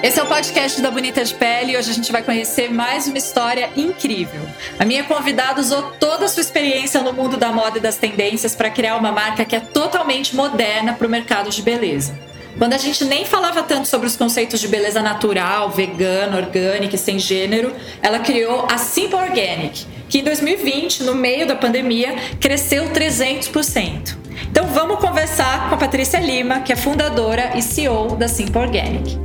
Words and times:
Esse 0.00 0.20
é 0.20 0.22
o 0.22 0.26
podcast 0.26 0.80
da 0.80 0.90
Bonita 0.90 1.24
de 1.24 1.34
Pele 1.34 1.72
e 1.72 1.76
hoje 1.76 1.90
a 1.90 1.92
gente 1.92 2.10
vai 2.10 2.22
conhecer 2.22 2.72
mais 2.72 3.06
uma 3.06 3.18
história 3.18 3.68
incrível. 3.76 4.40
A 4.78 4.84
minha 4.84 5.04
convidada 5.04 5.60
usou 5.60 5.82
toda 6.00 6.24
a 6.24 6.28
sua 6.28 6.40
experiência 6.40 7.02
no 7.02 7.12
mundo 7.12 7.36
da 7.36 7.52
moda 7.52 7.78
e 7.78 7.80
das 7.80 7.96
tendências 7.96 8.54
para 8.54 8.70
criar 8.70 8.96
uma 8.96 9.12
marca 9.12 9.44
que 9.44 9.54
é 9.54 9.60
totalmente 9.60 10.34
moderna 10.34 10.94
para 10.94 11.06
o 11.06 11.10
mercado 11.10 11.50
de 11.50 11.60
beleza. 11.60 12.18
Quando 12.56 12.72
a 12.72 12.78
gente 12.78 13.04
nem 13.04 13.24
falava 13.24 13.62
tanto 13.62 13.86
sobre 13.86 14.06
os 14.06 14.16
conceitos 14.16 14.60
de 14.60 14.68
beleza 14.68 15.02
natural, 15.02 15.70
vegana, 15.70 16.36
orgânica 16.36 16.96
e 16.96 16.98
sem 16.98 17.18
gênero, 17.18 17.74
ela 18.00 18.18
criou 18.18 18.66
a 18.70 18.78
Simple 18.78 19.14
Organic, 19.14 19.84
que 20.08 20.20
em 20.20 20.24
2020, 20.24 21.02
no 21.02 21.14
meio 21.14 21.46
da 21.46 21.54
pandemia, 21.54 22.16
cresceu 22.40 22.88
300%. 22.90 24.27
Então 24.50 24.66
vamos 24.68 24.98
conversar 24.98 25.68
com 25.68 25.74
a 25.74 25.78
Patrícia 25.78 26.18
Lima, 26.18 26.60
que 26.60 26.72
é 26.72 26.76
fundadora 26.76 27.56
e 27.56 27.62
CEO 27.62 28.16
da 28.16 28.26
Simple 28.28 28.58
Organic. 28.58 29.18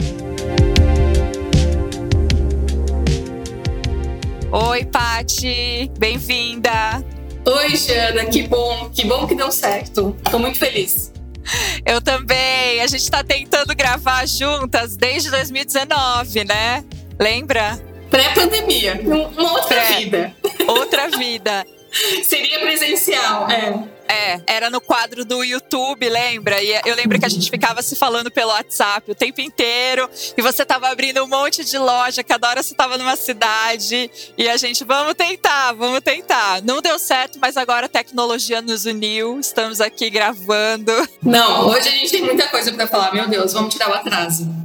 Oi, 4.51 4.85
Pati, 4.85 5.91
bem-vinda. 5.97 7.03
Oi, 7.45 7.75
Jana, 7.75 8.25
que 8.25 8.43
bom, 8.47 8.89
que 8.93 9.05
bom 9.05 9.25
que 9.25 9.35
deu 9.35 9.51
certo. 9.51 10.15
Tô 10.29 10.37
muito 10.37 10.59
feliz. 10.59 11.11
Eu 11.85 12.01
também. 12.01 12.81
A 12.81 12.87
gente 12.87 13.09
tá 13.09 13.23
tentando 13.23 13.75
gravar 13.75 14.25
juntas 14.27 14.95
desde 14.95 15.29
2019, 15.31 16.43
né? 16.45 16.83
Lembra? 17.19 17.79
Pré-pandemia, 18.09 19.01
uma 19.03 19.53
outra 19.53 19.81
Pré. 19.81 19.95
vida. 19.95 20.35
Outra 20.67 21.09
vida. 21.09 21.65
Seria 22.23 22.59
presencial, 22.59 23.49
é. 23.49 23.92
É, 24.07 24.41
era 24.47 24.69
no 24.69 24.81
quadro 24.81 25.25
do 25.25 25.43
YouTube, 25.43 26.07
lembra? 26.07 26.61
E 26.61 26.81
eu 26.85 26.95
lembro 26.95 27.19
que 27.19 27.25
a 27.25 27.29
gente 27.29 27.49
ficava 27.49 27.81
se 27.81 27.95
falando 27.95 28.29
pelo 28.29 28.51
WhatsApp 28.51 29.09
o 29.11 29.15
tempo 29.15 29.41
inteiro. 29.41 30.09
E 30.37 30.41
você 30.41 30.65
tava 30.65 30.89
abrindo 30.89 31.23
um 31.23 31.27
monte 31.27 31.63
de 31.63 31.77
loja, 31.77 32.23
cada 32.23 32.49
hora 32.49 32.63
você 32.63 32.75
tava 32.75 32.97
numa 32.97 33.15
cidade. 33.15 34.09
E 34.37 34.47
a 34.47 34.57
gente, 34.57 34.83
vamos 34.83 35.13
tentar, 35.15 35.73
vamos 35.73 36.01
tentar. 36.01 36.61
Não 36.61 36.81
deu 36.81 36.99
certo, 36.99 37.39
mas 37.39 37.57
agora 37.57 37.85
a 37.85 37.89
tecnologia 37.89 38.61
nos 38.61 38.85
uniu. 38.85 39.39
Estamos 39.39 39.81
aqui 39.81 40.09
gravando. 40.09 40.91
Não, 41.21 41.67
hoje 41.67 41.87
a 41.87 41.91
gente 41.91 42.11
tem 42.11 42.21
muita 42.21 42.47
coisa 42.47 42.71
para 42.71 42.87
falar. 42.87 43.13
Meu 43.13 43.27
Deus, 43.27 43.53
vamos 43.53 43.73
tirar 43.73 43.89
o 43.89 43.93
atraso. 43.93 44.62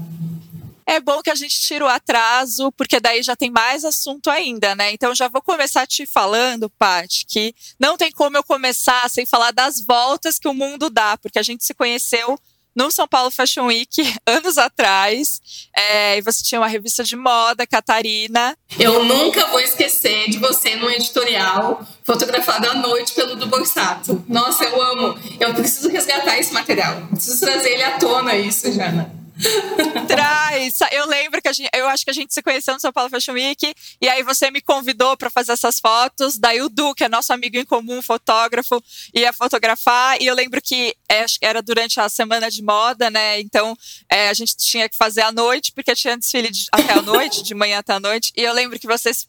É 0.88 1.00
bom 1.00 1.20
que 1.20 1.28
a 1.28 1.34
gente 1.34 1.60
tira 1.60 1.84
o 1.84 1.88
atraso, 1.88 2.72
porque 2.72 2.98
daí 2.98 3.22
já 3.22 3.36
tem 3.36 3.50
mais 3.50 3.84
assunto 3.84 4.30
ainda, 4.30 4.74
né? 4.74 4.90
Então 4.90 5.14
já 5.14 5.28
vou 5.28 5.42
começar 5.42 5.86
te 5.86 6.06
falando, 6.06 6.70
Paty, 6.70 7.26
que 7.26 7.54
não 7.78 7.98
tem 7.98 8.10
como 8.10 8.38
eu 8.38 8.42
começar 8.42 9.06
sem 9.10 9.26
falar 9.26 9.50
das 9.50 9.82
voltas 9.82 10.38
que 10.38 10.48
o 10.48 10.54
mundo 10.54 10.88
dá, 10.88 11.18
porque 11.18 11.38
a 11.38 11.42
gente 11.42 11.62
se 11.62 11.74
conheceu 11.74 12.40
no 12.74 12.90
São 12.90 13.06
Paulo 13.06 13.30
Fashion 13.30 13.66
Week 13.66 14.00
anos 14.26 14.56
atrás. 14.56 15.42
É, 15.76 16.16
e 16.16 16.22
você 16.22 16.42
tinha 16.42 16.58
uma 16.58 16.66
revista 16.68 17.04
de 17.04 17.16
moda, 17.16 17.66
Catarina. 17.66 18.56
Eu 18.78 19.04
nunca 19.04 19.44
vou 19.48 19.60
esquecer 19.60 20.30
de 20.30 20.38
você 20.38 20.74
no 20.76 20.88
editorial 20.88 21.86
fotografado 22.02 22.66
à 22.66 22.74
noite 22.74 23.12
pelo 23.12 23.36
do 23.36 23.46
Borsato. 23.46 24.24
Nossa, 24.26 24.64
eu 24.64 24.80
amo. 24.80 25.18
Eu 25.38 25.52
preciso 25.52 25.90
resgatar 25.90 26.38
esse 26.38 26.54
material. 26.54 27.02
Preciso 27.10 27.40
trazer 27.40 27.72
ele 27.72 27.82
à 27.82 27.98
tona, 27.98 28.34
isso, 28.36 28.72
Jana. 28.72 29.17
Traz. 30.06 30.78
Eu 30.90 31.06
lembro 31.06 31.40
que 31.40 31.48
a 31.48 31.52
gente, 31.52 31.68
eu 31.74 31.88
acho 31.88 32.04
que 32.04 32.10
a 32.10 32.14
gente 32.14 32.34
se 32.34 32.42
conheceu 32.42 32.74
no 32.74 32.80
São 32.80 32.92
Paulo 32.92 33.10
Fashion 33.10 33.34
Week 33.34 33.74
e 34.00 34.08
aí 34.08 34.22
você 34.22 34.50
me 34.50 34.60
convidou 34.60 35.16
para 35.16 35.30
fazer 35.30 35.52
essas 35.52 35.78
fotos. 35.78 36.38
Daí 36.38 36.60
o 36.60 36.68
Du, 36.68 36.94
que 36.94 37.04
é 37.04 37.08
nosso 37.08 37.32
amigo 37.32 37.56
em 37.56 37.64
comum, 37.64 38.02
fotógrafo, 38.02 38.82
ia 39.14 39.32
fotografar. 39.32 40.20
E 40.20 40.26
eu 40.26 40.34
lembro 40.34 40.60
que 40.60 40.94
é, 41.08 41.24
era 41.40 41.62
durante 41.62 42.00
a 42.00 42.08
semana 42.08 42.50
de 42.50 42.62
moda, 42.62 43.10
né? 43.10 43.40
Então 43.40 43.76
é, 44.10 44.28
a 44.28 44.34
gente 44.34 44.56
tinha 44.56 44.88
que 44.88 44.96
fazer 44.96 45.22
à 45.22 45.32
noite, 45.32 45.72
porque 45.72 45.94
tinha 45.94 46.16
desfile 46.16 46.50
de, 46.50 46.66
até 46.72 46.92
a 46.92 47.02
noite, 47.02 47.42
de 47.42 47.54
manhã 47.54 47.78
até 47.78 47.92
a 47.92 48.00
noite. 48.00 48.32
E 48.36 48.42
eu 48.42 48.52
lembro 48.52 48.78
que 48.78 48.86
vocês 48.86 49.28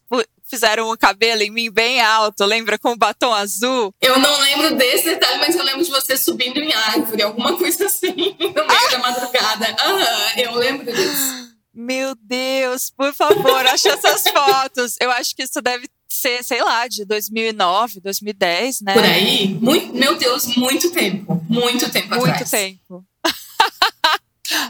fizeram 0.49 0.89
o 0.89 0.97
cabelo 0.97 1.41
em 1.41 1.51
mim 1.51 1.71
bem 1.71 2.01
alto, 2.01 2.43
lembra? 2.45 2.77
Com 2.77 2.97
batom 2.97 3.33
azul. 3.33 3.93
Eu 4.01 4.19
não 4.19 4.39
lembro 4.41 4.75
desse 4.75 5.05
detalhe, 5.05 5.39
mas 5.39 5.55
eu 5.55 5.63
lembro 5.63 5.83
de 5.83 5.91
você 5.91 6.17
subindo 6.17 6.59
em 6.59 6.73
árvore, 6.73 7.21
alguma 7.21 7.57
coisa 7.57 7.85
assim, 7.85 8.35
no 8.39 8.53
meio 8.53 8.65
ah! 8.67 8.91
da 8.91 8.99
madrugada. 8.99 9.75
Aham, 9.81 10.31
eu 10.37 10.55
lembro 10.55 10.91
disso. 10.91 11.49
Meu 11.73 12.15
Deus, 12.15 12.89
por 12.89 13.13
favor, 13.13 13.65
acha 13.65 13.89
essas 13.89 14.23
fotos. 14.33 14.95
Eu 14.99 15.11
acho 15.11 15.35
que 15.35 15.43
isso 15.43 15.61
deve 15.61 15.87
ser, 16.11 16.43
sei 16.43 16.61
lá, 16.61 16.87
de 16.87 17.05
2009, 17.05 18.01
2010, 18.01 18.81
né? 18.81 18.93
Por 18.93 19.03
aí? 19.03 19.47
Muito, 19.61 19.93
meu 19.93 20.17
Deus, 20.17 20.55
muito 20.55 20.91
tempo. 20.91 21.41
Muito 21.47 21.89
tempo 21.89 22.09
muito 22.09 22.21
atrás. 22.23 22.39
Muito 22.39 22.51
tempo. 22.51 23.05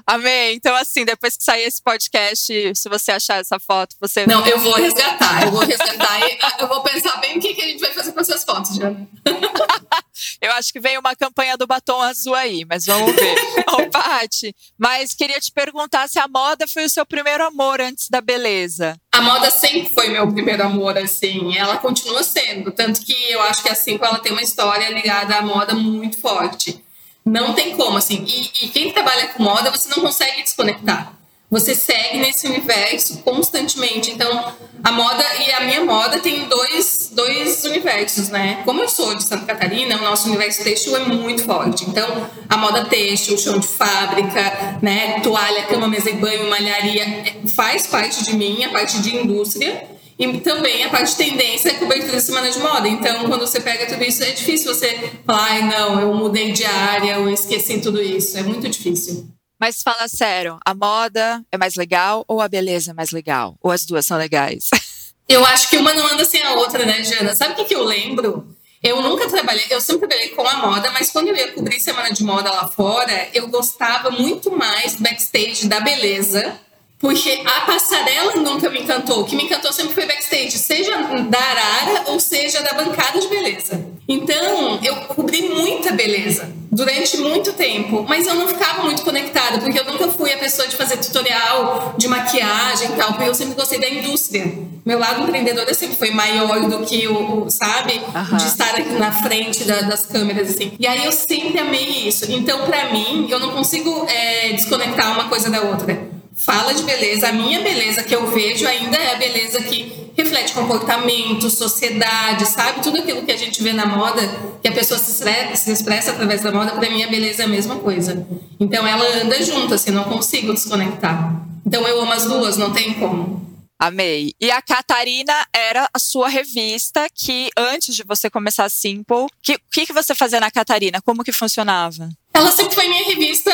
Amém. 0.05 0.55
Então, 0.55 0.75
assim, 0.75 1.05
depois 1.05 1.37
que 1.37 1.43
sair 1.43 1.63
esse 1.63 1.81
podcast, 1.81 2.75
se 2.75 2.89
você 2.89 3.11
achar 3.11 3.39
essa 3.39 3.59
foto, 3.59 3.95
você. 3.99 4.25
Não, 4.25 4.45
eu 4.45 4.59
vou 4.59 4.73
resgatar. 4.73 5.43
Eu 5.43 5.51
vou 5.51 5.61
resgatar 5.61 6.19
e 6.19 6.39
eu 6.59 6.67
vou 6.67 6.81
pensar 6.81 7.17
bem 7.17 7.37
o 7.37 7.41
que, 7.41 7.53
que 7.53 7.61
a 7.61 7.65
gente 7.65 7.79
vai 7.79 7.93
fazer 7.93 8.11
com 8.11 8.19
essas 8.19 8.43
fotos, 8.43 8.75
já. 8.75 8.89
eu 10.41 10.51
acho 10.53 10.71
que 10.73 10.79
vem 10.79 10.97
uma 10.97 11.15
campanha 11.15 11.57
do 11.57 11.67
batom 11.67 12.01
azul 12.01 12.35
aí, 12.35 12.65
mas 12.67 12.85
vamos 12.85 13.15
ver. 13.15 13.35
Ô, 13.71 13.89
Paty, 13.89 14.55
mas 14.77 15.13
queria 15.13 15.39
te 15.39 15.51
perguntar 15.51 16.07
se 16.07 16.19
a 16.19 16.27
moda 16.27 16.67
foi 16.67 16.85
o 16.85 16.89
seu 16.89 17.05
primeiro 17.05 17.45
amor 17.45 17.81
antes 17.81 18.09
da 18.09 18.21
beleza. 18.21 18.99
A 19.11 19.21
moda 19.21 19.49
sempre 19.51 19.89
foi 19.93 20.09
meu 20.09 20.31
primeiro 20.31 20.63
amor, 20.63 20.97
assim. 20.97 21.57
Ela 21.57 21.77
continua 21.77 22.23
sendo. 22.23 22.71
Tanto 22.71 23.01
que 23.01 23.13
eu 23.31 23.41
acho 23.41 23.61
que 23.63 23.69
assim, 23.69 23.97
ela 24.01 24.19
tem 24.19 24.31
uma 24.31 24.41
história 24.41 24.89
ligada 24.89 25.35
à 25.35 25.41
moda 25.41 25.73
muito 25.73 26.19
forte. 26.19 26.83
Não 27.25 27.53
tem 27.53 27.75
como, 27.75 27.97
assim. 27.97 28.23
E, 28.27 28.65
e 28.65 28.69
quem 28.69 28.91
trabalha 28.91 29.27
com 29.29 29.43
moda, 29.43 29.71
você 29.71 29.89
não 29.89 30.01
consegue 30.01 30.41
desconectar. 30.41 31.13
Você 31.51 31.73
segue 31.73 32.19
nesse 32.19 32.45
universo 32.47 33.17
constantemente. 33.23 34.11
Então, 34.11 34.53
a 34.83 34.91
moda 34.91 35.23
e 35.39 35.51
a 35.51 35.61
minha 35.61 35.83
moda 35.83 36.19
tem 36.19 36.45
dois, 36.45 37.09
dois 37.11 37.63
universos, 37.65 38.29
né? 38.29 38.61
Como 38.65 38.81
eu 38.81 38.87
sou 38.87 39.15
de 39.15 39.23
Santa 39.23 39.45
Catarina, 39.45 39.97
o 39.97 40.03
nosso 40.03 40.27
universo 40.27 40.63
têxtil 40.63 40.95
é 40.95 41.05
muito 41.05 41.43
forte. 41.43 41.89
Então, 41.89 42.29
a 42.47 42.55
moda 42.55 42.85
têxtil, 42.85 43.35
chão 43.35 43.57
de 43.57 43.67
fábrica, 43.67 44.77
né? 44.79 45.21
Toalha, 45.21 45.63
cama, 45.63 45.87
mesa 45.87 46.11
e 46.11 46.13
banho, 46.13 46.47
malharia, 46.51 47.03
é, 47.03 47.47
faz 47.47 47.87
parte 47.87 48.23
de 48.23 48.35
mim, 48.35 48.63
a 48.63 48.69
parte 48.69 48.99
de 49.01 49.15
indústria. 49.15 49.98
E 50.19 50.41
também 50.41 50.83
a 50.83 50.89
parte 50.89 51.11
de 51.11 51.15
tendência 51.15 51.69
é 51.69 51.75
cobertura 51.75 52.17
de 52.17 52.21
semana 52.21 52.51
de 52.51 52.59
moda. 52.59 52.89
Então, 52.89 53.23
quando 53.29 53.39
você 53.39 53.61
pega 53.61 53.87
tudo 53.87 54.03
isso, 54.03 54.21
é 54.21 54.31
difícil 54.31 54.73
você 54.73 55.13
falar, 55.25 55.45
ai, 55.45 55.61
não, 55.61 55.97
eu 55.97 56.13
mudei 56.13 56.51
de 56.51 56.65
área, 56.65 57.13
eu 57.13 57.29
esqueci 57.29 57.79
tudo 57.79 58.01
isso. 58.01 58.37
É 58.37 58.43
muito 58.43 58.67
difícil. 58.67 59.29
Mas 59.57 59.81
fala 59.81 60.09
sério, 60.09 60.59
a 60.65 60.75
moda 60.75 61.41
é 61.49 61.57
mais 61.57 61.75
legal 61.75 62.25
ou 62.27 62.41
a 62.41 62.49
beleza 62.49 62.91
é 62.91 62.93
mais 62.93 63.11
legal? 63.11 63.55
Ou 63.61 63.71
as 63.71 63.85
duas 63.85 64.05
são 64.05 64.17
legais? 64.17 64.69
Eu 65.27 65.45
acho 65.45 65.69
que 65.69 65.77
uma 65.77 65.93
não 65.93 66.07
anda 66.07 66.25
sem 66.25 66.41
a 66.41 66.55
outra, 66.55 66.83
né, 66.83 67.03
Jana? 67.03 67.35
Sabe 67.35 67.53
o 67.53 67.55
que, 67.55 67.65
que 67.65 67.75
eu 67.75 67.83
lembro? 67.83 68.47
Eu 68.81 68.99
nunca 68.99 69.29
trabalhei, 69.29 69.63
eu 69.69 69.79
sempre 69.79 70.07
trabalhei 70.07 70.29
com 70.29 70.41
a 70.41 70.55
moda, 70.55 70.89
mas 70.89 71.11
quando 71.11 71.27
eu 71.27 71.35
ia 71.35 71.51
cobrir 71.51 71.79
semana 71.79 72.11
de 72.11 72.23
moda 72.23 72.49
lá 72.49 72.67
fora, 72.67 73.29
eu 73.31 73.47
gostava 73.47 74.09
muito 74.09 74.49
mais 74.49 74.95
do 74.95 75.03
backstage 75.03 75.67
da 75.67 75.81
beleza 75.81 76.59
porque 76.99 77.41
a 77.45 77.61
passarela 77.61 78.35
nunca 78.35 78.69
me 78.69 78.81
encantou. 78.81 79.21
O 79.21 79.25
que 79.25 79.35
me 79.35 79.43
encantou 79.43 79.71
sempre 79.71 79.93
foi 79.93 80.05
backstage, 80.05 80.51
seja 80.51 80.91
da 81.29 81.39
Arara 81.39 82.03
ou 82.07 82.19
seja 82.19 82.61
da 82.61 82.73
bancada 82.73 83.19
de 83.19 83.27
beleza. 83.27 83.87
Então, 84.07 84.79
eu 84.83 84.95
cobri 85.07 85.43
muita 85.43 85.93
beleza 85.93 86.51
durante 86.71 87.17
muito 87.17 87.53
tempo, 87.53 88.05
mas 88.07 88.27
eu 88.27 88.35
não 88.35 88.47
ficava 88.47 88.83
muito 88.83 89.01
conectada, 89.03 89.59
porque 89.59 89.79
eu 89.79 89.85
nunca 89.85 90.07
fui 90.09 90.31
a 90.33 90.37
pessoa 90.37 90.67
de 90.67 90.75
fazer 90.75 90.97
tutorial 90.97 91.95
de 91.97 92.07
maquiagem 92.07 92.89
e 92.89 92.95
tal, 92.95 93.13
porque 93.13 93.29
eu 93.29 93.35
sempre 93.35 93.55
gostei 93.55 93.79
da 93.79 93.89
indústria. 93.89 94.51
Meu 94.85 94.99
lado 94.99 95.23
empreendedor 95.23 95.73
sempre 95.73 95.95
foi 95.95 96.11
maior 96.11 96.67
do 96.67 96.85
que 96.85 97.07
o, 97.07 97.49
sabe, 97.49 97.93
uhum. 97.93 98.37
de 98.37 98.43
estar 98.43 98.75
aqui 98.75 98.93
na 98.93 99.11
frente 99.11 99.63
da, 99.63 99.81
das 99.81 100.05
câmeras, 100.05 100.49
assim. 100.49 100.73
E 100.79 100.85
aí 100.85 101.05
eu 101.05 101.11
sempre 101.11 101.59
amei 101.59 102.07
isso. 102.07 102.29
Então, 102.31 102.65
para 102.65 102.89
mim, 102.91 103.27
eu 103.29 103.39
não 103.39 103.51
consigo 103.51 104.05
é, 104.09 104.53
desconectar 104.53 105.13
uma 105.13 105.29
coisa 105.29 105.49
da 105.49 105.61
outra 105.61 106.18
fala 106.39 106.73
de 106.73 106.83
beleza, 106.83 107.27
a 107.27 107.31
minha 107.33 107.61
beleza 107.61 108.01
que 108.01 108.15
eu 108.15 108.25
vejo 108.27 108.65
ainda 108.65 108.97
é 108.97 109.13
a 109.13 109.17
beleza 109.17 109.61
que 109.61 110.09
reflete 110.15 110.53
comportamento, 110.53 111.49
sociedade, 111.49 112.45
sabe? 112.45 112.81
Tudo 112.81 112.99
aquilo 112.99 113.23
que 113.23 113.31
a 113.31 113.37
gente 113.37 113.61
vê 113.61 113.73
na 113.73 113.85
moda, 113.85 114.21
que 114.61 114.67
a 114.69 114.71
pessoa 114.71 114.97
se 114.97 115.11
expressa, 115.11 115.55
se 115.55 115.71
expressa 115.71 116.11
através 116.11 116.41
da 116.41 116.51
moda, 116.51 116.71
para 116.71 116.89
mim 116.89 117.03
a 117.03 117.07
beleza 117.07 117.43
é 117.43 117.45
a 117.45 117.47
mesma 117.49 117.75
coisa. 117.75 118.25
Então 118.57 118.87
ela 118.87 119.05
anda 119.21 119.43
junto, 119.43 119.73
assim, 119.73 119.91
não 119.91 120.05
consigo 120.05 120.53
desconectar. 120.53 121.41
Então 121.65 121.85
eu 121.85 122.01
amo 122.01 122.13
as 122.13 122.25
duas, 122.25 122.55
não 122.55 122.71
tem 122.71 122.93
como. 122.93 123.45
Amei. 123.79 124.33
E 124.41 124.51
a 124.51 124.61
Catarina 124.61 125.47
era 125.53 125.89
a 125.93 125.97
sua 125.97 126.27
revista 126.27 127.07
que, 127.15 127.49
antes 127.57 127.95
de 127.95 128.03
você 128.03 128.29
começar 128.29 128.65
a 128.65 128.69
Simple, 128.69 129.15
o 129.15 129.29
que, 129.41 129.57
que, 129.71 129.85
que 129.85 129.93
você 129.93 130.13
fazia 130.13 130.41
na 130.41 130.51
Catarina? 130.51 131.01
Como 131.01 131.23
que 131.23 131.31
funcionava? 131.31 132.09
Ela 132.33 132.51
sempre 132.51 132.75
foi 132.75 132.89
minha 132.89 133.05
revista 133.05 133.51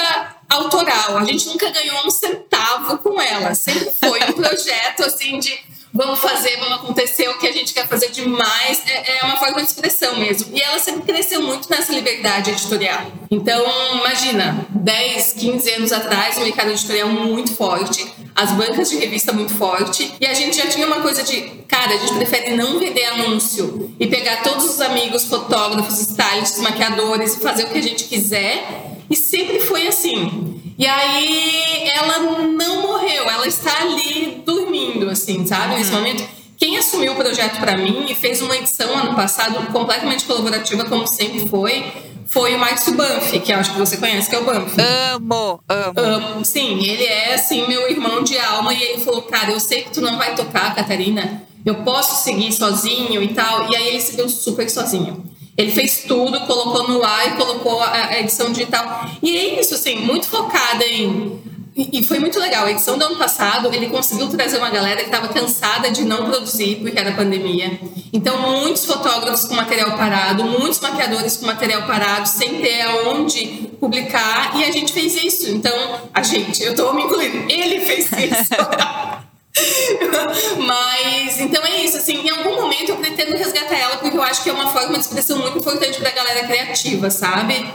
autoral. 0.50 1.20
A 1.20 1.24
gente 1.26 1.46
nunca 1.46 1.70
ganhou 1.70 2.08
um 2.08 2.10
centavo 2.10 2.98
com 2.98 3.22
ela. 3.22 3.54
Sempre 3.54 3.92
foi 3.92 4.20
um 4.24 4.34
projeto, 4.34 5.04
assim, 5.04 5.38
de 5.38 5.56
vamos 5.96 6.20
fazer, 6.20 6.58
vamos 6.58 6.74
acontecer 6.74 7.30
o 7.30 7.40
que 7.40 7.48
a 7.48 7.54
gente 7.54 7.74
quer 7.74 7.88
fazer 7.88 8.12
demais. 8.12 8.84
É, 8.86 9.20
é 9.20 9.24
uma 9.24 9.38
forma 9.38 9.62
de 9.62 9.70
expressão 9.70 10.20
mesmo. 10.20 10.56
E 10.56 10.62
ela 10.62 10.78
sempre 10.78 11.02
cresceu 11.04 11.42
muito 11.42 11.70
nessa 11.70 11.94
liberdade 11.94 12.52
editorial. 12.52 13.10
Então, 13.32 13.66
imagina, 13.98 14.68
10, 14.70 15.34
15 15.34 15.72
anos 15.72 15.94
atrás, 15.94 16.38
o 16.38 16.42
mercado 16.42 16.72
editorial 16.72 17.08
muito 17.10 17.56
forte, 17.56 18.06
as 18.36 18.52
bancas 18.52 18.90
de 18.90 18.98
revista 18.98 19.32
muito 19.32 19.54
forte, 19.54 20.14
e 20.20 20.26
a 20.26 20.34
gente 20.34 20.58
já 20.58 20.68
tinha 20.68 20.86
uma 20.86 21.00
coisa 21.00 21.24
de, 21.24 21.42
cara, 21.68 21.94
a 21.94 21.98
gente 21.98 22.14
prefere 22.16 22.56
não 22.56 22.78
vender 22.78 23.06
anúncio 23.06 23.96
e 23.98 24.08
pegar 24.08 24.44
todos 24.44 24.66
os 24.66 24.82
amigos, 24.82 25.26
fotógrafos, 25.26 26.00
stylists, 26.02 26.60
maquiadores 26.60 27.38
fazer 27.38 27.64
o 27.64 27.70
que 27.70 27.78
a 27.78 27.84
gente 27.84 28.04
quiser. 28.04 28.95
E 29.10 29.16
sempre 29.16 29.60
foi 29.60 29.88
assim. 29.88 30.62
E 30.78 30.86
aí 30.86 31.90
ela 31.94 32.20
não 32.20 32.82
morreu, 32.82 33.30
ela 33.30 33.48
está 33.48 33.82
ali 33.82 34.44
dormindo, 34.46 35.10
assim, 35.10 35.46
sabe? 35.46 35.76
Nesse 35.76 35.92
uhum. 35.92 35.98
momento. 35.98 36.36
Quem 36.58 36.78
assumiu 36.78 37.12
o 37.12 37.16
projeto 37.16 37.60
para 37.60 37.78
mim 37.78 38.06
e 38.10 38.16
fez 38.16 38.42
uma 38.42 38.56
edição 38.56 38.98
ano 38.98 39.14
passado 39.14 39.56
completamente 39.74 40.24
colaborativa, 40.24 40.86
como 40.86 41.06
sempre 41.06 41.48
foi, 41.50 41.84
foi 42.28 42.56
o 42.56 42.60
Márcio 42.60 42.94
Banff, 42.94 43.40
que 43.40 43.52
eu 43.52 43.58
acho 43.58 43.74
que 43.74 43.78
você 43.78 43.98
conhece, 43.98 44.30
que 44.30 44.36
é 44.36 44.40
o 44.40 44.46
Banff. 44.46 44.76
Amo, 44.82 45.60
amo. 45.70 45.94
amo. 46.00 46.46
Sim, 46.46 46.84
ele 46.84 47.04
é, 47.04 47.36
assim, 47.36 47.68
meu 47.68 47.90
irmão 47.90 48.24
de 48.24 48.38
alma. 48.38 48.74
E 48.74 48.82
ele 48.82 49.04
falou, 49.04 49.22
cara, 49.24 49.52
eu 49.52 49.60
sei 49.60 49.84
que 49.84 49.92
tu 49.92 50.02
não 50.02 50.18
vai 50.18 50.36
tocar, 50.36 50.74
Catarina. 50.76 51.44
Eu 51.66 51.76
posso 51.76 52.24
seguir 52.24 52.52
sozinho 52.52 53.22
e 53.24 53.30
tal. 53.30 53.72
E 53.72 53.76
aí 53.76 53.88
ele 53.88 54.02
se 54.02 54.16
deu 54.16 54.28
super 54.30 54.70
sozinho. 54.70 55.24
Ele 55.58 55.72
fez 55.72 56.04
tudo, 56.04 56.42
colocou 56.42 56.88
no 56.90 57.04
ar 57.04 57.28
e 57.28 57.38
colocou 57.38 57.82
a 57.82 58.20
edição 58.20 58.52
digital. 58.52 59.10
E 59.24 59.38
é 59.38 59.60
isso, 59.60 59.74
assim, 59.74 59.98
muito 60.00 60.28
focada 60.28 60.84
em. 60.86 61.42
E 61.78 62.04
foi 62.04 62.20
muito 62.20 62.40
legal. 62.40 62.66
A 62.66 62.72
edição 62.72 62.98
do 62.98 63.04
ano 63.04 63.18
passado, 63.18 63.74
ele 63.74 63.88
conseguiu 63.88 64.28
trazer 64.30 64.58
uma 64.58 64.70
galera 64.70 64.98
que 64.98 65.08
estava 65.08 65.28
cansada 65.28 65.92
de 65.92 66.06
não 66.06 66.26
produzir 66.26 66.78
porque 66.82 66.98
era 66.98 67.12
pandemia. 67.12 67.80
Então, 68.14 68.38
muitos 68.40 68.86
fotógrafos 68.86 69.44
com 69.46 69.56
material 69.56 69.92
parado, 69.98 70.46
muitos 70.46 70.80
maquiadores 70.80 71.36
com 71.36 71.46
material 71.46 71.84
parado, 71.84 72.30
sem 72.30 72.62
ter 72.62 72.82
aonde 72.82 73.70
publicar. 73.80 74.58
E 74.58 74.64
a 74.64 74.72
gente 74.72 74.94
fez 74.94 75.22
isso. 75.22 75.50
Então, 75.50 75.74
a 76.14 76.24
gente, 76.24 76.64
eu 76.64 76.72
estou 76.72 76.94
me 76.94 77.04
incluindo, 77.04 77.46
ele 77.50 77.82
fez 77.82 78.06
isso. 78.06 78.56
Mas, 80.66 81.40
então 81.40 81.64
é 81.66 81.84
isso, 81.84 81.98
assim, 81.98 82.28
em 82.28 82.30
algum 82.30 82.56
momento 82.62 82.90
eu 82.90 82.98
pretendo 82.98 83.38
resgatar 83.38 83.76
ela, 83.76 83.98
porque 83.98 84.18
eu 84.18 84.24
acho 84.24 84.44
que 84.44 84.50
é 84.50 84.54
uma 84.54 84.72
forma 84.72 84.94
de 84.94 85.00
expressão 85.00 85.40
muito 85.40 85.58
importante 85.58 86.00
pra 86.00 86.12
galera 86.12 86.46
criativa, 86.46 87.10
sabe? 87.10 87.66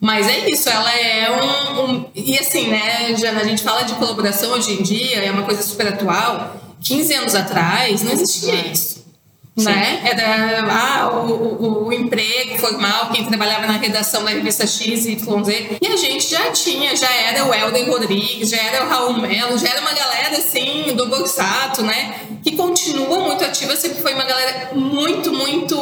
Mas 0.00 0.28
é 0.28 0.48
isso, 0.50 0.68
ela 0.68 0.92
é 0.96 1.30
um, 1.30 1.84
um, 1.84 2.06
E 2.14 2.38
assim, 2.38 2.68
né, 2.68 3.14
Jana, 3.16 3.40
a 3.40 3.44
gente 3.44 3.62
fala 3.62 3.82
de 3.82 3.94
colaboração 3.94 4.52
hoje 4.52 4.72
em 4.72 4.82
dia, 4.82 5.24
é 5.24 5.30
uma 5.30 5.42
coisa 5.42 5.62
super 5.62 5.88
atual. 5.88 6.56
15 6.80 7.14
anos 7.14 7.34
atrás 7.34 8.02
não 8.02 8.12
existia 8.12 8.54
isso 8.66 8.97
né? 9.64 10.00
Era 10.04 10.64
ah, 10.70 11.08
o, 11.08 11.32
o, 11.32 11.86
o, 11.86 11.92
emprego 11.92 12.58
formal, 12.58 13.10
quem 13.10 13.24
trabalhava 13.24 13.66
na 13.66 13.78
redação 13.78 14.24
da 14.24 14.30
revista 14.30 14.66
X 14.66 15.06
e 15.06 15.12
YZ. 15.12 15.78
E 15.80 15.86
a 15.86 15.96
gente 15.96 16.28
já 16.28 16.50
tinha, 16.52 16.94
já 16.96 17.12
era 17.12 17.44
o 17.44 17.54
Helder 17.54 17.90
Rodrigues, 17.90 18.50
já 18.50 18.56
era 18.56 18.84
o 18.84 18.88
Raul 18.88 19.20
Melo, 19.20 19.58
já 19.58 19.68
era 19.68 19.80
uma 19.80 19.92
galera 19.92 20.38
assim 20.38 20.94
do 20.94 21.06
Boxato, 21.06 21.82
né? 21.82 22.20
Que 22.42 22.56
continua 22.56 23.20
muito 23.20 23.44
ativa, 23.44 23.76
sempre 23.76 24.00
foi 24.00 24.14
uma 24.14 24.24
galera 24.24 24.70
muito, 24.74 25.32
muito, 25.32 25.76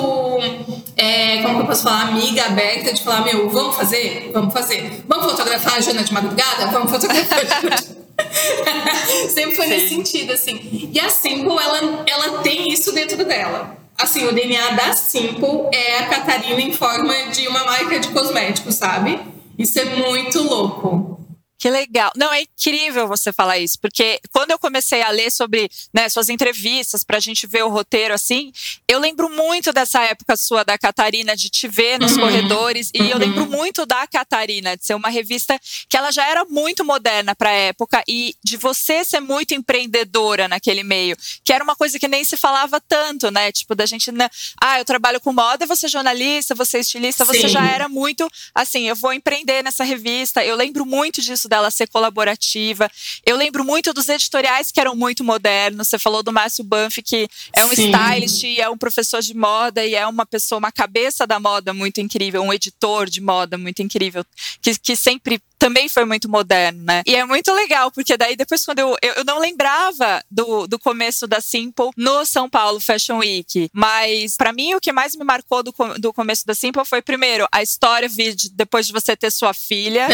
é, 0.97 1.43
como 1.43 1.57
que 1.57 1.63
eu 1.63 1.67
posso 1.67 1.83
falar, 1.83 2.09
amiga, 2.09 2.45
aberta, 2.47 2.93
de 2.93 3.03
falar, 3.03 3.23
meu, 3.25 3.49
vamos 3.51 3.77
fazer? 3.77 4.31
Vamos 4.33 4.53
fazer. 4.53 5.05
Vamos 5.07 5.33
fotografar 5.33 5.75
a 5.75 5.81
Jana 5.81 6.03
de 6.03 6.13
madrugada? 6.13 6.67
Vamos 6.69 6.91
fotografar 6.91 7.41
a 7.41 7.45
Jana 7.45 7.77
de 7.77 8.06
Sempre 9.31 9.57
foi 9.57 9.67
Sim. 9.67 9.71
nesse 9.71 9.89
sentido, 9.89 10.33
assim. 10.33 10.91
E 10.93 10.99
a 10.99 11.09
Simple, 11.09 11.51
ela, 11.51 12.05
ela 12.07 12.39
tem 12.39 12.73
isso 12.73 12.93
dentro 12.93 13.25
dela. 13.25 13.77
Assim, 13.99 14.27
o 14.27 14.33
DNA 14.33 14.71
da 14.73 14.93
Simple 14.93 15.69
é 15.73 15.99
a 15.99 16.07
Catarina 16.07 16.61
em 16.61 16.73
forma 16.73 17.15
de 17.31 17.49
uma 17.49 17.65
marca 17.65 17.99
de 17.99 18.09
cosméticos, 18.09 18.75
sabe? 18.75 19.19
Isso 19.59 19.79
é 19.79 19.85
muito 19.85 20.43
louco. 20.43 21.26
Que 21.67 21.71
legal. 21.71 22.13
Não, 22.15 22.33
é 22.33 22.43
incrível 22.43 23.09
você 23.09 23.33
falar 23.33 23.59
isso, 23.59 23.81
porque 23.81 24.21
quando 24.33 24.53
eu 24.53 24.59
comecei 24.59 25.03
a 25.03 25.11
ler 25.11 25.33
sobre 25.33 25.69
né, 25.93 26.09
suas 26.09 26.29
entrevistas, 26.29 27.03
para 27.03 27.17
a 27.17 27.21
gente 27.21 27.45
ver 27.45 27.65
o 27.65 27.69
roteiro 27.69 28.15
assim, 28.15 28.53
eu 28.87 29.01
lembro 29.01 29.29
muito 29.29 29.73
dessa 29.73 30.01
época 30.05 30.37
sua 30.37 30.65
da 30.65 30.79
Catarina, 30.79 31.35
de 31.35 31.51
te 31.51 31.67
ver 31.67 31.99
nos 31.99 32.13
uhum. 32.13 32.21
corredores, 32.21 32.91
e 32.95 33.01
uhum. 33.01 33.09
eu 33.09 33.19
lembro 33.19 33.47
muito 33.47 33.85
da 33.85 34.07
Catarina, 34.07 34.77
de 34.77 34.87
ser 34.87 34.95
uma 34.95 35.09
revista 35.09 35.59
que 35.89 35.97
ela 35.97 36.13
já 36.13 36.29
era 36.29 36.45
muito 36.45 36.85
moderna 36.85 37.35
para 37.35 37.49
a 37.49 37.55
época, 37.55 38.05
e 38.07 38.37
de 38.45 38.57
você 38.57 39.05
ser 39.05 39.19
muito 39.19 39.53
empreendedora 39.53 40.47
naquele 40.47 40.85
meio, 40.85 41.17
que 41.43 41.53
era 41.53 41.65
uma 41.65 41.75
coisa 41.75 41.99
que 41.99 42.07
nem 42.07 42.23
se 42.23 42.37
falava 42.37 42.81
tanto, 42.81 43.29
né? 43.33 43.51
Tipo, 43.51 43.75
da 43.75 43.87
gente, 43.87 44.13
né? 44.13 44.29
ah, 44.63 44.79
eu 44.79 44.85
trabalho 44.85 45.21
com 45.21 45.33
moda, 45.33 45.67
você 45.67 45.87
é 45.87 45.89
jornalista, 45.89 46.55
você 46.55 46.77
é 46.77 46.81
estilista, 46.81 47.25
Sim. 47.25 47.33
você 47.33 47.49
já 47.49 47.67
era 47.69 47.89
muito 47.89 48.31
assim, 48.55 48.89
eu 48.89 48.95
vou 48.95 49.13
empreender 49.13 49.65
nessa 49.65 49.83
revista. 49.83 50.45
Eu 50.45 50.55
lembro 50.55 50.87
muito 50.87 51.21
disso 51.21 51.47
isso 51.47 51.49
dela 51.57 51.71
ser 51.71 51.89
colaborativa. 51.89 52.91
Eu 53.25 53.37
lembro 53.37 53.65
muito 53.65 53.93
dos 53.93 54.09
editoriais 54.09 54.71
que 54.71 54.79
eram 54.79 54.95
muito 54.95 55.25
modernos. 55.25 55.89
Você 55.89 55.99
falou 55.99 56.23
do 56.23 56.33
Márcio 56.33 56.63
Banff, 56.63 57.03
que 57.03 57.29
é 57.53 57.65
um 57.65 57.71
Sim. 57.71 57.91
stylist 57.91 58.43
e 58.45 58.61
é 58.61 58.69
um 58.69 58.77
professor 58.77 59.23
de 59.23 59.35
moda 59.35 59.85
e 59.85 59.95
é 59.95 60.07
uma 60.07 60.27
pessoa, 60.27 60.59
uma 60.59 60.73
cabeça 60.73 61.27
da 61.27 61.41
moda 61.41 61.73
muito 61.73 62.01
incrível, 62.01 62.43
um 62.43 62.53
editor 62.53 63.09
de 63.09 63.21
moda 63.21 63.57
muito 63.57 63.83
incrível, 63.83 64.25
que, 64.61 64.79
que 64.79 64.95
sempre 64.95 65.41
também 65.59 65.89
foi 65.89 66.05
muito 66.05 66.29
moderno, 66.29 66.83
né? 66.83 67.03
E 67.07 67.15
é 67.15 67.25
muito 67.25 67.53
legal, 67.53 67.91
porque 67.91 68.17
daí 68.17 68.37
depois 68.37 68.65
quando 68.65 68.79
eu, 68.79 68.97
eu, 69.03 69.15
eu, 69.15 69.25
não 69.25 69.39
lembrava 69.39 70.23
do, 70.31 70.67
do 70.67 70.79
começo 70.79 71.27
da 71.27 71.41
Simple 71.41 71.91
no 71.97 72.25
São 72.25 72.49
Paulo 72.49 72.81
Fashion 72.81 73.19
Week, 73.19 73.71
mas 73.73 74.37
para 74.37 74.53
mim 74.53 74.75
o 74.75 74.81
que 74.81 74.93
mais 74.93 75.17
me 75.17 75.25
marcou 75.25 75.63
do, 75.63 75.75
do 75.99 76.13
começo 76.13 76.47
da 76.47 76.55
Simple 76.55 76.85
foi 76.85 77.03
primeiro 77.03 77.47
a 77.51 77.63
história 77.63 78.09
vídeo 78.09 78.51
depois 78.53 78.87
de 78.87 78.93
você 78.93 79.17
ter 79.17 79.31
sua 79.31 79.55
filha 79.55 80.09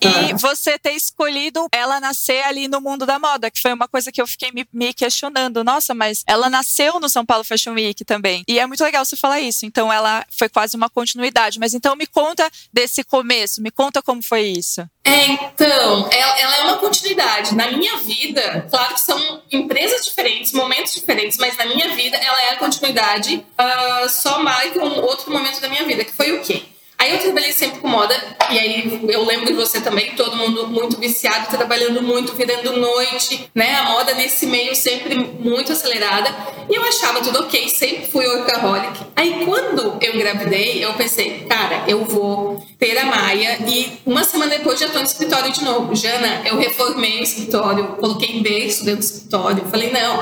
e 0.00 0.34
você 0.34 0.78
ter 0.78 0.92
escolhido 0.92 1.66
ela 1.72 2.00
nascer 2.00 2.42
ali 2.44 2.68
no 2.68 2.80
mundo 2.80 3.06
da 3.06 3.18
moda, 3.18 3.50
que 3.50 3.60
foi 3.60 3.72
uma 3.72 3.88
coisa 3.88 4.12
que 4.12 4.20
eu 4.20 4.26
fiquei 4.26 4.50
me, 4.52 4.66
me 4.72 4.92
questionando, 4.92 5.64
nossa, 5.64 5.94
mas 5.94 6.22
ela 6.26 6.48
nasceu 6.48 7.00
no 7.00 7.08
São 7.08 7.24
Paulo 7.24 7.44
Fashion 7.44 7.72
Week 7.72 8.04
também. 8.04 8.44
E 8.46 8.58
é 8.58 8.66
muito 8.66 8.82
legal 8.82 9.04
você 9.04 9.16
falar 9.16 9.40
isso. 9.40 9.66
Então 9.66 9.92
ela 9.92 10.24
foi 10.30 10.48
quase 10.48 10.76
uma 10.76 10.90
continuidade, 10.90 11.58
mas 11.58 11.74
então 11.74 11.96
me 11.96 12.06
conta 12.06 12.50
desse 12.72 13.02
começo, 13.04 13.62
me 13.62 13.70
conta 13.70 14.02
como 14.02 14.22
foi 14.22 14.33
foi 14.34 14.42
isso? 14.46 14.80
É, 15.04 15.26
então, 15.26 16.08
ela, 16.10 16.56
é 16.56 16.62
uma 16.64 16.78
continuidade. 16.78 17.54
Na 17.54 17.70
minha 17.70 17.98
vida, 17.98 18.66
claro 18.68 18.94
que 18.94 19.00
são 19.00 19.40
empresas 19.52 20.04
diferentes, 20.04 20.52
momentos 20.52 20.92
diferentes, 20.92 21.38
mas 21.38 21.56
na 21.56 21.66
minha 21.66 21.94
vida 21.94 22.16
ela 22.16 22.42
é 22.42 22.50
a 22.50 22.56
continuidade. 22.56 23.36
Uh, 23.36 24.08
só 24.08 24.42
marca 24.42 24.84
um 24.84 25.02
outro 25.02 25.30
momento 25.30 25.60
da 25.60 25.68
minha 25.68 25.84
vida, 25.84 26.04
que 26.04 26.12
foi 26.12 26.32
o 26.32 26.42
quê? 26.42 26.64
Aí 27.04 27.12
eu 27.12 27.18
trabalhei 27.18 27.52
sempre 27.52 27.80
com 27.80 27.88
moda, 27.88 28.16
e 28.50 28.58
aí 28.58 29.00
eu 29.10 29.26
lembro 29.26 29.44
de 29.44 29.52
você 29.52 29.78
também, 29.78 30.12
todo 30.16 30.36
mundo 30.36 30.68
muito 30.68 30.96
viciado, 30.98 31.48
trabalhando 31.48 32.00
muito, 32.00 32.32
virando 32.32 32.78
noite, 32.78 33.50
né? 33.54 33.74
A 33.74 33.90
moda 33.90 34.14
nesse 34.14 34.46
meio 34.46 34.74
sempre 34.74 35.14
muito 35.14 35.70
acelerada. 35.70 36.34
E 36.66 36.74
eu 36.74 36.82
achava 36.82 37.20
tudo 37.20 37.40
ok, 37.40 37.68
sempre 37.68 38.10
fui 38.10 38.26
workaholic. 38.26 39.00
Aí 39.14 39.44
quando 39.44 39.98
eu 40.00 40.14
engravidei, 40.14 40.82
eu 40.82 40.94
pensei, 40.94 41.44
cara, 41.46 41.84
eu 41.86 42.06
vou 42.06 42.64
ter 42.78 42.96
a 42.96 43.04
Maia, 43.04 43.58
e 43.68 44.00
uma 44.06 44.24
semana 44.24 44.56
depois 44.56 44.80
já 44.80 44.88
tô 44.88 44.98
no 44.98 45.04
escritório 45.04 45.52
de 45.52 45.62
novo. 45.62 45.94
Jana, 45.94 46.40
eu 46.46 46.56
reformei 46.56 47.20
o 47.20 47.22
escritório, 47.22 47.96
coloquei 48.00 48.40
berço 48.40 48.82
dentro 48.82 49.00
do 49.00 49.04
escritório. 49.04 49.66
Falei, 49.70 49.92
não, 49.92 50.20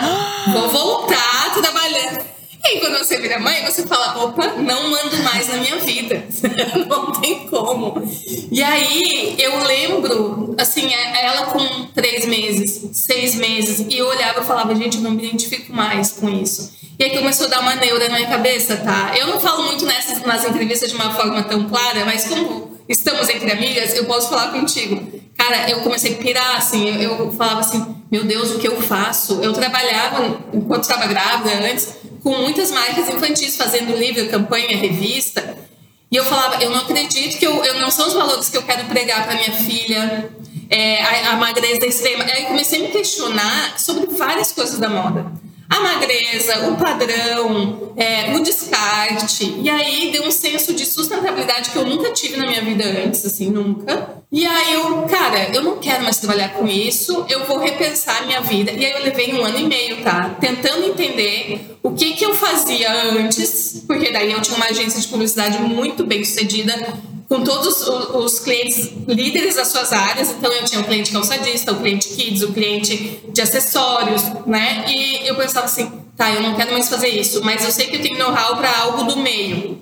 vou 0.52 0.68
voltar 0.68 1.54
trabalhando. 1.54 2.41
E 2.64 2.68
aí, 2.68 2.80
quando 2.80 2.98
você 2.98 3.18
vira 3.18 3.40
mãe, 3.40 3.64
você 3.64 3.86
fala: 3.86 4.24
opa, 4.24 4.46
não 4.54 4.90
mando 4.90 5.16
mais 5.24 5.48
na 5.48 5.56
minha 5.56 5.78
vida. 5.78 6.24
não 6.88 7.12
tem 7.12 7.46
como. 7.48 8.02
E 8.50 8.62
aí, 8.62 9.34
eu 9.38 9.64
lembro, 9.64 10.54
assim, 10.56 10.92
é, 10.92 11.26
ela 11.26 11.46
com 11.46 11.86
três 11.86 12.24
meses, 12.24 12.90
seis 12.92 13.34
meses, 13.34 13.86
e 13.88 13.98
eu 13.98 14.06
olhava 14.06 14.40
e 14.40 14.44
falava: 14.44 14.74
gente, 14.76 14.98
eu 14.98 15.02
não 15.02 15.10
me 15.10 15.26
identifico 15.26 15.72
mais 15.72 16.12
com 16.12 16.28
isso. 16.28 16.72
E 16.98 17.04
aí 17.04 17.10
começou 17.16 17.46
a 17.46 17.50
dar 17.50 17.60
uma 17.60 17.74
neura 17.74 18.08
na 18.08 18.16
minha 18.16 18.28
cabeça, 18.28 18.76
tá? 18.76 19.12
Eu 19.16 19.26
não 19.26 19.40
falo 19.40 19.64
muito 19.64 19.84
nessas 19.84 20.22
nas 20.22 20.44
entrevistas 20.44 20.88
de 20.90 20.94
uma 20.94 21.12
forma 21.12 21.42
tão 21.42 21.68
clara, 21.68 22.04
mas 22.04 22.26
como 22.26 22.78
estamos 22.88 23.28
entre 23.28 23.50
amigas, 23.50 23.96
eu 23.96 24.04
posso 24.04 24.28
falar 24.28 24.52
contigo. 24.52 25.20
Cara, 25.36 25.68
eu 25.68 25.80
comecei 25.80 26.14
a 26.14 26.16
pirar, 26.18 26.56
assim, 26.56 27.02
eu, 27.02 27.18
eu 27.18 27.32
falava 27.32 27.60
assim, 27.60 27.84
meu 28.10 28.24
Deus, 28.24 28.52
o 28.52 28.58
que 28.58 28.68
eu 28.68 28.80
faço? 28.80 29.40
Eu 29.42 29.52
trabalhava, 29.52 30.38
enquanto 30.52 30.82
estava 30.82 31.06
grávida 31.06 31.50
antes, 31.66 31.96
com 32.22 32.30
muitas 32.38 32.70
marcas 32.70 33.08
infantis 33.08 33.56
fazendo 33.56 33.96
livro, 33.96 34.28
campanha, 34.28 34.76
revista. 34.76 35.56
E 36.10 36.16
eu 36.16 36.24
falava, 36.24 36.62
eu 36.62 36.70
não 36.70 36.80
acredito 36.80 37.38
que 37.38 37.46
eu, 37.46 37.64
eu 37.64 37.80
não 37.80 37.90
são 37.90 38.06
os 38.06 38.12
valores 38.12 38.48
que 38.48 38.56
eu 38.56 38.62
quero 38.62 38.84
pregar 38.86 39.24
para 39.24 39.34
minha 39.34 39.52
filha, 39.52 40.30
é, 40.68 41.02
a, 41.02 41.32
a 41.32 41.36
magreza 41.36 41.86
extrema. 41.86 42.24
Aí 42.24 42.44
comecei 42.44 42.80
a 42.80 42.82
me 42.82 42.88
questionar 42.88 43.78
sobre 43.78 44.06
várias 44.06 44.52
coisas 44.52 44.78
da 44.78 44.88
moda. 44.88 45.32
a 45.68 45.80
magreza, 45.80 46.68
o 46.68 46.76
padrão, 46.76 47.94
é, 47.96 48.34
o 48.36 48.40
descarte. 48.40 49.54
E 49.58 49.70
aí 49.70 50.12
deu 50.12 50.24
um 50.24 50.30
senso 50.30 50.74
de 50.74 50.84
sustentabilidade 50.84 51.70
que 51.70 51.76
eu 51.76 51.86
nunca 51.86 52.12
tive 52.12 52.36
na 52.36 52.46
minha 52.46 52.62
vida 52.62 52.84
antes, 52.84 53.24
assim, 53.24 53.50
nunca. 53.50 54.21
E 54.32 54.46
aí 54.46 54.72
eu, 54.72 55.02
cara, 55.02 55.54
eu 55.54 55.62
não 55.62 55.76
quero 55.76 56.04
mais 56.04 56.16
trabalhar 56.16 56.54
com 56.54 56.66
isso, 56.66 57.26
eu 57.28 57.44
vou 57.44 57.58
repensar 57.58 58.22
a 58.22 58.24
minha 58.24 58.40
vida. 58.40 58.72
E 58.72 58.82
aí 58.82 58.92
eu 58.92 59.02
levei 59.02 59.34
um 59.34 59.44
ano 59.44 59.58
e 59.58 59.64
meio, 59.64 60.02
tá? 60.02 60.36
Tentando 60.40 60.86
entender 60.86 61.76
o 61.82 61.92
que 61.92 62.14
que 62.14 62.24
eu 62.24 62.34
fazia 62.34 62.90
antes, 63.12 63.84
porque 63.86 64.10
daí 64.10 64.32
eu 64.32 64.40
tinha 64.40 64.56
uma 64.56 64.64
agência 64.64 64.98
de 65.02 65.08
publicidade 65.08 65.58
muito 65.58 66.06
bem 66.06 66.24
sucedida, 66.24 66.72
com 67.28 67.44
todos 67.44 67.86
os 67.86 68.38
clientes 68.40 68.92
líderes 69.06 69.56
das 69.56 69.68
suas 69.68 69.92
áreas. 69.92 70.30
Então, 70.30 70.50
eu 70.50 70.64
tinha 70.64 70.80
o 70.80 70.84
cliente 70.84 71.12
calçadista, 71.12 71.72
o 71.72 71.76
cliente 71.76 72.08
kids, 72.08 72.42
o 72.42 72.54
cliente 72.54 73.20
de 73.28 73.42
acessórios, 73.42 74.22
né? 74.46 74.86
E 74.88 75.28
eu 75.28 75.34
pensava 75.34 75.66
assim, 75.66 75.92
tá, 76.16 76.32
eu 76.32 76.40
não 76.40 76.54
quero 76.54 76.72
mais 76.72 76.88
fazer 76.88 77.08
isso, 77.08 77.44
mas 77.44 77.62
eu 77.64 77.70
sei 77.70 77.88
que 77.88 77.96
eu 77.96 78.02
tenho 78.02 78.18
know-how 78.18 78.56
para 78.56 78.78
algo 78.78 79.04
do 79.04 79.18
meio. 79.18 79.78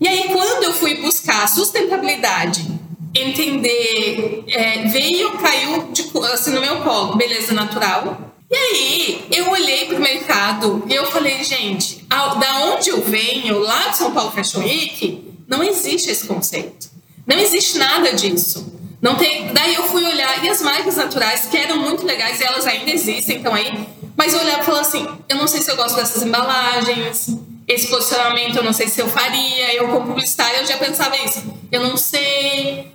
E 0.00 0.06
aí, 0.06 0.28
quando 0.32 0.62
eu 0.64 0.72
fui 0.72 0.96
buscar 0.96 1.48
sustentabilidade, 1.48 2.81
entender, 3.14 4.44
é, 4.48 4.88
veio, 4.88 5.32
caiu 5.38 5.88
de, 5.92 6.10
assim, 6.32 6.50
no 6.50 6.60
meu 6.60 6.80
colo, 6.82 7.16
beleza 7.16 7.52
natural. 7.52 8.32
E 8.50 8.56
aí, 8.56 9.26
eu 9.30 9.50
olhei 9.50 9.86
para 9.86 9.96
o 9.96 10.00
mercado 10.00 10.84
e 10.88 10.94
eu 10.94 11.06
falei, 11.06 11.42
gente, 11.42 12.04
da 12.08 12.64
onde 12.66 12.90
eu 12.90 13.00
venho, 13.00 13.58
lá 13.58 13.88
de 13.88 13.96
São 13.96 14.12
Paulo 14.12 14.30
Fashion 14.30 14.60
Week, 14.60 15.24
não 15.48 15.62
existe 15.62 16.10
esse 16.10 16.26
conceito. 16.26 16.90
Não 17.26 17.38
existe 17.38 17.78
nada 17.78 18.12
disso. 18.12 18.72
Não 19.00 19.16
tem. 19.16 19.52
Daí 19.52 19.74
eu 19.74 19.84
fui 19.84 20.04
olhar 20.04 20.44
e 20.44 20.48
as 20.48 20.62
marcas 20.62 20.96
naturais 20.96 21.46
que 21.46 21.56
eram 21.56 21.78
muito 21.78 22.04
legais 22.04 22.40
e 22.40 22.44
elas 22.44 22.66
ainda 22.66 22.90
existem, 22.90 23.38
então 23.38 23.54
aí. 23.54 23.86
Mas 24.16 24.34
eu 24.34 24.40
olhava 24.40 24.60
e 24.60 24.64
falava 24.64 24.86
assim, 24.86 25.06
eu 25.28 25.36
não 25.36 25.46
sei 25.46 25.60
se 25.60 25.70
eu 25.70 25.76
gosto 25.76 25.96
dessas 25.96 26.22
embalagens, 26.22 27.28
esse 27.66 27.88
posicionamento 27.88 28.56
eu 28.56 28.62
não 28.62 28.72
sei 28.72 28.88
se 28.88 29.00
eu 29.00 29.08
faria. 29.08 29.74
Eu 29.74 29.88
como 29.88 30.06
publicitária 30.06 30.58
eu 30.58 30.66
já 30.66 30.76
pensava 30.76 31.16
isso. 31.16 31.42
Eu 31.70 31.82
não 31.82 31.96
sei. 31.96 32.92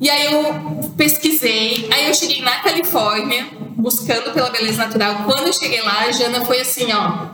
E 0.00 0.08
aí 0.08 0.32
eu 0.32 0.90
pesquisei, 0.96 1.88
aí 1.92 2.06
eu 2.08 2.14
cheguei 2.14 2.40
na 2.40 2.60
Califórnia, 2.60 3.46
buscando 3.76 4.32
pela 4.32 4.50
beleza 4.50 4.78
natural. 4.78 5.24
Quando 5.24 5.46
eu 5.46 5.52
cheguei 5.52 5.82
lá, 5.82 6.04
a 6.04 6.12
Jana 6.12 6.44
foi 6.44 6.60
assim, 6.60 6.90
ó, 6.92 7.28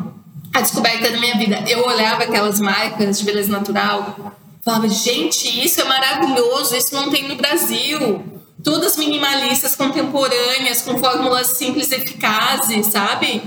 a 0.53 0.61
descoberta 0.61 1.11
da 1.11 1.19
minha 1.19 1.37
vida. 1.39 1.65
Eu 1.69 1.87
olhava 1.87 2.25
aquelas 2.25 2.59
marcas 2.59 3.19
de 3.19 3.25
beleza 3.25 3.53
natural, 3.53 4.37
Falava, 4.67 4.89
gente, 4.89 5.65
isso 5.65 5.81
é 5.81 5.85
maravilhoso, 5.85 6.75
isso 6.75 6.93
não 6.93 7.09
tem 7.09 7.29
no 7.29 7.37
Brasil. 7.37 8.21
Todas 8.65 8.97
minimalistas, 8.97 9.77
contemporâneas, 9.77 10.83
com 10.83 10.99
fórmulas 10.99 11.47
simples 11.47 11.93
eficazes, 11.93 12.87
sabe? 12.87 13.41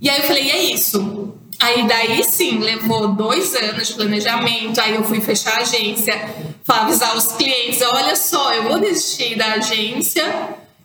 E 0.00 0.10
aí 0.10 0.18
eu 0.18 0.24
falei, 0.24 0.50
é 0.50 0.64
isso. 0.64 1.34
Aí 1.58 1.86
daí 1.86 2.22
sim, 2.22 2.58
levou 2.58 3.08
dois 3.08 3.54
anos 3.54 3.88
de 3.88 3.94
planejamento, 3.94 4.80
aí 4.80 4.94
eu 4.94 5.04
fui 5.04 5.20
fechar 5.20 5.58
a 5.58 5.62
agência, 5.62 6.34
avisar 6.68 7.16
os 7.16 7.32
clientes, 7.32 7.80
olha 7.82 8.14
só, 8.14 8.52
eu 8.52 8.64
vou 8.64 8.78
desistir 8.78 9.36
da 9.36 9.54
agência, 9.54 10.24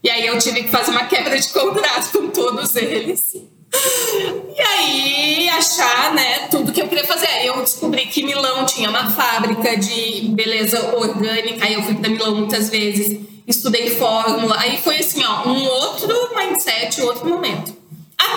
e 0.04 0.10
aí 0.10 0.26
eu 0.26 0.38
tive 0.40 0.64
que 0.64 0.70
fazer 0.70 0.92
uma 0.92 1.06
quebra 1.06 1.38
de 1.38 1.50
contrato 1.50 2.12
com 2.12 2.28
todos 2.30 2.76
eles. 2.76 3.34
E 3.34 4.62
aí, 4.62 5.50
achar, 5.50 6.14
né, 6.14 6.48
tudo 6.50 6.72
que 6.72 6.82
eu 6.82 6.88
queria 6.88 7.06
fazer. 7.06 7.28
Aí 7.28 7.48
eu 7.48 7.56
descobri 7.62 8.06
que 8.06 8.24
Milão 8.24 8.66
tinha 8.66 8.90
uma 8.90 9.10
fábrica 9.12 9.78
de 9.78 10.30
beleza 10.30 10.94
orgânica. 10.96 11.66
Aí 11.66 11.74
eu 11.74 11.84
fui 11.84 11.96
para 11.96 12.10
Milão 12.10 12.36
muitas 12.36 12.70
vezes, 12.70 13.18
estudei 13.48 13.92
fórmula. 13.92 14.58
Aí 14.60 14.78
foi 14.78 14.98
assim, 14.98 15.24
ó, 15.24 15.48
um 15.48 15.64
outro 15.66 16.36
mindset, 16.36 17.02
outro 17.02 17.30
momento. 17.30 17.81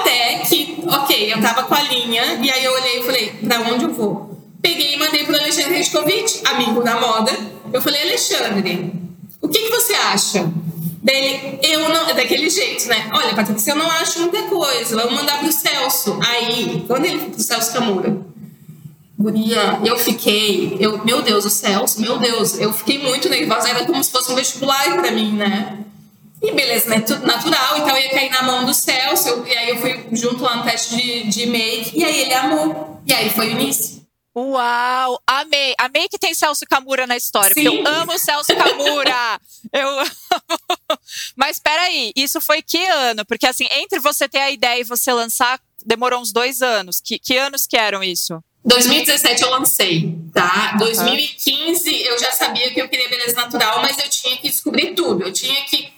Até 0.05 0.41
que, 0.41 0.85
ok, 0.87 1.33
eu 1.33 1.41
tava 1.41 1.63
com 1.63 1.75
a 1.75 1.81
linha, 1.81 2.39
e 2.43 2.51
aí 2.51 2.63
eu 2.63 2.73
olhei 2.75 3.01
e 3.01 3.03
falei, 3.05 3.29
pra 3.43 3.61
onde 3.61 3.87
eu 3.87 3.91
vou? 3.91 4.39
Peguei 4.61 4.95
e 4.95 4.99
mandei 4.99 5.25
pro 5.25 5.35
Alexandre 5.35 5.79
Redkovic, 5.79 6.43
amigo 6.45 6.83
da 6.83 7.01
moda. 7.01 7.33
Eu 7.73 7.81
falei, 7.81 8.03
Alexandre, 8.03 8.93
o 9.41 9.49
que, 9.49 9.61
que 9.61 9.71
você 9.71 9.95
acha? 9.95 10.53
Dele, 11.03 11.59
eu 11.63 11.89
não. 11.89 12.15
Daquele 12.15 12.49
jeito, 12.51 12.87
né? 12.87 13.11
Olha, 13.15 13.35
Patrícia, 13.35 13.73
eu 13.73 13.77
não 13.77 13.91
acho 13.91 14.21
muita 14.21 14.43
coisa. 14.43 14.97
Vamos 14.97 15.15
mandar 15.15 15.39
pro 15.39 15.53
Celso. 15.53 16.19
Aí, 16.27 16.85
quando 16.87 17.05
ele 17.05 17.19
pro 17.19 17.43
Celso 17.43 17.73
Camura, 17.73 18.17
Guria, 19.19 19.81
eu 19.85 19.99
fiquei. 19.99 20.77
Eu, 20.81 21.05
meu 21.05 21.21
Deus, 21.21 21.45
o 21.45 21.51
Celso, 21.51 22.01
meu 22.01 22.19
Deus, 22.19 22.59
eu 22.59 22.73
fiquei 22.73 22.99
muito 22.99 23.29
nervosa. 23.29 23.69
Era 23.69 23.85
como 23.85 24.03
se 24.03 24.11
fosse 24.11 24.33
um 24.33 24.35
vestibular 24.35 24.97
pra 24.97 25.11
mim, 25.11 25.33
né? 25.33 25.85
E 26.45 26.53
beleza, 26.53 26.91
né? 26.91 27.01
Tudo 27.01 27.27
natural. 27.27 27.79
Então 27.79 27.97
ia 27.97 28.11
cair 28.11 28.31
na 28.31 28.43
mão 28.43 28.67
do 28.67 28.75
Celso. 28.75 29.45
E 29.47 29.57
aí 29.57 29.71
eu 29.71 29.79
fui 29.79 30.07
junto 30.13 30.43
lá 30.43 30.57
no 30.57 30.65
teste 30.65 30.95
de, 30.95 31.25
de 31.25 31.47
make. 31.47 31.99
E 31.99 32.05
aí 32.05 32.21
ele 32.21 32.35
amou. 32.35 33.01
E 33.07 33.13
aí 33.15 33.31
foi 33.31 33.49
o 33.49 33.51
início. 33.53 34.05
Uau! 34.37 35.23
Amei! 35.27 35.75
Amei 35.79 36.09
que 36.09 36.19
tem 36.19 36.35
Celso 36.35 36.67
Camura 36.69 37.07
na 37.07 37.17
história, 37.17 37.55
Sim. 37.55 37.63
porque 37.63 37.79
eu 37.79 37.87
amo 37.87 38.19
Celso 38.19 38.55
Camura! 38.57 39.41
eu 39.73 39.89
amo. 40.01 40.11
Mas 41.37 41.61
peraí, 41.61 42.13
isso 42.17 42.41
foi 42.41 42.61
que 42.61 42.85
ano? 42.85 43.25
Porque 43.25 43.47
assim, 43.47 43.67
entre 43.71 44.01
você 44.01 44.29
ter 44.29 44.41
a 44.41 44.51
ideia 44.51 44.81
e 44.81 44.85
você 44.85 45.13
lançar, 45.13 45.61
demorou 45.87 46.21
uns 46.21 46.33
dois 46.33 46.63
anos. 46.63 47.01
Que, 47.01 47.17
que 47.17 47.37
anos 47.37 47.65
que 47.65 47.77
eram 47.77 48.03
isso? 48.03 48.43
2017 48.65 49.43
eu 49.43 49.51
lancei, 49.51 50.19
tá? 50.33 50.71
Uhum. 50.73 50.79
2015 50.79 52.03
eu 52.03 52.19
já 52.19 52.33
sabia 52.33 52.73
que 52.73 52.81
eu 52.81 52.89
queria 52.89 53.09
beleza 53.09 53.37
natural, 53.37 53.83
mas 53.83 53.99
eu 53.99 54.09
tinha 54.09 54.37
que 54.39 54.49
descobrir 54.49 54.95
tudo. 54.95 55.23
Eu 55.23 55.33
tinha 55.33 55.63
que 55.67 55.93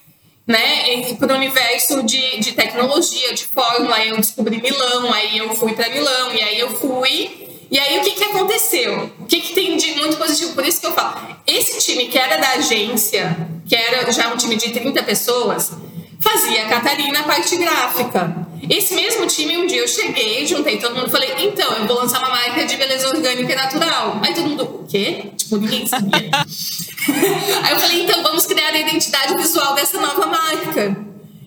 né, 0.47 1.15
para 1.19 1.33
o 1.33 1.37
universo 1.37 2.03
de, 2.03 2.39
de 2.39 2.53
tecnologia, 2.53 3.35
de 3.35 3.45
fórmula. 3.47 3.97
Aí 3.97 4.11
eu 4.11 4.17
descobri 4.17 4.61
Milão, 4.61 5.13
aí 5.13 5.39
eu 5.39 5.55
fui 5.55 5.73
para 5.73 5.89
Milão, 5.89 6.33
e 6.35 6.43
aí 6.43 6.61
eu 6.61 6.71
fui 6.71 7.47
e 7.71 7.79
aí, 7.79 7.99
o 7.99 8.03
que, 8.03 8.13
que 8.13 8.25
aconteceu? 8.25 9.11
O 9.19 9.25
que, 9.25 9.41
que 9.41 9.55
tem 9.55 9.77
de 9.77 9.95
muito 9.97 10.17
positivo? 10.17 10.55
Por 10.55 10.65
isso 10.65 10.81
que 10.81 10.87
eu 10.87 10.93
falo, 10.93 11.37
esse 11.47 11.85
time 11.85 12.07
que 12.07 12.17
era 12.17 12.37
da 12.37 12.51
agência, 12.51 13.37
que 13.67 13.75
era 13.75 14.11
já 14.13 14.33
um 14.33 14.37
time 14.37 14.55
de 14.55 14.71
30 14.71 15.03
pessoas, 15.03 15.73
fazia 16.21 16.65
a 16.65 16.69
Catarina 16.69 17.21
a 17.21 17.23
parte 17.25 17.57
gráfica. 17.57 18.47
Esse 18.69 18.95
mesmo 18.95 19.27
time, 19.27 19.57
um 19.59 19.67
dia 19.67 19.81
eu 19.81 19.89
cheguei, 19.89 20.47
juntei 20.47 20.79
todo 20.79 20.97
mundo 20.97 21.11
falei, 21.11 21.33
então, 21.39 21.73
eu 21.77 21.87
vou 21.87 21.97
lançar 21.97 22.19
uma 22.19 22.31
marca 22.31 22.65
de 22.65 22.77
beleza 22.77 23.09
orgânica 23.09 23.53
e 23.53 23.55
natural. 23.55 24.19
Aí 24.23 24.35
todo 24.35 24.49
mundo, 24.49 24.65
o 24.65 24.87
quê? 24.87 25.31
Tipo, 25.37 25.59
ninguém 25.59 25.87
sabia. 25.87 26.31
aí 27.63 27.73
eu 27.73 27.79
falei, 27.79 28.03
então, 28.03 28.23
vamos 28.23 28.47
criar 28.47 28.73
a 28.73 28.79
identidade 28.79 29.37
visual 29.37 29.75
dessa 29.75 30.01
nova 30.01 30.27
marca. 30.27 30.97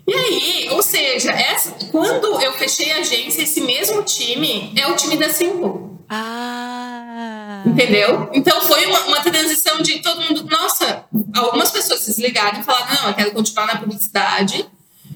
E 0.08 0.14
aí, 0.14 0.70
ou 0.72 0.82
seja, 0.82 1.32
essa, 1.32 1.72
quando 1.92 2.42
eu 2.42 2.54
fechei 2.54 2.92
a 2.94 2.98
agência, 2.98 3.44
esse 3.44 3.62
mesmo 3.62 4.02
time 4.04 4.74
é 4.76 4.88
o 4.88 4.96
time 4.96 5.18
da 5.18 5.30
Simple. 5.30 5.99
Ah. 6.10 7.62
Entendeu? 7.66 8.30
Então 8.34 8.60
foi 8.62 8.86
uma, 8.86 9.00
uma, 9.02 9.22
transição 9.22 9.82
de 9.82 10.00
todo 10.00 10.22
mundo. 10.22 10.44
Nossa, 10.50 11.06
algumas 11.36 11.70
pessoas 11.72 12.02
se 12.02 12.08
desligaram 12.08 12.60
e 12.60 12.64
falaram: 12.64 12.96
não, 12.96 13.10
eu 13.10 13.14
quero 13.14 13.32
continuar 13.32 13.68
na 13.68 13.78
publicidade. 13.78 14.66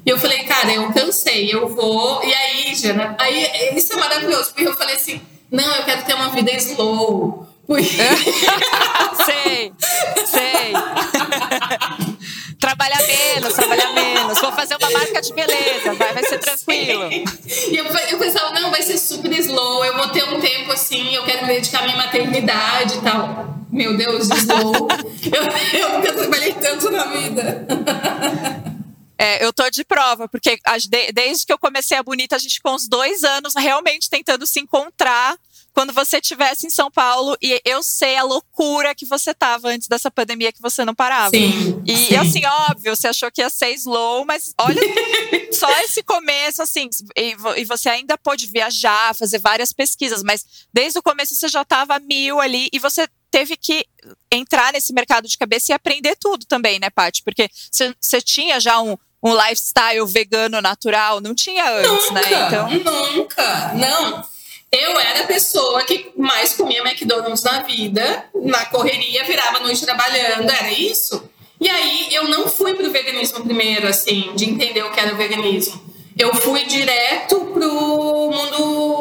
E 0.06 0.10
eu 0.10 0.20
falei, 0.20 0.44
cara, 0.44 0.72
eu 0.72 0.92
cansei, 0.92 1.54
eu 1.54 1.68
vou. 1.70 2.24
E 2.24 2.34
aí, 2.34 2.76
Jana, 2.76 3.16
aí 3.18 3.76
isso 3.76 3.94
é 3.94 3.96
maravilhoso, 3.96 4.54
porque 4.54 4.68
eu 4.68 4.76
falei 4.76 4.96
assim: 4.96 5.20
não, 5.50 5.76
eu 5.76 5.84
quero 5.84 6.04
ter 6.04 6.14
uma 6.14 6.30
vida 6.30 6.52
slow. 6.58 7.48
sei, 9.26 9.74
sei. 10.28 10.74
trabalhar 12.64 13.02
menos, 13.06 13.54
trabalhar 13.54 13.92
menos. 13.92 14.40
Vou 14.40 14.52
fazer 14.54 14.78
uma 14.78 14.90
marca 14.90 15.22
de 15.22 15.34
beleza, 15.34 15.94
vai, 15.96 16.14
vai 16.14 16.24
ser 16.24 16.40
tranquilo. 16.40 17.10
E 17.12 17.76
eu, 17.76 17.86
eu 17.86 18.18
pensava, 18.18 18.52
não, 18.52 18.72
vai 18.72 18.82
ser 18.82 18.98
super 18.98 19.32
slow, 19.40 19.84
eu 19.84 19.98
vou 19.98 20.08
ter 20.10 20.24
um 20.24 20.40
tempo 20.40 20.72
assim, 20.72 21.14
eu 21.14 21.24
quero 21.26 21.46
me 21.46 21.54
dedicar 21.54 21.80
à 21.80 21.84
minha 21.84 21.98
maternidade 21.98 22.98
e 22.98 23.02
tal. 23.02 23.58
Meu 23.70 23.98
Deus, 23.98 24.30
slow. 24.30 24.88
eu, 25.32 25.80
eu 25.80 25.90
nunca 25.90 26.14
trabalhei 26.14 26.54
tanto 26.54 26.90
na 26.90 27.06
vida. 27.06 27.68
É, 29.18 29.44
eu 29.44 29.52
tô 29.52 29.70
de 29.70 29.84
prova, 29.84 30.28
porque 30.30 30.60
desde 31.14 31.46
que 31.46 31.52
eu 31.52 31.58
comecei 31.58 31.98
a 31.98 32.04
Bonita, 32.04 32.36
a 32.36 32.40
gente 32.40 32.62
com 32.62 32.72
uns 32.72 32.88
dois 32.88 33.24
anos 33.24 33.54
realmente 33.56 34.10
tentando 34.10 34.46
se 34.48 34.60
encontrar 34.60 35.38
quando 35.74 35.92
você 35.92 36.18
estivesse 36.18 36.68
em 36.68 36.70
São 36.70 36.92
Paulo 36.92 37.36
e 37.42 37.60
eu 37.66 37.82
sei 37.82 38.16
a 38.16 38.24
loucura 38.24 38.94
que 38.94 39.06
você 39.06 39.34
tava 39.34 39.70
antes 39.70 39.88
dessa 39.88 40.12
pandemia 40.12 40.54
que 40.54 40.62
você 40.62 40.86
não 40.86 40.94
parava. 40.94 41.32
Sim, 41.32 41.82
e 41.86 41.98
sim. 41.98 42.16
assim, 42.16 42.46
óbvio, 42.46 42.96
você 42.96 43.08
achou 43.08 43.32
que 43.32 43.42
ia 43.42 43.50
ser 43.50 43.72
slow, 43.74 44.24
mas 44.24 44.54
olha 44.60 44.82
só 45.52 45.70
esse 45.82 46.04
começo, 46.04 46.62
assim, 46.62 46.90
e, 47.18 47.36
e, 47.58 47.66
você 47.66 47.90
ainda 47.90 48.18
pôde 48.18 48.46
viajar, 48.46 49.16
fazer 49.16 49.40
várias 49.40 49.74
pesquisas, 49.74 50.22
mas 50.22 50.46
desde 50.72 51.00
o 51.00 51.04
começo 51.04 51.36
você 51.36 51.48
já 51.48 51.66
tava 51.66 52.00
mil 52.00 52.40
ali 52.40 52.70
e 52.72 52.78
você 52.78 53.08
teve 53.32 53.58
que 53.58 53.84
entrar 54.32 54.74
nesse 54.74 54.94
mercado 54.94 55.28
de 55.28 55.38
cabeça 55.38 55.72
e 55.72 55.74
aprender 55.74 56.16
tudo 56.18 56.46
também, 56.46 56.80
né, 56.80 56.92
Paty? 56.92 57.24
Porque 57.24 57.50
você 58.00 58.22
tinha 58.22 58.60
já 58.60 58.80
um, 58.80 58.96
um 59.24 59.34
lifestyle 59.34 60.06
vegano 60.06 60.62
natural, 60.62 61.20
não 61.20 61.34
tinha 61.34 61.68
antes, 61.68 62.12
né? 62.12 62.22
nunca, 62.22 62.64
né? 62.64 62.76
Então... 62.76 63.14
Nunca, 63.16 63.74
não. 63.74 64.33
Eu 64.74 65.00
era 65.00 65.22
a 65.22 65.28
pessoa 65.28 65.84
que 65.84 66.12
mais 66.18 66.56
comia 66.56 66.82
McDonald's 66.82 67.44
na 67.44 67.62
vida, 67.62 68.26
na 68.34 68.66
correria, 68.66 69.24
virava 69.24 69.60
noite 69.60 69.86
trabalhando, 69.86 70.50
era 70.50 70.72
isso. 70.72 71.30
E 71.62 71.70
aí 71.70 72.08
eu 72.12 72.28
não 72.28 72.50
fui 72.50 72.74
pro 72.74 72.90
veganismo 72.90 73.44
primeiro, 73.44 73.88
assim, 73.88 74.32
de 74.36 74.50
entender 74.50 74.82
o 74.82 74.90
que 74.90 75.00
era 75.00 75.14
o 75.14 75.16
veganismo. 75.16 75.80
Eu 76.18 76.34
fui 76.36 76.66
direto 76.66 77.40
pro 77.54 77.72
mundo 77.72 78.94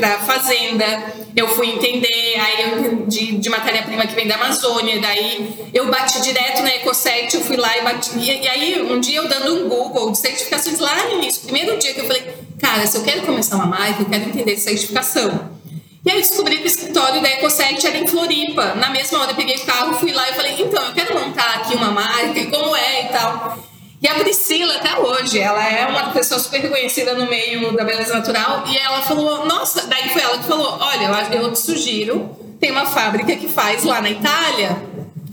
pra 0.00 0.18
fazenda, 0.20 1.12
eu 1.36 1.46
fui 1.48 1.68
entender, 1.68 2.34
aí 2.40 2.72
eu 2.72 3.06
de, 3.06 3.50
matéria-prima 3.50 4.06
que 4.06 4.14
vem 4.14 4.26
da 4.26 4.36
Amazônia, 4.36 4.98
daí 4.98 5.70
eu 5.74 5.86
bati 5.88 6.20
direto 6.22 6.62
na 6.62 6.74
EcoSet, 6.76 7.34
eu 7.34 7.42
fui 7.42 7.56
lá 7.56 7.76
e 7.76 7.82
bati. 7.82 8.18
E, 8.18 8.48
aí, 8.48 8.82
um 8.82 8.98
dia 8.98 9.18
eu 9.18 9.28
dando 9.28 9.64
um 9.64 9.68
Google 9.68 10.10
de 10.10 10.18
certificações 10.18 10.78
lá 10.78 11.04
no 11.04 11.18
início, 11.18 11.42
primeiro 11.42 11.76
dia 11.76 11.92
que 11.92 12.00
eu 12.00 12.06
falei, 12.06 12.22
cara, 12.58 12.86
se 12.86 12.96
eu 12.96 13.04
quero 13.04 13.22
começar 13.22 13.56
uma 13.56 13.66
marca, 13.66 14.02
eu 14.02 14.06
quero 14.06 14.24
entender 14.24 14.54
de 14.54 14.60
certificação. 14.60 15.60
E 16.02 16.10
aí 16.10 16.16
eu 16.16 16.22
descobri 16.22 16.56
que 16.56 16.64
o 16.64 16.66
escritório 16.66 17.20
da 17.20 17.28
EcoSet 17.28 17.86
era 17.86 17.98
em 17.98 18.06
Floripa. 18.06 18.74
Na 18.76 18.88
mesma 18.88 19.20
hora 19.20 19.32
eu 19.32 19.36
peguei 19.36 19.56
o 19.56 19.66
carro, 19.66 19.92
fui 19.94 20.12
lá 20.12 20.30
e 20.30 20.32
falei, 20.32 20.54
então, 20.58 20.82
eu 20.82 20.94
quero 20.94 21.14
montar 21.14 21.56
aqui 21.56 21.74
uma 21.74 21.90
marca 21.90 22.38
e 22.38 22.46
como 22.46 22.74
é 22.74 23.04
e 23.04 23.08
tal. 23.08 23.69
E 24.02 24.08
a 24.08 24.14
Priscila, 24.14 24.76
até 24.76 24.98
hoje, 24.98 25.38
ela 25.38 25.62
é 25.62 25.86
uma 25.86 26.10
pessoa 26.10 26.40
super 26.40 26.60
reconhecida 26.60 27.14
no 27.14 27.28
meio 27.28 27.76
da 27.76 27.84
beleza 27.84 28.14
natural. 28.14 28.64
E 28.66 28.76
ela 28.78 29.02
falou, 29.02 29.44
nossa, 29.44 29.86
daí 29.86 30.08
foi 30.08 30.22
ela 30.22 30.38
que 30.38 30.44
falou: 30.44 30.78
olha, 30.80 31.06
eu 31.34 31.52
te 31.52 31.58
sugiro, 31.58 32.30
tem 32.58 32.70
uma 32.70 32.86
fábrica 32.86 33.36
que 33.36 33.46
faz 33.46 33.84
lá 33.84 34.00
na 34.00 34.10
Itália. 34.10 34.82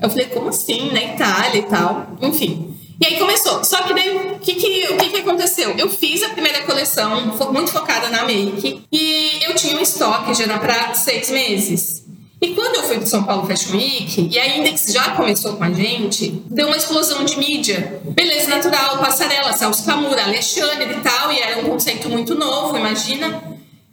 Eu 0.02 0.10
falei, 0.10 0.26
como 0.28 0.50
assim? 0.50 0.92
Na 0.92 1.02
Itália 1.02 1.60
e 1.60 1.64
tal. 1.64 2.08
Enfim. 2.22 2.78
E 3.00 3.06
aí 3.06 3.18
começou. 3.18 3.64
Só 3.64 3.84
que 3.84 3.94
daí, 3.94 4.18
o 4.18 4.40
que, 4.40 4.56
que, 4.56 4.88
o 4.92 4.98
que, 4.98 5.10
que 5.10 5.18
aconteceu? 5.18 5.74
Eu 5.78 5.90
fiz 5.90 6.24
a 6.24 6.30
primeira 6.30 6.64
coleção, 6.64 7.38
muito 7.52 7.72
focada 7.72 8.10
na 8.10 8.26
make, 8.26 8.82
e 8.92 9.40
eu 9.44 9.56
tinha 9.56 9.78
um 9.78 9.82
estoque 9.82 10.34
já 10.34 10.58
para 10.58 10.94
seis 10.94 11.30
meses. 11.30 12.07
E 12.40 12.54
quando 12.54 12.76
eu 12.76 12.84
fui 12.84 12.98
para 12.98 13.06
São 13.08 13.24
Paulo 13.24 13.48
Fashion 13.48 13.76
Week, 13.76 14.30
e 14.32 14.40
a 14.40 14.58
Index 14.58 14.86
já 14.94 15.12
começou 15.12 15.58
com 15.58 15.64
a 15.64 15.72
gente, 15.72 16.44
deu 16.50 16.68
uma 16.68 16.78
explosão 16.78 17.26
de 17.26 17.38
mídia. 17.38 18.00
Beleza 18.06 18.48
natural, 18.50 19.00
passarela, 19.00 19.54
Celso 19.54 19.84
Camura, 19.84 20.24
Alexandre 20.24 20.92
e 20.92 21.02
tal, 21.02 21.32
e 21.32 21.40
era 21.40 21.60
um 21.60 21.70
conceito 21.70 22.10
muito 22.10 22.36
novo, 22.36 22.78
imagina. 22.78 23.42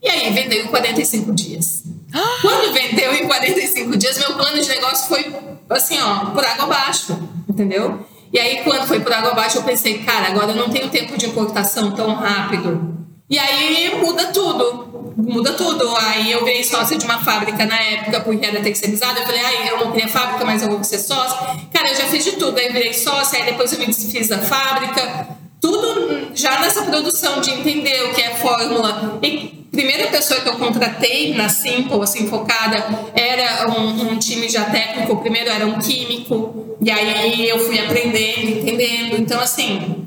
E 0.03 0.09
aí 0.09 0.33
vendeu 0.35 0.65
em 0.65 0.67
45 0.67 1.33
dias. 1.33 1.85
Quando 2.43 2.73
vendeu 2.73 3.15
em 3.15 3.27
45 3.27 3.97
dias, 3.97 4.19
meu 4.19 4.35
plano 4.35 4.61
de 4.61 4.69
negócio 4.69 5.09
foi 5.09 5.35
assim, 5.71 5.99
ó, 6.01 6.27
por 6.27 6.45
água 6.45 6.65
abaixo, 6.65 7.19
entendeu? 7.49 8.07
E 8.33 8.39
aí, 8.39 8.63
quando 8.65 8.87
foi 8.87 9.01
por 9.01 9.13
água 9.13 9.31
abaixo, 9.31 9.59
eu 9.59 9.63
pensei, 9.63 9.99
cara, 9.99 10.27
agora 10.27 10.51
eu 10.51 10.57
não 10.57 10.69
tenho 10.69 10.91
tempo 10.91 11.17
de 11.17 11.27
importação 11.27 11.93
tão 11.93 12.15
rápido. 12.15 13.04
E 13.29 13.39
aí 13.39 13.97
muda 14.01 14.27
tudo, 14.27 15.15
muda 15.17 15.55
tudo. 15.55 15.97
Aí 15.97 16.31
eu 16.31 16.45
virei 16.45 16.63
sócia 16.63 16.99
de 16.99 17.05
uma 17.05 17.25
fábrica 17.25 17.65
na 17.65 17.81
época, 17.81 18.21
porque 18.21 18.45
era 18.45 18.61
terceirizada. 18.61 19.21
Eu 19.21 19.27
falei, 19.27 19.41
ai, 19.41 19.71
eu 19.71 19.79
não 19.79 19.93
queria 19.93 20.09
fábrica, 20.09 20.45
mas 20.45 20.63
eu 20.63 20.69
vou 20.69 20.85
ser 20.85 20.99
sócia. 20.99 21.39
Cara, 21.73 21.89
eu 21.89 21.95
já 21.97 22.07
fiz 22.07 22.25
de 22.25 22.33
tudo. 22.33 22.59
Aí 22.59 22.71
virei 22.71 22.93
sócia, 22.93 23.39
aí 23.39 23.47
depois 23.47 23.73
eu 23.73 23.79
me 23.79 23.87
desfiz 23.87 24.29
da 24.29 24.39
fábrica. 24.39 25.29
Tudo 25.61 26.29
já 26.35 26.61
nessa 26.61 26.83
produção 26.83 27.41
de 27.41 27.51
entender 27.51 28.05
o 28.05 28.15
que 28.15 28.21
é 28.21 28.35
fórmula. 28.35 29.19
E 29.23 29.65
a 29.73 29.75
primeira 29.75 30.09
pessoa 30.09 30.41
que 30.41 30.49
eu 30.49 30.57
contratei 30.57 31.33
na 31.35 31.49
Simple, 31.49 32.03
assim, 32.03 32.29
focada, 32.29 32.85
era 33.15 33.71
um, 33.71 34.13
um 34.13 34.19
time 34.19 34.51
já 34.51 34.65
técnico. 34.67 35.15
O 35.15 35.17
primeiro 35.17 35.49
era 35.49 35.67
um 35.67 35.79
químico. 35.79 36.77
E 36.79 36.91
aí 36.91 37.49
eu 37.49 37.59
fui 37.61 37.79
aprendendo, 37.79 38.51
entendendo. 38.51 39.19
Então, 39.19 39.41
assim, 39.41 40.05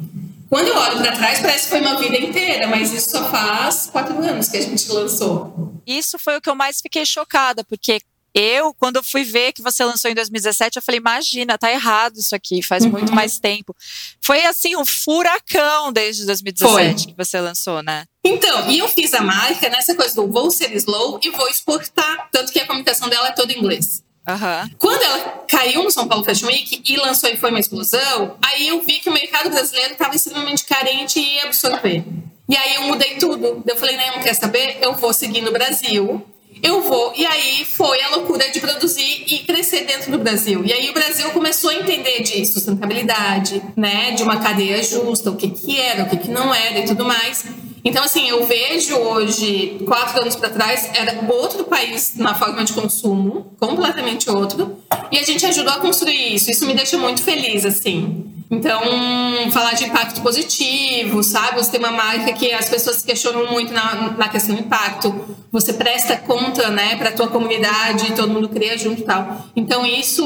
quando 0.49 0.67
eu 0.67 0.75
olho 0.77 0.97
para 0.97 1.11
trás, 1.11 1.39
parece 1.39 1.63
que 1.63 1.69
foi 1.69 1.81
uma 1.81 1.99
vida 1.99 2.17
inteira, 2.17 2.67
mas 2.67 2.93
isso 2.93 3.09
só 3.11 3.29
faz 3.29 3.89
quatro 3.91 4.17
anos 4.23 4.47
que 4.47 4.57
a 4.57 4.61
gente 4.61 4.89
lançou. 4.89 5.81
Isso 5.85 6.17
foi 6.17 6.37
o 6.37 6.41
que 6.41 6.49
eu 6.49 6.55
mais 6.55 6.81
fiquei 6.81 7.05
chocada, 7.05 7.63
porque 7.63 7.99
eu, 8.33 8.73
quando 8.75 8.97
eu 8.97 9.03
fui 9.03 9.23
ver 9.23 9.51
que 9.51 9.63
você 9.63 9.83
lançou 9.83 10.11
em 10.11 10.13
2017, 10.13 10.77
eu 10.77 10.81
falei, 10.81 10.99
imagina, 10.99 11.57
tá 11.57 11.71
errado 11.71 12.17
isso 12.17 12.35
aqui, 12.35 12.61
faz 12.61 12.85
uhum. 12.85 12.91
muito 12.91 13.11
mais 13.11 13.39
tempo. 13.39 13.75
Foi 14.21 14.45
assim, 14.45 14.75
um 14.75 14.85
furacão 14.85 15.91
desde 15.91 16.25
2017 16.25 17.03
foi. 17.03 17.11
que 17.11 17.17
você 17.17 17.41
lançou, 17.41 17.81
né? 17.81 18.05
Então, 18.23 18.69
e 18.69 18.77
eu 18.77 18.87
fiz 18.89 19.13
a 19.13 19.21
marca 19.21 19.69
nessa 19.69 19.95
coisa 19.95 20.13
do 20.13 20.27
vou 20.27 20.51
ser 20.51 20.71
slow 20.75 21.19
e 21.23 21.31
vou 21.31 21.47
exportar, 21.47 22.29
tanto 22.31 22.51
que 22.51 22.59
a 22.59 22.67
comunicação 22.67 23.09
dela 23.09 23.29
é 23.29 23.31
toda 23.31 23.51
em 23.51 23.57
inglês. 23.57 24.03
Uhum. 24.27 24.69
Quando 24.77 25.01
ela 25.01 25.45
caiu 25.49 25.83
no 25.83 25.91
São 25.91 26.07
Paulo 26.07 26.23
Fashion 26.23 26.47
Week 26.47 26.83
e 26.85 26.97
lançou 26.97 27.29
e 27.29 27.37
foi 27.37 27.49
uma 27.49 27.59
explosão, 27.59 28.35
aí 28.41 28.67
eu 28.67 28.81
vi 28.81 28.99
que 28.99 29.09
o 29.09 29.13
mercado 29.13 29.49
brasileiro 29.49 29.93
estava 29.93 30.15
extremamente 30.15 30.65
carente 30.65 31.19
e 31.19 31.35
ia 31.35 31.45
absorver. 31.45 32.03
E 32.49 32.55
aí 32.55 32.75
eu 32.75 32.83
mudei 32.83 33.15
tudo. 33.15 33.63
Eu 33.65 33.75
falei, 33.77 33.95
não, 33.97 34.19
quer 34.21 34.33
saber? 34.33 34.77
Eu 34.81 34.93
vou 34.93 35.13
seguir 35.13 35.41
no 35.41 35.51
Brasil. 35.51 36.25
Eu 36.63 36.81
vou. 36.81 37.13
E 37.15 37.25
aí 37.25 37.65
foi 37.65 38.01
a 38.01 38.09
loucura 38.09 38.49
de 38.49 38.59
produzir 38.59 39.23
e 39.27 39.39
crescer 39.39 39.85
dentro 39.85 40.11
do 40.11 40.17
Brasil. 40.17 40.65
E 40.65 40.73
aí 40.73 40.89
o 40.89 40.93
Brasil 40.93 41.29
começou 41.31 41.69
a 41.69 41.75
entender 41.75 42.21
de 42.23 42.45
sustentabilidade, 42.45 43.61
né? 43.75 44.11
De 44.11 44.23
uma 44.23 44.37
cadeia 44.37 44.81
justa, 44.81 45.29
o 45.29 45.35
que, 45.35 45.49
que 45.49 45.79
era, 45.79 46.03
o 46.03 46.09
que, 46.09 46.17
que 46.17 46.29
não 46.29 46.53
era 46.53 46.79
e 46.79 46.85
tudo 46.85 47.05
mais. 47.05 47.45
Então, 47.87 48.03
assim, 48.03 48.27
eu 48.27 48.45
vejo 48.45 48.97
hoje, 48.97 49.77
quatro 49.85 50.19
anos 50.19 50.35
para 50.35 50.49
trás, 50.49 50.89
era 50.93 51.23
outro 51.29 51.63
país 51.63 52.15
na 52.17 52.35
forma 52.35 52.65
de 52.65 52.73
consumo, 52.73 53.55
completamente 53.57 54.29
outro, 54.29 54.77
e 55.09 55.17
a 55.17 55.23
gente 55.23 55.45
ajudou 55.45 55.71
a 55.71 55.77
construir 55.77 56.35
isso. 56.35 56.51
Isso 56.51 56.65
me 56.65 56.73
deixa 56.73 56.97
muito 56.97 57.23
feliz, 57.23 57.63
assim. 57.63 58.25
Então, 58.51 58.81
falar 59.53 59.71
de 59.71 59.85
impacto 59.85 60.21
positivo, 60.21 61.23
sabe? 61.23 61.63
Você 61.63 61.71
tem 61.71 61.79
uma 61.79 61.91
marca 61.91 62.33
que 62.33 62.51
as 62.51 62.67
pessoas 62.67 62.97
se 62.97 63.05
questionam 63.05 63.49
muito 63.49 63.71
na, 63.71 64.11
na 64.17 64.27
questão 64.27 64.53
do 64.53 64.63
impacto. 64.63 65.37
Você 65.49 65.71
presta 65.71 66.17
conta, 66.17 66.69
né, 66.69 66.97
para 66.97 67.07
a 67.07 67.13
tua 67.13 67.29
comunidade, 67.29 68.11
todo 68.17 68.33
mundo 68.33 68.49
cria 68.49 68.77
junto 68.77 68.99
e 68.99 69.05
tal. 69.05 69.45
Então, 69.55 69.85
isso 69.85 70.25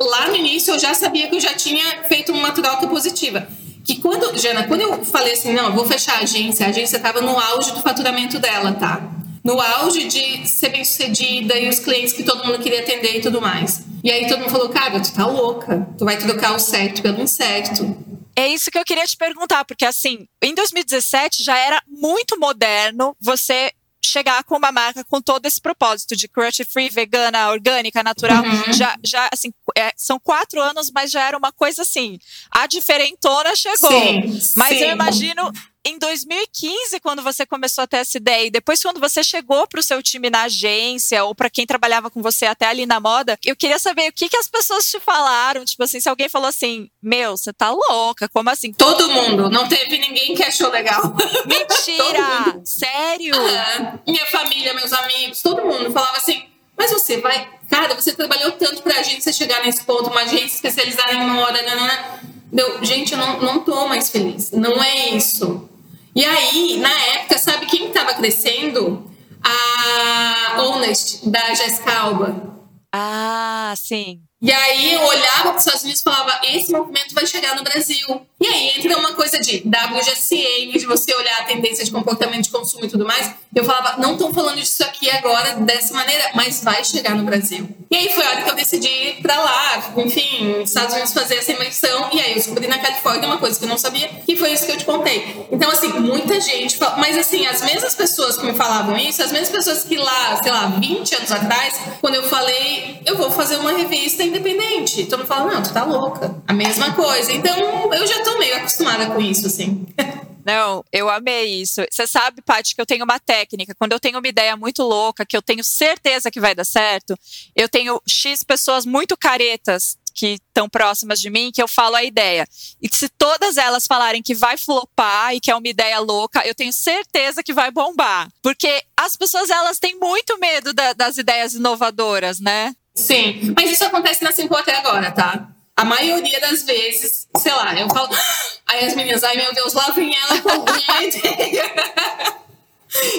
lá 0.00 0.28
no 0.28 0.36
início 0.36 0.72
eu 0.72 0.78
já 0.78 0.94
sabia 0.94 1.28
que 1.28 1.36
eu 1.36 1.40
já 1.40 1.52
tinha 1.52 2.02
feito 2.04 2.32
uma 2.32 2.50
troca 2.52 2.86
positiva 2.86 3.46
que 3.94 4.00
quando, 4.00 4.38
Jana, 4.38 4.68
quando 4.68 4.82
eu 4.82 5.04
falei 5.04 5.32
assim, 5.32 5.52
não, 5.52 5.66
eu 5.66 5.72
vou 5.72 5.84
fechar 5.84 6.18
a 6.18 6.22
agência, 6.22 6.66
a 6.66 6.68
agência 6.68 6.96
estava 6.96 7.20
no 7.20 7.36
auge 7.36 7.72
do 7.72 7.80
faturamento 7.80 8.38
dela, 8.38 8.72
tá? 8.72 9.00
No 9.42 9.60
auge 9.60 10.06
de 10.06 10.46
ser 10.48 10.68
bem 10.68 10.84
sucedida 10.84 11.58
e 11.58 11.68
os 11.68 11.80
clientes 11.80 12.12
que 12.12 12.22
todo 12.22 12.44
mundo 12.44 12.60
queria 12.60 12.80
atender 12.80 13.16
e 13.16 13.20
tudo 13.20 13.40
mais. 13.40 13.82
E 14.04 14.10
aí 14.10 14.28
todo 14.28 14.40
mundo 14.40 14.50
falou, 14.50 14.68
cara, 14.68 15.00
tu 15.00 15.12
tá 15.12 15.26
louca, 15.26 15.88
tu 15.98 16.04
vai 16.04 16.16
trocar 16.18 16.54
o 16.54 16.58
certo 16.58 17.02
pelo 17.02 17.20
incerto. 17.20 17.96
É 18.36 18.46
isso 18.46 18.70
que 18.70 18.78
eu 18.78 18.84
queria 18.84 19.04
te 19.04 19.16
perguntar, 19.16 19.64
porque 19.64 19.84
assim, 19.84 20.26
em 20.40 20.54
2017 20.54 21.42
já 21.42 21.58
era 21.58 21.82
muito 21.88 22.38
moderno 22.38 23.16
você 23.20 23.72
chegar 24.10 24.42
com 24.44 24.56
uma 24.56 24.72
marca 24.72 25.04
com 25.04 25.20
todo 25.20 25.46
esse 25.46 25.60
propósito 25.60 26.16
de 26.16 26.26
cruelty 26.26 26.64
free, 26.64 26.88
vegana, 26.88 27.50
orgânica, 27.50 28.02
natural. 28.02 28.42
Uhum. 28.42 28.72
Já, 28.72 28.96
já 29.04 29.28
assim, 29.32 29.52
é, 29.76 29.92
são 29.96 30.18
quatro 30.18 30.60
anos, 30.60 30.90
mas 30.92 31.10
já 31.10 31.26
era 31.26 31.38
uma 31.38 31.52
coisa 31.52 31.82
assim. 31.82 32.18
A 32.50 32.66
diferentona 32.66 33.54
chegou. 33.54 33.90
Sim, 33.90 34.40
mas 34.56 34.78
sim. 34.78 34.84
eu 34.84 34.90
imagino 34.90 35.52
em 35.84 35.98
2015, 35.98 37.00
quando 37.00 37.22
você 37.22 37.46
começou 37.46 37.84
a 37.84 37.86
ter 37.86 37.98
essa 37.98 38.18
ideia, 38.18 38.46
e 38.46 38.50
depois 38.50 38.82
quando 38.82 39.00
você 39.00 39.24
chegou 39.24 39.66
para 39.66 39.80
o 39.80 39.82
seu 39.82 40.02
time 40.02 40.28
na 40.28 40.42
agência, 40.42 41.24
ou 41.24 41.34
para 41.34 41.48
quem 41.48 41.66
trabalhava 41.66 42.10
com 42.10 42.20
você 42.20 42.44
até 42.44 42.66
ali 42.66 42.84
na 42.84 43.00
moda, 43.00 43.38
eu 43.44 43.56
queria 43.56 43.78
saber 43.78 44.10
o 44.10 44.12
que, 44.12 44.28
que 44.28 44.36
as 44.36 44.46
pessoas 44.46 44.90
te 44.90 45.00
falaram. 45.00 45.64
Tipo 45.64 45.84
assim, 45.84 45.98
se 45.98 46.08
alguém 46.08 46.28
falou 46.28 46.48
assim, 46.48 46.90
meu, 47.02 47.36
você 47.36 47.52
tá 47.52 47.70
louca, 47.70 48.28
como 48.28 48.50
assim? 48.50 48.72
Todo 48.72 49.08
mundo, 49.08 49.48
não 49.48 49.68
teve 49.68 49.98
ninguém 49.98 50.34
que 50.34 50.42
achou 50.42 50.70
legal. 50.70 51.02
Mentira! 51.46 52.60
Sério? 52.64 53.34
Ah, 53.36 53.98
minha 54.06 54.26
família, 54.26 54.74
meus 54.74 54.92
amigos, 54.92 55.40
todo 55.40 55.64
mundo 55.64 55.90
falava 55.90 56.18
assim, 56.18 56.44
mas 56.76 56.90
você 56.90 57.18
vai. 57.18 57.48
Cara, 57.68 57.94
você 57.94 58.12
trabalhou 58.12 58.52
tanto 58.52 58.82
pra 58.82 59.00
agência 59.00 59.32
chegar 59.32 59.62
nesse 59.64 59.84
ponto, 59.84 60.10
uma 60.10 60.22
agência 60.22 60.56
especializada 60.56 61.14
em 61.14 61.26
moda, 61.26 61.62
nanana. 61.62 62.20
Deu, 62.52 62.84
gente, 62.84 63.12
eu 63.12 63.18
não, 63.18 63.40
não 63.40 63.60
tô 63.60 63.86
mais 63.86 64.10
feliz. 64.10 64.50
Não 64.50 64.82
é 64.82 65.10
isso. 65.10 65.69
E 66.14 66.24
aí, 66.24 66.78
na 66.78 66.92
época, 67.14 67.38
sabe 67.38 67.66
quem 67.66 67.88
estava 67.88 68.14
crescendo? 68.14 69.08
A 69.42 70.60
Honest, 70.60 71.28
da 71.28 71.54
Jessica 71.54 71.92
Alba. 71.92 72.58
Ah, 72.92 73.72
sim. 73.76 74.22
E 74.42 74.50
aí 74.50 74.94
eu 74.94 75.02
olhava 75.02 75.50
para 75.50 75.56
os 75.56 75.64
Estados 75.64 75.82
Unidos 75.82 76.00
e 76.00 76.04
falava: 76.04 76.40
esse 76.44 76.72
movimento 76.72 77.14
vai 77.14 77.26
chegar 77.26 77.54
no 77.54 77.62
Brasil. 77.62 78.26
E 78.40 78.46
aí 78.46 78.72
entra 78.78 78.98
uma 78.98 79.12
coisa 79.12 79.38
de 79.38 79.58
WGCN, 79.58 80.78
de 80.78 80.86
você 80.86 81.14
olhar 81.14 81.40
a 81.40 81.44
tendência 81.44 81.84
de 81.84 81.90
comportamento 81.90 82.44
de 82.44 82.50
consumo 82.50 82.86
e 82.86 82.88
tudo 82.88 83.04
mais. 83.04 83.30
Eu 83.54 83.64
falava: 83.64 84.00
não 84.00 84.12
estão 84.12 84.32
falando 84.32 84.56
disso 84.56 84.82
aqui 84.82 85.10
agora 85.10 85.56
dessa 85.56 85.92
maneira, 85.92 86.30
mas 86.34 86.64
vai 86.64 86.82
chegar 86.82 87.14
no 87.14 87.22
Brasil. 87.22 87.68
E 87.90 87.96
aí 87.96 88.08
foi 88.14 88.24
a 88.24 88.30
hora 88.30 88.42
que 88.42 88.50
eu 88.50 88.54
decidi 88.54 88.88
ir 88.88 89.20
para 89.20 89.36
lá, 89.36 89.92
enfim, 89.96 90.62
Estados 90.62 90.94
Unidos 90.94 91.12
fazer 91.12 91.34
essa 91.34 91.50
imersão. 91.52 92.08
E 92.12 92.20
aí 92.20 92.30
eu 92.30 92.36
descobri 92.36 92.66
na 92.68 92.78
Califórnia 92.78 93.26
uma 93.26 93.38
coisa 93.38 93.58
que 93.58 93.64
eu 93.64 93.68
não 93.68 93.76
sabia, 93.76 94.08
que 94.24 94.36
foi 94.36 94.52
isso 94.52 94.64
que 94.64 94.72
eu 94.72 94.76
te 94.76 94.84
contei. 94.84 95.46
Então, 95.50 95.68
assim, 95.70 95.88
muita 95.88 96.40
gente. 96.40 96.76
Fala, 96.76 96.96
mas 96.96 97.18
assim, 97.18 97.46
as 97.46 97.60
mesmas 97.62 97.94
pessoas 97.94 98.38
que 98.38 98.46
me 98.46 98.54
falavam 98.54 98.96
isso, 98.96 99.22
as 99.22 99.32
mesmas 99.32 99.50
pessoas 99.50 99.82
que 99.82 99.96
lá, 99.96 100.40
sei 100.40 100.52
lá, 100.52 100.66
20 100.66 101.14
anos 101.16 101.32
atrás, 101.32 101.74
quando 102.00 102.14
eu 102.14 102.22
falei, 102.22 103.02
eu 103.04 103.16
vou 103.16 103.30
fazer 103.32 103.56
uma 103.56 103.72
revista 103.72 104.22
independente. 104.30 105.06
Todo 105.06 105.20
mundo 105.20 105.28
fala, 105.28 105.52
não, 105.52 105.62
tu 105.62 105.72
tá 105.72 105.84
louca. 105.84 106.34
A 106.46 106.52
mesma 106.52 106.92
coisa. 106.94 107.32
Então, 107.32 107.92
eu 107.92 108.06
já 108.06 108.22
tô 108.22 108.38
meio 108.38 108.56
acostumada 108.56 109.06
com 109.06 109.20
isso, 109.20 109.46
assim. 109.46 109.86
Não, 110.44 110.82
eu 110.90 111.08
amei 111.10 111.60
isso. 111.60 111.82
Você 111.90 112.06
sabe, 112.06 112.40
Paty, 112.42 112.74
que 112.74 112.80
eu 112.80 112.86
tenho 112.86 113.04
uma 113.04 113.18
técnica. 113.20 113.74
Quando 113.74 113.92
eu 113.92 114.00
tenho 114.00 114.18
uma 114.18 114.26
ideia 114.26 114.56
muito 114.56 114.82
louca, 114.82 115.26
que 115.26 115.36
eu 115.36 115.42
tenho 115.42 115.62
certeza 115.62 116.30
que 116.30 116.40
vai 116.40 116.54
dar 116.54 116.64
certo, 116.64 117.14
eu 117.54 117.68
tenho 117.68 118.00
X 118.08 118.42
pessoas 118.42 118.86
muito 118.86 119.16
caretas 119.18 119.98
que 120.12 120.38
estão 120.48 120.68
próximas 120.68 121.20
de 121.20 121.30
mim 121.30 121.50
que 121.52 121.62
eu 121.62 121.68
falo 121.68 121.96
a 121.96 122.04
ideia. 122.04 122.46
E 122.82 122.88
se 122.94 123.08
todas 123.08 123.56
elas 123.56 123.86
falarem 123.86 124.22
que 124.22 124.34
vai 124.34 124.56
flopar 124.56 125.34
e 125.34 125.40
que 125.40 125.50
é 125.50 125.54
uma 125.54 125.68
ideia 125.68 125.98
louca, 125.98 126.46
eu 126.46 126.54
tenho 126.54 126.72
certeza 126.72 127.42
que 127.42 127.52
vai 127.52 127.70
bombar. 127.70 128.28
Porque 128.42 128.82
as 128.96 129.16
pessoas 129.16 129.50
elas 129.50 129.78
têm 129.78 129.98
muito 129.98 130.38
medo 130.38 130.72
da, 130.72 130.92
das 130.92 131.16
ideias 131.16 131.54
inovadoras, 131.54 132.40
né? 132.40 132.74
Sim, 132.94 133.54
mas 133.56 133.70
isso 133.70 133.84
acontece 133.84 134.22
na 134.24 134.32
Simple 134.32 134.56
até 134.56 134.76
agora, 134.76 135.10
tá? 135.10 135.48
A 135.76 135.84
maioria 135.84 136.40
das 136.40 136.62
vezes, 136.62 137.26
sei 137.38 137.52
lá, 137.52 137.74
eu 137.78 137.88
falo. 137.88 138.10
Aí 138.66 138.86
as 138.86 138.94
meninas, 138.94 139.24
ai 139.24 139.36
meu 139.36 139.52
Deus, 139.52 139.72
lá 139.72 139.90
vem 139.90 140.14
ela 140.16 140.40
com 140.40 140.48
alguma 140.50 140.76
ideia. 141.02 141.72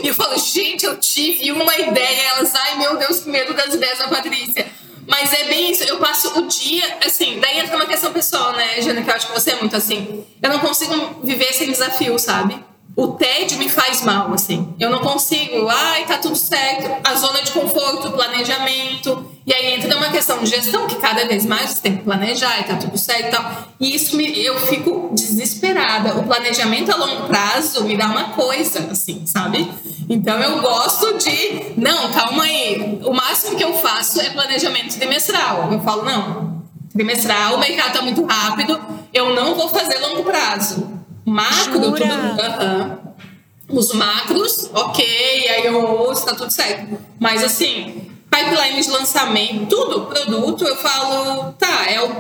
E 0.02 0.08
eu 0.08 0.16
falo, 0.16 0.38
gente, 0.38 0.86
eu 0.86 0.98
tive 0.98 1.52
uma 1.52 1.76
ideia. 1.76 2.22
Elas, 2.30 2.54
ai 2.56 2.78
meu 2.78 2.98
Deus, 2.98 3.22
que 3.22 3.30
medo 3.30 3.54
das 3.54 3.74
ideias 3.74 3.98
da 3.98 4.08
Patrícia. 4.08 4.66
Mas 5.08 5.34
é 5.34 5.46
bem 5.46 5.72
isso, 5.72 5.84
eu 5.84 5.98
passo 5.98 6.40
o 6.40 6.48
dia, 6.48 7.00
assim, 7.04 7.40
daí 7.40 7.60
entra 7.60 7.76
uma 7.76 7.88
questão 7.88 8.14
pessoal, 8.14 8.54
né, 8.54 8.80
Jana, 8.82 9.02
que 9.02 9.10
eu 9.10 9.14
acho 9.16 9.28
que 9.28 9.34
você 9.34 9.52
é 9.52 9.56
muito 9.56 9.76
assim. 9.76 10.26
Eu 10.42 10.50
não 10.52 10.60
consigo 10.60 11.20
viver 11.24 11.52
sem 11.54 11.72
desafio, 11.72 12.18
sabe? 12.20 12.64
O 12.96 13.08
tédio 13.14 13.58
me 13.58 13.70
faz 13.70 14.04
mal, 14.04 14.34
assim. 14.34 14.74
Eu 14.80 14.90
não 14.90 15.00
consigo, 15.00 15.68
ai, 15.70 16.06
tá 16.06 16.18
tudo 16.18 16.36
certo. 16.36 16.90
A 17.08 17.16
zona 17.16 17.42
de 17.42 17.52
conforto, 17.52 18.12
planejamento. 18.12 19.26
E 19.46 19.54
aí 19.54 19.74
entra 19.74 19.96
uma 19.96 20.10
questão 20.10 20.44
de 20.44 20.50
gestão, 20.50 20.88
que 20.88 20.96
cada 20.96 21.26
vez 21.26 21.46
mais 21.46 21.72
você 21.72 21.82
tem 21.82 21.98
que 21.98 22.04
planejar 22.04 22.60
e 22.60 22.64
tá 22.64 22.76
tudo 22.76 22.98
certo 22.98 23.28
e 23.28 23.32
tal. 23.32 23.64
E 23.80 23.96
isso 23.96 24.18
me, 24.18 24.44
eu 24.44 24.60
fico 24.60 25.10
desesperada. 25.14 26.18
O 26.18 26.24
planejamento 26.24 26.92
a 26.92 26.98
longo 26.98 27.28
prazo 27.28 27.86
me 27.86 27.96
dá 27.96 28.08
uma 28.08 28.26
coisa, 28.32 28.92
assim, 28.92 29.26
sabe? 29.26 29.72
Então 30.10 30.38
eu 30.40 30.62
gosto 30.62 31.18
de. 31.18 31.74
Não, 31.78 32.12
calma 32.12 32.44
aí. 32.44 33.00
O 33.06 33.14
máximo 33.14 33.56
que 33.56 33.64
eu 33.64 33.74
faço 33.76 34.20
é 34.20 34.30
planejamento 34.32 34.98
trimestral. 34.98 35.72
Eu 35.72 35.80
falo, 35.80 36.04
não. 36.04 36.62
Trimestral, 36.92 37.56
o 37.56 37.60
mercado 37.60 37.94
tá 37.94 38.02
muito 38.02 38.26
rápido, 38.26 38.78
eu 39.14 39.34
não 39.34 39.56
vou 39.56 39.70
fazer 39.70 39.98
longo 40.00 40.26
prazo 40.26 41.01
Macro, 41.26 41.84
Jura? 41.84 41.98
tudo. 41.98 42.06
Uh 42.06 42.42
-huh. 42.42 43.02
Os 43.70 43.94
macros, 43.94 44.70
ok, 44.74 45.06
aí 45.50 45.66
eu 45.66 45.82
ouço, 45.82 46.26
tá 46.26 46.36
tudo 46.36 46.52
certo. 46.52 46.98
Mas 47.18 47.42
assim, 47.44 48.12
pipeline 48.30 48.82
de 48.82 48.90
lançamento, 48.90 49.68
tudo, 49.68 50.08
produto, 50.08 50.66
eu 50.66 50.76
falo, 50.76 51.54
tá, 51.54 51.86
é 51.90 52.02
o. 52.02 52.12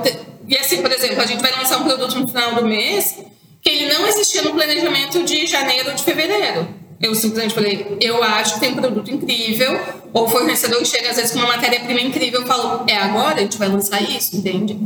E 0.47 0.57
assim, 0.57 0.81
por 0.81 0.91
exemplo, 0.91 1.21
a 1.21 1.25
gente 1.25 1.41
vai 1.41 1.51
lançar 1.51 1.77
um 1.79 1.83
produto 1.83 2.19
no 2.19 2.27
final 2.27 2.55
do 2.55 2.65
mês 2.65 3.17
que 3.61 3.69
ele 3.69 3.93
não 3.93 4.07
existia 4.07 4.41
no 4.41 4.53
planejamento 4.53 5.23
de 5.23 5.45
janeiro 5.45 5.89
ou 5.89 5.95
de 5.95 6.03
fevereiro. 6.03 6.67
Eu 7.01 7.15
simplesmente 7.15 7.53
falei, 7.53 7.97
eu 7.99 8.23
acho 8.23 8.55
que 8.55 8.59
tem 8.59 8.71
um 8.71 8.75
produto 8.75 9.09
incrível, 9.09 9.79
ou 10.13 10.25
o 10.25 10.29
fornecedor 10.29 10.85
chega 10.85 11.09
às 11.09 11.15
vezes 11.15 11.31
com 11.31 11.39
uma 11.39 11.47
matéria-prima 11.47 11.99
incrível, 11.99 12.41
eu 12.41 12.47
falo, 12.47 12.83
é 12.87 12.95
agora, 12.95 13.35
a 13.35 13.39
gente 13.39 13.57
vai 13.57 13.67
lançar 13.67 14.01
isso, 14.01 14.35
entende? 14.35 14.77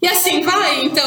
E 0.00 0.08
assim 0.08 0.42
vai, 0.42 0.82
então 0.82 1.06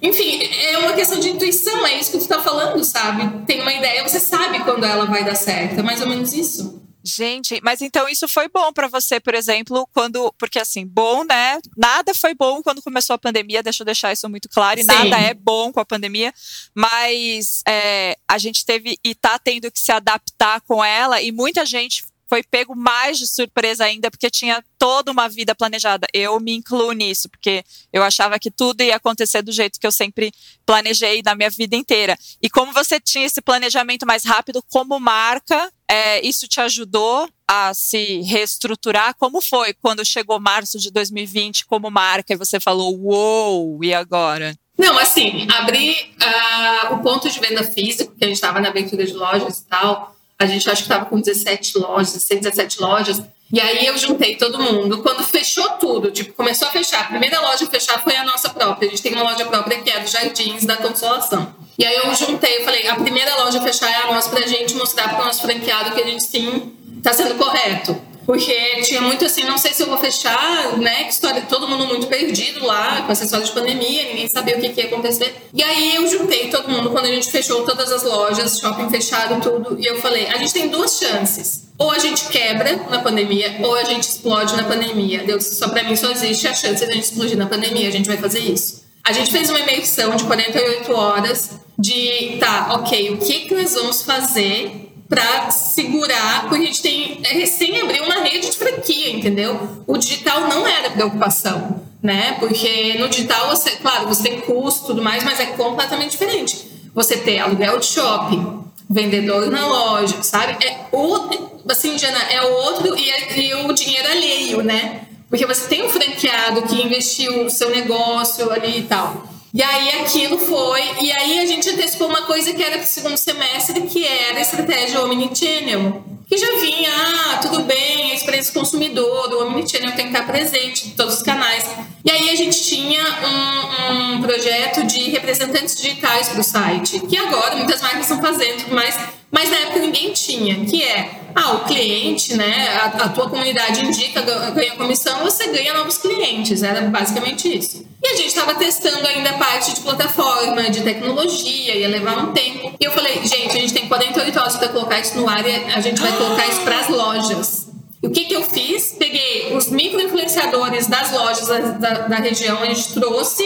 enfim, 0.00 0.42
é 0.42 0.78
uma 0.78 0.92
questão 0.92 1.18
de 1.18 1.30
intuição, 1.30 1.86
é 1.86 1.98
isso 1.98 2.12
que 2.12 2.18
tu 2.18 2.22
está 2.22 2.40
falando, 2.40 2.82
sabe? 2.84 3.44
Tem 3.46 3.60
uma 3.60 3.72
ideia, 3.72 4.06
você 4.06 4.20
sabe 4.20 4.60
quando 4.60 4.84
ela 4.84 5.06
vai 5.06 5.24
dar 5.24 5.34
certo, 5.34 5.80
é 5.80 5.82
mais 5.82 6.00
ou 6.00 6.08
menos 6.08 6.32
isso. 6.32 6.78
Gente, 7.04 7.60
mas 7.62 7.80
então 7.80 8.08
isso 8.08 8.28
foi 8.28 8.48
bom 8.48 8.72
para 8.72 8.88
você, 8.88 9.18
por 9.18 9.34
exemplo, 9.34 9.88
quando. 9.94 10.32
Porque 10.36 10.58
assim, 10.58 10.86
bom, 10.86 11.24
né? 11.24 11.58
Nada 11.76 12.12
foi 12.12 12.34
bom 12.34 12.62
quando 12.62 12.82
começou 12.82 13.14
a 13.14 13.18
pandemia, 13.18 13.62
deixa 13.62 13.82
eu 13.82 13.86
deixar 13.86 14.12
isso 14.12 14.28
muito 14.28 14.48
claro, 14.48 14.78
e 14.78 14.82
Sim. 14.82 14.88
nada 14.88 15.16
é 15.16 15.32
bom 15.32 15.72
com 15.72 15.80
a 15.80 15.86
pandemia, 15.86 16.32
mas 16.74 17.62
é, 17.66 18.16
a 18.28 18.36
gente 18.36 18.64
teve 18.64 18.98
e 19.02 19.14
tá 19.14 19.38
tendo 19.38 19.70
que 19.70 19.78
se 19.78 19.90
adaptar 19.90 20.60
com 20.62 20.84
ela, 20.84 21.22
e 21.22 21.32
muita 21.32 21.64
gente 21.64 22.04
foi 22.28 22.42
pego 22.42 22.76
mais 22.76 23.18
de 23.18 23.26
surpresa 23.26 23.84
ainda, 23.84 24.10
porque 24.10 24.30
tinha 24.30 24.62
toda 24.78 25.10
uma 25.10 25.28
vida 25.28 25.54
planejada. 25.54 26.06
Eu 26.12 26.38
me 26.38 26.54
incluo 26.54 26.92
nisso, 26.92 27.28
porque 27.28 27.64
eu 27.92 28.02
achava 28.02 28.38
que 28.38 28.50
tudo 28.50 28.82
ia 28.82 28.96
acontecer 28.96 29.42
do 29.42 29.50
jeito 29.50 29.80
que 29.80 29.86
eu 29.86 29.92
sempre 29.92 30.32
planejei 30.66 31.22
na 31.24 31.34
minha 31.34 31.50
vida 31.50 31.74
inteira. 31.74 32.18
E 32.42 32.50
como 32.50 32.72
você 32.72 33.00
tinha 33.00 33.26
esse 33.26 33.40
planejamento 33.40 34.06
mais 34.06 34.24
rápido, 34.24 34.62
como 34.70 35.00
marca, 35.00 35.72
é, 35.90 36.24
isso 36.26 36.46
te 36.46 36.60
ajudou 36.60 37.28
a 37.48 37.72
se 37.72 38.20
reestruturar? 38.20 39.14
Como 39.14 39.40
foi 39.40 39.72
quando 39.72 40.04
chegou 40.04 40.38
março 40.38 40.78
de 40.78 40.90
2020 40.90 41.64
como 41.64 41.90
marca 41.90 42.34
e 42.34 42.36
você 42.36 42.60
falou, 42.60 42.94
uou, 42.94 43.70
wow, 43.70 43.84
e 43.84 43.94
agora? 43.94 44.54
Não, 44.76 44.96
assim, 44.96 45.48
abrir 45.50 46.12
uh, 46.22 46.94
o 46.94 46.98
ponto 47.02 47.28
de 47.28 47.40
venda 47.40 47.64
físico, 47.64 48.14
que 48.16 48.24
a 48.24 48.28
gente 48.28 48.36
estava 48.36 48.60
na 48.60 48.68
abertura 48.68 49.04
de 49.04 49.12
lojas 49.12 49.58
e 49.58 49.66
tal, 49.66 50.14
a 50.38 50.46
gente 50.46 50.68
acho 50.70 50.82
que 50.82 50.88
estava 50.88 51.06
com 51.06 51.20
17 51.20 51.78
lojas, 51.78 52.12
16, 52.12 52.40
17 52.42 52.80
lojas. 52.80 53.22
E 53.52 53.60
aí 53.60 53.86
eu 53.86 53.96
juntei 53.98 54.36
todo 54.36 54.62
mundo. 54.62 54.98
Quando 55.02 55.24
fechou 55.24 55.68
tudo, 55.70 56.10
tipo, 56.10 56.32
começou 56.34 56.68
a 56.68 56.70
fechar, 56.70 57.00
a 57.00 57.04
primeira 57.04 57.40
loja 57.40 57.64
a 57.64 57.68
fechar 57.68 58.00
foi 58.02 58.14
a 58.14 58.24
nossa 58.24 58.50
própria. 58.50 58.86
A 58.86 58.90
gente 58.90 59.02
tem 59.02 59.14
uma 59.14 59.24
loja 59.24 59.44
própria 59.46 59.80
que 59.80 59.90
é 59.90 59.98
do 60.00 60.08
Jardins 60.08 60.64
da 60.64 60.76
Consolação. 60.76 61.54
E 61.78 61.84
aí 61.84 61.96
eu 61.96 62.14
juntei, 62.14 62.58
eu 62.58 62.64
falei, 62.64 62.86
a 62.88 62.96
primeira 62.96 63.34
loja 63.42 63.58
a 63.58 63.62
fechar 63.62 63.90
é 63.90 64.02
a 64.04 64.12
nossa 64.12 64.28
pra 64.30 64.46
gente 64.46 64.74
mostrar 64.74 65.08
para 65.08 65.22
o 65.22 65.24
nosso 65.24 65.42
franqueado 65.42 65.92
que 65.92 66.02
a 66.02 66.06
gente 66.06 66.22
sim 66.22 66.72
está 66.98 67.12
sendo 67.12 67.34
correto. 67.36 68.00
Porque 68.28 68.82
tinha 68.82 69.00
muito 69.00 69.24
assim, 69.24 69.42
não 69.44 69.56
sei 69.56 69.72
se 69.72 69.82
eu 69.82 69.86
vou 69.86 69.96
fechar, 69.96 70.76
né? 70.76 71.04
Que 71.04 71.12
história, 71.12 71.40
todo 71.48 71.66
mundo 71.66 71.86
muito 71.86 72.08
perdido 72.08 72.62
lá, 72.62 73.00
com 73.00 73.10
essa 73.10 73.24
história 73.24 73.46
de 73.46 73.52
pandemia, 73.52 74.04
ninguém 74.04 74.28
sabia 74.28 74.58
o 74.58 74.60
que, 74.60 74.68
que 74.68 74.82
ia 74.82 74.86
acontecer. 74.86 75.48
E 75.54 75.62
aí 75.62 75.94
eu 75.94 76.06
juntei 76.06 76.50
todo 76.50 76.68
mundo 76.68 76.90
quando 76.90 77.06
a 77.06 77.08
gente 77.08 77.30
fechou 77.30 77.64
todas 77.64 77.90
as 77.90 78.02
lojas, 78.02 78.58
shopping 78.58 78.90
fechado, 78.90 79.40
tudo. 79.40 79.80
E 79.80 79.86
eu 79.86 79.98
falei: 80.02 80.26
a 80.26 80.36
gente 80.36 80.52
tem 80.52 80.68
duas 80.68 80.98
chances. 80.98 81.68
Ou 81.78 81.90
a 81.90 81.98
gente 81.98 82.26
quebra 82.26 82.76
na 82.90 82.98
pandemia, 82.98 83.60
ou 83.62 83.74
a 83.74 83.84
gente 83.84 84.02
explode 84.02 84.54
na 84.54 84.64
pandemia. 84.64 85.24
Deus, 85.24 85.46
só 85.46 85.70
pra 85.70 85.82
mim 85.84 85.96
só 85.96 86.10
existe 86.10 86.46
a 86.46 86.54
chance 86.54 86.84
de 86.84 86.92
a 86.92 86.94
gente 86.94 87.04
explodir 87.04 87.38
na 87.38 87.46
pandemia, 87.46 87.88
a 87.88 87.92
gente 87.92 88.08
vai 88.08 88.18
fazer 88.18 88.40
isso. 88.40 88.84
A 89.04 89.12
gente 89.14 89.32
fez 89.32 89.48
uma 89.48 89.60
imersão 89.60 90.14
de 90.14 90.24
48 90.24 90.92
horas 90.92 91.52
de, 91.78 92.36
tá, 92.38 92.74
ok, 92.74 93.12
o 93.12 93.16
que, 93.16 93.46
que 93.46 93.54
nós 93.54 93.72
vamos 93.72 94.02
fazer 94.02 94.87
para 95.08 95.50
segurar, 95.50 96.48
porque 96.48 96.62
a 96.62 96.66
gente 96.66 96.82
tem 96.82 97.20
é, 97.24 97.32
recém 97.32 97.80
abriu 97.80 98.04
uma 98.04 98.20
rede 98.20 98.50
de 98.50 98.56
franquia, 98.56 99.10
entendeu? 99.10 99.82
O 99.86 99.96
digital 99.96 100.42
não 100.42 100.66
era 100.66 100.90
preocupação, 100.90 101.82
né? 102.02 102.36
Porque 102.38 102.94
no 102.98 103.08
digital 103.08 103.48
você, 103.48 103.70
claro, 103.76 104.06
você 104.06 104.22
tem 104.24 104.40
custo 104.40 104.86
tudo 104.86 105.02
mais, 105.02 105.24
mas 105.24 105.40
é 105.40 105.46
completamente 105.46 106.10
diferente. 106.10 106.68
Você 106.94 107.16
ter 107.16 107.38
aluguel 107.38 107.78
de 107.78 107.86
shopping, 107.86 108.62
vendedor 108.88 109.50
na 109.50 109.66
loja, 109.66 110.22
sabe? 110.22 110.64
É 110.64 110.86
outro, 110.92 111.60
assim, 111.68 111.98
Jana, 111.98 112.18
é 112.30 112.42
outro 112.42 112.96
e, 112.96 113.10
é, 113.10 113.38
e 113.40 113.54
o 113.54 113.72
dinheiro 113.72 114.10
alheio, 114.10 114.62
né? 114.62 115.02
Porque 115.28 115.46
você 115.46 115.68
tem 115.68 115.84
um 115.84 115.90
franqueado 115.90 116.62
que 116.62 116.82
investiu 116.82 117.44
no 117.44 117.50
seu 117.50 117.70
negócio 117.70 118.50
ali 118.50 118.80
e 118.80 118.82
tal. 118.82 119.24
E 119.52 119.62
aí 119.62 120.00
aquilo 120.00 120.38
foi, 120.38 120.82
e 121.00 121.10
aí 121.10 121.38
a 121.38 121.46
gente 121.46 121.70
antecipou 121.70 122.08
uma 122.08 122.22
coisa 122.22 122.52
que 122.52 122.62
era 122.62 122.76
para 122.76 122.84
o 122.84 122.86
segundo 122.86 123.16
semestre, 123.16 123.80
que 123.82 124.06
era 124.06 124.38
a 124.38 124.42
estratégia 124.42 125.02
Omnichannel. 125.02 126.04
Que 126.28 126.36
já 126.36 126.60
vinha, 126.60 126.90
ah, 126.90 127.38
tudo 127.38 127.62
bem, 127.62 128.10
a 128.10 128.14
experiência 128.14 128.52
do 128.52 128.60
consumidor, 128.60 129.28
do 129.30 129.46
Omnichannel 129.46 129.96
tem 129.96 130.10
que 130.10 130.12
estar 130.12 130.26
presente 130.30 130.88
em 130.88 130.90
todos 130.90 131.14
os 131.14 131.22
canais. 131.22 131.64
E 132.04 132.10
aí 132.10 132.28
a 132.28 132.34
gente 132.34 132.62
tinha 132.62 133.02
um, 133.02 134.16
um 134.16 134.22
projeto 134.22 134.86
de 134.86 135.10
representantes 135.10 135.74
digitais 135.74 136.28
para 136.28 136.40
o 136.40 136.44
site, 136.44 137.00
que 137.00 137.16
agora 137.16 137.56
muitas 137.56 137.80
marcas 137.80 138.02
estão 138.02 138.20
fazendo, 138.20 138.66
mas, 138.70 138.94
mas 139.30 139.50
na 139.50 139.56
época 139.58 139.80
ninguém 139.80 140.12
tinha, 140.12 140.64
que 140.64 140.82
é 140.82 141.20
ah, 141.34 141.52
o 141.52 141.64
cliente, 141.64 142.34
né? 142.34 142.68
A, 142.76 142.84
a 142.86 143.08
tua 143.10 143.28
comunidade 143.28 143.84
indica, 143.84 144.22
ganha 144.50 144.74
comissão, 144.76 145.20
você 145.20 145.48
ganha 145.48 145.74
novos 145.74 145.98
clientes. 145.98 146.62
Era 146.62 146.82
basicamente 146.82 147.56
isso. 147.56 147.86
E 148.02 148.08
a 148.08 148.16
gente 148.16 148.28
estava 148.28 148.54
testando 148.54 149.06
ainda 149.06 149.30
a 149.30 149.34
parte 149.34 149.74
de 149.74 149.80
plataforma, 149.80 150.70
de 150.70 150.82
tecnologia, 150.82 151.76
ia 151.76 151.88
levar 151.88 152.18
um 152.18 152.32
tempo. 152.32 152.72
E 152.80 152.84
eu 152.84 152.90
falei, 152.90 153.20
gente, 153.24 153.56
a 153.56 153.60
gente 153.60 153.72
tem 153.72 153.86
48 153.86 154.38
horas 154.38 154.56
para 154.56 154.68
colocar 154.68 154.98
isso 155.00 155.16
no 155.16 155.28
ar 155.28 155.46
e 155.46 155.54
a 155.72 155.80
gente 155.80 156.00
vai 156.00 156.16
colocar 156.16 156.46
isso 156.46 156.60
para 156.62 156.78
as 156.78 156.88
lojas. 156.88 157.67
O 158.02 158.10
que, 158.10 158.26
que 158.26 158.34
eu 158.34 158.42
fiz? 158.42 158.94
Peguei 158.98 159.56
os 159.56 159.68
micro-influenciadores 159.70 160.86
das 160.86 161.12
lojas 161.12 161.48
da, 161.48 161.58
da, 161.58 161.92
da 162.08 162.16
região, 162.16 162.62
a 162.62 162.66
gente 162.66 162.92
trouxe 162.94 163.44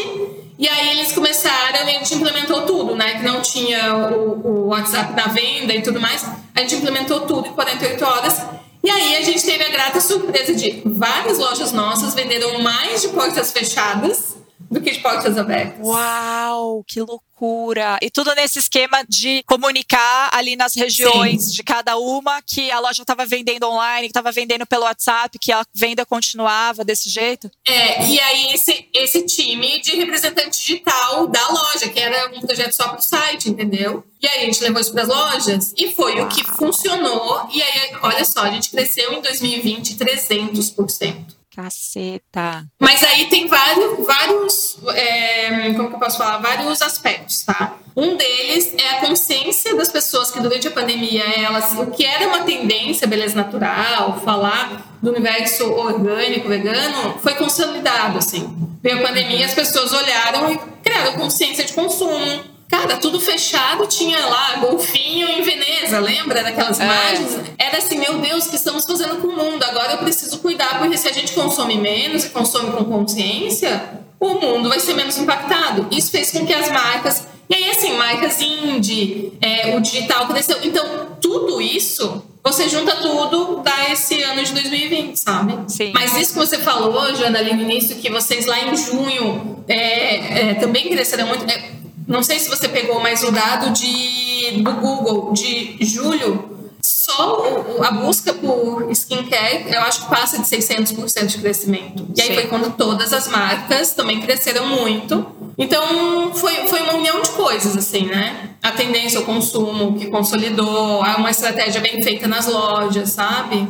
e 0.59 0.69
aí 0.69 0.91
eles 0.99 1.13
começaram, 1.13 1.81
a 1.81 1.85
gente 1.85 2.15
implementou 2.15 2.63
tudo, 2.63 2.95
né? 2.95 3.19
Que 3.19 3.25
não 3.25 3.41
tinha 3.41 3.97
o, 3.97 4.47
o 4.47 4.67
WhatsApp 4.69 5.15
da 5.15 5.25
venda 5.25 5.75
e 5.75 5.83
tudo 5.83 6.01
mais. 6.01 6.25
A 6.55 6.61
gente 6.61 6.77
implementou 6.77 7.21
tudo 7.23 7.49
em 7.49 7.53
48 7.53 8.05
horas. 8.05 8.43
E 8.85 8.91
aí 8.91 9.17
a 9.17 9.23
gente 9.23 9.45
teve 9.45 9.65
a 9.65 9.71
grata 9.71 10.01
surpresa 10.01 10.55
de 10.55 10.83
várias 10.85 11.39
lojas 11.39 11.73
nossas 11.73 12.15
venderam 12.15 12.61
mais 12.63 13.03
de 13.03 13.09
portas 13.09 13.51
fechadas 13.53 14.37
do 14.73 14.81
que 14.81 14.91
de 14.91 15.01
portas 15.01 15.37
abertas. 15.37 15.87
Uau, 15.87 16.83
que 16.89 16.99
loucura! 17.01 17.99
E 18.01 18.11
tudo 18.11 18.35
nesse 18.35 18.59
esquema 18.59 19.05
de 19.07 19.43
comunicar 19.43 20.31
ali 20.33 20.57
nas 20.57 20.75
regiões 20.75 21.45
Sim. 21.45 21.53
de 21.53 21.63
cada 21.63 21.99
uma 21.99 22.41
que 22.41 22.71
a 22.71 22.81
loja 22.81 23.03
estava 23.03 23.27
vendendo 23.27 23.69
online, 23.69 24.07
que 24.07 24.13
estava 24.13 24.33
vendendo 24.33 24.67
pelo 24.67 24.85
WhatsApp, 24.85 25.39
que 25.39 25.53
a 25.53 25.63
venda 25.75 26.07
continuava 26.07 26.85
desse 26.85 27.11
jeito? 27.11 27.51
É, 27.69 28.07
e 28.07 28.19
aí 28.19 28.55
esse, 28.55 28.89
esse 28.95 29.27
time 29.27 29.79
de 29.83 29.95
representante 29.95 30.59
digital 30.59 31.27
da 31.27 31.49
loja, 31.49 31.89
que 31.91 32.01
era 32.01 32.31
um 32.35 32.41
projeto 32.41 32.73
só 32.73 32.89
para 32.89 32.99
o 32.99 33.03
site, 33.03 33.51
entendeu? 33.51 34.03
E 34.23 34.27
aí 34.27 34.43
a 34.43 34.45
gente 34.47 34.63
levou 34.63 34.81
isso 34.81 34.93
para 34.93 35.03
as 35.03 35.09
lojas 35.09 35.75
e 35.77 35.93
foi 35.93 36.15
Uau. 36.15 36.25
o 36.25 36.29
que 36.29 36.45
funcionou. 36.45 37.47
E 37.53 37.63
aí, 37.63 37.93
olha 38.01 38.25
só, 38.25 38.41
a 38.41 38.51
gente 38.51 38.71
cresceu 38.71 39.13
em 39.13 39.21
2020 39.21 39.97
300%. 39.97 41.42
Caceta. 41.55 42.65
Mas 42.81 43.03
aí 43.03 43.29
tem 43.29 43.47
vários, 43.47 44.07
vários 44.07 44.79
é, 44.95 45.73
como 45.75 45.89
que 45.89 45.95
eu 45.95 45.99
posso 45.99 46.19
falar? 46.19 46.39
Vários 46.39 46.81
aspectos, 46.81 47.43
tá? 47.43 47.77
Um 47.95 48.17
deles 48.17 48.75
é 48.79 48.91
a 48.91 49.01
consciência 49.01 49.77
das 49.77 49.91
pessoas 49.91 50.31
que 50.31 50.41
durante 50.41 50.67
a 50.67 50.71
pandemia, 50.71 51.23
elas, 51.23 51.73
o 51.79 51.87
que 51.87 52.05
era 52.05 52.27
uma 52.27 52.43
tendência, 52.45 53.07
beleza 53.07 53.35
natural, 53.35 54.21
falar 54.25 54.97
do 55.03 55.11
universo 55.11 55.71
orgânico, 55.71 56.49
vegano, 56.49 57.19
foi 57.19 57.35
consolidado, 57.35 58.17
assim. 58.17 58.49
Veio 58.83 58.99
a 58.99 59.09
pandemia, 59.09 59.45
as 59.45 59.55
pessoas 59.55 59.93
olharam 59.93 60.51
e 60.53 60.59
criaram 60.83 61.13
consciência 61.15 61.65
de 61.65 61.73
consumo, 61.75 62.45
Cara, 62.73 62.97
tudo 62.97 63.21
fechado, 63.21 63.87
tinha 63.87 64.19
lá 64.25 64.57
golfinho 64.57 65.29
em 65.29 65.43
Veneza, 65.43 66.01
lembra 66.01 66.43
daquelas 66.43 66.81
é. 66.81 66.85
imagens? 66.85 67.39
Era 67.59 67.77
assim, 67.77 67.99
meu 67.99 68.17
Deus, 68.19 68.47
o 68.47 68.49
que 68.49 68.57
estamos 68.57 68.87
fazendo 68.87 69.17
com 69.17 69.27
o 69.27 69.37
mundo? 69.37 69.63
Agora 69.63 69.93
eu 69.93 69.99
preciso 69.99 70.39
cuidar, 70.39 70.79
porque 70.79 70.97
se 70.97 71.07
a 71.07 71.13
gente 71.13 71.33
consome 71.33 71.77
menos 71.77 72.25
e 72.25 72.31
consome 72.31 72.73
com 72.73 72.83
consciência, 72.87 74.01
o 74.19 74.37
mundo 74.41 74.71
vai 74.71 74.81
ser 74.81 74.95
menos 74.95 75.19
impactado. 75.19 75.87
Isso 75.91 76.11
fez 76.11 76.31
com 76.31 76.47
que 76.47 76.55
as 76.55 76.71
marcas. 76.71 77.27
E 77.51 77.55
aí, 77.55 77.71
assim, 77.71 77.93
marcas 77.93 78.41
indie, 78.41 79.35
é, 79.43 79.77
o 79.77 79.81
digital 79.81 80.27
cresceu. 80.29 80.57
Então, 80.63 81.09
tudo 81.21 81.61
isso 81.61 82.23
você 82.43 82.69
junta 82.71 82.97
tudo, 82.97 83.63
dá 83.63 83.93
esse 83.93 84.21
ano 84.23 84.43
de 84.43 84.53
2020, 84.53 85.17
sabe? 85.17 85.59
Sim. 85.69 85.93
Mas 85.95 86.17
isso 86.17 86.33
que 86.33 86.39
você 86.39 86.59
falou, 86.59 87.15
Jana, 87.15 87.39
ali 87.39 87.55
no 87.55 87.63
início, 87.63 87.97
que 87.97 88.11
vocês 88.11 88.47
lá 88.47 88.59
em 88.59 88.75
junho 88.75 89.63
é, 89.69 90.51
é, 90.51 90.55
também 90.55 90.89
cresceram 90.89 91.27
muito. 91.29 91.49
É, 91.49 91.82
não 92.07 92.23
sei 92.23 92.39
se 92.39 92.49
você 92.49 92.69
pegou, 92.69 93.01
mas 93.01 93.23
o 93.23 93.31
dado 93.31 93.71
de, 93.71 94.63
do 94.63 94.73
Google 94.73 95.33
de 95.33 95.77
julho, 95.81 96.53
só 96.83 97.65
a 97.81 97.93
busca 97.93 98.35
por 98.35 98.91
skincare, 98.91 99.67
eu 99.73 99.81
acho 99.83 100.03
que 100.03 100.11
passa 100.11 100.39
de 100.39 100.45
600% 100.45 101.27
de 101.27 101.39
crescimento. 101.39 102.07
E 102.17 102.21
aí 102.21 102.29
Sim. 102.29 102.35
foi 102.35 102.47
quando 102.47 102.77
todas 102.77 103.13
as 103.13 103.29
marcas 103.29 103.93
também 103.93 104.21
cresceram 104.21 104.67
muito. 104.67 105.25
Então, 105.57 106.35
foi, 106.35 106.67
foi 106.67 106.83
uma 106.83 106.95
união 106.95 107.21
de 107.23 107.31
coisas, 107.31 107.77
assim, 107.77 108.07
né? 108.07 108.51
A 108.63 108.73
tendência 108.73 109.21
ao 109.21 109.25
consumo 109.25 109.97
que 109.97 110.07
consolidou, 110.07 111.01
uma 111.01 111.31
estratégia 111.31 111.81
bem 111.81 112.03
feita 112.03 112.27
nas 112.27 112.47
lojas, 112.47 113.11
sabe? 113.11 113.69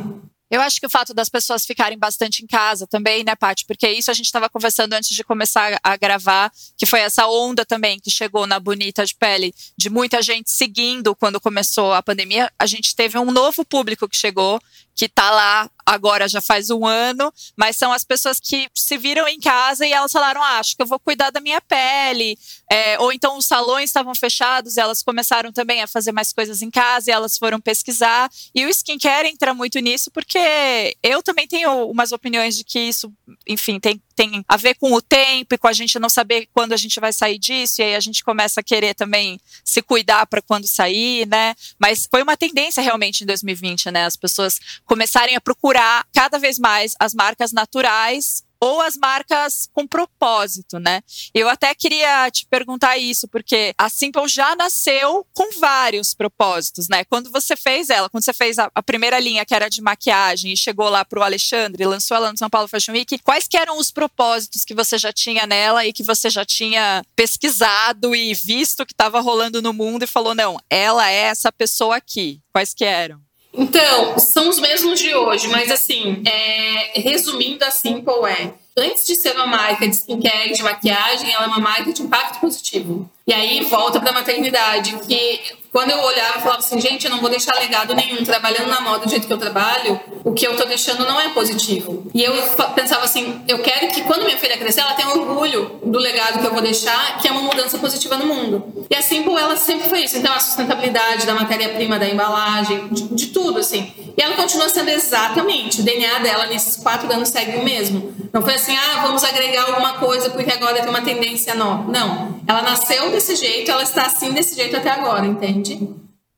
Eu 0.53 0.61
acho 0.61 0.79
que 0.79 0.85
o 0.85 0.89
fato 0.89 1.15
das 1.15 1.29
pessoas 1.29 1.65
ficarem 1.65 1.97
bastante 1.97 2.43
em 2.43 2.45
casa 2.45 2.85
também, 2.85 3.23
né, 3.23 3.35
Paty? 3.35 3.65
Porque 3.65 3.89
isso 3.89 4.11
a 4.11 4.13
gente 4.13 4.27
estava 4.27 4.47
conversando 4.47 4.93
antes 4.93 5.09
de 5.09 5.23
começar 5.23 5.79
a 5.81 5.97
gravar, 5.97 6.51
que 6.77 6.85
foi 6.85 6.99
essa 6.99 7.25
onda 7.25 7.65
também 7.65 7.99
que 7.99 8.11
chegou 8.11 8.45
na 8.45 8.59
Bonita 8.59 9.03
de 9.03 9.15
Pele, 9.15 9.51
de 9.75 9.89
muita 9.89 10.21
gente 10.21 10.51
seguindo 10.51 11.15
quando 11.15 11.41
começou 11.41 11.91
a 11.91 12.03
pandemia. 12.03 12.53
A 12.59 12.67
gente 12.67 12.95
teve 12.95 13.17
um 13.17 13.31
novo 13.31 13.65
público 13.65 14.07
que 14.07 14.15
chegou, 14.15 14.61
que 14.95 15.05
está 15.05 15.31
lá 15.31 15.69
agora 15.85 16.27
já 16.27 16.41
faz 16.41 16.69
um 16.69 16.85
ano, 16.85 17.33
mas 17.57 17.75
são 17.75 17.91
as 17.91 18.03
pessoas 18.03 18.39
que 18.39 18.69
se 18.73 18.97
viram 18.97 19.27
em 19.27 19.39
casa 19.39 19.85
e 19.85 19.91
elas 19.91 20.11
falaram: 20.11 20.41
ah, 20.41 20.59
acho 20.59 20.75
que 20.75 20.81
eu 20.81 20.87
vou 20.87 20.99
cuidar 20.99 21.29
da 21.29 21.41
minha 21.41 21.61
pele. 21.61 22.37
É, 22.71 22.99
ou 22.99 23.11
então 23.11 23.37
os 23.37 23.45
salões 23.45 23.89
estavam 23.89 24.15
fechados, 24.15 24.77
e 24.77 24.79
elas 24.79 25.03
começaram 25.03 25.51
também 25.51 25.81
a 25.81 25.87
fazer 25.87 26.11
mais 26.11 26.31
coisas 26.31 26.61
em 26.61 26.69
casa 26.69 27.09
e 27.09 27.13
elas 27.13 27.37
foram 27.37 27.59
pesquisar. 27.59 28.29
E 28.53 28.65
o 28.65 28.69
skincare 28.69 29.27
entra 29.27 29.53
muito 29.53 29.79
nisso, 29.79 30.09
porque 30.11 30.95
eu 31.03 31.21
também 31.21 31.47
tenho 31.47 31.89
umas 31.89 32.11
opiniões 32.11 32.55
de 32.55 32.63
que 32.63 32.79
isso, 32.79 33.11
enfim, 33.47 33.79
tem, 33.79 34.01
tem 34.15 34.43
a 34.47 34.57
ver 34.57 34.75
com 34.75 34.93
o 34.93 35.01
tempo 35.01 35.53
e 35.53 35.57
com 35.57 35.67
a 35.67 35.73
gente 35.73 35.99
não 35.99 36.09
saber 36.09 36.47
quando 36.53 36.73
a 36.73 36.77
gente 36.77 36.99
vai 36.99 37.11
sair 37.11 37.37
disso, 37.37 37.81
e 37.81 37.83
aí 37.83 37.95
a 37.95 37.99
gente 37.99 38.23
começa 38.23 38.59
a 38.59 38.63
querer 38.63 38.93
também 38.93 39.39
se 39.63 39.81
cuidar 39.81 40.25
para 40.27 40.41
quando 40.41 40.67
sair, 40.67 41.27
né? 41.27 41.55
Mas 41.79 42.07
foi 42.09 42.21
uma 42.21 42.37
tendência 42.37 42.81
realmente 42.81 43.23
em 43.23 43.27
2020, 43.27 43.91
né? 43.91 44.05
As 44.05 44.15
pessoas 44.15 44.59
começarem 44.85 45.35
a 45.35 45.41
procurar 45.41 46.05
cada 46.13 46.37
vez 46.37 46.59
mais 46.59 46.95
as 46.99 47.13
marcas 47.13 47.51
naturais 47.51 48.43
ou 48.63 48.79
as 48.79 48.95
marcas 48.95 49.67
com 49.73 49.85
propósito, 49.85 50.79
né? 50.79 51.01
Eu 51.33 51.49
até 51.49 51.75
queria 51.75 52.31
te 52.31 52.45
perguntar 52.45 52.97
isso, 52.97 53.27
porque 53.27 53.73
a 53.77 53.89
Simple 53.89 54.25
já 54.29 54.55
nasceu 54.55 55.27
com 55.33 55.59
vários 55.59 56.13
propósitos, 56.13 56.87
né? 56.87 57.03
Quando 57.03 57.29
você 57.29 57.57
fez 57.57 57.89
ela, 57.89 58.09
quando 58.09 58.23
você 58.23 58.31
fez 58.31 58.57
a, 58.57 58.71
a 58.73 58.81
primeira 58.81 59.19
linha 59.19 59.45
que 59.45 59.53
era 59.53 59.67
de 59.67 59.81
maquiagem 59.81 60.53
e 60.53 60.57
chegou 60.57 60.87
lá 60.87 61.03
para 61.03 61.19
o 61.19 61.23
Alexandre, 61.23 61.85
lançou 61.85 62.15
ela 62.15 62.31
no 62.31 62.37
São 62.37 62.49
Paulo 62.49 62.69
Fashion 62.69 62.93
Week, 62.93 63.17
quais 63.19 63.49
que 63.49 63.57
eram 63.57 63.77
os 63.77 63.91
propósitos 63.91 64.63
que 64.63 64.73
você 64.73 64.97
já 64.97 65.11
tinha 65.11 65.45
nela 65.45 65.85
e 65.85 65.91
que 65.91 66.03
você 66.03 66.29
já 66.29 66.45
tinha 66.45 67.03
pesquisado 67.17 68.15
e 68.15 68.33
visto 68.33 68.85
que 68.85 68.93
estava 68.93 69.19
rolando 69.19 69.61
no 69.61 69.73
mundo 69.73 70.03
e 70.03 70.07
falou, 70.07 70.33
não, 70.33 70.57
ela 70.69 71.11
é 71.11 71.23
essa 71.23 71.51
pessoa 71.51 71.97
aqui. 71.97 72.39
Quais 72.53 72.73
que 72.73 72.85
eram? 72.85 73.19
Então, 73.53 74.17
são 74.17 74.49
os 74.49 74.59
mesmos 74.59 74.99
de 74.99 75.13
hoje, 75.13 75.47
mas 75.47 75.69
assim, 75.69 76.23
é, 76.25 76.99
resumindo 76.99 77.63
a 77.63 77.69
Simple 77.69 78.25
é, 78.27 78.51
antes 78.75 79.05
de 79.05 79.15
ser 79.15 79.35
uma 79.35 79.45
marca 79.45 79.87
de 79.87 79.95
skincare, 79.95 80.53
de 80.53 80.63
maquiagem, 80.63 81.31
ela 81.31 81.45
é 81.45 81.47
uma 81.47 81.59
marca 81.59 81.93
de 81.93 82.01
impacto 82.01 82.39
positivo. 82.39 83.09
E 83.25 83.33
aí 83.33 83.63
volta 83.63 84.01
para 84.01 84.09
a 84.09 84.13
maternidade, 84.13 84.97
que 85.07 85.39
quando 85.71 85.89
eu 85.89 85.97
olhava, 85.97 86.35
eu 86.35 86.41
falava 86.41 86.59
assim, 86.59 86.79
gente, 86.79 87.05
eu 87.05 87.11
não 87.11 87.19
vou 87.19 87.29
deixar 87.31 87.55
legado 87.55 87.95
nenhum 87.95 88.23
trabalhando 88.23 88.67
na 88.67 88.81
moda 88.81 89.05
do 89.05 89.09
jeito 89.09 89.25
que 89.25 89.33
eu 89.33 89.37
trabalho, 89.37 89.99
o 90.23 90.33
que 90.33 90.45
eu 90.45 90.55
tô 90.55 90.65
deixando 90.65 91.05
não 91.05 91.19
é 91.19 91.29
positivo. 91.29 92.05
E 92.13 92.21
eu 92.21 92.33
pensava 92.75 93.05
assim, 93.05 93.41
eu 93.47 93.59
quero 93.59 93.87
que 93.87 94.01
quando 94.01 94.23
minha 94.23 94.37
filha 94.37 94.57
crescer, 94.57 94.81
ela 94.81 94.93
tenha 94.93 95.09
orgulho 95.09 95.79
do 95.83 95.97
legado 95.97 96.39
que 96.39 96.45
eu 96.45 96.51
vou 96.51 96.61
deixar, 96.61 97.17
que 97.17 97.27
é 97.27 97.31
uma 97.31 97.41
mudança 97.41 97.77
positiva 97.77 98.17
no 98.17 98.25
mundo. 98.25 98.85
E 98.89 98.95
a 98.95 99.01
Simple, 99.01 99.35
ela 99.35 99.55
sempre 99.55 99.89
foi 99.89 100.03
isso. 100.03 100.17
Então, 100.17 100.33
a 100.33 100.39
sustentabilidade 100.39 101.25
da 101.25 101.33
matéria-prima, 101.33 101.97
da 101.97 102.07
embalagem, 102.07 102.89
de, 102.89 103.07
de, 103.07 103.27
tudo, 103.27 103.57
assim. 103.57 103.91
E 104.15 104.21
ela 104.21 104.35
continua 104.35 104.69
sendo 104.69 104.89
exatamente, 104.89 105.81
o 105.81 105.83
DNA 105.83 106.19
dela 106.19 106.45
nesses 106.45 106.75
quatro 106.75 107.11
anos 107.11 107.29
segue 107.29 107.57
o 107.57 107.63
mesmo. 107.63 108.13
Não 108.31 108.41
foi 108.41 108.55
assim, 108.55 108.75
ah, 108.75 109.01
vamos 109.03 109.23
agregar 109.23 109.63
alguma 109.65 109.93
coisa 109.93 110.29
porque 110.29 110.51
agora 110.51 110.81
tem 110.81 110.89
uma 110.89 111.01
tendência 111.01 111.55
nova. 111.55 111.91
Não. 111.91 112.41
Ela 112.47 112.61
nasceu 112.61 113.12
desse 113.13 113.35
jeito, 113.35 113.71
ela 113.71 113.83
está 113.83 114.07
assim 114.07 114.31
desse 114.31 114.55
jeito 114.55 114.75
até 114.75 114.89
agora, 114.89 115.25
entende? 115.25 115.79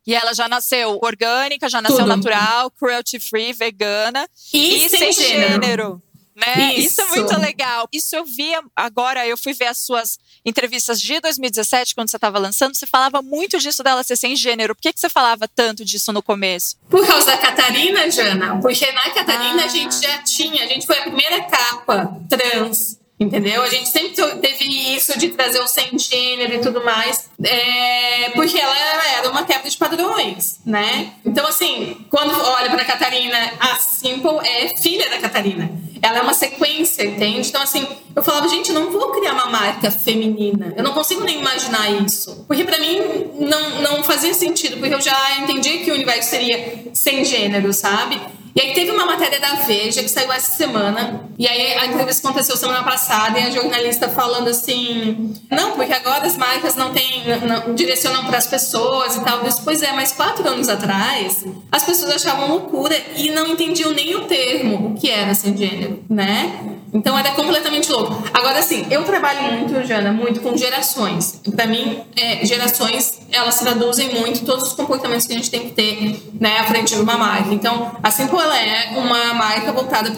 E 0.05 0.13
ela 0.13 0.33
já 0.33 0.47
nasceu 0.47 0.99
orgânica, 1.01 1.67
já 1.67 1.81
nasceu 1.81 1.99
Tudo. 1.99 2.15
natural, 2.15 2.69
cruelty 2.71 3.19
free, 3.19 3.53
vegana 3.53 4.29
e, 4.53 4.85
e 4.85 4.89
sem, 4.89 5.11
sem, 5.11 5.13
gênero. 5.13 5.63
gênero. 5.63 6.01
Né? 6.35 6.75
Isso. 6.75 6.88
Isso. 6.88 7.01
é 7.01 7.05
muito 7.05 7.39
legal. 7.39 7.88
Isso 7.91 8.15
eu 8.15 8.25
via 8.25 8.61
agora, 8.75 9.25
eu 9.25 9.38
fui 9.38 9.53
ver 9.53 9.67
as 9.67 9.79
suas 9.79 10.19
entrevistas 10.45 11.01
de 11.01 11.19
2017, 11.21 11.95
quando 11.95 12.09
você 12.09 12.17
estava 12.17 12.38
lançando, 12.38 12.75
você 12.75 12.85
falava 12.85 13.21
muito 13.21 13.57
disso 13.57 13.81
dela 13.81 14.03
ser 14.03 14.17
sem 14.17 14.35
gênero. 14.35 14.75
Por 14.75 14.81
que, 14.81 14.93
que 14.93 14.99
você 14.99 15.09
falava 15.09 15.47
tanto 15.47 15.83
disso 15.83 16.11
no 16.11 16.21
começo? 16.21 16.77
Por 16.89 17.07
causa 17.07 17.25
da 17.25 17.38
Catarina, 17.38 18.11
Jana. 18.11 18.59
Porque 18.61 18.91
na 18.91 19.09
Catarina 19.09 19.63
ah. 19.63 19.65
a 19.65 19.69
gente 19.69 19.99
já 19.99 20.21
tinha, 20.21 20.65
a 20.65 20.67
gente 20.67 20.85
foi 20.85 20.99
a 20.99 21.03
primeira 21.03 21.41
capa 21.45 22.21
trans 22.29 22.99
Entendeu? 23.17 23.63
A 23.63 23.69
gente 23.69 23.88
sempre 23.88 24.13
teve 24.41 24.65
isso 24.93 25.17
de 25.17 25.30
trazer 25.30 25.62
o 25.62 25.67
sem 25.67 25.97
gênero 25.97 26.56
e 26.56 26.60
tudo 26.60 26.84
mais, 26.84 27.30
é, 27.41 28.30
porque 28.32 28.60
ela 28.60 28.75
era 29.17 29.30
uma 29.32 29.45
quebra 29.45 29.69
de 29.69 29.78
padrões, 29.78 30.60
né? 30.65 31.13
Então, 31.25 31.47
assim, 31.47 32.06
quando 32.10 32.34
olha 32.34 32.69
para 32.69 32.84
Catarina, 32.84 33.38
a 33.58 33.78
Simple 33.78 34.45
é 34.45 34.75
filha 34.78 35.10
da 35.10 35.19
Catarina. 35.19 35.71
Ela 36.01 36.17
é 36.17 36.21
uma 36.21 36.34
sequência, 36.34 37.04
entende? 37.04 37.47
Então, 37.47 37.62
assim, 37.62 37.88
eu 38.13 38.21
falava, 38.21 38.49
gente, 38.49 38.69
eu 38.69 38.75
não 38.75 38.91
vou 38.91 39.12
criar 39.12 39.34
uma 39.34 39.45
marca 39.45 39.89
feminina. 39.89 40.73
Eu 40.75 40.84
não 40.84 40.91
consigo 40.91 41.23
nem 41.23 41.39
imaginar 41.39 41.89
isso. 42.04 42.43
Porque 42.47 42.65
para 42.65 42.78
mim 42.80 42.99
não, 43.39 43.82
não 43.82 44.04
fazia 44.04 44.34
sentido, 44.34 44.78
porque 44.78 44.93
eu 44.93 45.01
já 45.01 45.38
entendi 45.39 45.80
que 45.80 45.89
o 45.89 45.93
universo 45.93 46.30
seria 46.30 46.84
sem 46.93 47.23
gênero, 47.23 47.71
sabe? 47.71 48.19
E 48.56 48.62
aí 48.62 48.74
teve 48.74 48.89
uma 48.91 49.06
matéria 49.06 49.38
da 49.38 49.56
Veja 49.65 50.02
que 50.02 50.08
saiu 50.08 50.32
essa 50.32 50.54
semana, 50.54 51.28
e 51.38 51.46
aí 51.46 51.74
a 51.74 51.88
entrevista 51.88 52.26
aconteceu 52.26 52.56
semana 52.56 52.84
passada, 52.84 53.38
e 53.38 53.44
a 53.44 53.50
jornalista 53.50 54.08
falando 54.08 54.48
assim: 54.48 55.36
não, 55.52 55.72
porque 55.72 55.91
agora 55.91 56.26
as 56.26 56.38
marcas 56.38 56.74
não 56.76 56.94
têm, 56.94 57.24
não, 57.28 57.65
não 57.65 57.76
direcionam 57.76 58.24
para 58.24 58.38
as 58.38 58.48
pessoas 58.48 59.18
e 59.18 59.22
tal. 59.26 59.39
Eu 59.39 59.44
disse, 59.44 59.62
pois 59.62 59.82
é, 59.82 59.91
mas 59.91 60.13
quatro 60.13 60.48
anos 60.48 60.70
atrás 60.70 61.44
as 61.70 61.84
pessoas 61.84 62.15
achavam 62.15 62.48
loucura 62.48 62.96
e 63.18 63.30
não 63.30 63.48
entendiam 63.48 63.91
nem 63.91 64.15
o 64.15 64.22
termo, 64.22 64.91
o 64.91 64.96
que 64.96 65.10
era 65.10 65.36
sem 65.36 65.58
gênero, 65.58 66.02
né? 66.10 66.76
Então 66.96 67.20
era 67.20 67.32
completamente 67.32 67.91
louco. 67.91 68.24
Agora, 68.34 68.60
assim, 68.60 68.88
eu 68.89 69.04
trabalho 69.04 69.52
muito, 69.52 69.86
Jana, 69.86 70.13
muito 70.13 70.39
com 70.39 70.56
gerações. 70.56 71.41
Para 71.54 71.68
mim, 71.68 72.00
é, 72.15 72.46
gerações, 72.46 73.20
elas 73.34 73.60
traduzem 73.60 74.13
muito 74.13 74.46
todos 74.46 74.70
os 74.70 74.74
comportamentos 74.74 75.28
que 75.28 75.34
a 75.34 75.36
gente 75.36 75.52
tem 75.52 75.68
que 75.68 75.72
ter 75.72 76.32
né, 76.39 76.58
à 76.60 76.63
frente 76.63 76.96
de 76.96 77.02
uma 77.02 77.18
marca. 77.18 77.54
Então, 77.54 77.98
a 78.02 78.10
Simple 78.10 78.44
ela 78.45 78.60
é 78.60 78.97
uma 78.97 79.34
marca 79.34 79.71
voltada 79.71 80.12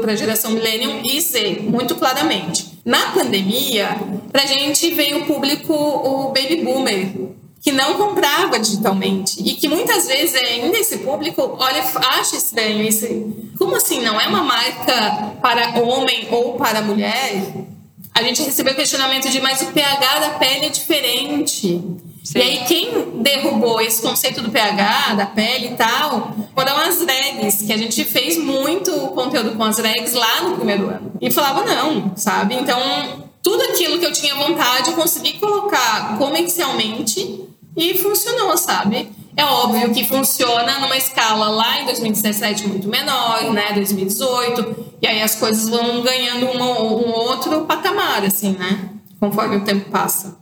para 0.00 0.12
a 0.12 0.16
geração 0.16 0.52
Millennium 0.52 1.02
e 1.04 1.20
Z, 1.20 1.62
muito 1.62 1.96
claramente. 1.96 2.78
Na 2.84 3.10
pandemia, 3.10 3.88
para 4.30 4.42
a 4.42 4.46
gente 4.46 4.90
veio 4.94 5.22
o 5.22 5.26
público, 5.26 5.72
o 5.72 6.28
Baby 6.28 6.62
Boomer, 6.62 7.12
que 7.60 7.72
não 7.72 7.94
comprava 7.94 8.58
digitalmente 8.58 9.40
e 9.40 9.54
que 9.54 9.68
muitas 9.68 10.06
vezes 10.06 10.34
ainda 10.34 10.78
esse 10.78 10.98
público 10.98 11.56
olha 11.58 11.84
acha 12.18 12.36
estranho 12.36 12.82
isso. 12.82 13.06
Como 13.58 13.76
assim? 13.76 14.00
Não 14.00 14.20
é 14.20 14.26
uma 14.26 14.42
marca 14.42 15.36
para 15.40 15.80
homem 15.80 16.28
ou 16.30 16.54
para 16.54 16.82
mulher? 16.82 17.52
A 18.14 18.22
gente 18.22 18.42
recebeu 18.42 18.74
questionamento 18.74 19.28
de 19.28 19.40
mas 19.40 19.60
o 19.62 19.66
pH 19.66 20.18
da 20.20 20.30
pele 20.30 20.66
é 20.66 20.68
diferente 20.68 21.80
Sim. 22.22 22.38
E 22.38 22.42
aí, 22.42 22.64
quem 22.66 23.20
derrubou 23.20 23.80
esse 23.80 24.00
conceito 24.00 24.40
do 24.42 24.50
pH, 24.50 25.14
da 25.14 25.26
pele 25.26 25.68
e 25.68 25.74
tal, 25.74 26.34
foram 26.54 26.76
as 26.76 26.98
drags, 26.98 27.62
que 27.62 27.72
a 27.72 27.76
gente 27.76 28.04
fez 28.04 28.38
muito 28.38 28.92
conteúdo 29.08 29.56
com 29.56 29.64
as 29.64 29.76
drags 29.76 30.12
lá 30.12 30.42
no 30.42 30.56
primeiro 30.56 30.88
ano. 30.88 31.12
E 31.20 31.30
falava, 31.30 31.64
não, 31.64 32.12
sabe? 32.16 32.54
Então, 32.54 32.80
tudo 33.42 33.60
aquilo 33.64 33.98
que 33.98 34.06
eu 34.06 34.12
tinha 34.12 34.36
vontade, 34.36 34.90
eu 34.90 34.94
consegui 34.94 35.34
colocar 35.34 36.16
comercialmente 36.16 37.44
e 37.76 37.98
funcionou, 37.98 38.56
sabe? 38.56 39.10
É 39.36 39.44
óbvio 39.44 39.92
que 39.92 40.04
funciona 40.04 40.78
numa 40.78 40.96
escala 40.96 41.48
lá 41.48 41.80
em 41.80 41.86
2017 41.86 42.68
muito 42.68 42.88
menor, 42.88 43.52
né? 43.52 43.72
2018, 43.72 44.94
e 45.00 45.06
aí 45.06 45.22
as 45.22 45.34
coisas 45.34 45.68
vão 45.68 46.02
ganhando 46.02 46.46
um, 46.46 46.62
um 46.62 47.10
outro 47.12 47.62
patamar, 47.62 48.24
assim, 48.24 48.52
né? 48.52 48.90
Conforme 49.18 49.56
o 49.56 49.64
tempo 49.64 49.90
passa. 49.90 50.41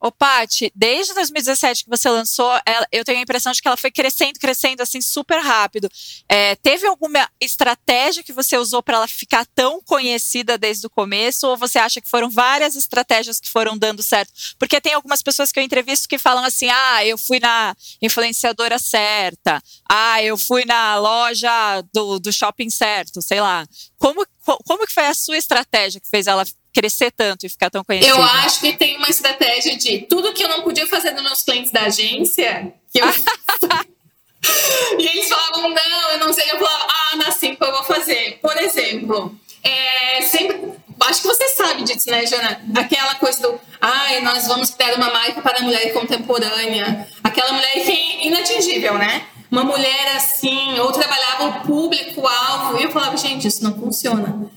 Ô, 0.00 0.10
Paty, 0.10 0.72
desde 0.74 1.12
2017 1.12 1.84
que 1.84 1.90
você 1.90 2.08
lançou, 2.08 2.50
ela, 2.64 2.86
eu 2.90 3.04
tenho 3.04 3.18
a 3.18 3.22
impressão 3.22 3.52
de 3.52 3.60
que 3.60 3.68
ela 3.68 3.76
foi 3.76 3.90
crescendo, 3.90 4.40
crescendo 4.40 4.82
assim 4.82 5.02
super 5.02 5.38
rápido. 5.40 5.90
É, 6.26 6.56
teve 6.56 6.86
alguma 6.86 7.28
estratégia 7.38 8.22
que 8.22 8.32
você 8.32 8.56
usou 8.56 8.82
para 8.82 8.96
ela 8.96 9.06
ficar 9.06 9.44
tão 9.54 9.82
conhecida 9.82 10.56
desde 10.56 10.86
o 10.86 10.90
começo? 10.90 11.46
Ou 11.46 11.54
você 11.54 11.78
acha 11.78 12.00
que 12.00 12.08
foram 12.08 12.30
várias 12.30 12.76
estratégias 12.76 13.38
que 13.38 13.50
foram 13.50 13.76
dando 13.76 14.02
certo? 14.02 14.32
Porque 14.58 14.80
tem 14.80 14.94
algumas 14.94 15.22
pessoas 15.22 15.52
que 15.52 15.60
eu 15.60 15.64
entrevisto 15.64 16.08
que 16.08 16.16
falam 16.16 16.44
assim: 16.44 16.70
ah, 16.70 17.04
eu 17.04 17.18
fui 17.18 17.38
na 17.38 17.76
influenciadora 18.00 18.78
certa, 18.78 19.62
ah, 19.86 20.22
eu 20.22 20.38
fui 20.38 20.64
na 20.64 20.96
loja 20.98 21.82
do, 21.92 22.18
do 22.18 22.32
shopping 22.32 22.70
certo, 22.70 23.20
sei 23.20 23.42
lá. 23.42 23.66
Como, 23.98 24.26
como 24.64 24.86
que 24.86 24.94
foi 24.94 25.06
a 25.06 25.14
sua 25.14 25.36
estratégia 25.36 26.00
que 26.00 26.08
fez 26.08 26.26
ela 26.26 26.44
crescer 26.72 27.10
tanto 27.10 27.44
e 27.44 27.48
ficar 27.48 27.70
tão 27.70 27.84
conhecida? 27.84 28.14
Eu 28.14 28.22
acho 28.22 28.60
que 28.60 28.76
tem 28.76 28.96
uma 28.96 29.08
estratégia 29.08 29.76
de 29.76 30.00
tudo 30.00 30.32
que 30.32 30.42
eu 30.42 30.48
não 30.48 30.62
podia 30.62 30.86
fazer 30.86 31.12
nos 31.12 31.22
meus 31.22 31.42
clientes 31.42 31.70
da 31.70 31.82
agência, 31.82 32.72
que 32.92 33.00
eu. 33.00 33.06
e 34.98 35.06
eles 35.06 35.28
falavam, 35.28 35.68
não, 35.68 36.10
eu 36.12 36.18
não 36.18 36.32
sei. 36.32 36.44
Eu 36.50 36.58
falava, 36.58 36.86
ah, 36.88 37.16
na 37.16 37.30
Simpa 37.30 37.66
eu 37.66 37.72
vou 37.72 37.84
fazer. 37.84 38.38
Por 38.40 38.56
exemplo, 38.56 39.38
é, 39.62 40.22
sempre. 40.22 40.80
Acho 41.00 41.22
que 41.22 41.28
você 41.28 41.48
sabe 41.48 41.82
disso, 41.82 42.10
né, 42.10 42.26
Jana? 42.26 42.60
Aquela 42.76 43.14
coisa 43.14 43.40
do, 43.40 43.60
ai, 43.80 44.20
nós 44.20 44.46
vamos 44.46 44.70
criar 44.70 44.94
uma 44.96 45.10
marca 45.10 45.40
para 45.40 45.58
a 45.58 45.62
mulher 45.62 45.92
contemporânea. 45.94 47.08
Aquela 47.24 47.52
mulher 47.52 47.72
que 47.84 47.90
é 47.90 48.26
inatingível, 48.26 48.98
né? 48.98 49.26
Uma 49.50 49.64
mulher 49.64 50.16
assim, 50.16 50.78
ou 50.78 50.92
trabalhava 50.92 51.44
o 51.44 51.60
público-alvo. 51.62 52.78
E 52.78 52.84
eu 52.84 52.90
falava, 52.90 53.16
gente, 53.16 53.48
isso 53.48 53.64
não 53.64 53.74
funciona. 53.78 54.50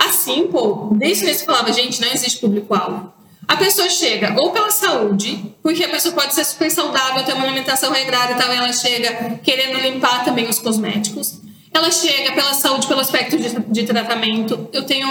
Assim, 0.00 0.46
pô, 0.46 0.88
desde 0.92 1.24
que 1.24 1.30
eu 1.30 1.34
falava, 1.40 1.70
gente, 1.72 2.00
não 2.00 2.08
existe 2.08 2.40
público-alvo. 2.40 3.12
A 3.46 3.56
pessoa 3.56 3.90
chega 3.90 4.34
ou 4.40 4.50
pela 4.50 4.70
saúde, 4.70 5.54
porque 5.62 5.84
a 5.84 5.88
pessoa 5.88 6.14
pode 6.14 6.34
ser 6.34 6.44
super 6.44 6.70
saudável, 6.70 7.22
ter 7.24 7.34
uma 7.34 7.44
alimentação 7.44 7.92
regrada 7.92 8.32
e 8.32 8.36
tal, 8.36 8.52
e 8.54 8.56
ela 8.56 8.72
chega 8.72 9.38
querendo 9.42 9.78
limpar 9.80 10.24
também 10.24 10.48
os 10.48 10.58
cosméticos. 10.58 11.40
Ela 11.72 11.90
chega 11.90 12.32
pela 12.32 12.54
saúde, 12.54 12.86
pelo 12.86 13.00
aspecto 13.00 13.36
de, 13.36 13.48
de 13.48 13.82
tratamento. 13.84 14.68
Eu 14.72 14.84
tenho 14.84 15.08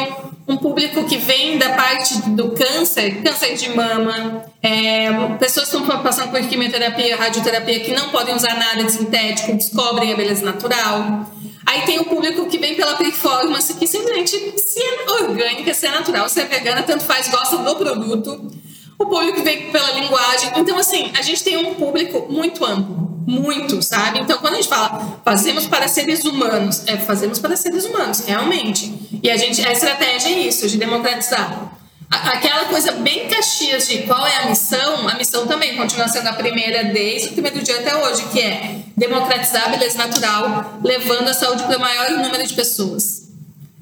um 0.48 0.58
público 0.58 1.06
que 1.06 1.18
vem 1.18 1.58
da 1.58 1.70
parte 1.70 2.18
do 2.30 2.52
câncer, 2.52 3.22
câncer 3.22 3.56
de 3.56 3.70
mama, 3.76 4.44
é, 4.62 5.12
pessoas 5.38 5.70
que 5.70 5.78
estão 5.78 6.02
passando 6.02 6.32
por 6.32 6.42
quimioterapia, 6.42 7.16
radioterapia, 7.16 7.80
que 7.82 7.94
não 7.94 8.10
podem 8.10 8.36
usar 8.36 8.56
nada 8.56 8.84
de 8.84 8.92
sintético, 8.92 9.54
descobrem 9.54 10.12
a 10.12 10.16
beleza 10.16 10.44
natural. 10.44 11.30
Aí 11.70 11.84
tem 11.84 12.00
o 12.00 12.06
público 12.06 12.48
que 12.48 12.58
vem 12.58 12.74
pela 12.74 12.96
performance, 12.96 13.76
que 13.76 13.86
simplesmente 13.86 14.32
se 14.60 14.80
é 14.82 15.12
orgânica, 15.22 15.72
se 15.72 15.86
é 15.86 15.92
natural, 15.92 16.28
se 16.28 16.42
é 16.42 16.46
vegana, 16.46 16.82
tanto 16.82 17.04
faz, 17.04 17.28
gosta 17.28 17.58
do 17.58 17.76
produto. 17.76 18.52
O 18.98 19.06
público 19.06 19.36
que 19.38 19.44
vem 19.44 19.72
pela 19.72 19.92
linguagem. 19.92 20.52
Então, 20.56 20.80
assim, 20.80 21.12
a 21.16 21.22
gente 21.22 21.44
tem 21.44 21.58
um 21.58 21.76
público 21.76 22.26
muito 22.28 22.66
amplo. 22.66 23.08
Muito, 23.28 23.84
sabe? 23.84 24.20
Então, 24.20 24.40
quando 24.40 24.54
a 24.54 24.56
gente 24.56 24.68
fala 24.68 25.22
fazemos 25.24 25.68
para 25.68 25.88
seres 25.88 26.24
humanos, 26.26 26.82
é 26.88 26.98
fazemos 26.98 27.38
para 27.38 27.56
seres 27.56 27.86
humanos, 27.86 28.22
realmente. 28.26 28.92
E 29.22 29.30
a 29.30 29.38
gente, 29.38 29.64
a 29.64 29.72
estratégia 29.72 30.30
é 30.30 30.40
isso, 30.40 30.68
de 30.68 30.76
democratizar 30.76 31.79
aquela 32.10 32.66
coisa 32.66 32.92
bem 32.94 33.28
caxias 33.28 33.88
de 33.88 34.04
qual 34.04 34.26
é 34.26 34.38
a 34.38 34.46
missão, 34.48 35.08
a 35.08 35.16
missão 35.16 35.48
também 35.48 35.76
continua 35.76 36.08
sendo 36.08 36.28
a 36.28 36.34
primeira 36.34 36.86
desde 36.86 37.30
o 37.30 37.32
primeiro 37.34 37.62
dia 37.62 37.80
até 37.80 37.96
hoje, 37.96 38.28
que 38.30 38.40
é 38.42 38.82
democratizar 38.98 39.66
a 39.66 39.70
beleza 39.70 39.98
natural, 39.98 40.80
levando 40.84 41.28
a 41.28 41.34
saúde 41.34 41.64
para 41.64 41.78
o 41.78 41.80
maior 41.80 42.12
número 42.12 42.46
de 42.46 42.54
pessoas. 42.54 43.30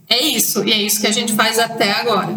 É 0.10 0.22
isso, 0.22 0.64
e 0.66 0.72
é 0.72 0.78
isso 0.78 1.02
que 1.02 1.08
a 1.08 1.12
gente 1.12 1.34
faz 1.34 1.58
até 1.60 1.92
agora. 1.92 2.36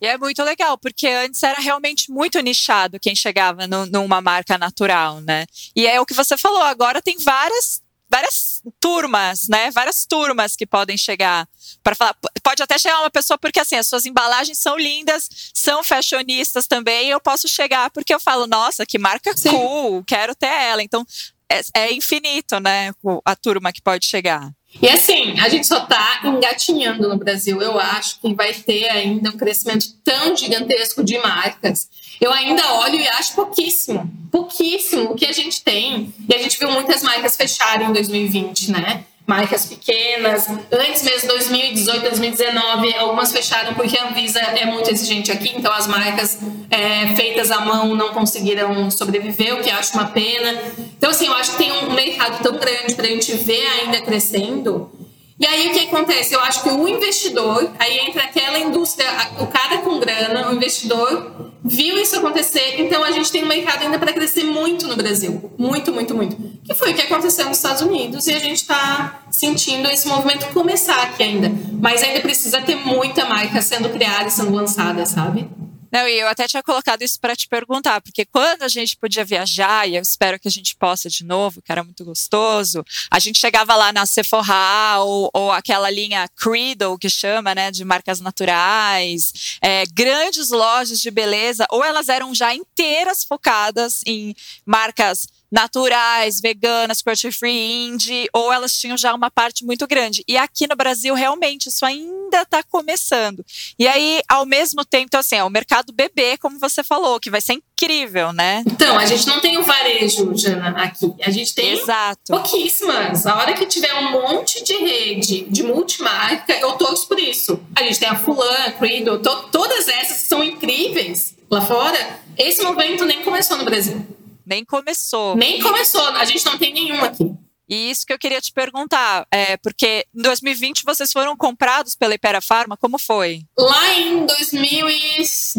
E 0.00 0.06
é 0.06 0.16
muito 0.16 0.42
legal, 0.44 0.78
porque 0.78 1.08
antes 1.08 1.42
era 1.42 1.60
realmente 1.60 2.10
muito 2.10 2.38
nichado 2.40 3.00
quem 3.00 3.16
chegava 3.16 3.66
no, 3.66 3.86
numa 3.86 4.20
marca 4.20 4.56
natural, 4.56 5.20
né? 5.20 5.44
E 5.74 5.86
é 5.86 6.00
o 6.00 6.06
que 6.06 6.14
você 6.14 6.36
falou, 6.36 6.62
agora 6.62 7.02
tem 7.02 7.18
várias 7.18 7.82
várias 8.10 8.62
turmas, 8.80 9.48
né? 9.48 9.70
Várias 9.70 10.06
turmas 10.06 10.56
que 10.56 10.66
podem 10.66 10.96
chegar 10.96 11.48
para 11.82 11.94
falar. 11.94 12.16
Pode 12.42 12.62
até 12.62 12.78
chegar 12.78 13.00
uma 13.00 13.10
pessoa 13.10 13.38
porque 13.38 13.60
assim, 13.60 13.76
as 13.76 13.88
suas 13.88 14.06
embalagens 14.06 14.58
são 14.58 14.76
lindas, 14.76 15.28
são 15.54 15.84
fashionistas 15.84 16.66
também. 16.66 17.08
eu 17.08 17.20
posso 17.20 17.48
chegar 17.48 17.90
porque 17.90 18.14
eu 18.14 18.20
falo, 18.20 18.46
nossa, 18.46 18.86
que 18.86 18.98
marca 18.98 19.36
Sim. 19.36 19.50
cool, 19.50 20.04
quero 20.04 20.34
ter 20.34 20.46
ela. 20.46 20.82
Então 20.82 21.06
é, 21.50 21.60
é 21.74 21.92
infinito, 21.92 22.58
né? 22.60 22.92
A 23.24 23.36
turma 23.36 23.72
que 23.72 23.82
pode 23.82 24.06
chegar. 24.06 24.52
E 24.80 24.88
assim, 24.88 25.38
a 25.40 25.48
gente 25.48 25.66
só 25.66 25.82
está 25.82 26.20
engatinhando 26.24 27.08
no 27.08 27.16
Brasil. 27.16 27.60
Eu 27.60 27.78
acho 27.78 28.20
que 28.20 28.34
vai 28.34 28.52
ter 28.52 28.88
ainda 28.88 29.30
um 29.30 29.36
crescimento 29.36 29.86
tão 30.04 30.36
gigantesco 30.36 31.02
de 31.02 31.18
marcas. 31.18 31.88
Eu 32.20 32.32
ainda 32.32 32.74
olho 32.74 32.96
e 32.96 33.08
acho 33.08 33.34
pouquíssimo, 33.34 34.10
pouquíssimo 34.30 35.12
o 35.12 35.14
que 35.14 35.26
a 35.26 35.32
gente 35.32 35.62
tem. 35.62 36.12
E 36.28 36.34
a 36.34 36.38
gente 36.38 36.58
viu 36.58 36.70
muitas 36.70 37.02
marcas 37.02 37.36
fecharem 37.36 37.88
em 37.88 37.92
2020, 37.92 38.72
né? 38.72 39.04
Marcas 39.28 39.66
pequenas. 39.66 40.48
Antes 40.72 41.02
mesmo, 41.02 41.28
2018, 41.28 42.00
2019, 42.00 42.94
algumas 42.94 43.30
fecharam 43.30 43.74
porque 43.74 43.96
a 43.98 44.08
Anvisa 44.08 44.40
é 44.40 44.64
muito 44.64 44.90
exigente 44.90 45.30
aqui, 45.30 45.52
então 45.54 45.70
as 45.70 45.86
marcas 45.86 46.38
é, 46.70 47.14
feitas 47.14 47.50
à 47.50 47.60
mão 47.60 47.94
não 47.94 48.14
conseguiram 48.14 48.90
sobreviver, 48.90 49.54
o 49.54 49.62
que 49.62 49.70
acho 49.70 49.92
uma 49.92 50.06
pena. 50.06 50.58
Então, 50.96 51.10
assim, 51.10 51.26
eu 51.26 51.34
acho 51.34 51.52
que 51.52 51.58
tem 51.58 51.70
um 51.70 51.92
mercado 51.92 52.42
tão 52.42 52.56
grande 52.56 52.94
para 52.94 53.04
a 53.04 53.10
gente 53.10 53.34
ver 53.34 53.66
ainda 53.66 54.00
crescendo 54.00 54.90
e 55.40 55.46
aí 55.46 55.68
o 55.68 55.72
que 55.72 55.80
acontece? 55.80 56.34
Eu 56.34 56.40
acho 56.40 56.62
que 56.62 56.68
o 56.68 56.88
investidor, 56.88 57.70
aí 57.78 57.98
entra 58.00 58.24
aquela 58.24 58.58
indústria, 58.58 59.08
o 59.38 59.46
cara 59.46 59.78
com 59.78 60.00
grana, 60.00 60.50
o 60.50 60.54
investidor 60.54 61.52
viu 61.64 61.96
isso 61.98 62.16
acontecer, 62.16 62.80
então 62.80 63.04
a 63.04 63.12
gente 63.12 63.30
tem 63.30 63.44
um 63.44 63.46
mercado 63.46 63.82
ainda 63.82 63.98
para 63.98 64.12
crescer 64.12 64.44
muito 64.44 64.88
no 64.88 64.96
Brasil. 64.96 65.52
Muito, 65.56 65.92
muito, 65.92 66.14
muito. 66.14 66.36
Que 66.64 66.74
foi 66.74 66.90
o 66.90 66.94
que 66.94 67.02
aconteceu 67.02 67.46
nos 67.46 67.58
Estados 67.58 67.82
Unidos 67.82 68.26
e 68.26 68.32
a 68.32 68.38
gente 68.38 68.56
está 68.56 69.22
sentindo 69.30 69.88
esse 69.88 70.08
movimento 70.08 70.46
começar 70.52 71.02
aqui 71.02 71.22
ainda. 71.22 71.52
Mas 71.80 72.02
ainda 72.02 72.20
precisa 72.20 72.60
ter 72.60 72.74
muita 72.74 73.24
marca 73.26 73.60
sendo 73.60 73.90
criada 73.90 74.28
e 74.28 74.30
sendo 74.30 74.52
lançada, 74.52 75.06
sabe? 75.06 75.48
Não, 75.90 76.06
e 76.06 76.18
eu 76.18 76.28
até 76.28 76.46
tinha 76.46 76.62
colocado 76.62 77.02
isso 77.02 77.18
para 77.20 77.34
te 77.34 77.48
perguntar, 77.48 78.00
porque 78.00 78.24
quando 78.26 78.62
a 78.62 78.68
gente 78.68 78.96
podia 78.96 79.24
viajar, 79.24 79.88
e 79.88 79.96
eu 79.96 80.02
espero 80.02 80.38
que 80.38 80.48
a 80.48 80.50
gente 80.50 80.76
possa 80.76 81.08
de 81.08 81.24
novo, 81.24 81.62
que 81.62 81.72
era 81.72 81.82
muito 81.82 82.04
gostoso, 82.04 82.84
a 83.10 83.18
gente 83.18 83.38
chegava 83.38 83.74
lá 83.74 83.92
na 83.92 84.06
Sephora 84.06 84.98
ou, 85.00 85.30
ou 85.32 85.52
aquela 85.52 85.90
linha 85.90 86.28
Credo, 86.36 86.98
que 86.98 87.08
chama, 87.08 87.54
né, 87.54 87.70
de 87.70 87.84
marcas 87.84 88.20
naturais, 88.20 89.58
é, 89.60 89.84
grandes 89.86 90.50
lojas 90.50 91.00
de 91.00 91.10
beleza, 91.10 91.66
ou 91.70 91.84
elas 91.84 92.08
eram 92.08 92.34
já 92.34 92.54
inteiras 92.54 93.24
focadas 93.24 94.00
em 94.06 94.34
marcas 94.64 95.28
naturais, 95.50 96.40
veganas, 96.40 97.02
cruelty 97.02 97.32
free, 97.32 97.86
indie, 97.86 98.28
ou 98.32 98.52
elas 98.52 98.72
tinham 98.74 98.96
já 98.96 99.14
uma 99.14 99.30
parte 99.30 99.64
muito 99.64 99.86
grande. 99.86 100.22
E 100.28 100.36
aqui 100.36 100.66
no 100.66 100.76
Brasil, 100.76 101.14
realmente, 101.14 101.68
isso 101.68 101.84
ainda 101.84 102.42
está 102.42 102.62
começando. 102.62 103.44
E 103.78 103.86
aí, 103.86 104.20
ao 104.28 104.44
mesmo 104.44 104.84
tempo, 104.84 105.06
então, 105.06 105.20
assim, 105.20 105.36
é 105.36 105.44
o 105.44 105.50
mercado 105.50 105.92
bebê, 105.92 106.36
como 106.36 106.58
você 106.58 106.84
falou, 106.84 107.18
que 107.18 107.30
vai 107.30 107.40
ser 107.40 107.54
incrível, 107.54 108.32
né? 108.32 108.62
Então, 108.66 108.98
a 108.98 109.06
gente 109.06 109.26
não 109.26 109.40
tem 109.40 109.56
o 109.58 109.62
varejo, 109.62 110.36
Jana, 110.36 110.70
aqui. 110.82 111.12
A 111.22 111.30
gente 111.30 111.54
tem 111.54 111.72
Exato. 111.72 112.32
pouquíssimas. 112.32 113.26
A 113.26 113.36
hora 113.36 113.54
que 113.54 113.66
tiver 113.66 113.94
um 113.94 114.10
monte 114.10 114.62
de 114.62 114.74
rede 114.74 115.46
de 115.48 115.62
multimarca, 115.62 116.52
eu 116.54 116.72
torço 116.72 117.06
por 117.08 117.18
isso. 117.18 117.60
A 117.74 117.82
gente 117.82 117.98
tem 117.98 118.08
a 118.08 118.16
Fulan, 118.16 118.64
a 118.66 118.72
Credo, 118.72 119.18
to 119.18 119.48
todas 119.50 119.88
essas 119.88 120.18
são 120.18 120.42
incríveis 120.42 121.36
lá 121.50 121.60
fora. 121.60 122.20
Esse 122.36 122.62
movimento 122.62 123.04
nem 123.04 123.22
começou 123.22 123.56
no 123.56 123.64
Brasil. 123.64 124.06
Nem 124.48 124.64
começou. 124.64 125.36
Nem 125.36 125.60
começou, 125.60 126.00
a 126.08 126.24
gente 126.24 126.44
não 126.46 126.56
tem 126.56 126.72
nenhum 126.72 127.04
aqui. 127.04 127.30
E 127.68 127.90
isso 127.90 128.06
que 128.06 128.12
eu 128.14 128.18
queria 128.18 128.40
te 128.40 128.50
perguntar, 128.50 129.26
é, 129.30 129.58
porque 129.58 130.06
em 130.14 130.22
2020 130.22 130.84
vocês 130.86 131.12
foram 131.12 131.36
comprados 131.36 131.94
pela 131.94 132.14
Ipera 132.14 132.40
Pharma, 132.40 132.78
como 132.78 132.98
foi? 132.98 133.42
Lá 133.58 133.92
em 133.92 134.24
2010, 134.24 135.54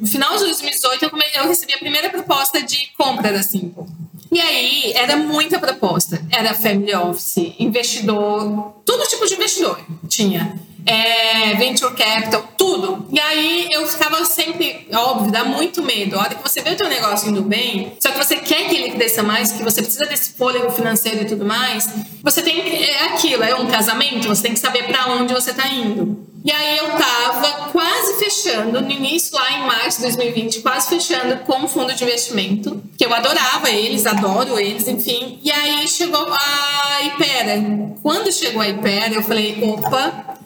no 0.00 0.06
final 0.06 0.32
de 0.38 0.44
2018, 0.44 1.04
eu, 1.04 1.10
eu 1.34 1.46
recebi 1.46 1.74
a 1.74 1.78
primeira 1.78 2.08
proposta 2.08 2.62
de 2.62 2.86
compra 2.96 3.30
da 3.30 3.42
Simple. 3.42 3.84
E 4.32 4.40
aí, 4.40 4.92
era 4.94 5.16
muita 5.16 5.58
proposta. 5.58 6.24
Era 6.30 6.54
family 6.54 6.94
office, 6.94 7.52
investidor, 7.58 8.80
todo 8.86 9.06
tipo 9.08 9.26
de 9.26 9.34
investidor 9.34 9.84
tinha. 10.08 10.58
É, 10.86 11.54
venture 11.54 11.94
capital, 11.94 12.44
tudo. 12.56 13.06
E 13.10 13.18
aí 13.18 13.68
eu 13.70 13.86
ficava 13.86 14.24
sempre, 14.24 14.86
óbvio, 14.92 15.30
dá 15.30 15.44
muito 15.44 15.82
medo. 15.82 16.16
A 16.16 16.20
hora 16.20 16.34
que 16.34 16.42
você 16.42 16.60
vê 16.60 16.70
o 16.70 16.76
teu 16.76 16.88
negócio 16.88 17.28
indo 17.28 17.42
bem, 17.42 17.92
só 18.00 18.10
que 18.10 18.18
você 18.18 18.36
quer 18.36 18.68
que 18.68 18.76
ele 18.76 18.90
cresça 18.92 19.22
mais, 19.22 19.52
que 19.52 19.62
você 19.62 19.82
precisa 19.82 20.06
desse 20.06 20.32
fôlego 20.32 20.70
financeiro 20.70 21.22
e 21.22 21.24
tudo 21.24 21.44
mais, 21.44 21.88
você 22.22 22.42
tem 22.42 22.60
é 22.60 23.06
aquilo, 23.08 23.42
é 23.42 23.54
um 23.54 23.66
casamento, 23.66 24.28
você 24.28 24.42
tem 24.42 24.52
que 24.52 24.60
saber 24.60 24.84
para 24.84 25.08
onde 25.08 25.32
você 25.32 25.52
tá 25.52 25.68
indo. 25.68 26.28
E 26.42 26.50
aí 26.50 26.78
eu 26.78 26.86
tava 26.92 27.68
quase 27.70 28.18
fechando, 28.18 28.80
no 28.80 28.90
início 28.90 29.36
lá 29.36 29.52
em 29.52 29.66
março 29.66 29.98
de 29.98 30.04
2020, 30.04 30.60
quase 30.60 30.88
fechando 30.88 31.36
com 31.44 31.64
um 31.64 31.68
fundo 31.68 31.92
de 31.94 32.02
investimento, 32.02 32.82
que 32.96 33.04
eu 33.04 33.12
adorava 33.12 33.68
eles, 33.68 34.06
adoro 34.06 34.58
eles, 34.58 34.88
enfim. 34.88 35.38
E 35.42 35.52
aí 35.52 35.86
chegou 35.86 36.26
a 36.32 37.02
Ipera. 37.02 37.94
Quando 38.02 38.32
chegou 38.32 38.62
a 38.62 38.68
Ipera, 38.68 39.14
eu 39.14 39.22
falei, 39.22 39.58
opa, 39.62 40.38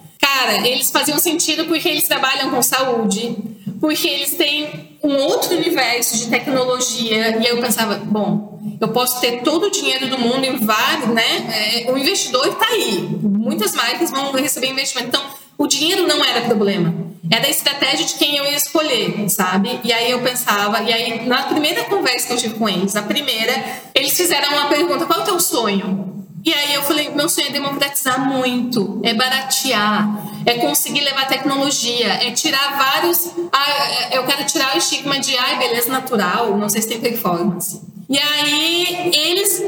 cara, 0.44 0.68
eles 0.68 0.90
faziam 0.90 1.18
sentido 1.18 1.64
porque 1.64 1.88
eles 1.88 2.04
trabalham 2.04 2.50
com 2.50 2.62
saúde, 2.62 3.36
porque 3.80 4.06
eles 4.06 4.34
têm 4.34 4.98
um 5.02 5.16
outro 5.16 5.56
universo 5.56 6.18
de 6.18 6.26
tecnologia. 6.28 7.38
E 7.38 7.46
aí 7.46 7.48
eu 7.48 7.60
pensava, 7.60 7.96
bom, 7.96 8.58
eu 8.80 8.88
posso 8.88 9.20
ter 9.20 9.42
todo 9.42 9.66
o 9.66 9.70
dinheiro 9.70 10.08
do 10.08 10.18
mundo 10.18 10.44
em 10.44 10.56
vários, 10.58 11.08
né? 11.08 11.84
É, 11.86 11.90
o 11.90 11.96
investidor 11.96 12.46
está 12.46 12.66
aí. 12.66 13.08
Muitas 13.22 13.74
marcas 13.74 14.10
vão 14.10 14.32
receber 14.32 14.68
investimento. 14.68 15.08
Então, 15.08 15.22
o 15.56 15.66
dinheiro 15.66 16.06
não 16.06 16.22
era 16.24 16.42
problema. 16.42 16.94
Era 17.30 17.46
a 17.46 17.50
estratégia 17.50 18.04
de 18.04 18.14
quem 18.14 18.36
eu 18.36 18.44
ia 18.44 18.56
escolher, 18.56 19.28
sabe? 19.30 19.80
E 19.82 19.92
aí 19.92 20.10
eu 20.10 20.20
pensava, 20.20 20.82
e 20.82 20.92
aí 20.92 21.26
na 21.26 21.44
primeira 21.44 21.84
conversa 21.84 22.26
que 22.26 22.32
eu 22.34 22.36
tive 22.36 22.54
com 22.54 22.68
eles, 22.68 22.92
na 22.92 23.02
primeira, 23.02 23.52
eles 23.94 24.14
fizeram 24.14 24.50
uma 24.50 24.68
pergunta: 24.68 25.06
qual 25.06 25.20
é 25.20 25.22
o 25.22 25.24
teu 25.24 25.40
sonho? 25.40 26.14
E 26.44 26.52
aí 26.52 26.74
eu 26.74 26.82
falei, 26.82 27.08
meu 27.08 27.26
sonho 27.26 27.48
é 27.48 27.50
democratizar 27.50 28.20
muito, 28.20 29.00
é 29.02 29.14
baratear, 29.14 30.33
é 30.46 30.54
conseguir 30.54 31.00
levar 31.00 31.26
tecnologia, 31.26 32.08
é 32.14 32.30
tirar 32.30 32.76
vários. 32.76 33.30
Ah, 33.52 34.08
eu 34.12 34.24
quero 34.24 34.44
tirar 34.44 34.74
o 34.74 34.78
estigma 34.78 35.18
de 35.18 35.36
ai, 35.36 35.58
beleza 35.58 35.90
natural, 35.90 36.56
não 36.56 36.68
sei 36.68 36.82
se 36.82 36.88
tem 36.88 37.00
performance. 37.00 37.80
E 38.08 38.18
aí 38.18 39.10
eles, 39.14 39.62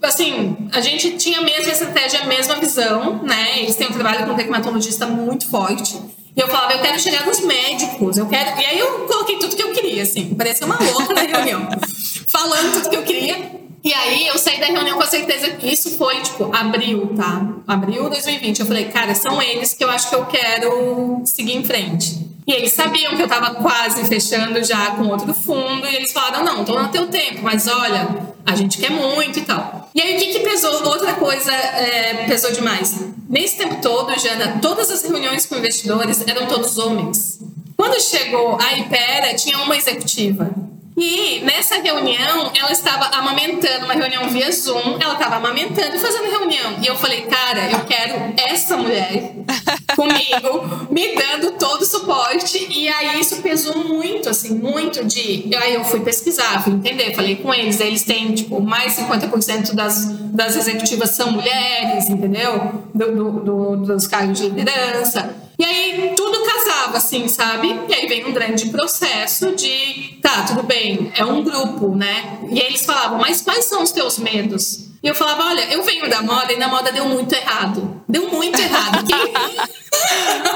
assim, 0.00 0.56
a 0.72 0.80
gente 0.80 1.12
tinha 1.18 1.40
a 1.40 1.42
mesma 1.42 1.70
estratégia, 1.70 2.22
a 2.22 2.26
mesma 2.26 2.54
visão, 2.56 3.22
né? 3.22 3.60
Eles 3.60 3.76
têm 3.76 3.88
um 3.88 3.92
trabalho 3.92 4.26
com 4.26 4.32
um 4.32 4.36
tecmatologista 4.36 5.06
muito 5.06 5.48
forte. 5.48 6.00
E 6.34 6.40
eu 6.40 6.48
falava, 6.48 6.72
eu 6.72 6.80
quero 6.80 6.98
chegar 6.98 7.26
nos 7.26 7.40
médicos, 7.40 8.16
eu 8.16 8.26
quero. 8.26 8.58
E 8.60 8.64
aí 8.64 8.78
eu 8.78 9.06
coloquei 9.06 9.38
tudo 9.38 9.54
que 9.54 9.62
eu 9.62 9.72
queria, 9.72 10.02
assim, 10.02 10.34
parecia 10.34 10.66
uma 10.66 10.78
louca 10.78 11.12
na 11.12 11.20
reunião, 11.22 11.68
falando 12.26 12.72
tudo 12.72 12.90
que 12.90 12.96
eu 12.96 13.02
queria. 13.02 13.61
E 13.84 13.92
aí 13.92 14.28
eu 14.28 14.38
saí 14.38 14.60
da 14.60 14.66
reunião 14.66 14.96
com 14.96 15.02
a 15.02 15.06
certeza 15.06 15.50
que 15.50 15.66
isso 15.66 15.96
foi, 15.96 16.20
tipo, 16.20 16.54
abril, 16.54 17.14
tá? 17.16 17.48
Abril 17.66 18.08
2020. 18.08 18.60
Eu 18.60 18.66
falei, 18.66 18.84
cara, 18.84 19.14
são 19.14 19.42
eles 19.42 19.74
que 19.74 19.82
eu 19.82 19.90
acho 19.90 20.08
que 20.08 20.14
eu 20.14 20.24
quero 20.26 21.22
seguir 21.24 21.56
em 21.56 21.64
frente. 21.64 22.32
E 22.46 22.52
eles 22.52 22.72
sabiam 22.72 23.14
que 23.16 23.22
eu 23.22 23.26
estava 23.26 23.54
quase 23.54 24.04
fechando 24.06 24.62
já 24.64 24.92
com 24.92 25.06
outro 25.08 25.32
fundo, 25.32 25.86
e 25.86 25.94
eles 25.94 26.12
falaram: 26.12 26.44
não, 26.44 26.64
tô 26.64 26.78
no 26.78 26.88
teu 26.88 27.06
tempo, 27.06 27.40
mas 27.42 27.68
olha, 27.68 28.08
a 28.44 28.56
gente 28.56 28.78
quer 28.78 28.90
muito 28.90 29.38
e 29.38 29.42
tal. 29.42 29.88
E 29.94 30.00
aí 30.00 30.16
o 30.16 30.18
que, 30.18 30.32
que 30.32 30.40
pesou? 30.40 30.72
Outra 30.86 31.14
coisa 31.14 31.52
é, 31.52 32.26
pesou 32.26 32.50
demais. 32.52 33.00
Nesse 33.28 33.58
tempo 33.58 33.76
todo, 33.80 34.18
Jana, 34.18 34.58
todas 34.60 34.90
as 34.90 35.02
reuniões 35.02 35.46
com 35.46 35.56
investidores 35.56 36.24
eram 36.26 36.46
todos 36.46 36.78
homens. 36.78 37.40
Quando 37.76 38.00
chegou 38.00 38.58
a 38.60 38.72
Ipera, 38.74 39.34
tinha 39.34 39.58
uma 39.58 39.76
executiva. 39.76 40.50
E 40.96 41.40
nessa 41.40 41.76
reunião, 41.76 42.52
ela 42.54 42.70
estava 42.70 43.06
amamentando, 43.16 43.86
uma 43.86 43.94
reunião 43.94 44.28
via 44.28 44.52
Zoom, 44.52 44.98
ela 45.00 45.14
estava 45.14 45.36
amamentando 45.36 45.96
e 45.96 45.98
fazendo 45.98 46.30
reunião. 46.30 46.78
E 46.82 46.86
eu 46.86 46.96
falei, 46.96 47.22
cara, 47.22 47.70
eu 47.70 47.80
quero 47.84 48.34
essa 48.36 48.76
mulher 48.76 49.32
comigo, 49.96 50.88
me 50.90 51.14
dando 51.14 51.52
todo 51.52 51.82
o 51.82 51.86
suporte. 51.86 52.66
E 52.70 52.88
aí 52.88 53.20
isso 53.20 53.40
pesou 53.40 53.78
muito, 53.78 54.28
assim, 54.28 54.54
muito 54.54 55.04
de. 55.04 55.50
Aí 55.56 55.74
eu 55.74 55.84
fui 55.84 56.00
pesquisar, 56.00 56.62
fui 56.62 56.74
entender, 56.74 57.14
falei 57.14 57.36
com 57.36 57.52
eles. 57.54 57.80
Eles 57.80 58.02
têm, 58.02 58.32
tipo, 58.34 58.60
mais 58.60 58.94
50% 58.96 59.72
das, 59.74 60.06
das 60.30 60.56
executivas 60.56 61.10
são 61.10 61.32
mulheres, 61.32 62.08
entendeu? 62.10 62.82
Do, 62.94 63.12
do, 63.12 63.30
do, 63.40 63.76
dos 63.76 64.06
cargos 64.06 64.38
de 64.38 64.48
liderança. 64.50 65.42
E 65.62 65.64
aí 65.64 66.12
tudo 66.16 66.44
casava, 66.44 66.96
assim, 66.96 67.28
sabe? 67.28 67.68
E 67.88 67.94
aí 67.94 68.08
vem 68.08 68.26
um 68.26 68.32
grande 68.32 68.68
processo 68.70 69.54
de, 69.54 70.18
tá, 70.20 70.42
tudo 70.42 70.64
bem, 70.64 71.12
é 71.14 71.24
um 71.24 71.44
grupo, 71.44 71.94
né? 71.94 72.40
E 72.50 72.60
aí 72.60 72.66
eles 72.66 72.84
falavam, 72.84 73.20
mas 73.20 73.42
quais 73.42 73.66
são 73.66 73.80
os 73.80 73.92
teus 73.92 74.18
medos? 74.18 74.91
E 75.02 75.08
eu 75.08 75.14
falava, 75.14 75.46
olha, 75.46 75.62
eu 75.72 75.82
venho 75.82 76.08
da 76.08 76.22
moda 76.22 76.52
e 76.52 76.56
na 76.56 76.68
moda 76.68 76.92
deu 76.92 77.04
muito 77.06 77.34
errado. 77.34 78.04
Deu 78.08 78.28
muito 78.28 78.60
errado. 78.60 79.04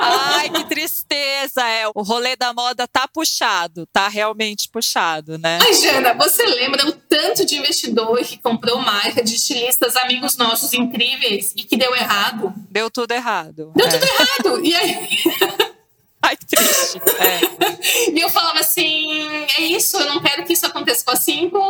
Ai, 0.01 0.51
que 0.51 0.65
tristeza. 0.65 1.67
É, 1.67 1.89
o 1.93 2.03
rolê 2.03 2.37
da 2.37 2.53
moda 2.53 2.87
tá 2.87 3.09
puxado, 3.09 3.87
tá 3.87 4.07
realmente 4.07 4.69
puxado, 4.69 5.37
né? 5.37 5.59
Ai, 5.61 5.75
Jana, 5.75 6.15
você 6.15 6.45
lembra 6.47 6.87
o 6.87 6.93
tanto 6.93 7.45
de 7.45 7.57
investidor 7.57 8.19
que 8.19 8.39
comprou 8.39 8.79
marca 8.79 9.23
de 9.23 9.35
estilistas, 9.35 9.97
amigos 9.97 10.37
nossos 10.37 10.73
incríveis, 10.73 11.53
e 11.57 11.65
que 11.65 11.77
deu 11.77 11.95
errado? 11.97 12.55
Deu 12.71 12.89
tudo 12.89 13.13
errado. 13.13 13.73
Deu 13.75 13.87
é. 13.87 13.91
tudo 13.91 14.05
errado. 14.05 14.65
E 14.65 14.77
aí. 14.77 15.09
Ai, 16.27 16.37
triste. 16.37 17.01
É. 17.21 18.11
E 18.11 18.21
eu 18.21 18.29
falava 18.29 18.59
assim: 18.59 19.09
é 19.57 19.63
isso, 19.63 19.97
eu 19.97 20.07
não 20.07 20.21
quero 20.21 20.45
que 20.45 20.55
isso 20.55 20.67
aconteça 20.67 21.05
com 21.05 21.13
a 21.13 21.17
Simple. 21.17 21.61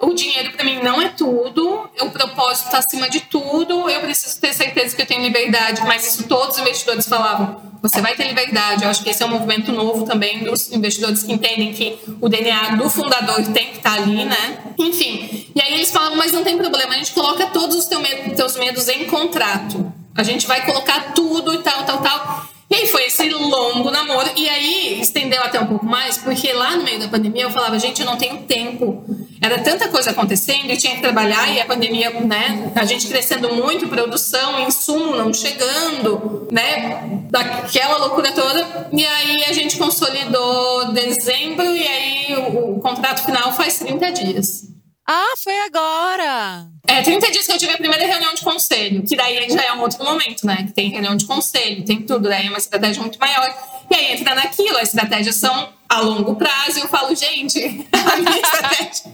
O 0.00 0.14
dinheiro 0.14 0.52
para 0.52 0.64
mim 0.64 0.80
não 0.80 1.02
é 1.02 1.08
tudo, 1.08 1.90
o 2.00 2.10
propósito 2.10 2.66
está 2.66 2.78
acima 2.78 3.10
de 3.10 3.20
tudo. 3.20 3.90
Eu 3.90 4.00
preciso 4.02 4.40
ter 4.40 4.52
certeza 4.54 4.94
que 4.94 5.02
eu 5.02 5.06
tenho 5.06 5.20
liberdade. 5.20 5.80
Mas 5.82 6.06
isso 6.06 6.28
todos 6.28 6.56
os 6.56 6.62
investidores 6.62 7.08
falavam: 7.08 7.60
você 7.82 8.00
vai 8.00 8.14
ter 8.14 8.28
liberdade. 8.28 8.84
Eu 8.84 8.90
acho 8.90 9.02
que 9.02 9.10
esse 9.10 9.20
é 9.20 9.26
um 9.26 9.30
movimento 9.30 9.72
novo 9.72 10.04
também 10.04 10.44
dos 10.44 10.70
investidores 10.70 11.24
que 11.24 11.32
entendem 11.32 11.72
que 11.72 11.98
o 12.20 12.28
DNA 12.28 12.76
do 12.76 12.88
fundador 12.88 13.42
tem 13.52 13.72
que 13.72 13.78
estar 13.78 13.96
tá 13.96 14.02
ali, 14.02 14.24
né? 14.24 14.74
Enfim. 14.78 15.48
E 15.56 15.60
aí 15.60 15.74
eles 15.74 15.90
falavam: 15.90 16.16
mas 16.16 16.30
não 16.30 16.44
tem 16.44 16.56
problema, 16.56 16.94
a 16.94 16.98
gente 16.98 17.12
coloca 17.12 17.46
todos 17.46 17.76
os 17.76 17.86
teus 17.86 18.56
medos 18.56 18.88
em 18.88 19.06
contrato. 19.06 19.92
A 20.16 20.22
gente 20.22 20.46
vai 20.46 20.64
colocar 20.64 21.12
tudo 21.14 21.52
e 21.52 21.58
tal, 21.58 21.82
tal, 21.82 22.00
tal. 22.00 22.53
E 22.70 22.74
aí 22.74 22.86
foi 22.86 23.04
esse 23.06 23.28
longo 23.28 23.90
namoro. 23.90 24.30
E 24.36 24.48
aí 24.48 25.00
estendeu 25.00 25.42
até 25.42 25.60
um 25.60 25.66
pouco 25.66 25.84
mais, 25.84 26.16
porque 26.18 26.52
lá 26.52 26.76
no 26.76 26.82
meio 26.82 26.98
da 26.98 27.08
pandemia 27.08 27.42
eu 27.42 27.50
falava, 27.50 27.78
gente, 27.78 28.00
eu 28.00 28.06
não 28.06 28.16
tenho 28.16 28.38
tempo. 28.44 29.04
Era 29.40 29.58
tanta 29.58 29.88
coisa 29.88 30.10
acontecendo 30.10 30.70
e 30.70 30.76
tinha 30.76 30.94
que 30.94 31.02
trabalhar, 31.02 31.52
e 31.52 31.60
a 31.60 31.66
pandemia, 31.66 32.10
né? 32.20 32.72
A 32.74 32.84
gente 32.84 33.06
crescendo 33.06 33.52
muito, 33.52 33.88
produção, 33.88 34.66
insumo 34.66 35.14
não 35.14 35.32
chegando, 35.34 36.48
né? 36.50 37.26
Daquela 37.30 37.98
loucura 37.98 38.32
toda. 38.32 38.88
E 38.92 39.04
aí 39.04 39.44
a 39.44 39.52
gente 39.52 39.76
consolidou 39.76 40.92
dezembro, 40.92 41.64
e 41.76 41.86
aí 41.86 42.36
o, 42.36 42.76
o 42.76 42.80
contrato 42.80 43.24
final 43.24 43.52
faz 43.52 43.78
30 43.78 44.12
dias. 44.12 44.73
Ah, 45.06 45.34
foi 45.36 45.58
agora! 45.60 46.66
É, 46.86 47.02
30 47.02 47.30
dias 47.30 47.46
que 47.46 47.52
eu 47.52 47.58
tive 47.58 47.72
a 47.72 47.76
primeira 47.76 48.06
reunião 48.06 48.34
de 48.34 48.42
conselho, 48.42 49.02
que 49.02 49.14
daí 49.14 49.50
já 49.50 49.62
é 49.62 49.72
um 49.74 49.80
outro 49.80 50.02
momento, 50.02 50.46
né? 50.46 50.64
Que 50.66 50.72
tem 50.72 50.88
reunião 50.90 51.14
de 51.14 51.26
conselho, 51.26 51.84
tem 51.84 52.00
tudo, 52.02 52.28
daí 52.28 52.46
é 52.46 52.48
uma 52.48 52.56
estratégia 52.58 53.02
muito 53.02 53.18
maior. 53.18 53.54
E 53.90 53.94
aí 53.94 54.12
entra 54.12 54.34
naquilo, 54.34 54.78
as 54.78 54.88
estratégias 54.88 55.36
são 55.36 55.74
a 55.88 56.00
longo 56.00 56.36
prazo, 56.36 56.78
e 56.78 56.80
eu 56.80 56.88
falo, 56.88 57.14
gente, 57.14 57.58
a 57.92 58.16
minha 58.16 58.40
estratégia. 58.40 59.12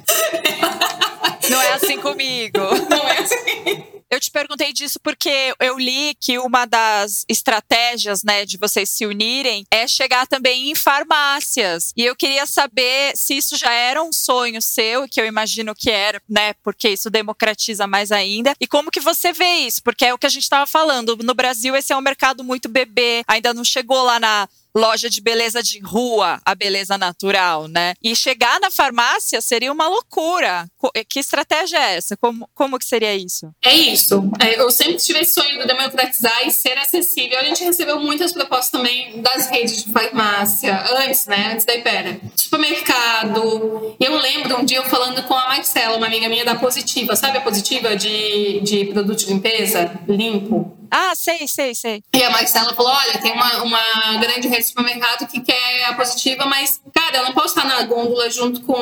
Não 1.51 1.61
é 1.61 1.73
assim 1.73 1.99
comigo. 1.99 2.59
Não 2.89 3.09
é 3.09 3.19
assim. 3.19 4.00
Eu 4.11 4.19
te 4.19 4.29
perguntei 4.29 4.73
disso 4.73 4.99
porque 4.99 5.55
eu 5.61 5.79
li 5.79 6.17
que 6.19 6.37
uma 6.37 6.67
das 6.67 7.25
estratégias, 7.29 8.25
né, 8.25 8.45
de 8.45 8.59
vocês 8.59 8.91
se 8.91 9.07
unirem 9.07 9.65
é 9.71 9.87
chegar 9.87 10.27
também 10.27 10.69
em 10.69 10.75
farmácias. 10.75 11.93
E 11.97 12.05
eu 12.05 12.17
queria 12.17 12.45
saber 12.45 13.17
se 13.17 13.37
isso 13.37 13.57
já 13.57 13.73
era 13.73 14.03
um 14.03 14.13
sonho 14.13 14.61
seu, 14.61 15.09
que 15.09 15.21
eu 15.21 15.27
imagino 15.27 15.77
que 15.77 15.91
era, 15.91 16.21
né, 16.29 16.55
porque 16.55 16.89
isso 16.89 17.09
democratiza 17.09 17.87
mais 17.87 18.11
ainda. 18.11 18.53
E 18.61 18.67
como 18.67 18.91
que 18.91 18.99
você 18.99 19.33
vê 19.33 19.59
isso? 19.59 19.81
Porque 19.81 20.05
é 20.05 20.13
o 20.13 20.19
que 20.19 20.27
a 20.27 20.31
gente 20.31 20.43
estava 20.43 20.67
falando. 20.67 21.17
No 21.23 21.33
Brasil, 21.33 21.77
esse 21.77 21.93
é 21.93 21.97
um 21.97 22.01
mercado 22.01 22.43
muito 22.43 22.69
bebê, 22.69 23.23
ainda 23.29 23.55
não 23.55 23.63
chegou 23.63 24.03
lá 24.03 24.19
na 24.19 24.49
loja 24.75 25.09
de 25.11 25.21
beleza 25.21 25.63
de 25.63 25.81
rua, 25.81 26.41
a 26.45 26.55
beleza 26.55 26.97
natural, 26.97 27.69
né? 27.69 27.95
E 28.03 28.15
chegar 28.15 28.61
na 28.61 28.71
farmácia 28.71 29.41
seria 29.41 29.73
uma 29.73 29.89
loucura. 29.89 30.67
Eh, 30.95 31.05
que 31.05 31.21
estratégia 31.21 31.79
é 31.79 31.97
essa? 31.97 32.17
Como, 32.17 32.49
como 32.55 32.79
que 32.79 32.85
seria 32.85 33.15
isso? 33.15 33.51
É 33.63 33.75
isso. 33.75 34.31
É, 34.41 34.61
eu 34.61 34.71
sempre 34.71 34.97
tive 34.97 35.21
esse 35.21 35.35
sonho 35.35 35.61
de 35.61 35.67
democratizar 35.67 36.47
e 36.47 36.51
ser 36.51 36.79
acessível. 36.79 37.39
A 37.39 37.45
gente 37.45 37.65
recebeu 37.65 37.99
muitas 38.01 38.33
propostas 38.33 38.71
também 38.71 39.21
das 39.21 39.49
redes 39.49 39.85
de 39.85 39.93
farmácia, 39.93 40.85
antes, 40.99 41.27
né? 41.27 41.53
Antes 41.53 41.67
da 41.67 41.75
Ipera. 41.75 42.21
Supermercado. 42.37 43.97
Eu 43.99 44.17
lembro 44.17 44.61
um 44.61 44.65
dia 44.65 44.79
eu 44.79 44.85
falando 44.85 45.23
com 45.25 45.35
a 45.35 45.49
Marcela, 45.49 45.97
uma 45.97 46.07
amiga 46.07 46.29
minha 46.29 46.45
da 46.45 46.55
Positiva. 46.55 47.15
Sabe 47.17 47.39
a 47.39 47.41
Positiva 47.41 47.97
de, 47.97 48.61
de 48.61 48.85
produto 48.87 49.19
de 49.19 49.27
limpeza? 49.27 50.01
Limpo. 50.09 50.80
Ah, 50.91 51.13
sei, 51.15 51.47
sei, 51.47 51.75
sei. 51.75 52.03
E 52.15 52.23
a 52.23 52.31
Marcela 52.31 52.75
falou: 52.75 52.93
olha, 52.93 53.19
tem 53.19 53.33
uma, 53.33 53.63
uma 53.63 54.17
grande 54.21 54.49
rede 54.49 54.63
de 54.63 54.69
supermercado 54.69 55.27
que 55.29 55.41
quer 55.41 55.85
a 55.85 55.95
positiva, 55.95 56.47
mas, 56.47 56.81
cara, 56.93 57.19
eu 57.19 57.25
não 57.25 57.33
posso 57.33 57.59
estar 57.59 57.65
na 57.65 57.83
gôndola 57.85 58.29
junto 58.31 58.63
com 58.63 58.77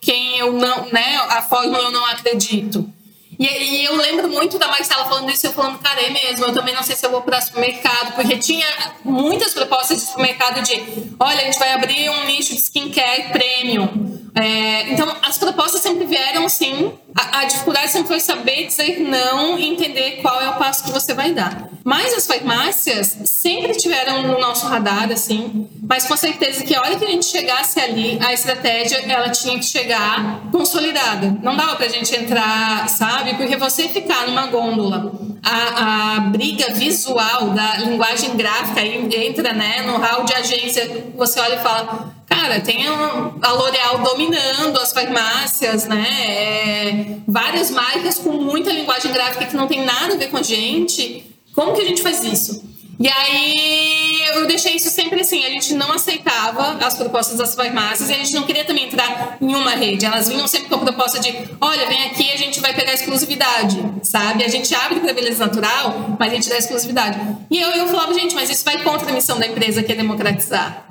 quem 0.00 0.38
eu 0.38 0.52
não, 0.52 0.86
né? 0.86 1.16
A 1.28 1.42
fórmula 1.42 1.84
eu 1.84 1.90
não 1.90 2.04
acredito. 2.06 2.92
E, 3.38 3.46
e, 3.46 3.84
eu 3.86 3.96
lembro 3.96 4.28
muito 4.28 4.58
da 4.58 4.68
Marcela 4.68 5.06
falando 5.06 5.30
isso, 5.30 5.46
eu 5.46 5.52
falando, 5.52 5.78
cara, 5.78 6.02
é 6.02 6.10
mesmo, 6.10 6.44
eu 6.44 6.52
também 6.52 6.74
não 6.74 6.82
sei 6.82 6.94
se 6.94 7.06
eu 7.06 7.10
vou 7.10 7.22
para 7.22 7.40
supermercado, 7.40 8.14
porque 8.14 8.36
tinha 8.36 8.66
muitas 9.02 9.54
propostas 9.54 9.96
de 9.96 10.02
supermercado 10.04 10.62
de, 10.62 10.74
olha, 11.18 11.40
a 11.40 11.44
gente 11.44 11.58
vai 11.58 11.72
abrir 11.72 12.10
um 12.10 12.26
nicho 12.26 12.54
de 12.54 12.60
skincare 12.60 13.30
premium. 13.32 14.29
É, 14.34 14.92
então, 14.92 15.08
as 15.22 15.38
propostas 15.38 15.80
sempre 15.80 16.06
vieram 16.06 16.48
sim. 16.48 16.92
A, 17.14 17.40
a, 17.40 17.44
dificuldade 17.44 17.90
sempre 17.90 18.08
foi 18.08 18.20
saber 18.20 18.66
dizer 18.66 19.00
não 19.00 19.58
e 19.58 19.68
entender 19.68 20.20
qual 20.22 20.40
é 20.40 20.48
o 20.48 20.54
passo 20.54 20.84
que 20.84 20.92
você 20.92 21.12
vai 21.12 21.32
dar. 21.32 21.68
Mas 21.84 22.14
as 22.14 22.26
farmácias 22.26 23.18
sempre 23.24 23.72
tiveram 23.72 24.22
no 24.22 24.38
nosso 24.38 24.66
radar, 24.66 25.10
assim, 25.10 25.68
mas 25.82 26.06
com 26.06 26.16
certeza 26.16 26.62
que 26.62 26.74
a 26.74 26.80
hora 26.80 26.96
que 26.96 27.04
a 27.04 27.08
gente 27.08 27.26
chegasse 27.26 27.80
ali, 27.80 28.18
a 28.20 28.32
estratégia 28.32 28.98
ela 29.08 29.30
tinha 29.30 29.58
que 29.58 29.64
chegar 29.64 30.42
consolidada. 30.52 31.36
Não 31.42 31.56
dava 31.56 31.74
pra 31.76 31.88
gente 31.88 32.14
entrar, 32.14 32.88
sabe? 32.88 33.34
Porque 33.34 33.56
você 33.56 33.88
ficar 33.88 34.26
numa 34.28 34.46
gôndola, 34.46 35.12
a, 35.42 36.16
a 36.16 36.20
briga 36.20 36.72
visual 36.74 37.50
da 37.50 37.78
linguagem 37.78 38.36
gráfica 38.36 38.82
entra 38.82 39.52
né, 39.52 39.82
no 39.82 39.96
hall 39.96 40.24
de 40.24 40.34
agência, 40.34 41.12
você 41.16 41.40
olha 41.40 41.54
e 41.54 41.62
fala 41.62 42.19
Cara, 42.30 42.60
tem 42.60 42.86
a 42.86 43.52
L'Oréal 43.52 43.98
dominando 43.98 44.78
as 44.78 44.92
farmácias, 44.92 45.86
né? 45.86 46.06
É, 46.24 47.06
várias 47.26 47.72
marcas 47.72 48.18
com 48.18 48.30
muita 48.30 48.70
linguagem 48.70 49.12
gráfica 49.12 49.46
que 49.46 49.56
não 49.56 49.66
tem 49.66 49.84
nada 49.84 50.14
a 50.14 50.16
ver 50.16 50.30
com 50.30 50.36
a 50.36 50.42
gente. 50.42 51.24
Como 51.52 51.74
que 51.74 51.82
a 51.82 51.84
gente 51.84 52.00
faz 52.00 52.22
isso? 52.22 52.70
E 53.00 53.08
aí 53.08 54.22
eu 54.34 54.46
deixei 54.46 54.76
isso 54.76 54.90
sempre 54.90 55.22
assim, 55.22 55.44
a 55.44 55.48
gente 55.48 55.74
não 55.74 55.90
aceitava 55.90 56.84
as 56.84 56.94
propostas 56.94 57.38
das 57.38 57.54
farmácias 57.54 58.10
e 58.10 58.12
a 58.12 58.16
gente 58.16 58.34
não 58.34 58.42
queria 58.42 58.64
também 58.64 58.84
entrar 58.84 59.38
em 59.40 59.54
uma 59.54 59.70
rede. 59.70 60.04
Elas 60.04 60.28
vinham 60.28 60.46
sempre 60.46 60.68
com 60.68 60.76
a 60.76 60.78
proposta 60.78 61.18
de, 61.18 61.34
olha, 61.60 61.86
vem 61.86 62.04
aqui, 62.04 62.30
a 62.30 62.36
gente 62.36 62.60
vai 62.60 62.74
pegar 62.74 62.92
exclusividade, 62.92 63.82
sabe? 64.02 64.44
A 64.44 64.48
gente 64.48 64.72
abre 64.74 65.00
para 65.00 65.12
beleza 65.12 65.44
natural, 65.44 66.16
mas 66.18 66.30
a 66.30 66.34
gente 66.34 66.48
dá 66.48 66.58
exclusividade. 66.58 67.18
E 67.50 67.58
eu, 67.58 67.70
eu 67.70 67.88
falava, 67.88 68.14
gente, 68.14 68.34
mas 68.34 68.50
isso 68.50 68.64
vai 68.64 68.82
contra 68.82 69.10
a 69.10 69.12
missão 69.12 69.38
da 69.38 69.46
empresa 69.46 69.82
que 69.82 69.92
é 69.92 69.96
democratizar 69.96 70.86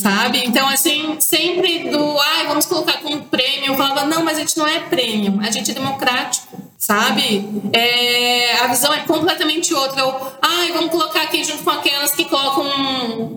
sabe? 0.00 0.42
Então, 0.46 0.66
assim, 0.66 1.16
sempre 1.20 1.90
do, 1.90 2.18
ai, 2.18 2.46
vamos 2.46 2.64
colocar 2.64 2.98
como 3.00 3.22
prêmio, 3.24 3.72
eu 3.72 3.76
falava, 3.76 4.06
não, 4.06 4.24
mas 4.24 4.38
a 4.38 4.40
gente 4.40 4.56
não 4.56 4.66
é 4.66 4.80
prêmio, 4.80 5.38
a 5.42 5.50
gente 5.50 5.70
é 5.70 5.74
democrático, 5.74 6.58
sabe? 6.78 7.46
É, 7.72 8.58
a 8.60 8.66
visão 8.68 8.92
é 8.94 9.00
completamente 9.00 9.74
outra. 9.74 10.00
Eu, 10.00 10.32
ai, 10.40 10.72
vamos 10.72 10.90
colocar 10.90 11.22
aqui 11.22 11.44
junto 11.44 11.62
com 11.62 11.70
aquelas 11.70 12.12
que 12.12 12.24
colocam 12.24 12.64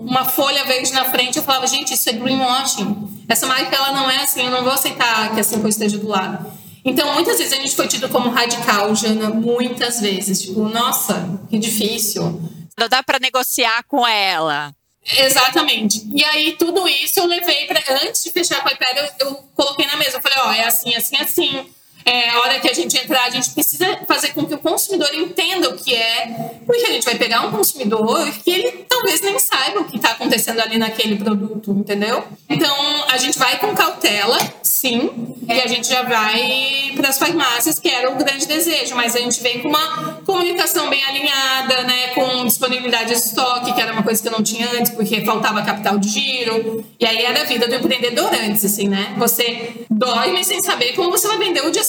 uma 0.06 0.24
folha 0.24 0.64
verde 0.64 0.92
na 0.92 1.04
frente. 1.04 1.36
Eu 1.36 1.42
falava, 1.42 1.66
gente, 1.66 1.92
isso 1.92 2.08
é 2.08 2.12
greenwashing. 2.14 3.24
Essa 3.28 3.46
marca, 3.46 3.76
ela 3.76 3.92
não 3.92 4.10
é 4.10 4.22
assim, 4.22 4.42
eu 4.42 4.50
não 4.50 4.62
vou 4.62 4.72
aceitar 4.72 5.34
que 5.34 5.40
a 5.40 5.44
Cinco 5.44 5.68
esteja 5.68 5.98
do 5.98 6.08
lado. 6.08 6.50
Então, 6.82 7.14
muitas 7.14 7.38
vezes 7.38 7.52
a 7.52 7.56
gente 7.56 7.74
foi 7.74 7.88
tido 7.88 8.08
como 8.08 8.30
radical, 8.30 8.94
Jana, 8.94 9.30
muitas 9.30 10.00
vezes. 10.00 10.42
Tipo, 10.42 10.68
nossa, 10.68 11.40
que 11.48 11.58
difícil. 11.58 12.40
Não 12.78 12.88
dá 12.88 13.02
para 13.02 13.18
negociar 13.18 13.84
com 13.84 14.06
ela. 14.06 14.74
Exatamente. 15.06 16.02
E 16.14 16.24
aí, 16.24 16.56
tudo 16.56 16.88
isso 16.88 17.20
eu 17.20 17.26
levei 17.26 17.66
para. 17.66 17.80
Antes 18.04 18.24
de 18.24 18.30
fechar 18.30 18.62
com 18.62 18.68
o 18.68 18.72
iPad, 18.72 18.96
eu, 18.96 19.26
eu 19.26 19.34
coloquei 19.54 19.86
na 19.86 19.96
mesa. 19.96 20.16
Eu 20.16 20.22
falei: 20.22 20.38
ó, 20.38 20.52
é 20.52 20.64
assim, 20.64 20.94
assim, 20.94 21.16
assim 21.16 21.66
é, 22.04 22.28
a 22.30 22.40
hora 22.40 22.60
que 22.60 22.68
a 22.68 22.72
gente 22.74 22.96
entrar, 22.98 23.24
a 23.24 23.30
gente 23.30 23.50
precisa 23.50 23.98
fazer 24.06 24.32
com 24.34 24.44
que 24.44 24.54
o 24.54 24.58
consumidor 24.58 25.08
entenda 25.14 25.70
o 25.70 25.76
que 25.76 25.94
é, 25.94 26.60
porque 26.66 26.84
a 26.84 26.92
gente 26.92 27.04
vai 27.04 27.14
pegar 27.14 27.46
um 27.46 27.50
consumidor 27.50 28.30
que 28.44 28.50
ele 28.50 28.84
talvez 28.88 29.20
nem 29.22 29.38
saiba 29.38 29.80
o 29.80 29.84
que 29.84 29.96
está 29.96 30.10
acontecendo 30.10 30.60
ali 30.60 30.76
naquele 30.78 31.16
produto, 31.16 31.70
entendeu? 31.70 32.22
Então, 32.48 32.74
a 33.08 33.16
gente 33.16 33.38
vai 33.38 33.58
com 33.58 33.74
cautela, 33.74 34.38
sim, 34.62 35.10
e 35.48 35.52
a 35.52 35.66
gente 35.66 35.88
já 35.88 36.02
vai 36.02 36.92
para 36.96 37.08
as 37.08 37.18
farmácias, 37.18 37.78
que 37.78 37.88
era 37.88 38.10
o 38.10 38.16
grande 38.16 38.46
desejo, 38.46 38.94
mas 38.94 39.16
a 39.16 39.20
gente 39.20 39.42
vem 39.42 39.60
com 39.60 39.68
uma 39.68 40.20
comunicação 40.26 40.90
bem 40.90 41.02
alinhada, 41.04 41.84
né, 41.84 42.08
com 42.08 42.44
disponibilidade 42.44 43.06
de 43.06 43.14
estoque, 43.14 43.72
que 43.72 43.80
era 43.80 43.92
uma 43.92 44.02
coisa 44.02 44.20
que 44.20 44.28
eu 44.28 44.32
não 44.32 44.42
tinha 44.42 44.70
antes, 44.72 44.92
porque 44.92 45.24
faltava 45.24 45.62
capital 45.62 45.98
de 45.98 46.08
giro, 46.08 46.84
e 47.00 47.06
aí 47.06 47.24
era 47.24 47.42
a 47.42 47.44
vida 47.44 47.66
do 47.66 47.74
empreendedor 47.74 48.30
antes, 48.34 48.64
assim, 48.64 48.88
né? 48.88 49.14
Você 49.16 49.86
dorme 49.90 50.44
sem 50.44 50.62
saber 50.62 50.92
como 50.92 51.10
você 51.10 51.28
vai 51.28 51.38
vender 51.38 51.64
o 51.64 51.70
dia. 51.70 51.84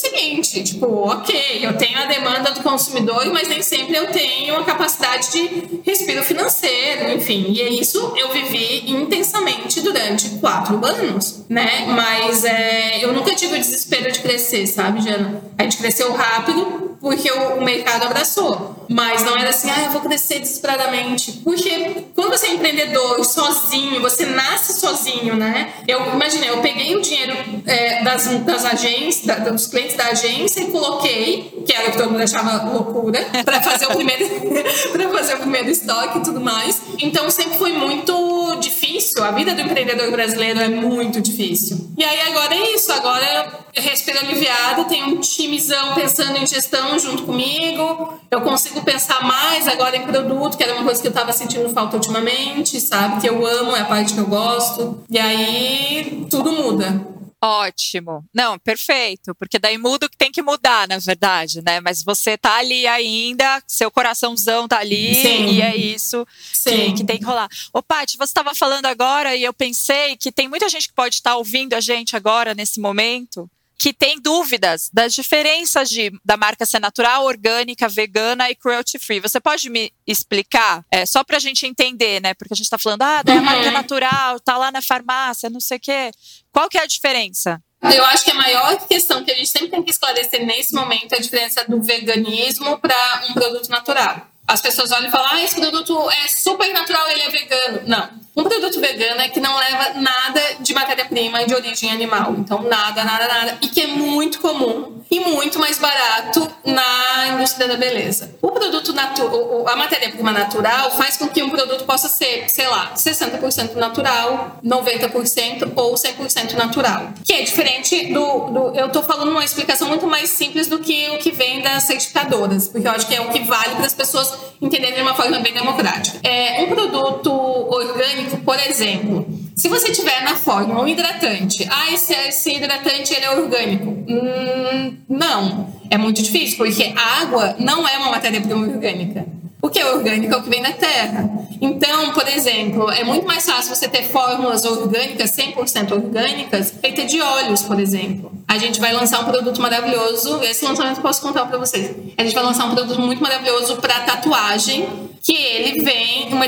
Tipo, 0.64 1.10
ok, 1.10 1.60
eu 1.62 1.78
tenho 1.78 1.98
a 1.98 2.06
demanda 2.06 2.52
do 2.52 2.62
consumidor, 2.62 3.26
mas 3.34 3.48
nem 3.48 3.62
sempre 3.62 3.96
eu 3.96 4.08
tenho 4.08 4.56
a 4.58 4.64
capacidade 4.64 5.32
de 5.32 5.82
respiro 5.84 6.24
financeiro, 6.24 7.12
enfim. 7.12 7.48
E 7.50 7.62
é 7.62 7.70
isso 7.70 8.14
eu 8.16 8.32
vivi 8.32 8.92
intensamente 8.92 9.82
durante 9.82 10.30
quatro 10.40 10.84
anos, 10.86 11.46
né? 11.50 11.86
Mas 11.88 12.44
é, 12.44 13.04
eu 13.04 13.14
nunca 13.14 13.36
tive 13.36 13.56
o 13.56 13.60
desespero 13.60 14.12
de 14.12 14.20
crescer, 14.20 14.68
sabe, 14.68 15.02
Jana? 15.02 15.42
A 15.58 15.64
gente 15.64 15.78
cresceu 15.78 16.12
rápido 16.14 16.95
porque 17.06 17.32
o, 17.32 17.62
mercado 17.62 18.08
abraçou. 18.08 18.84
Mas 18.90 19.24
não 19.24 19.38
era 19.38 19.52
assim, 19.52 19.70
ah, 19.70 19.84
eu 19.86 19.92
vou 19.92 20.02
crescer 20.02 20.40
desesperadamente. 20.40 21.34
Porque 21.44 22.04
quando 22.16 22.32
você 22.32 22.48
é 22.48 22.54
empreendedor 22.54 23.24
sozinho, 23.24 24.02
você 24.02 24.26
nasce 24.26 24.80
sozinho, 24.80 25.36
né? 25.36 25.72
Eu 25.88 26.04
imaginei, 26.14 26.50
eu 26.50 26.62
peguei 26.62 26.96
o 26.96 27.02
dinheiro 27.02 27.38
é, 27.68 28.04
das, 28.04 28.26
das 28.40 28.66
agências, 28.66 29.24
da, 29.24 29.36
dos 29.36 29.68
clientes 29.68 29.96
da 29.96 30.08
agência 30.08 30.62
e 30.62 30.72
coloquei, 30.72 31.64
que 31.64 31.72
era 31.72 31.90
o 31.90 31.92
que 31.92 31.98
todo 31.98 32.10
mundo 32.10 32.24
achava 32.24 32.72
loucura, 32.72 33.24
para 33.46 33.62
fazer 33.62 33.86
o 33.86 33.96
primeiro 33.96 34.26
para 34.92 35.10
fazer 35.10 35.36
o 35.36 35.38
primeiro 35.38 35.70
estoque 35.70 36.18
e 36.18 36.22
tudo 36.24 36.42
mais. 36.42 36.82
Então 36.98 37.30
sempre 37.30 37.60
foi 37.60 37.74
muito 37.74 38.56
difícil. 38.56 38.85
A 39.24 39.32
vida 39.32 39.54
do 39.54 39.62
empreendedor 39.62 40.12
brasileiro 40.12 40.60
é 40.60 40.70
muito 40.70 41.22
difícil. 41.22 41.92
E 41.98 42.04
aí 42.04 42.22
agora 42.22 42.56
é 42.56 42.74
isso, 42.74 42.92
agora 42.92 43.66
eu 43.74 43.84
respiro 43.84 44.20
aliviada, 44.20 44.86
tenho 44.86 45.08
um 45.08 45.20
timezão 45.20 45.94
pensando 45.96 46.38
em 46.38 46.46
gestão 46.46 46.98
junto 46.98 47.24
comigo. 47.24 48.14
Eu 48.30 48.42
consigo 48.42 48.82
pensar 48.84 49.24
mais 49.24 49.68
agora 49.68 49.98
em 49.98 50.04
produto, 50.04 50.58
que 50.58 50.64
era 50.64 50.74
uma 50.74 50.84
coisa 50.84 51.02
que 51.02 51.08
eu 51.08 51.12
estava 51.12 51.34
sentindo 51.34 51.70
falta 51.70 51.96
ultimamente, 51.96 52.80
sabe? 52.80 53.22
Que 53.22 53.30
eu 53.30 53.46
amo, 53.46 53.76
é 53.76 53.82
a 53.82 53.86
parte 53.86 54.14
que 54.14 54.20
eu 54.20 54.28
gosto. 54.28 55.04
E 55.10 55.20
aí 55.20 56.28
tudo 56.30 56.52
muda. 56.52 57.15
Ótimo. 57.44 58.26
Não, 58.34 58.58
perfeito. 58.58 59.36
Porque 59.36 59.60
daí 59.60 59.78
muda 59.78 60.06
o 60.06 60.10
que 60.10 60.18
tem 60.18 60.32
que 60.32 60.42
mudar, 60.42 60.88
na 60.88 60.98
verdade, 60.98 61.62
né? 61.62 61.80
Mas 61.80 62.04
você 62.04 62.38
tá 62.38 62.58
ali 62.58 62.88
ainda, 62.88 63.62
seu 63.68 63.92
coraçãozão 63.92 64.68
tá 64.68 64.80
ali 64.80 65.16
Sim. 65.16 65.46
e 65.48 65.62
é 65.62 65.76
isso 65.76 66.26
que, 66.64 66.94
que, 66.94 67.04
tem 67.04 67.20
que 67.20 67.26
rolar. 67.26 67.48
Ô, 67.72 67.84
Paty, 67.84 68.18
você 68.18 68.32
estava 68.32 68.56
falando 68.56 68.86
agora 68.86 69.36
e 69.36 69.44
eu 69.44 69.54
pensei 69.54 70.16
que 70.16 70.32
tem 70.32 70.48
muita 70.48 70.68
gente 70.70 70.88
que 70.88 70.94
pode 70.94 71.16
estar 71.16 71.32
tá 71.32 71.38
ouvindo 71.38 71.74
a 71.74 71.82
gente 71.82 72.16
agora, 72.16 72.56
nesse 72.56 72.80
momento, 72.80 73.50
que 73.78 73.94
tem 73.94 74.20
dúvidas 74.20 74.90
das 74.94 75.14
diferenças 75.14 75.90
de, 75.90 76.12
da 76.24 76.38
marca 76.38 76.66
ser 76.66 76.80
natural, 76.80 77.26
orgânica, 77.26 77.88
vegana 77.88 78.50
e 78.50 78.56
cruelty 78.56 78.98
free. 78.98 79.20
Você 79.20 79.40
pode 79.40 79.70
me 79.70 79.92
explicar? 80.08 80.84
É, 80.92 81.06
só 81.06 81.24
para 81.24 81.38
a 81.38 81.40
gente 81.40 81.66
entender, 81.66 82.22
né? 82.22 82.34
Porque 82.34 82.54
a 82.54 82.58
gente 82.58 82.66
está 82.66 82.78
falando, 82.78 83.02
ah, 83.02 83.22
da 83.22 83.34
uhum. 83.34 83.42
marca 83.42 83.72
natural, 83.72 84.40
tá 84.40 84.58
lá 84.58 84.72
na 84.72 84.82
farmácia, 84.82 85.50
não 85.50 85.60
sei 85.60 85.78
o 85.78 85.82
quê. 85.82 86.12
Qual 86.52 86.70
que 86.70 86.78
é 86.78 86.82
a 86.82 86.88
diferença? 86.88 87.62
Eu 87.84 88.04
acho 88.06 88.24
que 88.24 88.32
a 88.32 88.36
maior 88.36 88.88
questão 88.88 89.24
que 89.24 89.32
a 89.32 89.36
gente 89.36 89.50
sempre 89.50 89.70
tem 89.70 89.84
que 89.84 89.92
esclarecer 89.92 90.44
nesse 90.46 90.74
momento 90.74 91.14
é 91.14 91.18
a 91.18 91.22
diferença 91.22 91.64
do 91.66 91.82
veganismo 91.82 92.80
para 92.80 93.26
um 93.30 93.34
produto 93.34 93.70
natural. 93.70 94.28
As 94.48 94.62
pessoas 94.62 94.92
olham 94.92 95.08
e 95.08 95.12
falam, 95.12 95.28
ah, 95.32 95.42
esse 95.42 95.56
produto 95.56 96.10
é 96.10 96.28
super 96.28 96.72
natural, 96.72 97.08
ele 97.10 97.22
é 97.22 97.30
vegano. 97.30 97.82
Não. 97.86 98.25
Um 98.36 98.44
produto 98.44 98.82
vegano 98.82 99.22
é 99.22 99.30
que 99.30 99.40
não 99.40 99.56
leva 99.58 99.94
nada 100.00 100.42
de 100.60 100.74
matéria-prima 100.74 101.46
de 101.46 101.54
origem 101.54 101.90
animal. 101.90 102.36
Então, 102.38 102.62
nada, 102.64 103.04
nada, 103.04 103.28
nada. 103.28 103.58
E 103.62 103.68
que 103.70 103.80
é 103.80 103.88
muito 103.88 104.42
comum 104.42 105.02
e 105.10 105.20
muito 105.22 105.58
mais 105.58 105.78
barato 105.78 106.46
na 106.66 107.30
indústria 107.34 107.68
da 107.68 107.78
beleza. 107.78 108.36
O 108.42 108.52
produto 108.52 108.92
natural, 108.92 109.68
a 109.70 109.76
matéria-prima 109.78 110.32
natural 110.32 110.92
faz 110.92 111.16
com 111.16 111.30
que 111.30 111.42
um 111.42 111.50
produto 111.50 111.86
possa 111.86 112.10
ser, 112.10 112.50
sei 112.50 112.68
lá, 112.68 112.94
60% 112.96 113.76
natural, 113.76 114.60
90% 114.66 115.72
ou 115.76 115.94
100% 115.94 116.54
natural. 116.54 117.14
Que 117.24 117.34
é 117.34 117.42
diferente 117.44 118.12
do, 118.12 118.50
do. 118.50 118.76
Eu 118.76 118.90
tô 118.90 119.02
falando 119.02 119.30
uma 119.30 119.46
explicação 119.46 119.88
muito 119.88 120.08
mais 120.08 120.30
simples 120.30 120.68
do 120.68 120.80
que 120.80 121.10
o 121.12 121.20
que 121.20 121.32
vem 121.32 121.62
das 121.62 121.84
certificadoras, 121.84 122.68
porque 122.68 122.86
eu 122.86 122.92
acho 122.92 123.08
que 123.08 123.16
é 123.16 123.22
o 123.22 123.30
que 123.30 123.40
vale 123.44 123.76
para 123.76 123.86
as 123.86 123.94
pessoas 123.94 124.34
entenderem 124.62 124.96
de 124.96 125.02
uma 125.02 125.14
forma 125.14 125.40
bem 125.40 125.54
democrática. 125.54 126.20
É, 126.24 126.64
um 126.64 126.68
produto 126.68 127.32
orgânico 127.32 128.25
por 128.44 128.60
exemplo, 128.60 129.28
se 129.56 129.68
você 129.68 129.92
tiver 129.92 130.24
na 130.24 130.36
fórmula 130.36 130.84
um 130.84 130.88
hidratante, 130.88 131.68
ah, 131.70 131.92
esse, 131.94 132.14
esse 132.14 132.56
hidratante 132.56 133.14
ele 133.14 133.26
é 133.26 133.32
orgânico. 133.32 133.90
Hum, 134.08 134.98
não, 135.10 135.74
é 135.90 135.98
muito 135.98 136.22
difícil, 136.22 136.58
porque 136.58 136.94
água 136.96 137.56
não 137.60 137.88
é 137.88 137.98
uma 137.98 138.12
matéria-prima 138.12 138.68
orgânica. 138.68 139.26
O 139.62 139.70
que 139.70 139.80
é 139.80 139.86
orgânico 139.92 140.34
é 140.34 140.38
o 140.38 140.44
que 140.44 140.50
vem 140.50 140.62
da 140.62 140.74
terra. 140.74 141.28
Então, 141.60 142.12
por 142.14 142.28
exemplo, 142.28 142.92
é 142.92 143.04
muito 143.04 143.26
mais 143.26 143.46
fácil 143.46 143.74
você 143.74 143.88
ter 143.88 144.04
fórmulas 144.04 144.64
orgânicas, 144.64 145.32
100% 145.32 145.92
orgânicas, 145.92 146.72
feitas 146.80 147.10
de 147.10 147.20
óleos, 147.20 147.64
por 147.64 147.80
exemplo. 147.80 148.32
A 148.48 148.60
gente 148.60 148.80
vai 148.80 148.94
lançar 148.94 149.22
um 149.22 149.26
produto 149.26 149.60
maravilhoso, 149.62 150.40
esse 150.44 150.64
lançamento 150.66 150.98
eu 150.98 151.02
posso 151.02 151.22
contar 151.22 151.46
para 151.46 151.58
vocês. 151.58 151.96
A 152.18 152.24
gente 152.24 152.36
vai 152.36 152.44
lançar 152.44 152.66
um 152.66 152.76
produto 152.76 153.02
muito 153.02 153.24
maravilhoso 153.24 153.78
para 153.78 154.02
tatuagem, 154.02 154.88
que 155.24 155.36
ele 155.36 155.84
vem 155.84 156.28
uma, 156.32 156.46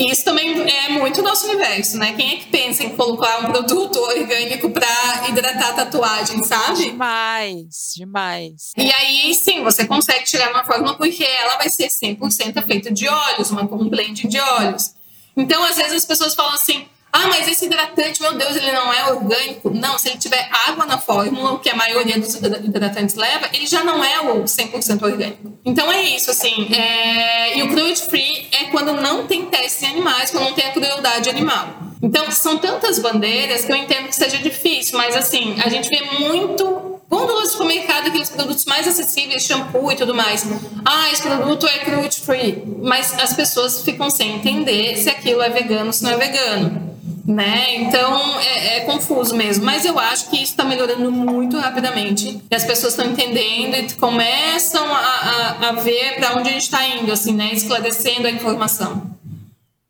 E 0.00 0.10
isso 0.10 0.24
também 0.24 0.58
é 0.66 0.88
muito 0.88 1.20
nosso 1.20 1.46
universo, 1.46 1.98
né? 1.98 2.14
Quem 2.14 2.32
é 2.32 2.36
que 2.36 2.46
pensa 2.46 2.82
em 2.82 2.96
colocar 2.96 3.40
um 3.40 3.52
produto 3.52 3.98
orgânico 3.98 4.70
para 4.70 5.28
hidratar 5.28 5.68
a 5.68 5.72
tatuagem, 5.74 6.42
sabe? 6.42 6.84
Demais, 6.84 7.92
demais. 7.94 8.72
E 8.78 8.90
aí, 8.90 9.34
sim, 9.34 9.62
você 9.62 9.86
consegue 9.86 10.24
tirar 10.24 10.52
uma 10.52 10.64
fórmula 10.64 10.96
porque 10.96 11.22
ela 11.22 11.58
vai 11.58 11.68
ser 11.68 11.88
100% 11.88 12.62
feita 12.62 12.90
de 12.90 13.06
óleos, 13.06 13.50
uma, 13.50 13.62
um 13.62 13.90
blend 13.90 14.26
de 14.26 14.40
óleos. 14.40 14.94
Então, 15.36 15.62
às 15.64 15.76
vezes 15.76 15.92
as 15.92 16.06
pessoas 16.06 16.34
falam 16.34 16.54
assim: 16.54 16.86
ah, 17.12 17.26
mas 17.26 17.48
esse 17.48 17.66
hidratante, 17.66 18.22
meu 18.22 18.34
Deus, 18.34 18.54
ele 18.54 18.70
não 18.70 18.92
é 18.92 19.12
orgânico. 19.12 19.70
Não, 19.70 19.98
se 19.98 20.10
ele 20.10 20.18
tiver 20.18 20.48
água 20.68 20.86
na 20.86 20.96
fórmula, 20.96 21.52
o 21.52 21.58
que 21.58 21.68
a 21.68 21.74
maioria 21.74 22.18
dos 22.18 22.34
hidratantes 22.34 23.16
leva, 23.16 23.48
ele 23.52 23.66
já 23.66 23.82
não 23.82 24.02
é 24.04 24.20
o 24.20 24.44
100% 24.44 25.02
orgânico. 25.02 25.52
Então 25.64 25.90
é 25.90 26.02
isso, 26.02 26.30
assim. 26.30 26.72
É... 26.72 27.58
E 27.58 27.62
o 27.64 27.68
cruelty 27.68 28.02
free 28.02 28.48
é 28.52 28.64
quando 28.66 28.92
não 28.92 29.26
tem 29.26 29.46
testes 29.46 29.82
em 29.82 29.86
animais, 29.86 30.30
quando 30.30 30.44
não 30.44 30.54
tem 30.54 30.66
a 30.66 30.72
crueldade 30.72 31.28
animal. 31.28 31.68
Então, 32.00 32.30
são 32.30 32.56
tantas 32.56 32.98
bandeiras 32.98 33.64
que 33.64 33.72
eu 33.72 33.76
entendo 33.76 34.08
que 34.08 34.14
seja 34.14 34.38
difícil, 34.38 34.96
mas 34.96 35.14
assim, 35.14 35.60
a 35.62 35.68
gente 35.68 35.88
vê 35.88 36.00
muito 36.18 36.90
Gôndolas 37.10 37.46
de 37.46 37.50
supermercado, 37.50 38.06
aqueles 38.06 38.30
produtos 38.30 38.64
mais 38.66 38.86
acessíveis, 38.86 39.42
shampoo 39.42 39.90
e 39.90 39.96
tudo 39.96 40.14
mais. 40.14 40.46
Ah, 40.84 41.10
esse 41.10 41.22
produto 41.22 41.66
é 41.66 41.78
cruelty 41.80 42.20
free. 42.20 42.62
Mas 42.80 43.12
as 43.18 43.32
pessoas 43.32 43.82
ficam 43.82 44.08
sem 44.08 44.36
entender 44.36 44.96
se 44.96 45.10
aquilo 45.10 45.42
é 45.42 45.50
vegano 45.50 45.86
ou 45.86 45.92
se 45.92 46.04
não 46.04 46.12
é 46.12 46.16
vegano 46.16 46.90
né? 47.24 47.76
Então 47.76 48.40
é, 48.40 48.76
é, 48.76 48.80
confuso 48.80 49.34
mesmo. 49.36 49.64
Mas 49.64 49.84
eu 49.84 49.98
acho 49.98 50.30
que 50.30 50.36
isso 50.36 50.52
está 50.52 50.64
melhorando 50.64 51.10
muito 51.10 51.58
rapidamente. 51.58 52.40
E 52.50 52.54
as 52.54 52.64
pessoas 52.64 52.92
estão 52.92 53.10
entendendo 53.10 53.74
e 53.74 53.92
começam 53.94 54.84
a, 54.92 54.98
a, 54.98 55.68
a 55.68 55.72
ver 55.72 56.16
para 56.16 56.36
onde 56.36 56.48
a 56.48 56.52
gente 56.52 56.62
está 56.62 56.86
indo, 56.86 57.12
assim, 57.12 57.34
né? 57.34 57.50
Esclarecendo 57.52 58.26
a 58.26 58.30
informação. 58.30 59.10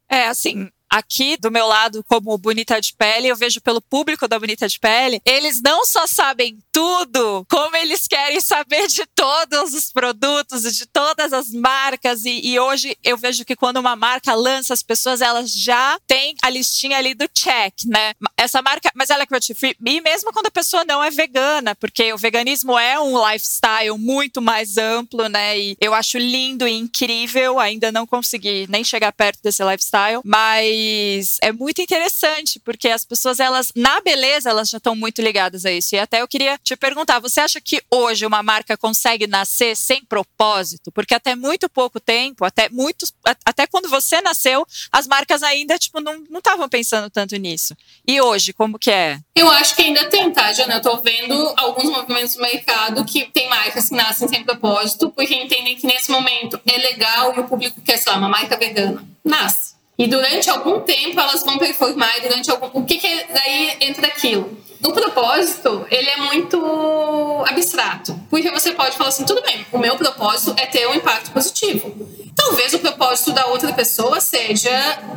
É, 0.08 0.26
assim, 0.26 0.68
aqui 0.90 1.36
do 1.36 1.50
meu 1.50 1.66
lado, 1.66 2.04
como 2.04 2.36
Bonita 2.36 2.80
de 2.80 2.94
Pele, 2.94 3.28
eu 3.28 3.36
vejo 3.36 3.60
pelo 3.60 3.80
público 3.80 4.26
da 4.26 4.38
Bonita 4.38 4.66
de 4.66 4.78
Pele, 4.78 5.22
eles 5.24 5.62
não 5.62 5.86
só 5.86 6.06
sabem 6.06 6.58
tudo, 6.72 7.46
como 7.48 7.76
eles 7.76 8.08
querem 8.08 8.40
saber 8.40 8.88
de 8.88 9.06
todos 9.14 9.72
os 9.72 9.92
produtos 9.92 10.62
de 10.74 10.86
todas 10.86 11.32
as 11.32 11.50
marcas. 11.50 12.24
E, 12.24 12.40
e, 12.44 12.58
hoje 12.58 12.96
eu 13.04 13.16
vejo 13.16 13.44
que 13.44 13.54
quando 13.54 13.76
uma 13.76 13.94
marca 13.94 14.34
lança, 14.34 14.74
as 14.74 14.82
pessoas 14.82 15.20
elas 15.20 15.52
já 15.52 15.98
têm 16.06 16.34
a 16.42 16.50
listinha 16.50 16.98
ali 16.98 17.14
do 17.14 17.28
check, 17.28 17.74
né? 17.86 18.14
Essa 18.36 18.60
marca, 18.60 18.90
mas 18.94 19.10
ela 19.10 19.22
é 19.22 19.26
cruelty 19.26 19.54
free. 19.54 19.76
E 19.86 20.00
mesmo 20.00 20.32
quando 20.32 20.46
a 20.46 20.50
pessoa 20.50 20.84
não 20.84 21.02
é 21.02 21.10
vegana, 21.10 21.74
porque 21.74 22.12
o 22.12 22.18
veganismo 22.18 22.78
é 22.78 22.98
um 22.98 23.16
lifestyle 23.30 23.96
muito 23.98 24.42
mais 24.42 24.76
amplo, 24.76 25.28
né? 25.28 25.58
E 25.58 25.76
eu 25.80 25.94
acho 25.94 26.18
lindo 26.18 26.66
e 26.66 26.72
incrível. 26.72 27.58
Ainda 27.58 27.92
não 27.92 28.06
consegui 28.06 28.66
nem 28.68 28.82
chegar 28.82 29.12
perto 29.12 29.40
desse 29.42 29.62
lifestyle, 29.62 30.20
mas 30.24 30.79
mas 30.80 31.36
é 31.42 31.52
muito 31.52 31.82
interessante, 31.82 32.58
porque 32.60 32.88
as 32.88 33.04
pessoas, 33.04 33.38
elas, 33.40 33.70
na 33.76 34.00
beleza, 34.00 34.48
elas 34.48 34.70
já 34.70 34.78
estão 34.78 34.96
muito 34.96 35.20
ligadas 35.20 35.66
a 35.66 35.70
isso. 35.70 35.94
E 35.94 35.98
até 35.98 36.22
eu 36.22 36.28
queria 36.28 36.58
te 36.58 36.76
perguntar: 36.76 37.18
você 37.18 37.40
acha 37.40 37.60
que 37.60 37.82
hoje 37.90 38.24
uma 38.24 38.42
marca 38.42 38.76
consegue 38.76 39.26
nascer 39.26 39.76
sem 39.76 40.04
propósito? 40.04 40.90
Porque 40.90 41.14
até 41.14 41.34
muito 41.34 41.68
pouco 41.68 42.00
tempo, 42.00 42.44
até 42.44 42.68
muitos, 42.70 43.12
até 43.44 43.66
quando 43.66 43.88
você 43.88 44.20
nasceu, 44.20 44.66
as 44.90 45.06
marcas 45.06 45.42
ainda, 45.42 45.78
tipo, 45.78 46.00
não 46.00 46.24
estavam 46.38 46.68
pensando 46.68 47.10
tanto 47.10 47.36
nisso. 47.36 47.76
E 48.06 48.20
hoje, 48.20 48.52
como 48.52 48.78
que 48.78 48.90
é? 48.90 49.18
Eu 49.34 49.50
acho 49.50 49.76
que 49.76 49.82
ainda 49.82 50.08
tem, 50.08 50.30
tá, 50.32 50.52
Jana? 50.52 50.74
Eu 50.74 50.82
tô 50.82 50.96
vendo 50.98 51.54
alguns 51.56 51.90
movimentos 51.90 52.36
no 52.36 52.42
mercado 52.42 53.04
que 53.04 53.26
tem 53.30 53.48
marcas 53.48 53.88
que 53.88 53.94
nascem 53.94 54.28
sem 54.28 54.44
propósito, 54.44 55.10
porque 55.10 55.34
entendem 55.34 55.76
que 55.76 55.86
nesse 55.86 56.10
momento 56.10 56.60
é 56.66 56.78
legal 56.78 57.34
e 57.36 57.40
o 57.40 57.44
público 57.44 57.80
quer, 57.82 58.00
lá, 58.06 58.16
uma 58.16 58.28
marca 58.28 58.56
vegana. 58.56 59.04
Nasce. 59.24 59.79
E 60.00 60.06
durante 60.06 60.48
algum 60.48 60.80
tempo 60.80 61.20
elas 61.20 61.44
vão 61.44 61.58
performar, 61.58 62.16
e 62.16 62.22
durante 62.22 62.50
algum. 62.50 62.70
O 62.72 62.86
que, 62.86 62.96
que 62.96 63.06
é 63.06 63.26
daí 63.34 63.76
entra 63.82 64.06
aquilo? 64.06 64.50
O 64.82 64.92
propósito, 64.92 65.86
ele 65.90 66.08
é 66.08 66.16
muito 66.16 67.44
abstrato. 67.46 68.18
Porque 68.30 68.50
você 68.50 68.72
pode 68.72 68.96
falar 68.96 69.10
assim, 69.10 69.24
tudo 69.24 69.42
bem, 69.42 69.66
o 69.72 69.78
meu 69.78 69.96
propósito 69.96 70.54
é 70.56 70.66
ter 70.66 70.86
um 70.88 70.94
impacto 70.94 71.30
positivo. 71.32 71.94
Talvez 72.34 72.72
o 72.72 72.78
propósito 72.78 73.32
da 73.32 73.46
outra 73.46 73.72
pessoa 73.72 74.18
seja 74.20 74.70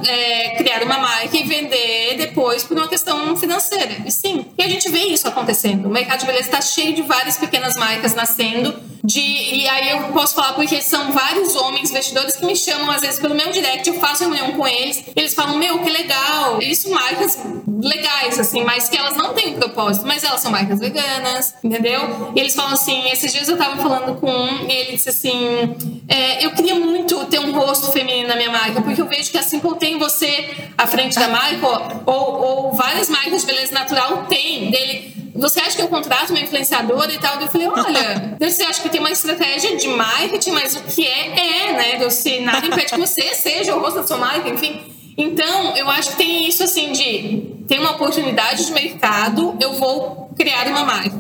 é, 0.06 0.56
criar 0.58 0.84
uma 0.84 0.98
marca 0.98 1.38
e 1.38 1.44
vender 1.44 2.16
depois 2.18 2.64
por 2.64 2.76
uma 2.76 2.88
questão 2.88 3.36
financeira. 3.38 4.04
E 4.06 4.12
sim, 4.12 4.46
e 4.58 4.64
a 4.64 4.68
gente 4.68 4.90
vê 4.90 5.06
isso 5.06 5.28
acontecendo. 5.28 5.86
O 5.86 5.90
mercado 5.90 6.20
de 6.20 6.26
beleza 6.26 6.46
está 6.46 6.62
cheio 6.62 6.94
de 6.94 7.02
várias 7.02 7.38
pequenas 7.38 7.76
marcas 7.76 8.14
nascendo. 8.14 8.76
De, 9.06 9.20
e 9.20 9.68
aí 9.68 9.90
eu 9.92 10.14
posso 10.14 10.34
falar 10.34 10.54
porque 10.54 10.82
são 10.82 11.12
vários 11.12 11.56
homens 11.56 11.92
investidores 11.92 12.36
que 12.38 12.46
me 12.46 12.56
chamam 12.56 12.90
às 12.90 13.02
vezes 13.02 13.20
pelo 13.20 13.36
meu 13.36 13.52
direct, 13.52 13.88
eu 13.88 14.00
faço 14.00 14.24
reunião 14.24 14.54
com 14.54 14.66
eles, 14.66 15.04
eles 15.14 15.34
falam, 15.34 15.58
meu, 15.58 15.80
que 15.80 15.90
legal. 15.90 16.62
Isso 16.62 16.90
marcas 16.90 17.38
legais, 17.82 18.40
assim, 18.40 18.64
mas 18.64 18.88
que 18.88 18.98
elas 18.98 19.16
não 19.16 19.34
têm 19.34 19.53
propósito, 19.54 20.06
mas 20.06 20.24
elas 20.24 20.42
são 20.42 20.52
marcas 20.52 20.80
veganas, 20.80 21.56
entendeu? 21.64 22.32
E 22.36 22.40
eles 22.40 22.56
falam 22.56 22.74
assim, 22.74 23.10
esses 23.10 23.32
dias 23.32 23.48
eu 23.48 23.58
tava 23.58 23.78
falando 23.78 24.20
com 24.20 24.30
um 24.30 24.68
e 24.68 24.72
ele 24.72 24.92
disse 24.94 25.10
assim, 25.10 25.76
é, 26.08 26.46
eu 26.46 26.52
queria 26.52 26.76
muito 26.76 27.26
ter 27.26 27.40
um 27.40 27.52
rosto 27.54 27.92
feminino 27.92 28.28
na 28.28 28.36
minha 28.36 28.52
marca, 28.52 28.82
porque 28.82 29.02
eu 29.02 29.08
vejo 29.08 29.32
que 29.32 29.38
assim 29.38 29.60
como 29.60 29.76
tem 29.76 29.98
você 29.98 30.50
à 30.78 30.88
frente 30.88 31.16
da 31.16 31.28
marca, 31.28 31.68
ou, 32.06 32.14
ou 32.14 32.74
várias 32.74 33.10
marcas 33.10 33.42
de 33.42 33.48
beleza 33.48 33.74
natural 33.74 34.26
tem, 34.28 34.70
dele 34.70 35.14
você 35.36 35.60
acha 35.60 35.76
que 35.76 35.82
eu 35.82 35.88
contrato 35.88 36.30
uma 36.30 36.40
influenciadora 36.40 37.12
e 37.12 37.18
tal? 37.18 37.42
Eu 37.42 37.48
falei, 37.48 37.68
olha, 37.68 38.38
você 38.40 38.64
acha 38.64 38.82
que 38.82 38.90
tem 38.90 39.00
uma 39.00 39.10
estratégia 39.10 39.76
de 39.76 39.88
marketing, 39.88 40.52
mas 40.52 40.76
o 40.76 40.82
que 40.82 41.08
é, 41.08 41.70
é, 41.70 41.74
né? 41.74 42.10
Se 42.10 42.40
nada 42.40 42.68
impede 42.68 42.94
que 42.94 43.00
você 43.00 43.34
seja 43.34 43.76
o 43.76 43.80
rosto 43.80 44.02
da 44.02 44.08
sua 44.08 44.18
marca, 44.18 44.48
enfim. 44.48 44.93
Então, 45.18 45.76
eu 45.76 45.90
acho 45.90 46.12
que 46.12 46.18
tem 46.18 46.48
isso 46.48 46.64
assim 46.64 46.92
de 46.92 47.54
tem 47.68 47.80
uma 47.80 47.92
oportunidade 47.92 48.66
de 48.66 48.72
mercado, 48.72 49.56
eu 49.60 49.74
vou 49.74 50.32
criar 50.36 50.68
uma 50.68 50.84
marca. 50.84 51.16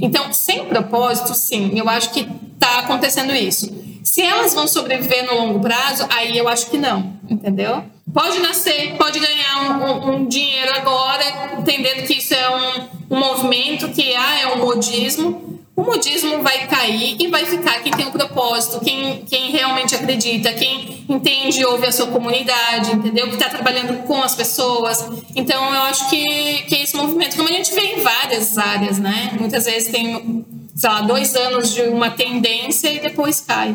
Então, 0.00 0.32
sem 0.32 0.64
propósito, 0.66 1.34
sim, 1.34 1.72
eu 1.78 1.88
acho 1.88 2.10
que 2.10 2.28
está 2.54 2.80
acontecendo 2.80 3.32
isso. 3.34 3.70
Se 4.02 4.20
elas 4.20 4.54
vão 4.54 4.66
sobreviver 4.66 5.26
no 5.26 5.34
longo 5.34 5.60
prazo, 5.60 6.06
aí 6.10 6.36
eu 6.36 6.48
acho 6.48 6.70
que 6.70 6.76
não, 6.76 7.14
entendeu? 7.28 7.84
Pode 8.12 8.38
nascer, 8.38 8.96
pode 8.96 9.18
ganhar 9.18 9.62
um, 9.62 9.84
um, 9.84 10.14
um 10.14 10.26
dinheiro 10.26 10.72
agora, 10.76 11.24
entendendo 11.58 12.06
que 12.06 12.18
isso 12.18 12.34
é 12.34 12.50
um, 12.50 13.16
um 13.16 13.18
movimento, 13.18 13.88
que 13.88 14.14
ah, 14.14 14.40
é 14.40 14.46
um 14.54 14.58
modismo, 14.58 15.58
o 15.76 15.82
modismo 15.82 16.40
vai 16.42 16.66
cair 16.68 17.16
e 17.20 17.26
vai 17.26 17.44
ficar 17.46 17.82
quem 17.82 17.92
tem 17.92 18.06
o 18.06 18.08
um 18.08 18.12
propósito, 18.12 18.80
quem, 18.80 19.24
quem 19.24 19.50
realmente 19.50 19.94
acredita, 19.94 20.52
quem 20.52 21.04
entende 21.08 21.60
e 21.60 21.64
ouve 21.64 21.86
a 21.86 21.92
sua 21.92 22.06
comunidade, 22.06 22.92
entendeu? 22.92 23.26
Que 23.28 23.34
está 23.34 23.48
trabalhando 23.48 24.04
com 24.04 24.22
as 24.22 24.36
pessoas. 24.36 25.04
Então, 25.34 25.74
eu 25.74 25.82
acho 25.82 26.08
que, 26.08 26.62
que 26.62 26.76
esse 26.76 26.96
movimento, 26.96 27.36
como 27.36 27.48
a 27.48 27.52
gente 27.52 27.74
vê 27.74 27.80
em 27.80 28.00
várias 28.02 28.56
áreas, 28.56 28.98
né? 28.98 29.36
Muitas 29.38 29.64
vezes 29.64 29.90
tem, 29.90 30.46
sei 30.76 30.90
lá, 30.90 31.00
dois 31.00 31.34
anos 31.34 31.74
de 31.74 31.82
uma 31.82 32.10
tendência 32.10 32.92
e 32.92 33.00
depois 33.00 33.40
cai. 33.40 33.74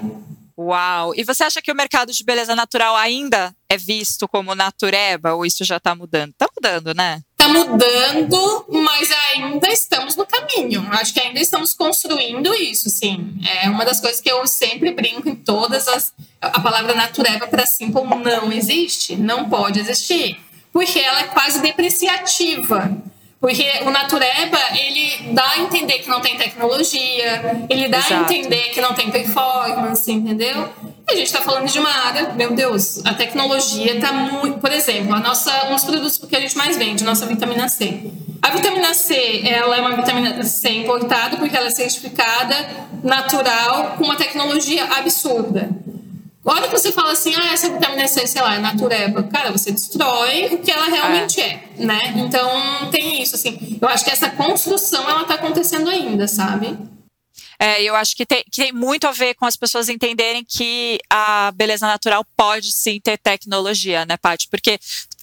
Uau! 0.57 1.13
E 1.15 1.23
você 1.23 1.43
acha 1.43 1.61
que 1.61 1.71
o 1.71 1.75
mercado 1.75 2.13
de 2.13 2.23
beleza 2.23 2.55
natural 2.55 2.95
ainda 2.95 3.53
é 3.69 3.77
visto 3.77 4.27
como 4.27 4.55
natureba 4.55 5.33
ou 5.33 5.45
isso 5.45 5.65
já 5.65 5.77
está 5.77 5.95
mudando? 5.95 6.31
Está 6.31 6.47
mudando, 6.55 6.93
né? 6.93 7.21
Mudando, 7.53 8.65
mas 8.69 9.09
ainda 9.33 9.69
estamos 9.69 10.15
no 10.15 10.25
caminho. 10.25 10.87
Acho 10.91 11.13
que 11.13 11.19
ainda 11.19 11.39
estamos 11.39 11.73
construindo 11.73 12.53
isso, 12.53 12.89
sim. 12.89 13.33
É 13.61 13.69
uma 13.69 13.85
das 13.85 13.99
coisas 13.99 14.21
que 14.21 14.31
eu 14.31 14.45
sempre 14.47 14.91
brinco 14.91 15.27
em 15.27 15.35
todas 15.35 15.87
as. 15.87 16.13
A 16.41 16.59
palavra 16.59 16.95
natureba 16.95 17.47
para 17.47 17.65
simple 17.65 18.01
não 18.03 18.51
existe, 18.51 19.15
não 19.15 19.49
pode 19.49 19.79
existir, 19.79 20.39
porque 20.71 20.99
ela 20.99 21.21
é 21.21 21.23
quase 21.25 21.61
depreciativa. 21.61 22.97
Porque 23.39 23.65
o 23.85 23.89
Natureba, 23.89 24.59
ele 24.75 25.31
dá 25.33 25.51
a 25.51 25.59
entender 25.59 25.99
que 25.99 26.09
não 26.09 26.19
tem 26.19 26.35
tecnologia, 26.35 27.65
ele 27.69 27.87
dá 27.87 27.99
Exato. 27.99 28.13
a 28.13 28.17
entender 28.21 28.63
que 28.71 28.81
não 28.81 28.93
tem 28.93 29.09
performance, 29.09 30.11
entendeu? 30.11 30.67
E 31.07 31.13
a 31.13 31.15
gente 31.15 31.27
está 31.27 31.41
falando 31.41 31.65
de 31.65 31.79
uma 31.79 31.89
área, 31.89 32.33
meu 32.33 32.51
Deus, 32.51 33.01
a 33.05 33.13
tecnologia 33.13 33.95
está 33.95 34.11
muito. 34.11 34.59
Por 34.59 34.71
exemplo, 34.71 35.15
a 35.15 35.19
nossa, 35.19 35.67
um 35.67 35.73
dos 35.73 35.85
produtos 35.85 36.17
que 36.17 36.35
a 36.35 36.39
gente 36.41 36.57
mais 36.57 36.75
vende, 36.75 37.03
nossa 37.05 37.25
vitamina 37.25 37.69
C. 37.69 38.11
A 38.41 38.49
vitamina 38.51 38.93
C, 38.93 39.41
ela 39.45 39.77
é 39.77 39.81
uma 39.81 39.95
vitamina 39.95 40.43
C 40.43 40.69
importada 40.69 41.37
porque 41.37 41.55
ela 41.55 41.67
é 41.67 41.71
certificada 41.71 42.55
natural 43.01 43.95
com 43.97 44.03
uma 44.03 44.17
tecnologia 44.17 44.83
absurda. 44.83 45.69
Hora 46.49 46.67
que 46.67 46.75
você 46.75 46.91
fala 46.91 47.11
assim, 47.11 47.35
ah, 47.35 47.53
essa 47.53 47.69
vitamina 47.69 48.07
C, 48.07 48.25
sei 48.25 48.41
lá, 48.41 48.55
é 48.55 48.57
natureba, 48.57 49.21
cara, 49.21 49.51
você 49.51 49.71
destrói 49.71 50.47
o 50.47 50.57
que 50.57 50.71
ela 50.71 50.85
realmente 50.85 51.39
é, 51.39 51.63
é 51.77 51.85
né? 51.85 52.13
Então 52.15 52.89
tem 52.89 53.21
isso, 53.21 53.35
assim. 53.35 53.77
Eu 53.79 53.87
acho 53.87 54.03
que 54.03 54.09
essa 54.09 54.31
construção 54.31 55.07
ela 55.07 55.25
tá 55.25 55.35
acontecendo 55.35 55.87
ainda, 55.87 56.27
sabe? 56.27 56.75
É, 57.59 57.83
eu 57.83 57.95
acho 57.95 58.15
que 58.15 58.25
tem, 58.25 58.43
que 58.49 58.63
tem 58.63 58.71
muito 58.71 59.05
a 59.05 59.11
ver 59.11 59.35
com 59.35 59.45
as 59.45 59.55
pessoas 59.55 59.89
entenderem 59.89 60.43
que 60.43 60.97
a 61.07 61.51
beleza 61.51 61.85
natural 61.85 62.25
pode 62.35 62.71
sim 62.71 62.99
ter 62.99 63.17
tecnologia, 63.17 64.03
né, 64.05 64.17
Paty? 64.17 64.47
Porque 64.49 64.79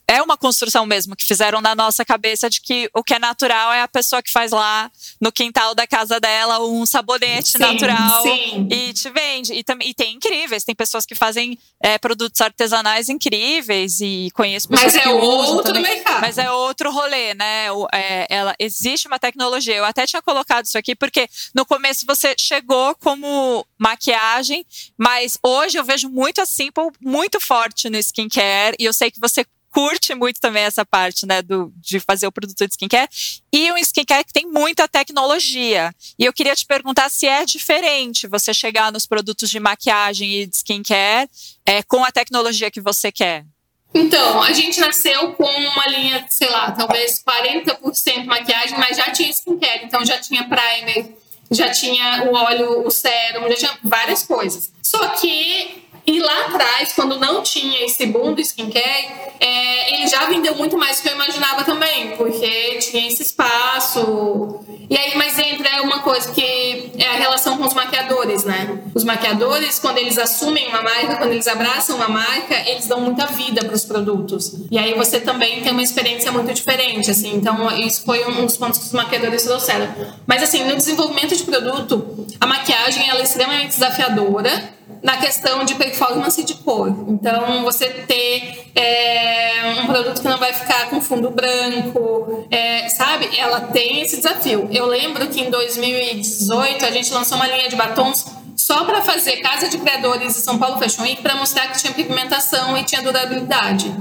é 0.09 0.23
uma 0.23 0.37
construção 0.37 0.87
mesmo 0.87 1.17
que 1.17 1.25
fizeram 1.25 1.61
na 1.61 1.75
nossa 1.75 2.05
cabeça 2.05 2.49
de 2.49 2.61
que 2.61 2.89
o 2.95 3.03
que 3.03 3.15
é 3.15 3.19
natural 3.19 3.73
é 3.73 3.83
a 3.83 3.89
pessoa 3.89 4.23
que 4.23 4.31
faz 4.31 4.53
lá 4.53 4.91
no 5.21 5.33
quintal 5.33 5.75
da 5.75 5.87
casa 5.87 6.21
dela 6.21 6.65
um 6.65 6.87
sabonete 6.87 7.51
Sim, 7.53 7.59
natural 7.59 8.23
sim. 8.23 8.69
e 8.71 8.93
te 8.93 9.11
vende. 9.11 9.53
E, 9.53 9.65
e 9.85 9.95
tem 9.95 10.15
incríveis, 10.15 10.63
tem 10.65 10.75
pessoas 10.75 11.05
que 11.05 11.15
fazem 11.15 11.59
é, 11.81 11.99
produtos 11.99 12.41
artesanais 12.41 13.09
incríveis 13.09 14.01
e 14.01 14.31
conheço 14.33 14.69
pessoas 14.69 14.95
Mas 14.95 15.03
é 15.05 15.09
que 15.09 15.09
usam 15.15 15.57
outro 15.57 15.73
também. 15.73 15.95
mercado. 15.97 16.21
Mas 16.21 16.39
é 16.39 16.51
outro 16.51 16.91
rolê, 16.93 17.35
né? 17.35 17.73
O- 17.73 17.89
é, 17.93 18.27
ela, 18.31 18.55
existe 18.59 19.09
uma 19.09 19.19
tecnologia. 19.19 19.75
Eu 19.75 19.85
até 19.85 20.07
tinha 20.07 20.23
colocado 20.23 20.67
isso 20.67 20.79
aqui 20.79 20.95
porque 20.95 21.29
no 21.55 21.67
começo 21.67 22.07
você 22.07 22.35
chegou 22.39 22.95
como 22.97 23.67
maquiagem, 23.79 24.65
mas 24.97 25.37
hoje 25.43 25.79
eu 25.79 25.85
vejo 25.85 26.09
muito 26.09 26.41
a 26.41 26.47
Simple 26.47 26.91
muito 27.01 27.41
forte 27.41 27.91
no 27.91 27.99
skincare 27.99 28.77
e 28.79 28.85
eu 28.85 28.93
sei 28.93 29.11
que 29.11 29.21
você 29.21 29.45
curte 29.77 30.15
muito 30.15 30.41
também 30.41 30.63
essa 30.63 30.87
parte, 30.87 31.27
né, 31.27 31.43
do, 31.43 31.71
de 31.77 32.01
fazer 32.01 32.27
o 32.27 32.33
produto 32.33 32.67
de 32.67 32.73
skincare 32.73 33.11
e 33.53 33.71
um 33.71 33.77
skincare 33.77 34.25
que 34.25 34.33
tem 34.33 34.47
muita 34.47 34.89
tecnologia. 34.89 35.95
E 36.19 36.25
eu 36.25 36.33
queria 36.33 36.57
te 36.57 36.65
perguntar 36.65 37.11
se 37.11 37.27
é 37.27 37.45
diferente 37.45 38.27
você 38.27 38.55
chegar 38.55 38.91
nos 38.91 39.05
produtos 39.05 39.51
de 39.51 39.61
maquiagem 39.61 40.33
e 40.33 40.47
de 40.47 40.57
skincare 40.57 41.29
é, 41.67 41.83
com 41.83 42.03
a 42.03 42.11
tecnologia 42.11 42.71
que 42.71 42.81
você 42.81 43.13
quer. 43.13 43.45
Então, 43.93 44.43
a 44.43 44.53
gente 44.53 44.81
nasceu 44.81 45.35
com 45.35 45.45
uma 45.45 45.87
linha, 45.89 46.25
sei 46.31 46.49
lá, 46.49 46.71
talvez 46.73 47.23
40% 47.23 48.25
maquiagem, 48.25 48.79
mas 48.79 48.97
já 48.97 49.11
tinha 49.11 49.29
skincare. 49.29 49.85
Então, 49.85 50.03
já 50.07 50.19
tinha 50.19 50.49
primer, 50.49 51.15
já 51.51 51.71
tinha 51.71 52.25
o 52.31 52.35
óleo, 52.35 52.87
o 52.87 52.91
sérum, 52.91 53.47
já 53.51 53.57
tinha 53.57 53.79
várias 53.85 54.23
coisas. 54.23 54.73
Só 54.83 55.07
que, 55.09 55.86
e 56.07 56.21
lá 56.21 56.47
atrás, 56.47 56.93
quando 56.93 57.19
não 57.19 57.43
tinha 57.43 57.85
esse 57.85 58.07
boom 58.07 58.33
do 58.33 58.41
skincare, 58.41 59.09
é, 59.41 59.95
ele 59.95 60.07
já 60.07 60.27
vendeu 60.27 60.55
muito 60.55 60.79
mais 60.79 60.99
do 60.99 61.03
que 61.03 61.09
eu 61.09 61.15
imaginava 61.15 61.65
também, 61.65 62.17
porque 62.17 62.79
tinha 62.79 63.09
esse 63.09 63.23
espaço. 63.23 64.61
E 64.89 64.97
aí, 64.97 65.17
mas 65.17 65.37
entra 65.37 65.83
uma 65.83 65.99
coisa 66.01 66.31
que 66.31 66.93
é 66.97 67.09
a 67.09 67.15
relação 67.15 67.59
com 67.59 67.65
os 67.65 67.75
maquiadores, 67.75 68.45
né? 68.45 68.79
Os 68.95 69.03
maquiadores, 69.03 69.81
quando 69.81 69.99
eles 69.99 70.17
assumem 70.17 70.69
uma 70.69 70.81
marca, 70.81 71.17
quando 71.17 71.33
eles 71.33 71.49
abraçam 71.49 71.97
uma 71.97 72.09
marca, 72.09 72.55
eles 72.69 72.87
dão 72.87 73.01
muita 73.01 73.27
vida 73.27 73.65
para 73.65 73.75
os 73.75 73.85
produtos. 73.85 74.55
E 74.71 74.79
aí 74.79 74.95
você 74.95 75.19
também 75.19 75.61
tem 75.61 75.73
uma 75.73 75.83
experiência 75.83 76.31
muito 76.31 76.55
diferente, 76.55 77.11
assim. 77.11 77.35
Então, 77.35 77.69
isso 77.81 78.05
foi 78.05 78.25
um 78.27 78.47
dos 78.47 78.57
pontos 78.57 78.79
que 78.79 78.87
os 78.87 78.93
maquiadores 78.93 79.43
trouxeram. 79.43 79.93
Mas, 80.25 80.41
assim, 80.41 80.63
no 80.63 80.77
desenvolvimento 80.77 81.35
de 81.35 81.43
produto, 81.43 82.27
a 82.41 82.47
maquiagem 82.47 83.09
ela 83.09 83.19
é 83.19 83.25
extremamente 83.25 83.71
desafiadora 83.71 84.76
na 85.03 85.17
questão 85.19 85.65
de 85.65 85.75
performance 85.75 86.43
de 86.43 86.55
cor. 86.55 86.89
Então, 87.09 87.63
você 87.63 87.89
ter 87.89 88.71
é, 88.75 89.81
um 89.83 89.87
produto 89.87 90.21
que 90.21 90.29
não 90.29 90.39
vai 90.39 90.53
ficar 90.53 90.91
com 90.91 91.01
fundo 91.01 91.31
branco, 91.31 92.47
é, 92.51 92.89
sabe? 92.89 93.29
Ela 93.37 93.61
tem 93.61 94.01
esse 94.01 94.17
desafio. 94.17 94.69
Eu 94.73 94.87
lembro 94.87 95.27
que 95.29 95.41
em 95.41 95.51
2018 95.51 96.85
a 96.85 96.91
gente 96.91 97.13
lançou 97.13 97.37
uma 97.37 97.47
linha 97.47 97.69
de 97.69 97.77
batons 97.77 98.27
só 98.57 98.85
para 98.85 99.03
fazer 99.03 99.37
Casa 99.37 99.69
de 99.69 99.79
Criadores 99.79 100.37
e 100.37 100.41
São 100.41 100.59
Paulo 100.59 100.79
Fashion 100.79 101.03
Week 101.03 101.23
para 101.23 101.37
mostrar 101.37 101.69
que 101.69 101.79
tinha 101.79 101.93
pigmentação 101.93 102.77
e 102.77 102.83
tinha 102.83 103.03
durabilidade. 103.03 103.95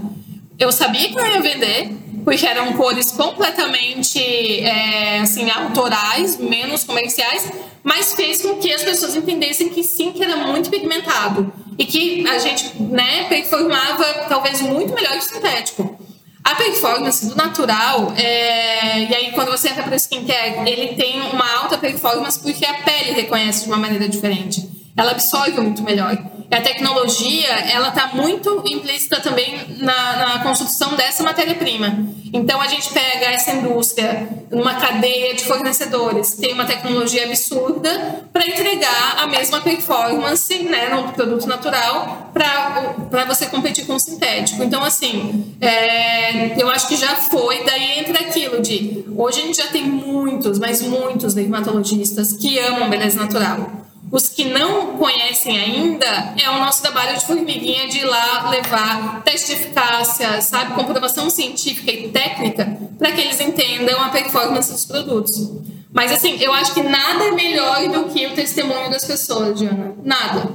Eu 0.58 0.72
sabia 0.72 1.10
que 1.10 1.16
não 1.16 1.28
ia 1.28 1.42
vender, 1.42 1.92
porque 2.24 2.46
eram 2.46 2.74
cores 2.74 3.12
completamente 3.12 4.20
é, 4.64 5.20
assim, 5.20 5.50
autorais, 5.52 6.38
menos 6.38 6.84
comerciais, 6.84 7.52
mas 7.86 8.14
fez 8.14 8.42
com 8.42 8.56
que 8.56 8.74
as 8.74 8.84
pessoas 8.84 9.16
entendessem 9.16 9.70
que 9.70 9.84
sim, 9.84 10.12
que 10.12 10.24
era 10.24 10.36
muito 10.38 10.72
pigmentado. 10.72 11.54
E 11.78 11.86
que 11.86 12.28
a 12.28 12.40
gente 12.40 12.82
né, 12.82 13.26
performava 13.30 14.04
talvez 14.28 14.60
muito 14.62 14.92
melhor 14.96 15.12
que 15.12 15.20
o 15.20 15.22
sintético. 15.22 16.00
A 16.44 16.56
performance 16.56 17.28
do 17.28 17.36
natural, 17.36 18.12
é, 18.18 19.04
e 19.04 19.16
aí 19.16 19.32
quando 19.34 19.52
você 19.52 19.70
entra 19.70 19.84
para 19.84 19.94
o 19.94 19.96
skincare, 19.96 20.68
ele 20.68 20.96
tem 20.96 21.22
uma 21.22 21.58
alta 21.58 21.78
performance 21.78 22.40
porque 22.40 22.66
a 22.66 22.74
pele 22.74 23.12
reconhece 23.12 23.66
de 23.66 23.68
uma 23.68 23.78
maneira 23.78 24.10
diferente. 24.10 24.68
Ela 24.98 25.12
absorve 25.12 25.60
muito 25.62 25.84
melhor. 25.84 26.18
A 26.52 26.62
tecnologia, 26.62 27.50
ela 27.72 27.90
está 27.90 28.08
muito 28.14 28.64
implícita 28.66 29.20
também 29.20 29.60
na, 29.80 30.16
na 30.16 30.40
construção 30.40 30.96
dessa 30.96 31.24
matéria-prima. 31.24 32.06
Então, 32.32 32.62
a 32.62 32.68
gente 32.68 32.90
pega 32.92 33.26
essa 33.28 33.52
indústria 33.52 34.28
numa 34.52 34.76
cadeia 34.76 35.34
de 35.34 35.44
fornecedores, 35.44 36.36
tem 36.36 36.54
uma 36.54 36.66
tecnologia 36.66 37.26
absurda 37.26 38.26
para 38.32 38.46
entregar 38.46 39.18
a 39.20 39.28
mesma 39.28 39.62
performance 39.62 40.54
né, 40.64 40.90
no 40.90 41.14
produto 41.14 41.48
natural 41.48 42.32
para 42.34 43.26
você 43.26 43.48
competir 43.48 43.86
com 43.86 43.96
o 43.96 44.00
sintético. 44.00 44.64
Então, 44.64 44.84
assim, 44.84 45.56
é, 45.62 46.62
eu 46.62 46.70
acho 46.70 46.88
que 46.88 46.96
já 46.96 47.16
foi, 47.16 47.64
daí 47.64 48.00
entra 48.00 48.20
aquilo 48.20 48.62
de... 48.62 49.06
Hoje 49.16 49.42
a 49.42 49.46
gente 49.46 49.58
já 49.58 49.68
tem 49.68 49.84
muitos, 49.84 50.60
mas 50.60 50.82
muitos 50.82 51.34
dermatologistas 51.34 52.34
que 52.34 52.60
amam 52.60 52.90
beleza 52.90 53.20
natural. 53.20 53.86
Os 54.16 54.30
que 54.30 54.46
não 54.46 54.96
conhecem 54.96 55.60
ainda 55.60 56.34
é 56.42 56.50
o 56.50 56.60
nosso 56.60 56.82
trabalho 56.82 57.18
de 57.18 57.26
formiguinha 57.26 57.90
de 57.90 57.98
ir 57.98 58.06
lá 58.06 58.50
levar 58.50 59.22
teste 59.26 59.48
de 59.48 59.62
eficácia, 59.62 60.42
sabe, 60.42 60.74
comprovação 60.74 61.30
científica 61.30 61.92
e 61.92 62.08
técnica 62.08 62.78
para 62.98 63.12
que 63.12 63.20
eles 63.20 63.42
entendam 63.42 64.02
a 64.02 64.08
performance 64.08 64.72
dos 64.72 64.86
produtos. 64.86 65.52
Mas 65.92 66.14
assim, 66.14 66.38
eu 66.40 66.54
acho 66.54 66.74
que 66.74 66.82
nada 66.82 67.26
é 67.26 67.32
melhor 67.32 67.90
do 67.90 68.06
que 68.06 68.26
o 68.26 68.34
testemunho 68.34 68.90
das 68.90 69.04
pessoas, 69.04 69.60
Diana. 69.60 69.94
Nada. 70.02 70.50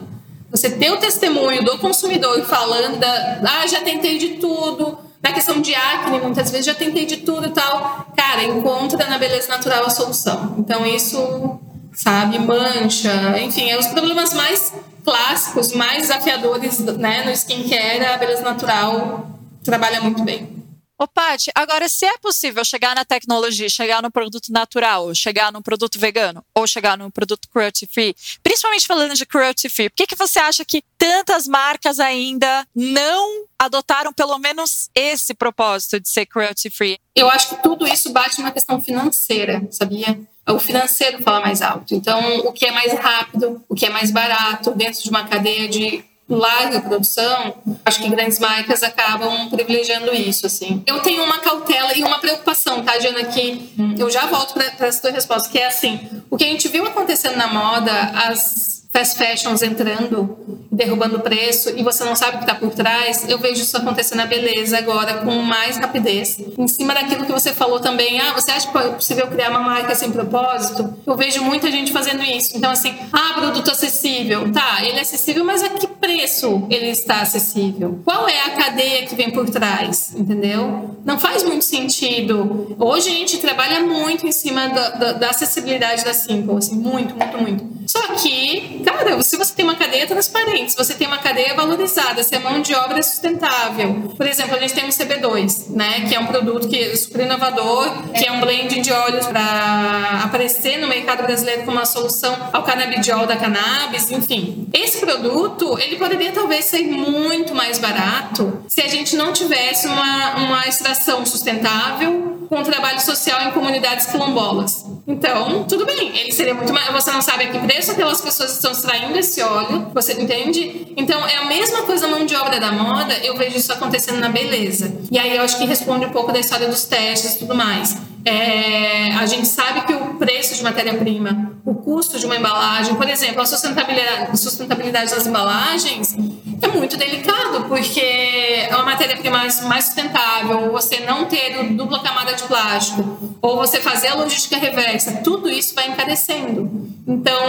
Você 0.51 0.71
ter 0.71 0.91
o 0.91 0.97
testemunho 0.97 1.63
do 1.63 1.77
consumidor 1.77 2.43
falando, 2.47 2.99
da, 2.99 3.43
ah, 3.47 3.67
já 3.67 3.83
tentei 3.83 4.17
de 4.17 4.39
tudo, 4.39 4.97
na 5.23 5.33
questão 5.33 5.61
de 5.61 5.75
acne, 5.75 6.19
muitas 6.19 6.51
vezes 6.51 6.65
já 6.65 6.75
tentei 6.75 7.05
de 7.05 7.19
tudo 7.19 7.49
e 7.49 7.51
tal. 7.51 8.07
Cara, 8.17 8.43
encontra 8.43 9.07
na 9.07 9.19
beleza 9.19 9.49
natural 9.49 9.85
a 9.85 9.91
solução. 9.91 10.55
Então 10.59 10.87
isso 10.87 11.61
sabe? 11.93 12.39
Mancha, 12.39 13.39
enfim, 13.41 13.71
é 13.71 13.79
os 13.79 13.87
problemas 13.87 14.33
mais 14.35 14.73
clássicos, 15.05 15.73
mais 15.73 16.03
desafiadores 16.03 16.79
né, 16.79 17.25
no 17.25 17.31
skincare, 17.33 18.05
a 18.05 18.17
beleza 18.17 18.43
natural 18.43 19.27
trabalha 19.63 20.01
muito 20.01 20.23
bem. 20.23 20.61
Ô, 21.03 21.09
Paty, 21.09 21.51
agora 21.55 21.89
se 21.89 22.05
é 22.05 22.19
possível 22.19 22.63
chegar 22.63 22.95
na 22.95 23.07
tecnologia, 23.07 23.71
chegar 23.71 24.03
no 24.03 24.11
produto 24.11 24.53
natural, 24.53 25.15
chegar 25.15 25.51
num 25.51 25.63
produto 25.63 25.99
vegano, 25.99 26.45
ou 26.55 26.67
chegar 26.67 26.99
num 26.99 27.11
produto 27.11 27.49
cruelty 27.49 27.87
free, 27.87 28.15
principalmente 28.43 28.87
falando 28.87 29.15
de 29.15 29.25
cruelty 29.25 29.71
free, 29.71 29.89
por 29.89 29.97
que, 29.97 30.09
que 30.09 30.15
você 30.15 30.39
acha 30.39 30.63
que 30.63 30.85
tantas 30.99 31.49
marcas 31.49 31.99
ainda 31.99 32.67
não 32.75 33.47
adotaram 33.59 34.13
pelo 34.13 34.39
menos 34.39 34.91
esse 34.95 35.33
propósito 35.33 35.99
de 35.99 36.09
ser 36.11 36.27
cruelty 36.27 36.69
free? 36.69 36.99
Eu 37.17 37.31
acho 37.31 37.49
que 37.49 37.63
tudo 37.63 37.87
isso 37.87 38.13
bate 38.13 38.39
numa 38.39 38.53
questão 38.53 38.79
financeira, 38.79 39.67
sabia? 39.71 40.21
O 40.53 40.59
financeiro 40.59 41.23
fala 41.23 41.41
mais 41.41 41.63
alto. 41.63 41.95
Então, 41.95 42.39
o 42.41 42.53
que 42.53 42.67
é 42.67 42.73
mais 42.73 42.93
rápido, 42.93 43.63
o 43.69 43.75
que 43.75 43.87
é 43.87 43.91
mais 43.91 44.11
barato, 44.11 44.73
dentro 44.73 45.03
de 45.03 45.11
uma 45.11 45.25
cadeia 45.25 45.69
de 45.69 46.05
larga 46.29 46.81
produção, 46.81 47.55
acho 47.85 48.01
que 48.01 48.09
grandes 48.09 48.39
marcas 48.39 48.85
acabam 48.85 49.51
privilegiando 49.51 50.15
isso, 50.15 50.47
assim. 50.47 50.83
Eu 50.87 51.01
tenho 51.01 51.25
uma 51.25 51.39
cautela 51.41 51.93
e 51.97 52.05
uma 52.05 52.21
preocupação, 52.21 52.85
tá, 52.85 52.97
Diana, 52.99 53.25
que 53.25 53.73
eu 53.99 54.09
já 54.09 54.27
volto 54.27 54.55
para 54.55 54.87
essa 54.87 55.03
tua 55.03 55.11
resposta, 55.11 55.49
que 55.49 55.59
é 55.59 55.67
assim, 55.67 56.09
o 56.31 56.37
que 56.37 56.45
a 56.45 56.47
gente 56.47 56.69
viu 56.69 56.87
acontecendo 56.87 57.37
na 57.37 57.49
moda, 57.49 57.93
as 58.15 58.80
fast 58.93 59.17
fashions 59.17 59.63
entrando, 59.63 60.37
derrubando 60.71 61.19
o 61.19 61.21
preço 61.21 61.71
e 61.77 61.83
você 61.83 62.05
não 62.05 62.17
sabe 62.17 62.37
o 62.37 62.39
que 62.39 62.45
está 62.45 62.55
por 62.55 62.71
trás, 62.71 63.29
eu 63.29 63.39
vejo 63.39 63.63
isso 63.63 63.77
acontecer 63.77 64.17
na 64.17 64.27
beleza 64.27 64.79
agora 64.79 65.19
com 65.19 65.37
mais 65.43 65.77
rapidez. 65.79 66.39
Em 66.59 66.67
cima 66.67 66.93
daquilo 66.93 67.25
que 67.25 67.33
você 67.33 67.53
falou 67.53 67.79
também, 67.79 68.21
ah, 68.21 68.33
você 68.35 68.51
acha 68.51 68.71
que 68.71 68.77
é 68.77 68.89
possível 68.91 69.29
criar 69.29 69.51
uma 69.51 69.61
marca 69.61 69.95
sem 69.95 70.11
propósito? 70.11 70.93
Eu 71.07 71.17
vejo 71.17 71.43
muita 71.43 71.71
gente 71.71 71.93
fazendo 71.93 72.23
isso. 72.23 72.57
Então, 72.57 72.71
assim, 72.71 72.95
ah, 73.13 73.35
produto 73.35 73.71
acessível. 73.71 74.51
Tá, 74.53 74.85
ele 74.85 74.99
é 74.99 75.03
acessível, 75.03 75.45
mas 75.45 75.63
a 75.63 75.69
que 75.69 75.87
preço 75.87 76.67
ele 76.69 76.89
está 76.89 77.21
acessível? 77.21 78.01
Qual 78.05 78.29
é 78.29 78.41
a 78.41 78.51
cadeia 78.51 79.07
que 79.07 79.15
vem 79.15 79.31
por 79.31 79.49
trás? 79.49 80.13
Entendeu? 80.17 80.97
Não 81.05 81.19
faz 81.19 81.45
muito 81.45 81.65
sentido. 81.65 82.77
Hoje 82.79 83.09
a 83.09 83.13
gente 83.13 83.39
trabalha 83.39 83.81
muito 83.81 84.27
em 84.27 84.33
cima 84.33 84.69
da, 84.69 84.91
da, 84.91 85.13
da 85.13 85.31
acessibilidade 85.31 86.05
da 86.05 86.13
Simple, 86.13 86.57
assim, 86.57 86.75
muito, 86.75 87.15
muito, 87.15 87.39
muito. 87.39 87.81
Só 87.91 88.15
que, 88.15 88.80
cara, 88.81 89.23
se 89.23 89.37
você 89.37 89.55
tem 89.55 89.65
uma 89.65 89.75
cadeia 89.75 90.07
transparente, 90.07 90.73
se 90.73 90.77
você 90.77 90.95
tem 90.95 91.07
uma 91.07 91.19
cadeia 91.19 91.55
valorizada, 91.55 92.23
se 92.23 92.35
a 92.35 92.41
mão 92.41 92.61
de 92.61 92.75
obra 92.75 92.99
é 92.99 93.03
sustentável. 93.03 94.13
Por 94.17 94.27
exemplo, 94.27 94.57
a 94.57 94.59
gente 94.59 94.75
tem 94.75 94.85
o 94.85 94.89
CB2, 94.89 95.71
né, 95.71 96.07
que 96.09 96.15
é 96.15 96.21
um 96.21 96.27
produto 96.27 96.69
que 96.69 96.79
é 96.79 96.95
super 96.97 97.23
inovador, 97.23 97.91
que 98.13 98.27
é 98.27 98.33
um 98.33 98.41
blending 98.41 98.83
de 98.83 98.93
óleos 98.93 99.27
para 99.27 100.23
aparecer 100.25 100.79
no 100.79 100.89
mercado 100.89 101.23
brasileiro 101.23 101.63
como 101.65 101.77
uma 101.77 101.87
solução 101.87 102.37
ao 102.53 102.63
canabidiol 102.63 103.27
da 103.27 103.37
cannabis, 103.37 104.11
enfim. 104.11 104.69
Esse 104.73 104.99
produto, 104.99 105.79
ele 105.79 105.97
poderia 105.97 106.33
talvez 106.33 106.67
ser 106.67 106.83
muito 106.83 107.55
mais 107.55 107.79
barato 107.79 108.63
se 108.69 108.81
a 108.81 108.89
gente 108.89 109.17
não 109.17 109.33
tivesse 109.33 109.87
uma, 109.87 110.37
uma 110.37 110.69
extração 110.69 111.25
sustentável, 111.27 112.31
com 112.51 112.65
trabalho 112.65 113.01
social 113.01 113.41
em 113.43 113.53
comunidades 113.53 114.07
quilombolas. 114.07 114.85
Então, 115.07 115.63
tudo 115.65 115.87
bem, 115.87 116.19
ele 116.19 116.33
seria 116.33 116.53
muito 116.53 116.73
mais. 116.73 116.93
Você 116.93 117.13
não 117.13 117.23
sabe 117.23 117.45
a 117.45 117.49
que 117.49 117.59
preço 117.61 117.93
aquelas 117.93 118.21
pessoas 118.21 118.53
estão 118.53 118.70
extraindo 118.71 119.19
esse 119.19 119.43
óleo, 119.43 119.89
você 119.93 120.15
entende? 120.15 120.93
Então, 120.97 121.27
é 121.27 121.37
a 121.37 121.45
mesma 121.47 121.83
coisa 121.83 122.07
mão 122.07 122.25
de 122.25 122.35
obra 122.35 122.59
da 122.61 122.73
moda, 122.73 123.15
eu 123.23 123.37
vejo 123.37 123.57
isso 123.57 123.73
acontecendo 123.73 124.19
na 124.19 124.29
beleza. 124.29 124.93
E 125.11 125.19
aí 125.19 125.37
eu 125.37 125.43
acho 125.43 125.59
que 125.59 125.65
responde 125.65 126.07
um 126.07 126.11
pouco 126.11 126.33
da 126.33 126.39
história 126.39 126.69
dos 126.69 126.85
testes 126.85 127.35
e 127.35 127.39
tudo 127.39 127.55
mais. 127.55 127.97
É, 128.25 129.13
a 129.15 129.27
gente 129.27 129.47
sabe 129.47 129.83
que 129.83 129.93
o 129.93 130.15
preço 130.15 130.55
de 130.55 130.63
matéria-prima, 130.63 131.53
o 131.65 131.75
custo 131.75 132.19
de 132.19 132.27
uma 132.27 132.37
embalagem, 132.37 132.95
por 132.95 133.09
exemplo, 133.09 133.41
a 133.41 133.47
sustentabilidade, 133.47 134.39
sustentabilidade 134.39 135.11
das 135.11 135.27
embalagens 135.27 136.17
é 136.61 136.69
muito 136.69 136.97
delicado, 136.97 137.65
porque 137.69 138.01
é 138.01 138.75
uma 138.75 138.85
matéria-prima 138.85 139.39
mais, 139.65 139.85
sustentável, 139.85 140.71
você 140.71 141.01
não 141.01 141.25
ter 141.25 141.73
dupla 141.75 142.01
camada 142.01 142.35
de 142.35 142.43
plástico, 142.43 143.39
ou 143.41 143.57
você 143.57 143.81
fazer 143.81 144.09
a 144.09 144.15
logística 144.15 144.59
reversa, 144.59 145.21
tudo 145.25 145.49
isso 145.49 145.75
vai 145.75 145.89
encarecendo. 145.89 146.91
Então, 147.07 147.41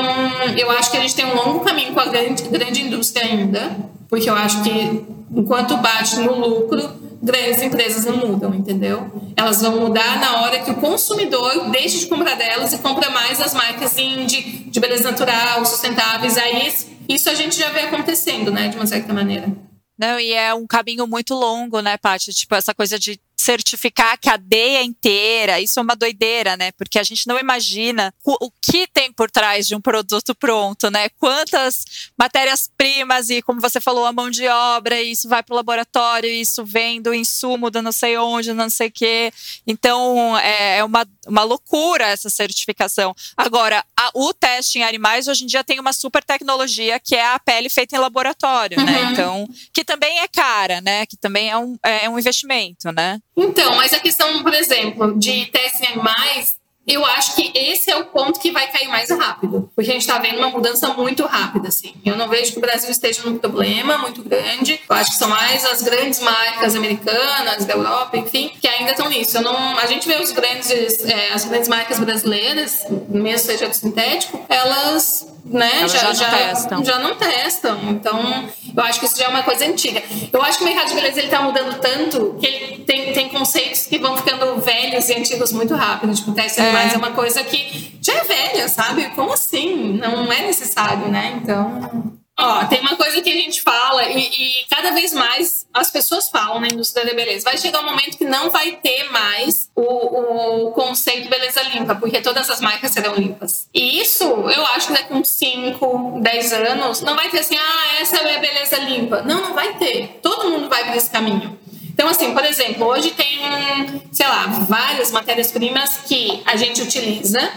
eu 0.57 0.71
acho 0.71 0.89
que 0.89 0.97
a 0.97 1.01
gente 1.01 1.15
tem 1.15 1.25
um 1.25 1.35
longo 1.35 1.59
caminho 1.59 1.93
com 1.93 1.99
a 1.99 2.05
grande, 2.05 2.43
grande 2.43 2.81
indústria 2.81 3.25
ainda, 3.25 3.75
porque 4.11 4.29
eu 4.29 4.35
acho 4.35 4.61
que 4.61 5.05
enquanto 5.33 5.77
bate 5.77 6.17
no 6.17 6.35
lucro, 6.35 6.99
grandes 7.23 7.61
empresas 7.61 8.03
não 8.03 8.17
mudam, 8.17 8.53
entendeu? 8.53 9.09
Elas 9.37 9.61
vão 9.61 9.79
mudar 9.79 10.19
na 10.19 10.41
hora 10.41 10.59
que 10.59 10.69
o 10.69 10.75
consumidor 10.75 11.69
deixe 11.71 11.99
de 11.99 12.07
comprar 12.07 12.35
delas 12.35 12.73
e 12.73 12.79
compra 12.79 13.09
mais 13.09 13.39
as 13.39 13.53
marcas 13.53 13.95
de, 13.95 14.69
de 14.69 14.79
beleza 14.81 15.09
natural, 15.09 15.63
sustentáveis. 15.65 16.37
Aí 16.37 16.73
isso 17.07 17.29
a 17.29 17.33
gente 17.33 17.57
já 17.57 17.69
vê 17.69 17.83
acontecendo, 17.83 18.51
né, 18.51 18.67
de 18.67 18.75
uma 18.75 18.85
certa 18.85 19.13
maneira. 19.13 19.49
Não, 19.97 20.19
e 20.19 20.33
é 20.33 20.53
um 20.53 20.67
caminho 20.67 21.07
muito 21.07 21.33
longo, 21.33 21.79
né, 21.79 21.95
Paty? 21.95 22.33
Tipo, 22.33 22.55
essa 22.55 22.73
coisa 22.73 22.99
de 22.99 23.17
certificar 23.41 24.13
a 24.13 24.17
cadeia 24.17 24.83
inteira, 24.83 25.59
isso 25.59 25.79
é 25.79 25.83
uma 25.83 25.95
doideira, 25.95 26.55
né? 26.55 26.71
Porque 26.73 26.99
a 26.99 27.03
gente 27.03 27.27
não 27.27 27.39
imagina 27.39 28.13
o, 28.23 28.45
o 28.45 28.51
que 28.61 28.87
tem 28.87 29.11
por 29.11 29.29
trás 29.31 29.67
de 29.67 29.75
um 29.75 29.81
produto 29.81 30.35
pronto, 30.35 30.89
né? 30.89 31.09
Quantas 31.17 32.11
matérias-primas 32.17 33.29
e, 33.29 33.41
como 33.41 33.59
você 33.59 33.81
falou, 33.81 34.05
a 34.05 34.13
mão 34.13 34.29
de 34.29 34.47
obra, 34.47 35.01
isso 35.01 35.27
vai 35.27 35.41
para 35.41 35.53
o 35.53 35.55
laboratório, 35.55 36.29
isso 36.29 36.63
vem 36.63 37.01
do 37.01 37.13
insumo 37.13 37.71
do 37.71 37.81
não 37.81 37.91
sei 37.91 38.17
onde, 38.17 38.53
não 38.53 38.69
sei 38.69 38.87
o 38.87 38.91
quê. 38.91 39.33
Então, 39.65 40.37
é, 40.37 40.77
é 40.77 40.83
uma, 40.83 41.05
uma 41.27 41.43
loucura 41.43 42.05
essa 42.05 42.29
certificação. 42.29 43.15
Agora, 43.35 43.83
a, 43.97 44.11
o 44.13 44.33
teste 44.33 44.79
em 44.79 44.83
animais 44.83 45.27
hoje 45.27 45.43
em 45.43 45.47
dia 45.47 45.63
tem 45.63 45.79
uma 45.79 45.93
super 45.93 46.23
tecnologia 46.23 46.99
que 46.99 47.15
é 47.15 47.25
a 47.25 47.39
pele 47.39 47.69
feita 47.69 47.95
em 47.95 47.99
laboratório, 47.99 48.77
né? 48.77 48.83
uhum. 48.83 48.91
né? 48.91 49.11
Então, 49.11 49.49
que 49.73 49.83
também 49.83 50.19
é 50.19 50.27
cara, 50.27 50.79
né? 50.81 51.05
Que 51.05 51.17
também 51.17 51.49
é 51.49 51.57
um, 51.57 51.77
é 51.83 52.09
um 52.09 52.19
investimento, 52.19 52.91
né? 52.91 53.19
Então, 53.35 53.75
mas 53.75 53.93
a 53.93 53.99
questão, 53.99 54.43
por 54.43 54.53
exemplo, 54.53 55.17
de 55.17 55.45
testes 55.47 55.81
em 55.81 55.93
animais, 55.93 56.61
eu 56.87 57.05
acho 57.05 57.35
que 57.35 57.51
esse 57.53 57.91
é 57.91 57.95
o 57.95 58.05
ponto 58.05 58.39
que 58.39 58.51
vai 58.51 58.67
cair 58.67 58.87
mais 58.87 59.09
rápido, 59.11 59.71
porque 59.75 59.91
a 59.91 59.93
gente 59.93 60.01
está 60.01 60.17
vendo 60.17 60.39
uma 60.39 60.49
mudança 60.49 60.87
muito 60.93 61.25
rápida, 61.25 61.67
assim. 61.67 61.93
Eu 62.03 62.17
não 62.17 62.27
vejo 62.27 62.53
que 62.53 62.57
o 62.57 62.61
Brasil 62.61 62.89
esteja 62.89 63.21
num 63.23 63.37
problema 63.37 63.99
muito 63.99 64.23
grande. 64.23 64.81
Eu 64.89 64.95
acho 64.95 65.11
que 65.11 65.17
são 65.17 65.29
mais 65.29 65.63
as 65.63 65.83
grandes 65.83 66.19
marcas 66.19 66.75
americanas, 66.75 67.65
da 67.65 67.73
Europa, 67.73 68.17
enfim, 68.17 68.51
que 68.59 68.67
ainda 68.67 68.91
estão 68.91 69.07
nisso. 69.09 69.37
Eu 69.37 69.41
não, 69.41 69.77
a 69.77 69.85
gente 69.85 70.07
vê 70.07 70.15
os 70.15 70.31
grandes, 70.31 71.05
é, 71.05 71.31
as 71.31 71.45
grandes 71.45 71.69
marcas 71.69 71.99
brasileiras, 71.99 72.83
mesmo 73.07 73.45
seja 73.45 73.67
do 73.67 73.75
sintético, 73.75 74.43
elas 74.49 75.30
né, 75.45 75.87
já, 75.87 76.13
já, 76.13 76.29
não 76.29 76.37
testam. 76.37 76.85
já 76.85 76.99
não 76.99 77.15
testam. 77.15 77.79
Então, 77.89 78.49
eu 78.75 78.83
acho 78.83 78.99
que 78.99 79.05
isso 79.05 79.17
já 79.17 79.25
é 79.25 79.27
uma 79.27 79.43
coisa 79.43 79.65
antiga. 79.65 80.01
Eu 80.31 80.41
acho 80.41 80.57
que 80.57 80.63
o 80.63 80.67
mercado 80.67 80.89
de 80.89 80.95
beleza 80.95 81.19
ele 81.19 81.29
tá 81.29 81.41
mudando 81.41 81.79
tanto 81.79 82.37
que 82.39 82.45
ele 82.45 82.77
tem, 82.83 83.13
tem 83.13 83.29
conceitos 83.29 83.85
que 83.85 83.97
vão 83.97 84.15
ficando 84.17 84.59
velhos 84.61 85.09
e 85.09 85.13
antigos 85.13 85.51
muito 85.51 85.73
rápido. 85.75 86.13
Tipo, 86.13 86.31
teste 86.31 86.61
é. 86.61 86.93
é 86.93 86.97
uma 86.97 87.11
coisa 87.11 87.43
que 87.43 87.97
já 88.01 88.13
é 88.13 88.23
velha, 88.23 88.67
sabe? 88.67 89.09
Como 89.09 89.33
assim? 89.33 89.93
Não 89.93 90.31
é 90.31 90.41
necessário, 90.41 91.07
né? 91.07 91.39
Então. 91.41 92.20
Ó, 92.39 92.65
tem 92.65 92.79
uma 92.79 92.95
coisa 92.95 93.21
que 93.21 93.29
a 93.29 93.35
gente 93.35 93.61
fala 93.61 94.05
e, 94.05 94.19
e, 94.19 94.65
cada 94.69 94.91
vez 94.91 95.13
mais 95.13 95.67
as 95.73 95.91
pessoas 95.91 96.29
falam 96.29 96.59
na 96.59 96.67
indústria 96.67 97.05
da 97.05 97.13
beleza. 97.13 97.43
Vai 97.43 97.57
chegar 97.57 97.81
um 97.81 97.85
momento 97.85 98.17
que 98.17 98.25
não 98.25 98.49
vai 98.49 98.71
ter 98.77 99.11
mais 99.11 99.69
o, 99.75 100.67
o 100.67 100.71
conceito 100.71 101.29
beleza 101.29 101.61
limpa, 101.63 101.95
porque 101.95 102.21
todas 102.21 102.49
as 102.49 102.59
marcas 102.61 102.91
serão 102.91 103.15
limpas. 103.15 103.67
E 103.73 104.01
isso, 104.01 104.23
eu 104.23 104.65
acho 104.67 104.87
que 104.87 104.93
daqui 104.93 105.13
uns 105.13 105.29
5, 105.29 106.19
10 106.21 106.53
anos, 106.53 107.01
não 107.01 107.15
vai 107.15 107.29
ter 107.29 107.39
assim, 107.39 107.55
ah, 107.55 108.01
essa 108.01 108.17
é 108.17 108.35
a 108.35 108.39
beleza 108.39 108.77
limpa. 108.77 109.21
Não, 109.21 109.41
não 109.41 109.53
vai 109.53 109.77
ter. 109.77 110.19
Todo 110.21 110.49
mundo 110.49 110.67
vai 110.67 110.85
por 110.85 110.95
esse 110.95 111.09
caminho. 111.09 111.59
Então, 111.93 112.07
assim, 112.07 112.33
por 112.33 112.43
exemplo, 112.43 112.87
hoje 112.87 113.11
tem, 113.11 114.01
sei 114.11 114.27
lá, 114.27 114.47
várias 114.67 115.11
matérias-primas 115.11 115.97
que 116.07 116.41
a 116.45 116.55
gente 116.55 116.81
utiliza 116.81 117.51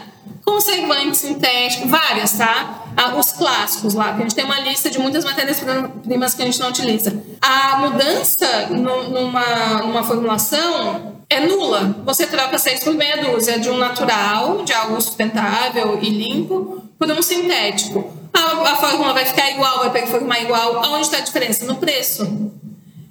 conservante 0.44 1.16
sintético, 1.16 1.88
várias, 1.88 2.32
tá? 2.32 2.83
Ah, 2.96 3.16
os 3.16 3.32
clássicos 3.32 3.94
lá, 3.94 4.12
que 4.14 4.18
a 4.18 4.22
gente 4.22 4.34
tem 4.34 4.44
uma 4.44 4.60
lista 4.60 4.90
de 4.90 4.98
muitas 4.98 5.24
matérias-primas 5.24 6.34
que 6.34 6.42
a 6.42 6.44
gente 6.44 6.60
não 6.60 6.68
utiliza. 6.68 7.22
A 7.40 7.78
mudança 7.78 8.66
no, 8.70 9.08
numa, 9.08 9.78
numa 9.82 10.04
formulação 10.04 11.14
é 11.28 11.40
nula. 11.40 11.96
Você 12.04 12.26
troca 12.26 12.58
seis 12.58 12.84
por 12.84 12.94
meia 12.94 13.16
dúzia 13.18 13.58
de 13.58 13.68
um 13.68 13.76
natural, 13.76 14.62
de 14.62 14.72
algo 14.72 15.00
sustentável 15.00 15.98
e 16.00 16.08
limpo, 16.08 16.82
por 16.98 17.10
um 17.10 17.22
sintético. 17.22 18.12
A, 18.32 18.70
a 18.72 18.76
fórmula 18.76 19.12
vai 19.12 19.24
ficar 19.24 19.50
igual, 19.50 19.78
vai 19.78 19.90
performar 19.90 20.42
igual. 20.42 20.84
Aonde 20.84 21.06
está 21.06 21.18
a 21.18 21.20
diferença? 21.20 21.64
No 21.64 21.76
preço. 21.76 22.50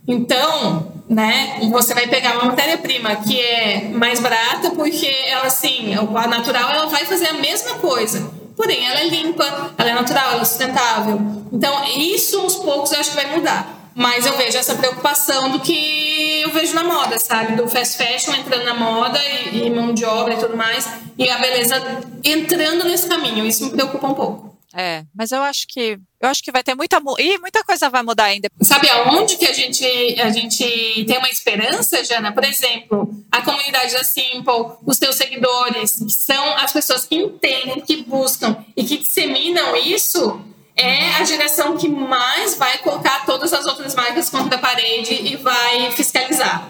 Então, 0.07 0.91
né, 1.09 1.59
você 1.71 1.93
vai 1.93 2.07
pegar 2.07 2.33
uma 2.33 2.45
matéria-prima 2.45 3.15
que 3.17 3.39
é 3.39 3.89
mais 3.89 4.19
barata 4.19 4.71
porque 4.71 5.07
ela, 5.27 5.45
assim, 5.45 5.93
a 5.93 6.27
natural 6.27 6.69
ela 6.71 6.87
vai 6.87 7.05
fazer 7.05 7.27
a 7.27 7.33
mesma 7.33 7.75
coisa. 7.75 8.42
Porém, 8.55 8.85
ela 8.85 8.99
é 8.99 9.07
limpa, 9.07 9.73
ela 9.77 9.89
é 9.89 9.93
natural, 9.93 10.31
ela 10.33 10.41
é 10.41 10.45
sustentável. 10.45 11.19
Então, 11.51 11.83
isso 11.97 12.39
aos 12.39 12.55
poucos 12.55 12.91
eu 12.91 12.99
acho 12.99 13.11
que 13.11 13.15
vai 13.15 13.35
mudar. 13.35 13.83
Mas 13.95 14.25
eu 14.25 14.35
vejo 14.35 14.57
essa 14.57 14.75
preocupação 14.75 15.51
do 15.51 15.59
que 15.59 16.41
eu 16.41 16.51
vejo 16.51 16.73
na 16.73 16.83
moda, 16.83 17.19
sabe? 17.19 17.55
Do 17.55 17.67
fast 17.67 17.97
fashion 17.97 18.33
entrando 18.33 18.65
na 18.65 18.73
moda 18.73 19.19
e, 19.23 19.67
e 19.67 19.69
mão 19.69 19.93
de 19.93 20.03
obra 20.03 20.33
e 20.33 20.37
tudo 20.37 20.57
mais. 20.57 20.87
E 21.17 21.29
a 21.29 21.37
beleza 21.37 21.81
entrando 22.23 22.85
nesse 22.85 23.07
caminho. 23.07 23.45
Isso 23.45 23.65
me 23.65 23.71
preocupa 23.71 24.07
um 24.07 24.13
pouco. 24.13 24.52
É, 24.75 25.03
mas 25.13 25.31
eu 25.31 25.41
acho 25.43 25.67
que 25.67 25.99
eu 26.19 26.27
acho 26.27 26.41
que 26.41 26.51
vai 26.51 26.63
ter 26.63 26.73
muita 26.73 26.99
e 27.19 27.37
muita 27.37 27.63
coisa 27.63 27.91
vai 27.91 28.01
mudar 28.01 28.25
ainda. 28.25 28.49
Sabe 28.61 28.89
aonde 28.89 29.37
que 29.37 29.45
a 29.45 29.53
gente 29.53 29.85
a 30.19 30.31
gente 30.31 31.05
tem 31.05 31.17
uma 31.17 31.29
esperança, 31.29 32.03
Jana? 32.03 32.31
Por 32.31 32.43
exemplo, 32.43 33.07
a 33.31 33.41
comunidade 33.41 33.93
da 33.93 34.03
Simple, 34.03 34.77
os 34.83 34.97
teus 34.97 35.15
seguidores, 35.15 35.99
que 35.99 36.11
são 36.11 36.57
as 36.57 36.73
pessoas 36.73 37.05
que 37.05 37.15
entendem, 37.15 37.81
que 37.81 37.97
buscam 37.97 38.57
e 38.75 38.83
que 38.83 38.97
disseminam 38.97 39.75
isso, 39.75 40.41
é 40.75 41.17
a 41.17 41.23
direção 41.23 41.77
que 41.77 41.87
mais 41.87 42.55
vai 42.55 42.79
colocar 42.79 43.25
todas 43.27 43.53
as 43.53 43.65
outras 43.65 43.93
marcas 43.93 44.27
contra 44.27 44.57
a 44.57 44.59
parede 44.59 45.13
e 45.13 45.35
vai 45.35 45.91
fiscalizar. 45.91 46.67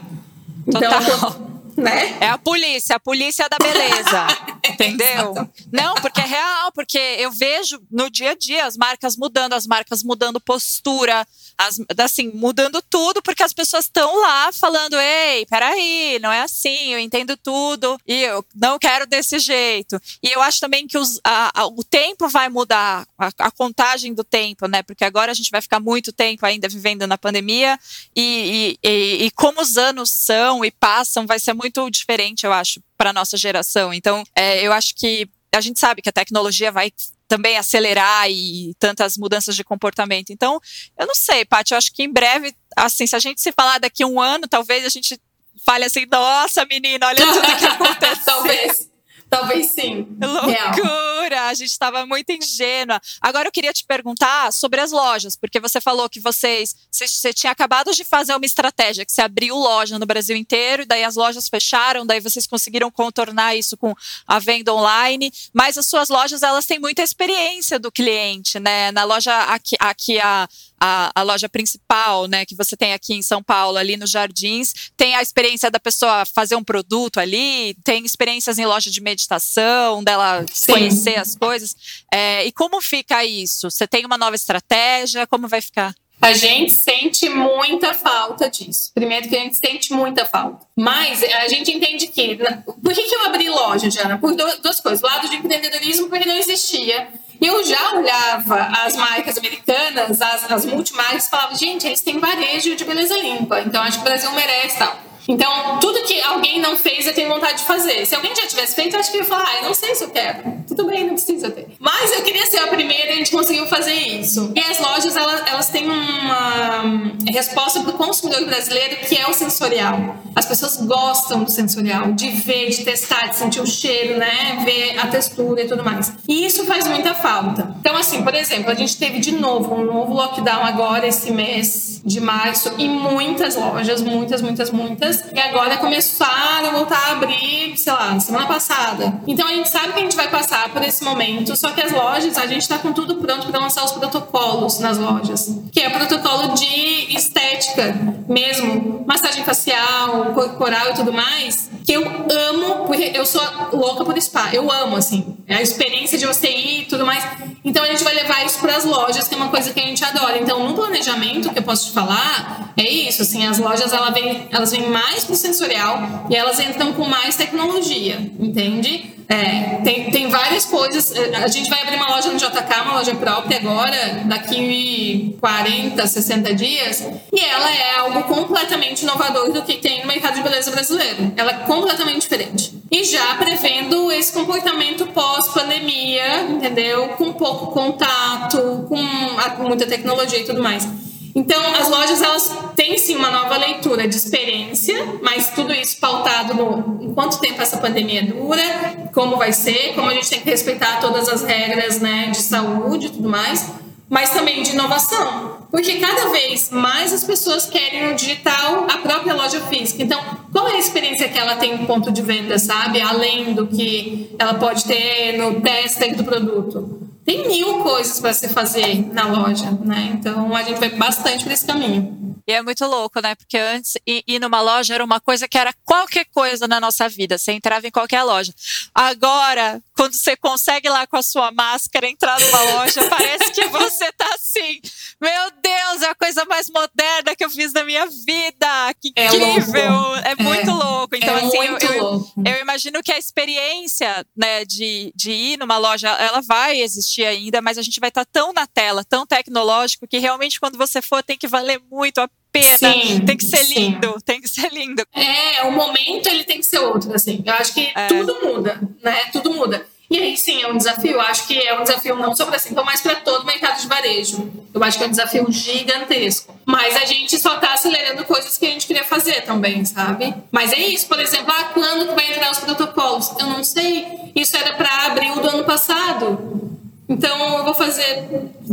Então, 0.68 0.82
Total 0.82 1.54
né? 1.78 2.18
É 2.20 2.28
a 2.28 2.38
polícia, 2.38 2.96
a 2.96 3.00
polícia 3.00 3.48
da 3.50 3.58
beleza. 3.58 4.28
entendeu? 4.66 5.34
Não, 5.72 5.96
porque 5.96 6.22
é 6.22 6.26
real, 6.26 6.72
porque 6.72 6.98
eu 6.98 7.32
vejo 7.32 7.82
no 7.92 8.10
dia 8.10 8.32
a 8.32 8.36
dia 8.36 8.66
as 8.66 8.78
marcas 8.78 9.18
mudando, 9.18 9.54
as 9.54 9.68
marcas 9.68 10.04
mudando 10.04 10.40
postura, 10.40 11.28
as, 11.58 11.80
assim, 12.00 12.32
mudando 12.34 12.82
tudo, 12.82 13.22
porque 13.22 13.44
as 13.44 13.54
pessoas 13.54 13.86
estão 13.86 14.22
lá 14.22 14.52
falando: 14.52 14.96
ei, 15.00 15.46
peraí, 15.46 16.20
não 16.22 16.32
é 16.32 16.42
assim, 16.42 16.94
eu 16.94 17.00
entendo 17.00 17.36
tudo 17.38 18.00
e 18.08 18.24
eu 18.24 18.46
não 18.56 18.80
quero 18.80 19.06
desse 19.06 19.40
jeito. 19.40 20.00
E 20.22 20.30
eu 20.32 20.42
acho 20.42 20.60
também 20.60 20.88
que 20.88 20.98
os, 20.98 21.20
a, 21.24 21.62
a, 21.62 21.68
o 21.68 21.84
tempo 21.84 22.28
vai 22.30 22.50
mudar, 22.50 23.06
a, 23.18 23.30
a, 23.40 23.52
contagem 23.52 24.14
do 24.14 24.24
tempo, 24.24 24.68
né? 24.68 24.82
Porque 24.84 25.04
agora 25.04 25.32
a 25.32 25.36
gente 25.36 25.52
vai 25.52 25.62
ficar 25.62 25.80
muito 25.80 26.12
tempo 26.12 26.46
ainda 26.46 26.68
vivendo 26.70 27.06
na 27.06 27.18
pandemia 27.18 27.80
e, 28.16 28.78
e, 28.84 28.90
e, 28.90 29.26
e 29.26 29.32
como 29.32 29.62
os 29.62 29.78
anos 29.78 30.12
são 30.12 30.64
e 30.64 30.72
passam, 30.72 31.28
vai 31.28 31.40
ser 31.40 31.54
muito 31.54 31.90
diferente, 31.90 32.46
eu 32.46 32.54
acho, 32.54 32.82
para 32.98 33.14
nossa 33.14 33.38
geração. 33.38 33.94
Então, 33.94 34.24
é, 34.36 34.62
eu 34.62 34.72
acho 34.74 34.96
que 34.96 35.28
a 35.54 35.62
gente 35.62 35.80
sabe 35.80 36.02
que 36.02 36.10
a 36.10 36.14
tecnologia 36.14 36.72
vai 36.72 36.92
também 37.28 37.58
acelerar 37.58 38.30
e 38.30 38.74
tantas 38.80 39.18
mudanças 39.18 39.56
de 39.56 39.64
comportamento. 39.64 40.32
Então, 40.32 40.60
eu 40.98 41.08
não 41.08 41.16
sei, 41.16 41.46
Paty, 41.46 41.74
eu 41.74 41.78
acho 41.78 41.94
que 41.94 42.04
em 42.04 42.12
breve, 42.12 42.54
assim, 42.76 43.08
se 43.08 43.16
a 43.16 43.20
gente 43.20 43.42
se 43.42 43.52
falar 43.52 43.80
daqui 43.80 44.04
a 44.04 44.08
um 44.08 44.20
ano, 44.20 44.48
talvez 44.48 44.86
a 44.86 44.90
gente 44.90 45.20
fale 45.66 45.86
assim, 45.86 46.06
nossa, 46.12 46.66
menina, 46.66 47.08
olha 47.08 47.26
tudo 47.26 47.58
que 47.58 47.66
aconteceu. 47.66 48.24
talvez. 48.26 48.90
Talvez 49.30 49.72
sim. 49.72 50.08
Loucura! 50.22 51.23
A 51.34 51.54
gente 51.54 51.72
estava 51.72 52.06
muito 52.06 52.32
ingênua. 52.32 53.02
Agora 53.22 53.48
eu 53.48 53.52
queria 53.52 53.74
te 53.74 53.86
perguntar 53.86 54.52
sobre 54.52 54.80
as 54.82 54.92
lojas, 54.92 55.36
porque 55.36 55.60
você 55.60 55.80
falou 55.82 56.10
que 56.10 56.20
vocês, 56.20 56.76
você 56.92 57.34
tinha 57.34 57.52
acabado 57.52 57.94
de 57.94 58.04
fazer 58.04 58.36
uma 58.36 58.46
estratégia, 58.46 59.06
que 59.06 59.12
você 59.12 59.22
abriu 59.22 59.56
loja 59.56 59.98
no 60.00 60.06
Brasil 60.06 60.36
inteiro, 60.36 60.84
e 60.84 60.86
daí 60.86 61.04
as 61.04 61.16
lojas 61.16 61.48
fecharam, 61.50 62.06
daí 62.06 62.20
vocês 62.20 62.48
conseguiram 62.48 62.92
contornar 62.92 63.56
isso 63.56 63.78
com 63.78 63.94
a 64.28 64.40
venda 64.40 64.74
online, 64.74 65.32
mas 65.54 65.78
as 65.78 65.88
suas 65.88 66.10
lojas, 66.10 66.44
elas 66.44 66.66
têm 66.66 66.80
muita 66.80 67.02
experiência 67.02 67.80
do 67.80 67.92
cliente, 67.92 68.60
né? 68.60 68.92
Na 68.92 69.04
loja 69.04 69.36
aqui, 69.46 69.76
aqui 69.80 70.20
a 70.20 70.48
a, 70.86 71.12
a, 71.16 71.24
loja 71.24 71.48
principal, 71.48 72.28
né, 72.28 72.46
que 72.46 72.56
você 72.56 72.76
tem 72.76 72.92
aqui 72.92 73.14
em 73.14 73.22
São 73.22 73.42
Paulo, 73.42 73.78
ali 73.78 73.96
nos 73.96 74.12
Jardins, 74.12 74.74
tem 74.98 75.16
a 75.16 75.22
experiência 75.22 75.72
da 75.72 75.80
pessoa 75.80 76.26
fazer 76.26 76.58
um 76.58 76.64
produto 76.64 77.22
ali, 77.22 77.74
tem 77.86 78.04
experiências 78.04 78.58
em 78.58 78.66
loja 78.66 78.92
de 78.92 79.00
meditação, 79.00 80.04
dela 80.04 80.46
Sim. 80.52 80.74
conhecer 80.74 81.18
as 81.24 81.36
coisas. 81.36 81.76
É, 82.12 82.46
e 82.46 82.52
como 82.52 82.80
fica 82.82 83.26
isso? 83.26 83.70
Você 83.72 83.88
tem 83.88 84.06
uma 84.06 84.18
nova 84.18 84.36
estratégia? 84.36 85.28
Como 85.28 85.48
vai 85.48 85.62
ficar? 85.62 85.94
A 86.22 86.32
gente 86.32 86.72
sente 86.72 87.28
muita 87.28 87.94
falta 87.94 88.50
disso. 88.50 88.92
Primeiro 88.94 89.28
que 89.28 89.36
a 89.36 89.40
gente 89.40 89.58
sente 89.58 89.92
muita 89.92 90.26
falta. 90.26 90.66
Mas 90.74 91.22
a 91.22 91.48
gente 91.50 91.72
entende 91.72 92.08
que. 92.08 92.38
Por 92.38 92.94
que, 92.94 93.04
que 93.04 93.16
eu 93.16 93.26
abri 93.26 93.50
loja, 93.50 93.90
Jana? 93.90 94.18
Por 94.18 94.34
duas 94.34 94.80
coisas. 94.80 95.02
Lado 95.02 95.28
de 95.28 95.36
empreendedorismo, 95.36 96.08
porque 96.08 96.26
não 96.26 96.36
existia 96.36 97.10
eu 97.46 97.66
já 97.66 97.94
olhava 97.94 98.56
as 98.86 98.96
marcas 98.96 99.38
americanas, 99.38 100.22
as, 100.22 100.52
as 100.52 100.66
multimarcas, 100.66 101.28
e 101.28 101.30
falava, 101.30 101.56
gente, 101.56 101.86
eles 101.86 102.02
têm 102.02 102.20
varejo 102.20 102.76
de 102.76 102.86
beleza 102.86 103.18
limpa, 103.18 103.62
então 103.62 103.82
acho 103.82 103.98
que 103.98 104.08
o 104.08 104.10
Brasil 104.10 104.32
merece 104.32 104.78
tal. 104.78 104.98
Então, 105.28 105.80
tudo 105.80 106.04
que 106.04 106.22
alguém 106.22 106.60
não 106.60 106.76
fez, 106.76 107.08
eu 107.08 107.14
tenho 107.14 107.30
vontade 107.30 107.60
de 107.60 107.66
fazer. 107.66 108.06
Se 108.06 108.16
alguém 108.16 108.36
já 108.36 108.46
tivesse 108.46 108.76
feito, 108.76 108.96
eu 108.96 109.00
acho 109.00 109.12
que 109.12 109.18
eu 109.18 109.22
ia 109.22 109.28
falar, 109.28 109.46
ah, 109.48 109.58
eu 109.58 109.64
não 109.64 109.74
sei 109.74 109.96
se 109.96 110.04
eu 110.04 110.10
quero. 110.10 110.64
Tudo 110.68 110.86
bem, 110.86 111.06
não 111.06 111.14
precisa 111.14 111.50
ter. 111.50 111.68
Mas 111.80 112.12
eu 112.12 112.22
queria 112.24 112.46
ser 112.46 112.60
a 112.60 112.68
primeira 112.68 113.12
e 113.12 113.14
a 113.14 113.16
gente 113.16 113.32
conseguiu 113.32 113.66
fazer 113.68 113.94
isso. 113.94 114.52
E 114.56 114.60
as 114.60 114.80
lojas, 114.80 115.16
elas, 115.16 115.44
elas 115.48 115.70
têm 115.70 115.88
uma 115.88 116.84
resposta 117.32 117.82
para 117.82 117.92
o 117.92 117.94
consumidor 117.94 118.46
brasileiro 118.46 118.98
que 119.08 119.18
é 119.18 119.28
o 119.28 119.34
sensorial. 119.34 120.16
As 120.36 120.46
pessoas 120.46 120.78
gostam 120.78 121.44
do 121.44 121.52
sensorial, 121.52 122.12
de 122.12 122.30
ver, 122.30 122.70
de 122.70 122.84
testar, 122.84 123.28
de 123.28 123.36
sentir 123.36 123.62
o 123.62 123.68
cheiro, 123.68 124.18
né? 124.18 124.62
Ver 124.66 125.00
a 125.00 125.08
textura 125.08 125.62
e 125.62 125.68
tudo 125.68 125.84
mais. 125.84 126.14
E 126.28 126.46
isso 126.46 126.66
faz 126.66 126.88
muita 126.88 127.14
falta. 127.14 127.76
Então, 127.80 127.96
assim, 127.96 128.24
por 128.24 128.34
exemplo, 128.34 128.72
a 128.72 128.76
gente 128.76 128.98
teve 128.98 129.20
de 129.20 129.32
novo 129.32 129.76
um 129.76 129.86
novo 129.86 130.14
lockdown 130.14 130.64
agora, 130.66 131.08
esse 131.08 131.32
mês 131.32 132.02
de 132.04 132.20
março, 132.20 132.74
e 132.78 132.88
muitas 132.88 133.56
lojas, 133.56 134.02
muitas, 134.02 134.42
muitas, 134.42 134.72
muitas 134.72 135.13
e 135.34 135.40
agora 135.40 135.78
começaram 135.78 136.70
a 136.70 136.72
voltar 136.72 137.10
a 137.10 137.12
abrir, 137.12 137.78
sei 137.78 137.92
lá, 137.94 138.20
semana 138.20 138.46
passada. 138.46 139.20
Então 139.28 139.48
a 139.48 139.52
gente 139.52 139.70
sabe 139.70 139.94
que 139.94 140.00
a 140.00 140.04
gente 140.04 140.16
vai 140.16 140.30
passar 140.30 140.70
por 140.70 140.82
esse 140.84 141.04
momento, 141.04 141.56
só 141.56 141.72
que 141.72 141.82
as 141.82 141.92
lojas, 141.92 142.38
a 142.38 142.48
gente 142.48 142.62
está 142.62 142.78
com 142.78 142.94
tudo 142.94 143.16
pronto 143.16 143.48
para 143.48 143.60
lançar 143.60 143.84
os 143.84 143.92
protocolos 143.92 144.80
nas 144.80 144.98
lojas, 144.98 145.50
que 145.72 145.80
é 145.80 145.90
protocolo 145.90 146.54
de 146.54 147.16
estética 147.16 147.96
mesmo, 148.28 149.04
massagem 149.06 149.44
facial, 149.44 150.34
corporal 150.34 150.92
e 150.92 150.94
tudo 150.94 151.12
mais, 151.12 151.70
que 151.86 151.94
eu 151.94 152.04
amo, 152.06 152.86
porque 152.86 153.12
eu 153.14 153.26
sou 153.26 153.42
louca 153.74 154.06
por 154.06 154.20
spa, 154.22 154.50
eu 154.54 154.72
amo, 154.72 154.96
assim, 154.96 155.38
a 155.50 155.62
experiência 155.62 156.18
de 156.18 156.26
você 156.26 156.48
ir 156.48 156.82
e 156.82 156.86
tudo 156.86 157.06
mais. 157.06 157.24
Então 157.66 157.84
a 157.84 157.88
gente 157.88 158.04
vai 158.04 158.14
levar 158.14 158.46
isso 158.46 158.60
para 158.60 158.76
as 158.76 158.86
lojas, 158.86 159.28
que 159.28 159.34
é 159.34 159.38
uma 159.38 159.50
coisa 159.50 159.74
que 159.74 159.80
a 159.80 159.86
gente 159.86 160.04
adora. 160.04 160.38
Então 160.38 160.68
no 160.68 160.74
planejamento 160.74 161.50
que 161.50 161.60
eu 161.60 161.64
posso 161.64 161.88
te 161.88 161.92
falar, 161.92 162.74
é 162.78 162.90
isso, 162.90 163.22
assim, 163.22 163.46
as 163.46 163.58
lojas 163.58 163.92
elas 163.94 164.14
vêm, 164.14 164.48
elas 164.52 164.72
vêm 164.72 164.90
mais 164.90 165.03
mais 165.04 165.26
pro 165.26 165.36
sensorial 165.36 166.28
e 166.30 166.36
elas 166.36 166.60
entram 166.60 166.94
com 166.94 167.06
mais 167.06 167.36
tecnologia, 167.36 168.18
entende? 168.40 169.12
É, 169.28 169.82
tem, 169.84 170.12
tem 170.12 170.30
várias 170.30 170.66
coisas. 170.66 171.14
A 171.44 171.48
gente 171.48 171.70
vai 171.70 171.82
abrir 171.82 171.96
uma 171.96 172.10
loja 172.10 172.30
no 172.30 172.38
JK, 172.38 172.82
uma 172.84 172.96
loja 172.96 173.16
própria 173.16 173.58
agora, 173.58 174.22
daqui 174.26 175.36
40, 175.40 176.06
60 176.06 176.54
dias, 176.54 177.08
e 177.32 177.40
ela 177.40 177.72
é 177.72 178.00
algo 178.00 178.24
completamente 178.24 179.04
inovador 179.04 179.52
do 179.52 179.62
que 179.62 179.78
tem 179.78 180.02
no 180.02 180.08
mercado 180.08 180.36
de 180.36 180.44
beleza 180.44 180.72
brasileiro. 180.72 181.34
Ela 181.36 181.52
é 181.52 181.58
completamente 181.66 182.22
diferente. 182.22 182.74
E 182.92 183.04
já 183.04 183.36
prevendo 183.36 184.12
esse 184.12 184.32
comportamento 184.32 185.08
pós-pandemia, 185.08 186.42
entendeu? 186.44 187.10
Com 187.10 187.34
pouco 187.34 187.68
contato, 187.68 188.86
com 188.88 189.64
muita 189.64 189.86
tecnologia 189.86 190.40
e 190.40 190.46
tudo 190.46 190.62
mais. 190.62 190.88
Então, 191.36 191.60
as 191.76 191.90
lojas 191.90 192.22
elas 192.22 192.56
têm 192.76 192.98
sim 192.98 193.16
uma 193.16 193.32
nova 193.32 193.58
leitura 193.58 194.08
de 194.08 194.16
experiência, 194.16 195.18
mas 195.22 195.50
tudo 195.50 195.74
isso 195.74 196.00
pautado 196.00 196.54
no 196.54 197.04
em 197.04 197.14
quanto 197.14 197.40
tempo 197.40 197.62
essa 197.62 197.78
pandemia 197.78 198.24
dura, 198.24 199.10
como 199.14 199.38
vai 199.38 199.52
ser, 199.52 199.94
como 199.96 200.10
a 200.10 200.14
gente 200.14 200.30
tem 200.30 200.42
que 200.42 200.50
respeitar 200.50 201.00
todas 201.00 201.28
as 201.28 201.44
regras 201.44 202.00
né, 202.00 202.28
de 202.28 202.38
saúde 202.38 203.08
e 203.08 203.10
tudo 203.10 203.30
mais, 203.30 203.72
mas 204.08 204.30
também 204.30 204.62
de 204.62 204.72
inovação. 204.72 205.68
Porque 205.72 205.96
cada 205.96 206.30
vez 206.30 206.70
mais 206.70 207.12
as 207.12 207.24
pessoas 207.24 207.66
querem 207.66 208.10
no 208.10 208.16
digital 208.16 208.86
a 208.88 209.00
própria 209.00 209.34
loja 209.34 209.60
física. 209.62 210.04
Então, 210.04 210.22
qual 210.52 210.68
é 210.68 210.74
a 210.74 210.80
experiência 210.80 211.28
que 211.30 211.40
ela 211.40 211.56
tem 211.56 211.76
no 211.76 211.88
ponto 211.88 212.12
de 212.12 212.22
venda, 212.22 212.60
sabe? 212.60 213.02
Além 213.02 213.54
do 213.54 213.66
que 213.66 214.36
ela 214.38 214.54
pode 214.54 214.86
ter 214.86 215.36
no 215.36 215.62
tester 215.62 216.16
do 216.16 216.24
produto 216.24 217.04
tem 217.26 217.48
mil 217.48 217.80
coisas 217.84 218.20
para 218.20 218.34
se 218.34 218.50
fazer 218.50 219.14
na 219.14 219.28
loja, 219.28 219.72
né? 219.84 220.12
Então 220.14 220.56
a 220.56 220.64
gente 220.64 220.80
vai 220.80 220.90
bastante 220.90 221.44
para 221.44 221.54
esse 221.54 221.66
caminho. 221.66 222.24
E 222.46 222.52
é 222.52 222.62
muito 222.62 222.86
louco, 222.86 223.22
né? 223.22 223.36
Porque 223.36 223.58
antes 223.58 223.94
ir 224.06 224.40
numa 224.40 224.60
loja 224.60 224.94
era 224.94 225.04
uma 225.04 225.22
coisa 225.22 225.48
que 225.48 225.58
era 225.58 225.74
qualquer 225.86 226.26
coisa 226.26 226.68
na 226.68 226.80
nossa 226.80 227.08
vida. 227.08 227.38
Você 227.38 227.54
entrava 227.54 227.88
em 227.88 227.92
qualquer 227.92 228.22
loja. 228.24 228.54
Agora, 228.94 229.82
quando 229.96 230.14
você 230.14 230.36
consegue 230.36 230.90
lá 230.90 231.06
com 231.06 231.18
a 231.18 231.24
sua 231.24 231.52
máscara 231.52 232.08
entrar 232.08 232.40
numa 232.40 232.62
loja, 232.74 233.08
parece 233.10 233.52
que 233.52 233.68
você 233.68 234.12
tá 234.12 234.28
assim. 234.34 234.80
Meu 235.22 235.52
Deus, 235.62 236.02
é 236.02 236.10
a 236.10 236.16
coisa 236.16 236.46
mais 236.46 236.70
moderna 236.70 237.36
que 237.36 237.46
eu 237.46 237.50
fiz 237.50 237.72
na 237.74 237.84
minha 237.84 238.06
vida. 238.08 238.94
Que 239.02 239.14
é 239.16 239.28
incrível! 239.28 240.16
É, 240.18 240.32
é 240.32 240.36
muito 240.36 240.72
louco. 240.72 241.16
Então, 241.16 241.38
é 241.38 241.46
assim, 241.46 241.58
eu, 241.58 241.78
eu, 241.78 242.28
eu, 242.46 242.62
imagino 242.62 243.02
que 243.04 243.12
a 243.12 243.18
experiência 243.18 244.26
né, 244.36 244.66
de, 244.66 245.14
de 245.16 245.32
ir 245.32 245.58
numa 245.58 245.78
loja, 245.78 246.10
ela 246.10 246.42
vai 246.42 246.82
existir 246.82 247.26
ainda, 247.26 247.62
mas 247.62 247.78
a 247.78 247.82
gente 247.82 248.00
vai 248.00 248.10
estar 248.10 248.26
tá 248.26 248.30
tão 248.32 248.52
na 248.52 248.68
tela, 248.68 249.04
tão 249.04 249.26
tecnológico, 249.26 250.08
que 250.08 250.18
realmente 250.18 250.60
quando 250.60 250.78
você 250.78 251.02
for 251.02 251.24
tem 251.24 251.38
que 251.38 251.48
valer 251.48 251.82
muito 251.90 252.20
a 252.20 252.30
pena. 252.54 252.94
Sim, 252.94 253.26
tem 253.26 253.36
que 253.36 253.46
ser 253.46 253.66
sim. 253.66 253.74
lindo, 253.74 254.22
tem 254.24 254.40
que 254.40 254.48
ser 254.48 254.72
lindo. 254.72 255.04
É, 255.12 255.64
o 255.64 255.72
momento 255.72 256.28
ele 256.28 256.44
tem 256.44 256.60
que 256.60 256.66
ser 256.66 256.80
outro, 256.80 257.14
assim. 257.14 257.42
Eu 257.44 257.54
acho 257.56 257.74
que 257.74 257.92
é. 257.96 258.08
tudo 258.08 258.38
muda, 258.44 258.80
né? 259.04 259.26
Tudo 259.32 259.52
muda. 259.52 259.86
E 260.10 260.20
aí 260.20 260.38
sim, 260.38 260.62
é 260.62 260.68
um 260.68 260.78
desafio. 260.78 261.14
Eu 261.14 261.22
acho 261.22 261.48
que 261.48 261.58
é 261.58 261.78
um 261.78 261.82
desafio 261.82 262.16
não 262.16 262.36
só 262.36 262.46
para 262.46 262.60
Simples, 262.60 262.86
mas 262.86 263.02
para 263.02 263.16
todo 263.16 263.42
o 263.42 263.46
mercado 263.46 263.82
de 263.82 263.88
varejo. 263.88 264.48
Eu 264.72 264.84
acho 264.84 264.98
que 264.98 265.04
é 265.04 265.08
um 265.08 265.10
desafio 265.10 265.48
gigantesco. 265.50 266.56
Mas 266.66 266.96
a 266.96 267.06
gente 267.06 267.40
só 267.40 267.56
está 267.56 267.74
acelerando 267.74 268.24
coisas 268.26 268.56
que 268.56 268.68
a 268.68 268.70
gente 268.70 268.86
queria 268.86 269.04
fazer 269.04 269.42
também, 269.42 269.84
sabe? 269.86 270.36
Mas 270.52 270.72
é 270.72 270.78
isso, 270.78 271.08
por 271.08 271.20
exemplo, 271.20 271.52
ah, 271.52 271.72
quando 271.74 272.10
que 272.10 272.14
vai 272.14 272.32
entrar 272.32 272.52
os 272.52 272.60
protocolos? 272.60 273.32
Eu 273.40 273.48
não 273.48 273.64
sei. 273.64 274.06
Isso 274.36 274.56
era 274.56 274.74
para 274.74 275.08
abril 275.08 275.36
do 275.40 275.50
ano 275.50 275.64
passado. 275.64 276.64
Então 277.08 277.58
eu 277.58 277.64
vou 277.66 277.74
fazer. 277.74 278.24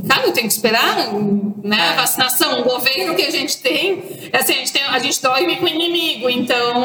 Cara, 0.09 0.27
eu 0.27 0.33
tenho 0.33 0.47
que 0.47 0.53
esperar, 0.53 1.13
né? 1.63 1.89
A 1.91 1.95
vacinação, 1.95 2.61
o 2.61 2.65
governo 2.65 3.15
que 3.15 3.23
a 3.23 3.31
gente 3.31 3.59
tem, 3.59 4.03
assim, 4.33 4.53
a 4.53 4.57
gente, 4.57 4.73
tem, 4.73 4.83
a 4.83 4.99
gente 4.99 5.21
dorme 5.21 5.57
com 5.57 5.65
o 5.65 5.69
inimigo. 5.69 6.31
Então, 6.31 6.85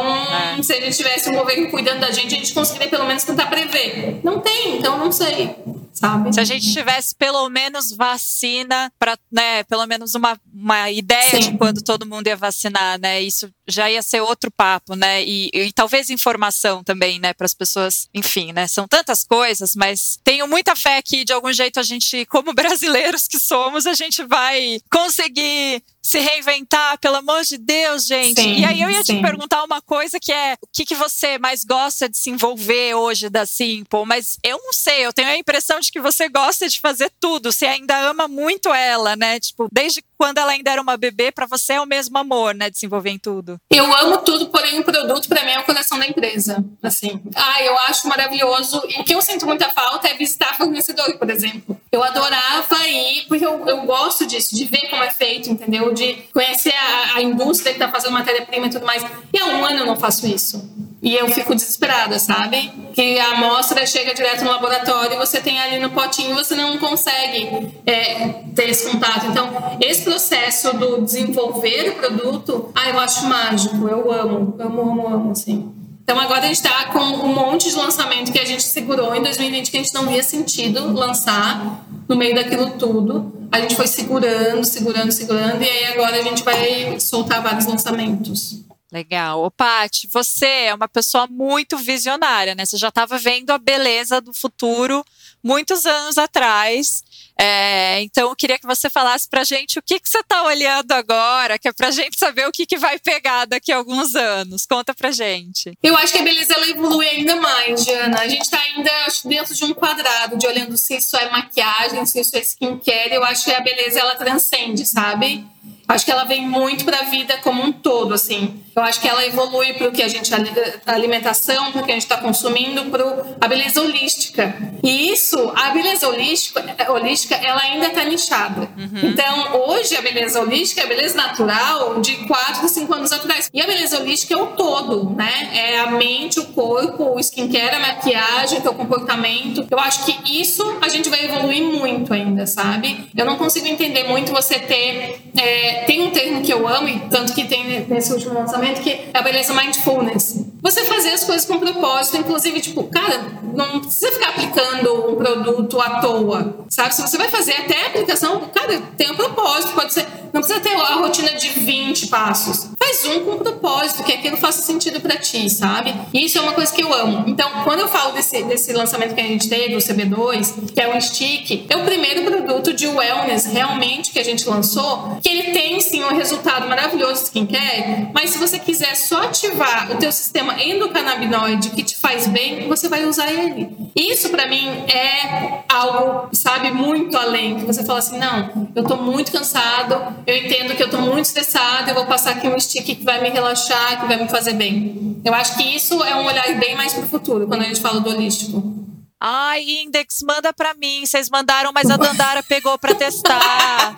é. 0.57 0.63
se 0.63 0.73
a 0.73 0.81
gente 0.81 0.97
tivesse 0.97 1.29
um 1.29 1.35
governo 1.35 1.69
cuidando 1.69 1.99
da 1.99 2.11
gente, 2.11 2.33
a 2.33 2.37
gente 2.37 2.53
conseguiria 2.53 2.89
pelo 2.89 3.05
menos 3.05 3.23
tentar 3.23 3.45
prever. 3.45 4.19
Não 4.23 4.39
tem, 4.39 4.77
então 4.77 4.97
não 4.97 5.11
sei 5.11 5.55
sabe? 5.95 6.33
Se 6.33 6.39
a 6.39 6.43
gente 6.43 6.71
tivesse 6.71 7.15
pelo 7.15 7.49
menos 7.49 7.91
vacina 7.91 8.91
para, 8.99 9.17
né, 9.31 9.63
pelo 9.63 9.85
menos 9.87 10.13
uma, 10.13 10.39
uma 10.53 10.91
ideia 10.91 11.41
Sim. 11.41 11.51
de 11.51 11.57
quando 11.57 11.81
todo 11.81 12.05
mundo 12.05 12.27
ia 12.27 12.35
vacinar, 12.35 12.99
né? 12.99 13.21
Isso 13.21 13.49
já 13.67 13.89
ia 13.89 14.01
ser 14.01 14.21
outro 14.21 14.51
papo, 14.51 14.95
né? 14.95 15.23
E, 15.23 15.49
e 15.53 15.71
talvez 15.71 16.09
informação 16.09 16.83
também, 16.83 17.19
né, 17.19 17.33
para 17.33 17.45
as 17.45 17.53
pessoas, 17.53 18.07
enfim, 18.13 18.51
né? 18.51 18.67
São 18.67 18.87
tantas 18.87 19.23
coisas, 19.23 19.75
mas 19.75 20.19
tenho 20.23 20.47
muita 20.47 20.75
fé 20.75 21.01
que 21.01 21.23
de 21.23 21.33
algum 21.33 21.51
jeito 21.51 21.79
a 21.79 21.83
gente, 21.83 22.25
como 22.25 22.53
brasileiros 22.53 23.27
que 23.27 23.39
somos, 23.39 23.85
a 23.85 23.93
gente 23.93 24.23
vai 24.23 24.79
conseguir 24.91 25.81
se 26.05 26.19
reinventar, 26.19 26.99
pelo 26.99 27.15
amor 27.15 27.41
de 27.41 27.57
Deus, 27.57 28.05
gente. 28.05 28.39
Sim, 28.39 28.59
e 28.59 28.63
aí 28.63 28.79
eu 28.79 28.91
ia 28.91 29.03
sim. 29.03 29.15
te 29.15 29.21
perguntar 29.23 29.63
uma 29.63 29.81
coisa 29.81 30.19
que 30.19 30.31
é 30.31 30.53
o 30.61 30.67
que, 30.71 30.85
que 30.85 30.93
você 30.93 31.39
mais 31.39 31.63
gosta 31.63 32.07
de 32.07 32.15
se 32.15 32.29
envolver 32.29 32.93
hoje 32.93 33.27
da 33.27 33.43
Simple, 33.43 34.05
mas 34.05 34.37
eu 34.43 34.59
não 34.63 34.71
sei, 34.71 35.03
eu 35.03 35.11
tenho 35.11 35.29
a 35.29 35.35
impressão 35.37 35.79
de 35.79 35.91
que 35.91 35.99
você 35.99 36.29
gosta 36.29 36.69
de 36.69 36.79
fazer 36.79 37.11
tudo, 37.19 37.51
você 37.51 37.65
ainda 37.65 37.97
ama 37.97 38.27
muito 38.27 38.71
ela, 38.71 39.15
né? 39.15 39.39
Tipo, 39.39 39.67
desde 39.71 40.03
quando 40.15 40.37
ela 40.37 40.51
ainda 40.51 40.71
era 40.71 40.81
uma 40.81 40.95
bebê, 40.95 41.31
para 41.31 41.47
você 41.47 41.73
é 41.73 41.81
o 41.81 41.87
mesmo 41.87 42.15
amor, 42.19 42.53
né? 42.53 42.69
Desenvolver 42.69 43.09
em 43.09 43.17
tudo. 43.17 43.59
Eu 43.71 43.91
amo 43.95 44.19
tudo, 44.19 44.47
porém 44.49 44.79
o 44.79 44.83
produto 44.83 45.27
para 45.27 45.43
mim 45.43 45.51
é 45.51 45.59
o 45.59 45.63
coração 45.63 45.97
da 45.97 46.07
empresa. 46.07 46.63
Assim, 46.83 47.19
ah, 47.35 47.63
eu 47.63 47.75
acho 47.79 48.07
maravilhoso. 48.07 48.83
E 48.87 49.01
o 49.01 49.03
que 49.03 49.15
eu 49.15 49.21
sinto 49.23 49.47
muita 49.47 49.71
falta 49.71 50.07
é 50.07 50.13
visitar 50.13 50.55
fornecedor, 50.55 51.17
por 51.17 51.29
exemplo. 51.31 51.79
Eu 51.91 52.03
adorava 52.03 52.87
ir, 52.87 53.25
porque 53.27 53.45
eu, 53.45 53.67
eu 53.67 53.81
gosto 53.81 54.25
disso, 54.25 54.55
de 54.55 54.65
ver 54.65 54.89
como 54.89 55.03
é 55.03 55.11
feito, 55.11 55.49
entendeu? 55.49 55.94
De 55.95 56.13
conhecer 56.33 56.73
a, 56.73 57.17
a 57.17 57.21
indústria 57.21 57.73
que 57.73 57.81
está 57.81 57.91
fazendo 57.91 58.13
matéria-prima 58.13 58.67
e 58.67 58.69
tudo 58.69 58.85
mais. 58.85 59.03
E 59.33 59.39
há 59.39 59.45
um 59.45 59.65
ano 59.65 59.79
eu 59.79 59.85
não 59.85 59.95
faço 59.95 60.27
isso. 60.27 60.69
E 61.01 61.15
eu 61.15 61.29
fico 61.29 61.53
desesperada, 61.53 62.17
sabe? 62.17 62.71
Que 62.93 63.19
a 63.19 63.33
amostra 63.33 63.85
chega 63.85 64.13
direto 64.13 64.43
no 64.43 64.49
laboratório 64.49 65.13
e 65.13 65.17
você 65.17 65.39
tem 65.39 65.59
ali 65.59 65.79
no 65.79 65.91
potinho 65.91 66.33
você 66.33 66.55
não 66.55 66.79
consegue 66.79 67.71
é, 67.85 68.29
ter 68.55 68.69
esse 68.69 68.89
contato. 68.89 69.27
Então, 69.27 69.77
esse 69.79 70.01
processo 70.01 70.75
do 70.75 71.01
desenvolver 71.01 71.89
o 71.89 71.95
produto, 71.95 72.71
ah, 72.73 72.89
eu 72.89 72.99
acho 72.99 73.27
mágico, 73.27 73.87
eu 73.87 74.11
amo, 74.11 74.55
amo, 74.59 74.81
amo, 74.81 75.07
amo, 75.07 75.31
assim. 75.31 75.71
Então 76.01 76.19
agora 76.19 76.41
a 76.41 76.47
gente 76.47 76.57
está 76.57 76.85
com 76.85 76.99
um 76.99 77.33
monte 77.33 77.69
de 77.69 77.75
lançamento 77.75 78.31
que 78.31 78.39
a 78.39 78.45
gente 78.45 78.63
segurou 78.63 79.15
em 79.15 79.23
2020 79.23 79.71
que 79.71 79.77
a 79.77 79.81
gente 79.81 79.93
não 79.93 80.07
via 80.07 80.21
sentido 80.21 80.93
lançar 80.93 81.83
no 82.07 82.15
meio 82.15 82.35
daquilo 82.35 82.71
tudo. 82.71 83.47
A 83.51 83.59
gente 83.61 83.75
foi 83.75 83.87
segurando, 83.87 84.63
segurando, 84.63 85.11
segurando 85.11 85.61
e 85.61 85.69
aí 85.69 85.85
agora 85.93 86.17
a 86.17 86.21
gente 86.21 86.43
vai 86.43 86.99
soltar 86.99 87.41
vários 87.41 87.65
lançamentos. 87.65 88.65
Legal. 88.91 89.43
Ô, 89.43 89.51
Paty, 89.51 90.07
você 90.13 90.45
é 90.45 90.73
uma 90.73 90.87
pessoa 90.87 91.27
muito 91.27 91.77
visionária, 91.77 92.55
né? 92.55 92.65
Você 92.65 92.77
já 92.77 92.89
estava 92.89 93.17
vendo 93.17 93.51
a 93.51 93.57
beleza 93.57 94.21
do 94.21 94.33
futuro 94.33 95.03
muitos 95.43 95.85
anos 95.85 96.17
atrás. 96.17 97.03
É, 97.37 98.01
então, 98.01 98.29
eu 98.29 98.35
queria 98.35 98.57
que 98.57 98.65
você 98.65 98.89
falasse 98.89 99.27
para 99.29 99.43
gente 99.43 99.77
o 99.77 99.81
que, 99.81 99.99
que 99.99 100.07
você 100.07 100.19
está 100.19 100.43
olhando 100.43 100.91
agora, 100.93 101.59
que 101.59 101.67
é 101.67 101.73
para 101.73 101.91
gente 101.91 102.17
saber 102.17 102.47
o 102.47 102.51
que, 102.51 102.65
que 102.65 102.77
vai 102.77 102.97
pegar 102.97 103.45
daqui 103.45 103.71
a 103.71 103.77
alguns 103.77 104.15
anos. 104.15 104.65
Conta 104.65 104.93
para 104.93 105.11
gente. 105.11 105.73
Eu 105.83 105.97
acho 105.97 106.13
que 106.13 106.19
a 106.19 106.23
beleza 106.23 106.53
ela 106.53 106.67
evolui 106.69 107.07
ainda 107.07 107.35
mais, 107.35 107.83
Jana. 107.83 108.21
A 108.21 108.27
gente 108.27 108.43
está 108.43 108.59
ainda 108.59 108.91
dentro 109.25 109.53
de 109.53 109.65
um 109.65 109.73
quadrado, 109.73 110.37
de 110.37 110.47
olhando 110.47 110.77
se 110.77 110.95
isso 110.95 111.17
é 111.17 111.29
maquiagem, 111.29 112.05
se 112.05 112.21
isso 112.21 112.35
é 112.37 112.39
skincare. 112.39 113.13
Eu 113.13 113.23
acho 113.23 113.45
que 113.45 113.51
a 113.51 113.59
beleza 113.59 113.99
ela 113.99 114.15
transcende, 114.15 114.85
sabe? 114.85 115.45
Acho 115.87 116.05
que 116.05 116.11
ela 116.11 116.23
vem 116.23 116.47
muito 116.47 116.85
para 116.85 116.99
a 116.99 117.03
vida 117.03 117.37
como 117.39 117.61
um 117.61 117.71
todo, 117.71 118.13
assim. 118.13 118.63
Eu 118.75 118.83
acho 118.83 118.99
que 118.99 119.07
ela 119.07 119.25
evolui 119.25 119.73
para 119.73 119.87
o 119.87 119.91
que 119.91 120.03
a 120.03 120.07
gente 120.09 120.29
a 120.33 120.91
alimentação, 120.91 121.71
para 121.71 121.81
o 121.81 121.85
que 121.85 121.91
a 121.91 121.93
gente 121.93 122.03
está 122.03 122.17
consumindo, 122.17 122.83
para 122.91 123.05
a 123.39 123.47
beleza 123.47 123.81
holística. 123.81 124.53
E 124.83 125.13
isso, 125.13 125.53
a 125.55 125.69
beleza 125.69 126.09
holística, 126.09 126.61
holística 126.89 127.35
ela 127.35 127.61
ainda 127.61 127.87
está 127.87 128.03
nichada. 128.03 128.67
Uhum. 128.77 129.09
Então, 129.09 129.61
hoje 129.67 129.95
a 129.95 130.01
beleza 130.01 130.41
holística 130.41 130.81
é 130.81 130.83
a 130.83 130.87
beleza 130.87 131.15
natural 131.15 132.01
de 132.01 132.15
4, 132.27 132.67
5 132.67 132.93
anos 132.93 133.11
atrás. 133.13 133.49
E 133.53 133.61
a 133.61 133.65
beleza 133.65 133.97
holística 133.97 134.33
é 134.33 134.37
o 134.37 134.47
todo, 134.47 135.09
né? 135.15 135.51
É 135.53 135.79
a 135.79 135.91
mente, 135.91 136.41
o 136.41 136.45
corpo, 136.47 137.15
o 137.15 137.19
skincare, 137.19 137.75
a 137.75 137.79
maquiagem, 137.79 138.59
o 138.59 138.73
comportamento. 138.73 139.65
Eu 139.71 139.79
acho 139.79 140.03
que 140.05 140.41
isso 140.41 140.77
a 140.81 140.89
gente 140.89 141.07
vai 141.09 141.23
evoluir 141.23 141.63
muito 141.63 142.13
ainda, 142.13 142.45
sabe? 142.45 143.09
Eu 143.15 143.25
não 143.25 143.37
consigo 143.37 143.67
entender 143.67 144.03
muito 144.03 144.33
você 144.33 144.59
ter 144.59 145.21
é, 145.37 145.83
tem 145.85 146.01
um 146.01 146.11
termo 146.11 146.41
que 146.41 146.51
eu 146.51 146.67
amo, 146.67 146.87
e 146.87 146.99
tanto 147.09 147.33
que 147.33 147.43
tem 147.45 147.85
nesse 147.87 148.13
último 148.13 148.33
lançamento, 148.33 148.64
que 148.73 148.89
é 148.89 149.11
a 149.13 149.21
beleza 149.21 149.53
mindfulness. 149.53 150.45
Você 150.61 150.83
fazer 150.85 151.11
as 151.11 151.23
coisas 151.23 151.45
com 151.45 151.59
propósito, 151.59 152.17
inclusive, 152.17 152.59
tipo, 152.59 152.83
cara, 152.85 153.23
não 153.53 153.79
precisa 153.79 154.11
ficar 154.11 154.29
aplicando 154.29 155.11
um 155.11 155.15
produto 155.15 155.79
à 155.79 156.01
toa, 156.01 156.65
sabe? 156.69 156.95
Se 156.95 157.01
você 157.01 157.17
vai 157.17 157.29
fazer 157.29 157.53
até 157.53 157.83
a 157.83 157.87
aplicação, 157.87 158.41
cara, 158.53 158.81
tem 158.97 159.11
um 159.11 159.15
propósito, 159.15 159.73
pode 159.73 159.93
ser, 159.93 160.07
não 160.33 160.41
precisa 160.41 160.59
ter 160.59 160.73
a 160.73 160.95
rotina 160.95 161.33
de 161.35 161.49
20 161.49 162.07
passos. 162.07 162.69
Um 163.03 163.25
com 163.25 163.37
propósito, 163.37 164.03
que 164.03 164.13
aquilo 164.13 164.37
faça 164.37 164.61
sentido 164.61 164.99
para 165.01 165.17
ti, 165.17 165.49
sabe? 165.49 165.93
E 166.13 166.25
isso 166.25 166.37
é 166.37 166.41
uma 166.41 166.53
coisa 166.53 166.73
que 166.73 166.81
eu 166.81 166.93
amo. 166.93 167.23
Então, 167.27 167.49
quando 167.63 167.81
eu 167.81 167.87
falo 167.87 168.13
desse, 168.13 168.43
desse 168.43 168.71
lançamento 168.73 169.13
que 169.13 169.21
a 169.21 169.25
gente 169.25 169.49
teve, 169.49 169.75
o 169.75 169.79
CB2, 169.79 170.73
que 170.73 170.81
é 170.81 170.95
o 170.95 171.01
Stick, 171.01 171.65
é 171.69 171.75
o 171.75 171.83
primeiro 171.83 172.23
produto 172.23 172.73
de 172.73 172.87
wellness 172.87 173.45
realmente 173.45 174.11
que 174.11 174.19
a 174.19 174.23
gente 174.23 174.47
lançou, 174.47 175.17
que 175.21 175.29
ele 175.29 175.51
tem 175.51 175.79
sim 175.79 176.03
um 176.03 176.15
resultado 176.15 176.67
maravilhoso 176.67 177.21
de 177.21 177.27
skincare, 177.27 178.09
mas 178.13 178.31
se 178.31 178.37
você 178.37 178.59
quiser 178.59 178.95
só 178.95 179.23
ativar 179.23 179.91
o 179.91 179.95
teu 179.95 180.11
sistema 180.11 180.61
endocannabinoide 180.61 181.71
que 181.71 181.83
te 181.83 181.95
faz 181.97 182.27
bem, 182.27 182.67
você 182.67 182.87
vai 182.87 183.05
usar 183.05 183.31
ele. 183.31 183.69
Isso 183.95 184.29
para 184.29 184.47
mim 184.47 184.67
é 184.87 185.63
algo, 185.69 186.29
sabe, 186.33 186.71
muito 186.71 187.17
além, 187.17 187.59
que 187.59 187.65
você 187.65 187.83
fala 187.83 187.99
assim, 187.99 188.17
não, 188.17 188.69
eu 188.75 188.83
tô 188.83 188.95
muito 188.97 189.31
cansado, 189.31 190.15
eu 190.25 190.35
entendo 190.37 190.75
que 190.75 190.83
eu 190.83 190.89
tô 190.89 190.99
muito 190.99 191.25
estressado, 191.25 191.89
eu 191.89 191.95
vou 191.95 192.05
passar 192.05 192.31
aqui 192.31 192.47
um 192.47 192.59
stick 192.59 192.84
que 192.93 193.03
vai 193.03 193.21
me 193.21 193.29
relaxar, 193.29 193.99
que 193.99 194.07
vai 194.07 194.21
me 194.21 194.29
fazer 194.29 194.53
bem. 194.53 195.21
Eu 195.25 195.33
acho 195.33 195.57
que 195.57 195.63
isso 195.63 196.03
é 196.03 196.15
um 196.15 196.25
olhar 196.25 196.53
bem 196.59 196.75
mais 196.75 196.93
pro 196.93 197.07
futuro, 197.07 197.47
quando 197.47 197.61
a 197.61 197.65
gente 197.65 197.81
fala 197.81 197.99
do 197.99 198.09
holístico. 198.09 198.75
Ai, 199.19 199.63
Index, 199.63 200.19
manda 200.21 200.53
pra 200.53 200.73
mim. 200.75 201.05
Vocês 201.05 201.29
mandaram, 201.29 201.71
mas 201.73 201.89
a 201.89 201.97
Dandara 201.97 202.43
pegou 202.43 202.77
pra 202.77 202.93
testar. 202.93 203.95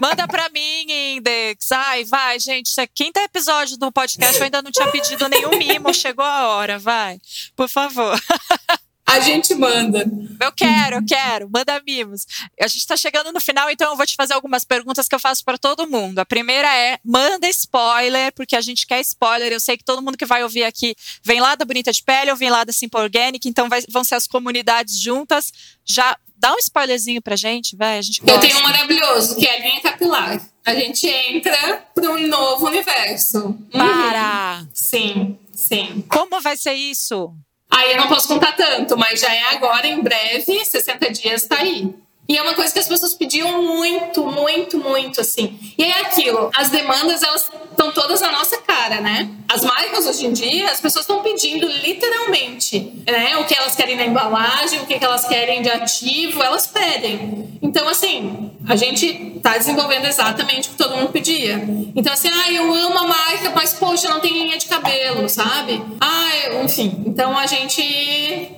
Manda 0.00 0.26
pra 0.26 0.48
mim, 0.48 1.16
Index. 1.16 1.70
Ai, 1.72 2.04
vai, 2.04 2.38
gente. 2.38 2.66
Isso 2.66 2.80
é 2.80 2.86
quinto 2.86 3.18
episódio 3.18 3.76
do 3.76 3.92
podcast. 3.92 4.38
Eu 4.38 4.44
ainda 4.44 4.62
não 4.62 4.70
tinha 4.70 4.90
pedido 4.90 5.28
nenhum 5.28 5.58
mimo. 5.58 5.92
Chegou 5.92 6.24
a 6.24 6.48
hora, 6.48 6.78
vai. 6.78 7.18
Por 7.54 7.68
favor. 7.68 8.18
A 9.10 9.18
gente 9.18 9.52
manda. 9.56 10.08
Eu 10.40 10.52
quero, 10.52 10.96
eu 10.96 11.04
quero. 11.04 11.50
Manda 11.50 11.82
mimos. 11.84 12.24
A 12.60 12.68
gente 12.68 12.78
está 12.78 12.96
chegando 12.96 13.32
no 13.32 13.40
final, 13.40 13.68
então 13.68 13.90
eu 13.90 13.96
vou 13.96 14.06
te 14.06 14.14
fazer 14.14 14.34
algumas 14.34 14.64
perguntas 14.64 15.08
que 15.08 15.14
eu 15.14 15.18
faço 15.18 15.44
para 15.44 15.58
todo 15.58 15.88
mundo. 15.88 16.20
A 16.20 16.24
primeira 16.24 16.72
é: 16.72 16.96
manda 17.04 17.48
spoiler, 17.48 18.32
porque 18.32 18.54
a 18.54 18.60
gente 18.60 18.86
quer 18.86 19.00
spoiler. 19.00 19.52
Eu 19.52 19.58
sei 19.58 19.76
que 19.76 19.84
todo 19.84 20.00
mundo 20.00 20.16
que 20.16 20.24
vai 20.24 20.44
ouvir 20.44 20.62
aqui 20.62 20.94
vem 21.24 21.40
lá 21.40 21.56
da 21.56 21.64
Bonita 21.64 21.92
de 21.92 22.04
Pele 22.04 22.30
ou 22.30 22.36
vem 22.36 22.50
lá 22.50 22.62
da 22.62 22.72
Simple 22.72 23.00
Organic, 23.00 23.48
então 23.48 23.68
vai, 23.68 23.82
vão 23.88 24.04
ser 24.04 24.14
as 24.14 24.28
comunidades 24.28 24.96
juntas. 25.00 25.52
Já 25.84 26.16
dá 26.36 26.54
um 26.54 26.58
spoilerzinho 26.58 27.20
pra 27.20 27.34
gente, 27.34 27.74
vai. 27.74 27.98
A 27.98 28.02
gente 28.02 28.22
Eu 28.24 28.38
tenho 28.38 28.58
um 28.58 28.62
maravilhoso, 28.62 29.36
que 29.36 29.46
é 29.46 29.56
a 29.56 29.60
linha 29.60 29.80
capilar. 29.80 30.40
A 30.64 30.74
gente 30.74 31.08
entra 31.08 31.84
para 31.92 32.10
um 32.10 32.28
novo 32.28 32.66
universo. 32.66 33.58
Para! 33.72 34.60
Uhum. 34.60 34.68
Sim, 34.72 35.38
sim. 35.52 36.04
Como 36.08 36.40
vai 36.40 36.56
ser 36.56 36.74
isso? 36.74 37.34
Aí 37.70 37.92
eu 37.92 37.98
não 37.98 38.08
posso 38.08 38.28
contar 38.28 38.52
tanto, 38.52 38.96
mas 38.98 39.20
já 39.20 39.32
é 39.32 39.54
agora, 39.54 39.86
em 39.86 40.00
breve, 40.00 40.64
60 40.64 41.10
dias 41.12 41.44
tá 41.44 41.58
aí. 41.58 41.94
E 42.30 42.38
é 42.38 42.42
uma 42.42 42.54
coisa 42.54 42.72
que 42.72 42.78
as 42.78 42.86
pessoas 42.86 43.12
pediam 43.12 43.60
muito, 43.60 44.24
muito, 44.24 44.78
muito, 44.78 45.20
assim. 45.20 45.58
E 45.76 45.82
é 45.82 46.02
aquilo, 46.02 46.48
as 46.54 46.68
demandas, 46.68 47.24
elas 47.24 47.50
estão 47.72 47.90
todas 47.90 48.20
na 48.20 48.30
nossa 48.30 48.56
cara, 48.58 49.00
né? 49.00 49.28
As 49.48 49.62
marcas, 49.62 50.06
hoje 50.06 50.26
em 50.26 50.32
dia, 50.32 50.70
as 50.70 50.80
pessoas 50.80 51.02
estão 51.02 51.24
pedindo 51.24 51.66
literalmente, 51.66 53.02
né? 53.04 53.36
O 53.38 53.46
que 53.46 53.54
elas 53.58 53.74
querem 53.74 53.96
na 53.96 54.06
embalagem, 54.06 54.80
o 54.80 54.86
que 54.86 55.04
elas 55.04 55.26
querem 55.26 55.60
de 55.60 55.70
ativo, 55.70 56.40
elas 56.40 56.68
pedem. 56.68 57.58
Então, 57.60 57.88
assim, 57.88 58.52
a 58.68 58.76
gente 58.76 59.06
está 59.34 59.58
desenvolvendo 59.58 60.04
exatamente 60.04 60.68
o 60.68 60.70
que 60.70 60.76
todo 60.76 60.96
mundo 60.98 61.08
pedia. 61.08 61.56
Então, 61.96 62.12
assim, 62.12 62.28
ah, 62.32 62.52
eu 62.52 62.72
amo 62.72 62.96
a 62.96 63.08
marca, 63.08 63.50
mas, 63.56 63.74
poxa, 63.74 64.08
não 64.08 64.20
tem 64.20 64.34
linha 64.34 64.56
de 64.56 64.66
cabelo, 64.66 65.28
sabe? 65.28 65.82
Ah, 66.00 66.62
enfim. 66.62 67.02
Então, 67.04 67.36
a 67.36 67.48
gente 67.48 67.82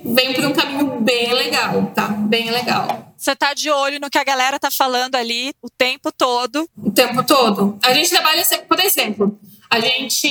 vem 0.04 0.34
por 0.34 0.44
um 0.44 0.52
caminho 0.52 1.00
bem 1.00 1.32
legal, 1.32 1.90
tá? 1.94 2.08
Bem 2.08 2.50
legal 2.50 3.11
você 3.22 3.36
tá 3.36 3.54
de 3.54 3.70
olho 3.70 4.00
no 4.00 4.10
que 4.10 4.18
a 4.18 4.24
galera 4.24 4.58
tá 4.58 4.68
falando 4.70 5.14
ali 5.14 5.54
o 5.62 5.70
tempo 5.70 6.10
todo. 6.10 6.68
O 6.76 6.90
tempo 6.90 7.22
todo. 7.22 7.78
A 7.82 7.94
gente 7.94 8.10
trabalha 8.10 8.44
sempre, 8.44 8.66
por 8.66 8.80
exemplo, 8.80 9.38
a 9.70 9.78
gente. 9.78 10.28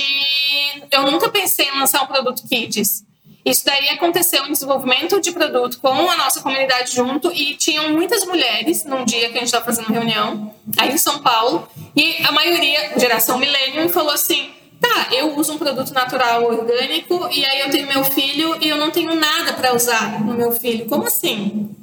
Eu 0.90 1.10
nunca 1.10 1.30
pensei 1.30 1.68
em 1.68 1.78
lançar 1.78 2.02
um 2.02 2.06
produto 2.06 2.46
Kids. 2.46 3.02
Isso 3.44 3.64
daí 3.64 3.88
aconteceu 3.88 4.46
em 4.46 4.52
desenvolvimento 4.52 5.20
de 5.20 5.32
produto 5.32 5.80
com 5.80 5.88
a 5.88 6.16
nossa 6.16 6.40
comunidade 6.40 6.94
junto 6.94 7.32
e 7.32 7.56
tinham 7.56 7.90
muitas 7.90 8.24
mulheres 8.24 8.84
num 8.84 9.04
dia 9.04 9.30
que 9.30 9.36
a 9.36 9.40
gente 9.40 9.46
estava 9.46 9.64
fazendo 9.64 9.88
reunião 9.88 10.54
aí 10.76 10.92
em 10.92 10.98
São 10.98 11.18
Paulo 11.18 11.66
e 11.96 12.24
a 12.24 12.30
maioria, 12.30 12.96
geração 12.98 13.38
milênio, 13.38 13.88
falou 13.88 14.12
assim: 14.12 14.50
tá, 14.80 15.08
eu 15.10 15.36
uso 15.36 15.54
um 15.54 15.58
produto 15.58 15.92
natural 15.92 16.44
orgânico 16.44 17.28
e 17.32 17.44
aí 17.44 17.60
eu 17.60 17.70
tenho 17.70 17.88
meu 17.88 18.04
filho 18.04 18.56
e 18.60 18.68
eu 18.68 18.76
não 18.76 18.90
tenho 18.90 19.14
nada 19.14 19.54
para 19.54 19.74
usar 19.74 20.20
no 20.20 20.34
meu 20.34 20.52
filho. 20.52 20.86
Como 20.86 21.04
assim? 21.04 21.74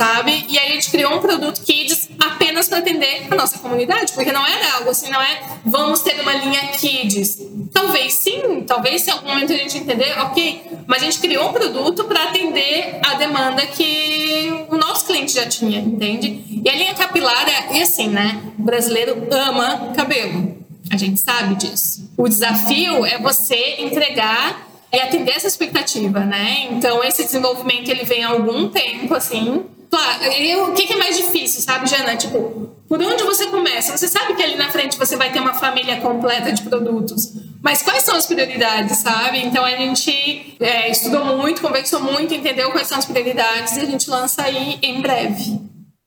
Sabe? 0.00 0.46
E 0.48 0.58
aí 0.58 0.70
a 0.70 0.74
gente 0.76 0.90
criou 0.90 1.14
um 1.14 1.20
produto 1.20 1.60
Kids 1.60 2.08
apenas 2.18 2.66
para 2.66 2.78
atender 2.78 3.26
a 3.30 3.34
nossa 3.34 3.58
comunidade, 3.58 4.12
porque 4.14 4.32
não 4.32 4.46
era 4.46 4.76
algo 4.76 4.88
assim, 4.88 5.10
não 5.10 5.20
é 5.20 5.42
vamos 5.62 6.00
ter 6.00 6.18
uma 6.22 6.32
linha 6.32 6.68
Kids. 6.68 7.38
Talvez 7.70 8.14
sim, 8.14 8.64
talvez 8.66 9.02
se 9.02 9.10
algum 9.10 9.28
momento 9.28 9.52
a 9.52 9.56
gente 9.56 9.76
entender, 9.76 10.18
ok, 10.20 10.62
mas 10.86 11.02
a 11.02 11.04
gente 11.04 11.18
criou 11.18 11.50
um 11.50 11.52
produto 11.52 12.04
para 12.04 12.22
atender 12.22 12.98
a 13.06 13.14
demanda 13.16 13.66
que 13.66 14.64
o 14.70 14.76
nosso 14.78 15.04
cliente 15.04 15.34
já 15.34 15.46
tinha, 15.46 15.80
entende? 15.80 16.44
E 16.64 16.66
a 16.70 16.74
linha 16.74 16.94
capilar 16.94 17.46
é, 17.46 17.76
e 17.76 17.82
assim, 17.82 18.08
né? 18.08 18.40
O 18.58 18.62
brasileiro 18.62 19.28
ama 19.30 19.92
cabelo. 19.94 20.64
A 20.90 20.96
gente 20.96 21.20
sabe 21.20 21.56
disso. 21.56 22.10
O 22.16 22.26
desafio 22.26 23.04
é 23.04 23.18
você 23.18 23.76
entregar 23.80 24.66
e 24.90 24.98
atender 24.98 25.32
essa 25.32 25.46
expectativa, 25.46 26.20
né? 26.20 26.68
Então 26.70 27.04
esse 27.04 27.22
desenvolvimento 27.22 27.90
ele 27.90 28.04
vem 28.04 28.24
há 28.24 28.30
algum 28.30 28.66
tempo, 28.70 29.14
assim, 29.14 29.66
o 29.92 30.72
que, 30.72 30.86
que 30.86 30.92
é 30.92 30.96
mais 30.96 31.16
difícil, 31.16 31.60
sabe, 31.60 31.88
Jana? 31.88 32.16
Tipo, 32.16 32.70
por 32.88 33.00
onde 33.02 33.22
você 33.22 33.46
começa? 33.46 33.96
Você 33.96 34.08
sabe 34.08 34.34
que 34.34 34.42
ali 34.42 34.56
na 34.56 34.70
frente 34.70 34.98
você 34.98 35.16
vai 35.16 35.32
ter 35.32 35.40
uma 35.40 35.54
família 35.54 36.00
completa 36.00 36.52
de 36.52 36.62
produtos, 36.62 37.32
mas 37.62 37.82
quais 37.82 38.02
são 38.02 38.14
as 38.14 38.26
prioridades, 38.26 38.98
sabe? 38.98 39.38
Então 39.38 39.64
a 39.64 39.70
gente 39.70 40.56
é, 40.60 40.90
estudou 40.90 41.24
muito, 41.24 41.60
conversou 41.60 42.00
muito, 42.00 42.34
entendeu 42.34 42.70
quais 42.70 42.88
são 42.88 42.98
as 42.98 43.04
prioridades 43.04 43.76
e 43.76 43.80
a 43.80 43.84
gente 43.84 44.08
lança 44.08 44.42
aí 44.42 44.78
em 44.82 45.00
breve. 45.00 45.60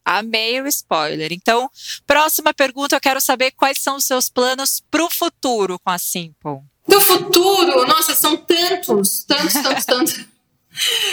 Amei 0.06 0.62
o 0.62 0.68
spoiler. 0.68 1.32
Então, 1.32 1.70
próxima 2.06 2.54
pergunta, 2.54 2.96
eu 2.96 3.02
quero 3.02 3.22
saber 3.22 3.52
quais 3.52 3.82
são 3.82 3.96
os 3.96 4.04
seus 4.04 4.30
planos 4.30 4.84
para 4.92 5.04
o 5.04 5.10
futuro 5.10 5.80
com 5.80 5.90
a 5.90 5.98
Simple. 5.98 6.60
Do 6.86 7.00
futuro, 7.00 7.88
nossa, 7.88 8.14
são 8.14 8.36
tantos, 8.36 9.24
tantos, 9.24 9.54
tantos, 9.54 9.86
tantos. 9.86 10.26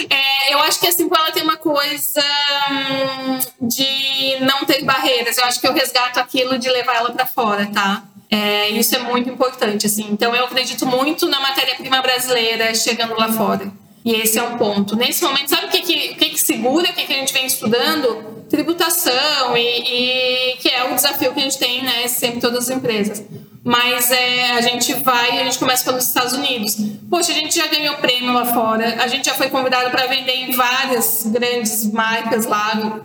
É, 0.09 0.55
eu 0.55 0.59
acho 0.61 0.81
que 0.81 0.87
a 0.87 0.93
Simple 0.93 1.19
ela 1.19 1.31
tem 1.31 1.43
uma 1.43 1.57
coisa 1.57 2.23
hum, 2.71 3.39
de 3.69 4.39
não 4.41 4.65
ter 4.65 4.85
barreiras. 4.85 5.37
Eu 5.39 5.45
acho 5.45 5.61
que 5.61 5.67
eu 5.67 5.73
resgato 5.73 6.19
aquilo 6.19 6.59
de 6.59 6.69
levar 6.71 6.97
ela 6.97 7.11
para 7.11 7.27
fora, 7.27 7.67
tá? 7.67 8.05
É, 8.31 8.69
isso 8.71 8.95
é 8.95 8.99
muito 8.99 9.29
importante, 9.29 9.87
assim. 9.87 10.07
Então, 10.11 10.35
eu 10.35 10.45
acredito 10.45 10.87
muito 10.87 11.29
na 11.29 11.41
matéria-prima 11.41 12.01
brasileira 12.01 12.75
chegando 12.75 13.15
lá 13.19 13.33
fora. 13.33 13.71
E 14.05 14.15
esse 14.15 14.39
é 14.39 14.43
um 14.43 14.57
ponto. 14.57 14.97
Nesse 14.97 15.23
momento, 15.23 15.51
sabe 15.51 15.67
o 15.67 15.69
que, 15.69 15.83
que, 15.83 16.15
que, 16.15 16.31
que 16.31 16.39
segura, 16.39 16.89
o 16.91 16.95
que, 16.95 17.05
que 17.05 17.13
a 17.13 17.17
gente 17.17 17.33
vem 17.33 17.45
estudando? 17.45 18.47
Tributação, 18.49 19.57
e, 19.57 20.53
e 20.53 20.57
que 20.57 20.69
é 20.69 20.91
o 20.91 20.95
desafio 20.95 21.33
que 21.35 21.41
a 21.41 21.43
gente 21.43 21.59
tem, 21.59 21.83
né, 21.83 22.09
sempre 22.09 22.41
todas 22.41 22.71
as 22.71 22.77
empresas. 22.77 23.23
Mas 23.63 24.11
é, 24.11 24.53
a 24.53 24.61
gente 24.63 24.95
vai, 24.95 25.41
a 25.41 25.45
gente 25.45 25.59
começa 25.59 25.85
pelos 25.85 26.07
Estados 26.07 26.33
Unidos. 26.33 26.77
Poxa, 27.11 27.33
a 27.33 27.35
gente 27.35 27.55
já 27.55 27.67
ganhou 27.67 27.97
prêmio 27.97 28.33
lá 28.33 28.47
fora, 28.47 29.03
a 29.03 29.07
gente 29.07 29.27
já 29.27 29.35
foi 29.35 29.51
convidado 29.51 29.91
para 29.91 30.07
vender 30.07 30.35
em 30.35 30.53
várias 30.53 31.25
grandes 31.27 31.91
marcas 31.93 32.47
lá. 32.47 33.03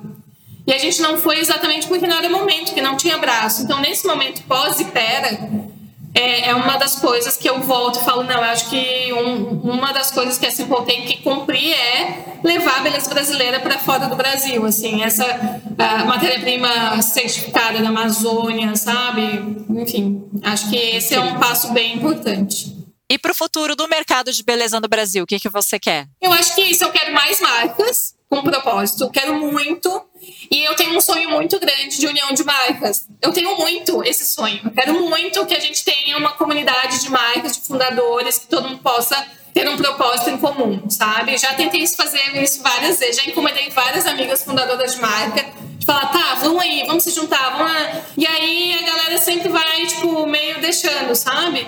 E 0.65 0.73
a 0.73 0.77
gente 0.77 1.01
não 1.01 1.17
foi 1.17 1.39
exatamente 1.39 1.87
porque 1.87 2.07
não 2.07 2.17
era 2.17 2.29
momento, 2.29 2.73
que 2.73 2.81
não 2.81 2.95
tinha 2.95 3.17
braço. 3.17 3.63
Então, 3.63 3.79
nesse 3.81 4.07
momento 4.07 4.41
pós-Ipera, 4.43 5.37
é, 6.15 6.49
é, 6.49 6.55
uma 6.55 6.77
das 6.77 6.95
coisas 6.95 7.35
que 7.35 7.49
eu 7.49 7.59
volto 7.59 7.99
e 7.99 8.05
falo, 8.05 8.23
não, 8.23 8.35
eu 8.35 8.43
acho 8.43 8.69
que 8.69 9.11
um, 9.11 9.59
uma 9.59 9.91
das 9.91 10.11
coisas 10.11 10.37
que 10.37 10.45
a 10.45 10.51
Simple 10.51 10.85
tem 10.85 11.05
que 11.05 11.21
cumprir 11.21 11.73
é 11.73 12.37
levar 12.41 12.77
a 12.77 12.79
beleza 12.79 13.09
brasileira 13.09 13.59
para 13.59 13.77
fora 13.77 14.07
do 14.07 14.15
Brasil, 14.15 14.65
assim, 14.65 15.03
essa 15.03 15.25
matéria-prima 16.05 17.01
certificada 17.01 17.79
na 17.79 17.89
Amazônia, 17.89 18.73
sabe? 18.77 19.57
Enfim, 19.69 20.23
acho 20.41 20.69
que 20.69 20.77
esse 20.77 21.13
é 21.13 21.19
um 21.19 21.37
passo 21.37 21.73
bem 21.73 21.97
importante. 21.97 22.73
E 23.11 23.19
para 23.19 23.33
o 23.33 23.35
futuro 23.35 23.75
do 23.75 23.87
mercado 23.87 24.31
de 24.31 24.41
beleza 24.41 24.79
no 24.79 24.87
Brasil, 24.87 25.25
o 25.25 25.27
que, 25.27 25.39
que 25.39 25.49
você 25.49 25.77
quer? 25.77 26.07
Eu 26.21 26.31
acho 26.31 26.55
que 26.55 26.61
isso, 26.61 26.83
eu 26.85 26.91
quero 26.91 27.13
mais 27.13 27.41
marcas 27.41 28.14
com 28.29 28.41
propósito, 28.41 29.09
quero 29.09 29.35
muito. 29.35 30.03
E 30.49 30.63
eu 30.63 30.75
tenho 30.75 30.97
um 30.97 31.01
sonho 31.01 31.29
muito 31.29 31.59
grande 31.59 31.97
de 31.97 32.07
união 32.07 32.33
de 32.33 32.43
marcas. 32.43 33.07
Eu 33.21 33.31
tenho 33.31 33.55
muito 33.57 34.03
esse 34.03 34.25
sonho. 34.25 34.71
Quero 34.71 34.93
muito 35.07 35.45
que 35.45 35.53
a 35.53 35.59
gente 35.59 35.83
tenha 35.83 36.17
uma 36.17 36.31
comunidade 36.31 37.01
de 37.01 37.09
marcas, 37.09 37.57
de 37.57 37.67
fundadores, 37.67 38.39
que 38.39 38.47
todo 38.47 38.67
mundo 38.67 38.81
possa 38.81 39.25
ter 39.53 39.69
um 39.69 39.77
propósito 39.77 40.31
em 40.31 40.37
comum, 40.37 40.89
sabe? 40.89 41.37
Já 41.37 41.53
tentei 41.53 41.85
fazer 41.87 42.35
isso 42.43 42.61
várias 42.61 42.99
vezes, 42.99 43.23
já 43.23 43.29
encomendei 43.29 43.69
várias 43.69 44.05
amigas 44.05 44.43
fundadoras 44.43 44.95
de 44.95 45.01
marca 45.01 45.45
falar, 45.85 46.07
tá, 46.07 46.35
vamos 46.41 46.61
aí, 46.61 46.83
vamos 46.87 47.03
se 47.03 47.11
juntar, 47.11 47.57
vamos 47.57 47.71
lá. 47.71 48.01
E 48.17 48.25
aí 48.25 48.73
a 48.73 48.85
galera 48.85 49.17
sempre 49.19 49.49
vai, 49.49 49.85
tipo, 49.85 50.25
meio 50.25 50.59
deixando, 50.59 51.15
sabe? 51.15 51.65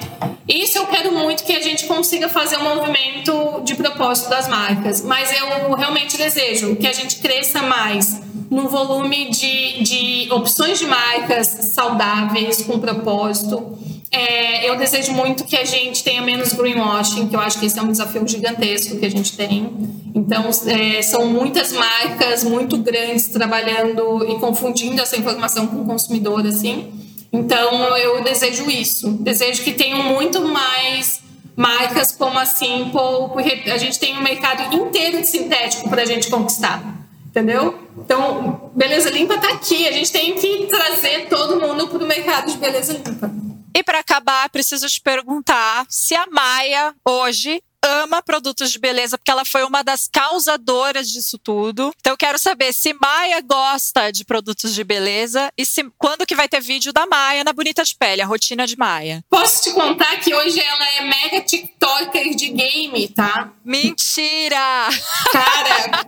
Isso 0.48 0.78
eu 0.80 0.88
quero 0.88 1.12
muito 1.12 1.44
que 1.44 1.54
a 1.54 1.62
gente 1.62 1.86
consiga 1.86 2.28
fazer 2.28 2.58
um 2.58 2.76
movimento 2.76 3.62
de 3.64 3.76
propósito 3.76 4.30
das 4.30 4.48
marcas. 4.48 5.02
Mas 5.02 5.32
eu 5.32 5.74
realmente 5.76 6.18
desejo 6.18 6.76
que 6.78 6.88
a 6.88 6.94
gente 6.94 7.18
cresça 7.18 7.62
mais 7.62 8.22
no 8.50 8.68
volume 8.70 9.30
de, 9.30 9.84
de 9.84 10.32
opções 10.32 10.80
de 10.80 10.88
marcas 10.88 11.48
saudáveis, 11.48 12.64
com 12.64 12.80
propósito. 12.80 13.78
É, 14.12 14.70
eu 14.70 14.78
desejo 14.78 15.12
muito 15.12 15.44
que 15.44 15.58
a 15.58 15.66
gente 15.66 16.04
tenha 16.04 16.22
menos 16.22 16.54
greenwashing, 16.54 17.28
que 17.28 17.36
eu 17.36 17.40
acho 17.40 17.60
que 17.60 17.66
esse 17.66 17.78
é 17.78 17.82
um 17.82 17.92
desafio 17.92 18.26
gigantesco 18.28 18.98
que 18.98 19.06
a 19.06 19.10
gente 19.10 19.36
tem. 19.36 19.70
Então, 20.16 20.50
é, 20.66 21.02
são 21.02 21.28
muitas 21.28 21.74
marcas 21.74 22.44
muito 22.44 22.78
grandes 22.78 23.28
trabalhando 23.28 24.26
e 24.30 24.40
confundindo 24.40 25.02
essa 25.02 25.18
informação 25.18 25.68
com 25.68 25.82
o 25.82 25.86
consumidor, 25.86 26.46
assim. 26.46 26.92
Então, 27.32 27.98
eu 27.98 28.24
desejo 28.24 28.70
isso. 28.70 29.12
Desejo 29.12 29.64
que 29.64 29.74
tenham 29.74 30.02
muito 30.04 30.42
mais 30.48 31.22
marcas 31.56 32.12
como 32.12 32.40
a 32.40 32.46
Simple, 32.46 33.30
porque 33.34 33.70
a 33.70 33.78
gente 33.78 34.00
tem 34.00 34.18
um 34.18 34.22
mercado 34.22 34.74
inteiro 34.74 35.20
de 35.20 35.28
sintético 35.28 35.90
para 35.90 36.04
a 36.04 36.06
gente 36.06 36.30
conquistar. 36.30 36.96
Entendeu? 37.28 37.78
Então, 37.98 38.72
beleza 38.74 39.10
limpa 39.10 39.36
está 39.36 39.50
aqui. 39.50 39.88
A 39.88 39.92
gente 39.92 40.12
tem 40.12 40.34
que 40.34 40.66
trazer 40.68 41.28
todo 41.28 41.60
mundo 41.60 41.88
para 41.88 42.04
o 42.04 42.08
mercado 42.08 42.52
de 42.52 42.58
beleza 42.58 42.94
limpa. 42.94 43.30
E 43.76 43.84
para 43.84 44.00
acabar, 44.00 44.50
preciso 44.50 44.88
te 44.88 45.02
perguntar 45.02 45.86
se 45.90 46.16
a 46.16 46.26
Maia 46.28 46.96
hoje 47.06 47.62
ama 47.84 48.22
produtos 48.22 48.72
de 48.72 48.80
beleza, 48.80 49.18
porque 49.18 49.32
ela 49.32 49.46
foi 49.46 49.64
uma 49.64 49.84
das 49.84 50.08
causadoras 50.08 51.10
disso 51.10 51.38
tudo. 51.38 51.92
Então 52.00 52.14
eu 52.14 52.18
quero 52.18 52.38
saber 52.38 52.74
se 52.74 52.94
Maia 52.94 53.40
gosta 53.42 54.12
de 54.12 54.26
produtos 54.26 54.74
de 54.74 54.84
beleza 54.84 55.52
e 55.58 55.66
se 55.66 55.90
quando 55.98 56.26
que 56.26 56.36
vai 56.36 56.50
ter 56.50 56.60
vídeo 56.60 56.92
da 56.92 57.06
Maia 57.06 57.44
na 57.44 57.54
Bonita 57.54 57.84
de 57.84 57.96
Pele, 57.96 58.22
a 58.22 58.26
rotina 58.26 58.68
de 58.68 58.78
Maia. 58.78 59.24
Posso 59.30 59.64
te 59.64 59.72
contar 59.72 60.18
que 60.18 60.34
hoje 60.34 60.60
ela 60.60 60.86
é 60.96 61.02
mega 61.02 61.42
TikToker 61.42 62.36
de 62.36 62.50
game, 62.50 63.08
tá? 63.10 63.54
Mentira! 63.64 64.90
Cara, 65.32 66.08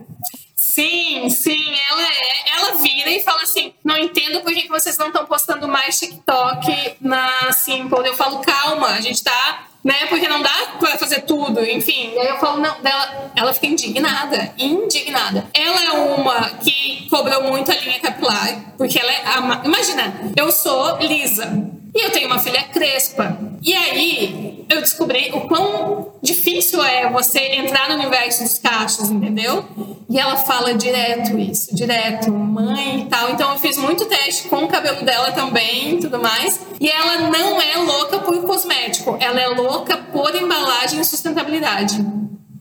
Sim, 0.79 1.29
sim, 1.29 1.75
ela 1.91 2.01
é. 2.01 2.51
Ela 2.55 2.75
vira 2.75 3.09
e 3.09 3.21
fala 3.21 3.41
assim: 3.43 3.73
não 3.83 3.97
entendo 3.97 4.39
por 4.39 4.53
que 4.53 4.69
vocês 4.69 4.97
não 4.97 5.07
estão 5.07 5.25
postando 5.25 5.67
mais 5.67 5.99
TikTok 5.99 6.95
na 7.01 7.51
Simple. 7.51 8.07
Eu 8.07 8.15
falo, 8.15 8.39
calma, 8.39 8.87
a 8.87 9.01
gente 9.01 9.21
tá. 9.21 9.65
Né? 9.83 10.07
Porque 10.07 10.27
não 10.27 10.41
dá 10.41 10.73
para 10.77 10.97
fazer 10.97 11.21
tudo, 11.21 11.63
enfim. 11.63 12.11
E 12.13 12.19
aí 12.19 12.27
eu 12.27 12.37
falo, 12.37 12.59
não, 12.61 12.81
dela, 12.81 13.31
ela 13.33 13.53
fica 13.53 13.67
indignada, 13.67 14.53
indignada. 14.57 15.47
Ela 15.53 15.83
é 15.83 15.91
uma 15.91 16.49
que 16.61 17.07
cobrou 17.09 17.43
muito 17.43 17.71
a 17.71 17.75
linha 17.75 17.99
capilar, 17.99 18.73
porque 18.77 18.99
ela 18.99 19.11
é. 19.11 19.21
A, 19.25 19.61
imagina, 19.63 20.33
eu 20.35 20.51
sou 20.51 20.97
lisa 20.97 21.78
e 21.93 22.05
eu 22.05 22.11
tenho 22.11 22.27
uma 22.27 22.39
filha 22.39 22.63
crespa. 22.63 23.37
E 23.61 23.73
aí 23.73 24.65
eu 24.69 24.81
descobri 24.81 25.31
o 25.33 25.41
quão 25.41 26.13
difícil 26.21 26.83
é 26.83 27.09
você 27.09 27.39
entrar 27.55 27.89
no 27.89 27.95
universo 27.95 28.43
dos 28.43 28.57
cachos, 28.59 29.09
entendeu? 29.09 29.65
E 30.09 30.19
ela 30.19 30.37
fala 30.37 30.73
direto 30.73 31.37
isso, 31.37 31.73
direto, 31.75 32.31
mãe 32.31 33.01
e 33.01 33.05
tal. 33.05 33.31
Então 33.31 33.51
eu 33.51 33.59
fiz 33.59 33.77
muito 33.77 34.05
teste 34.05 34.47
com 34.47 34.63
o 34.63 34.67
cabelo 34.67 35.03
dela 35.03 35.31
também 35.31 35.95
e 35.95 35.99
tudo 35.99 36.19
mais. 36.19 36.59
E 36.79 36.89
ela 36.89 37.29
não 37.29 37.61
é 37.61 37.75
louca 37.77 38.19
por 38.19 38.41
cosmético, 38.43 39.17
ela 39.19 39.39
é 39.39 39.47
louca 39.47 39.97
por 39.97 40.33
embalagem 40.35 40.99
e 41.01 41.05
sustentabilidade. 41.05 42.05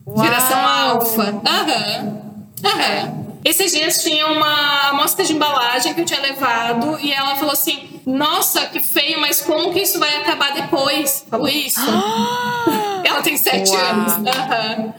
Uau. 0.05 0.25
Geração 0.25 0.67
alfa. 0.67 1.41
Aham. 1.45 2.21
Aham. 2.65 3.28
Esses 3.43 3.71
dias 3.71 4.03
tinha 4.03 4.27
uma 4.27 4.89
amostra 4.89 5.23
de 5.23 5.33
embalagem 5.33 5.93
que 5.93 6.01
eu 6.01 6.05
tinha 6.05 6.19
levado 6.19 6.99
e 6.99 7.13
ela 7.13 7.35
falou 7.35 7.53
assim: 7.53 8.01
Nossa, 8.05 8.65
que 8.67 8.81
feio, 8.81 9.19
mas 9.19 9.41
como 9.41 9.71
que 9.71 9.79
isso 9.79 9.97
vai 9.99 10.17
acabar 10.17 10.53
depois? 10.53 11.25
Falou 11.29 11.47
isso. 11.47 11.79
ela 13.03 13.21
tem 13.21 13.37
sete 13.37 13.71
Uau. 13.71 13.85
anos. 13.85 14.13
Uhum. 14.17 14.93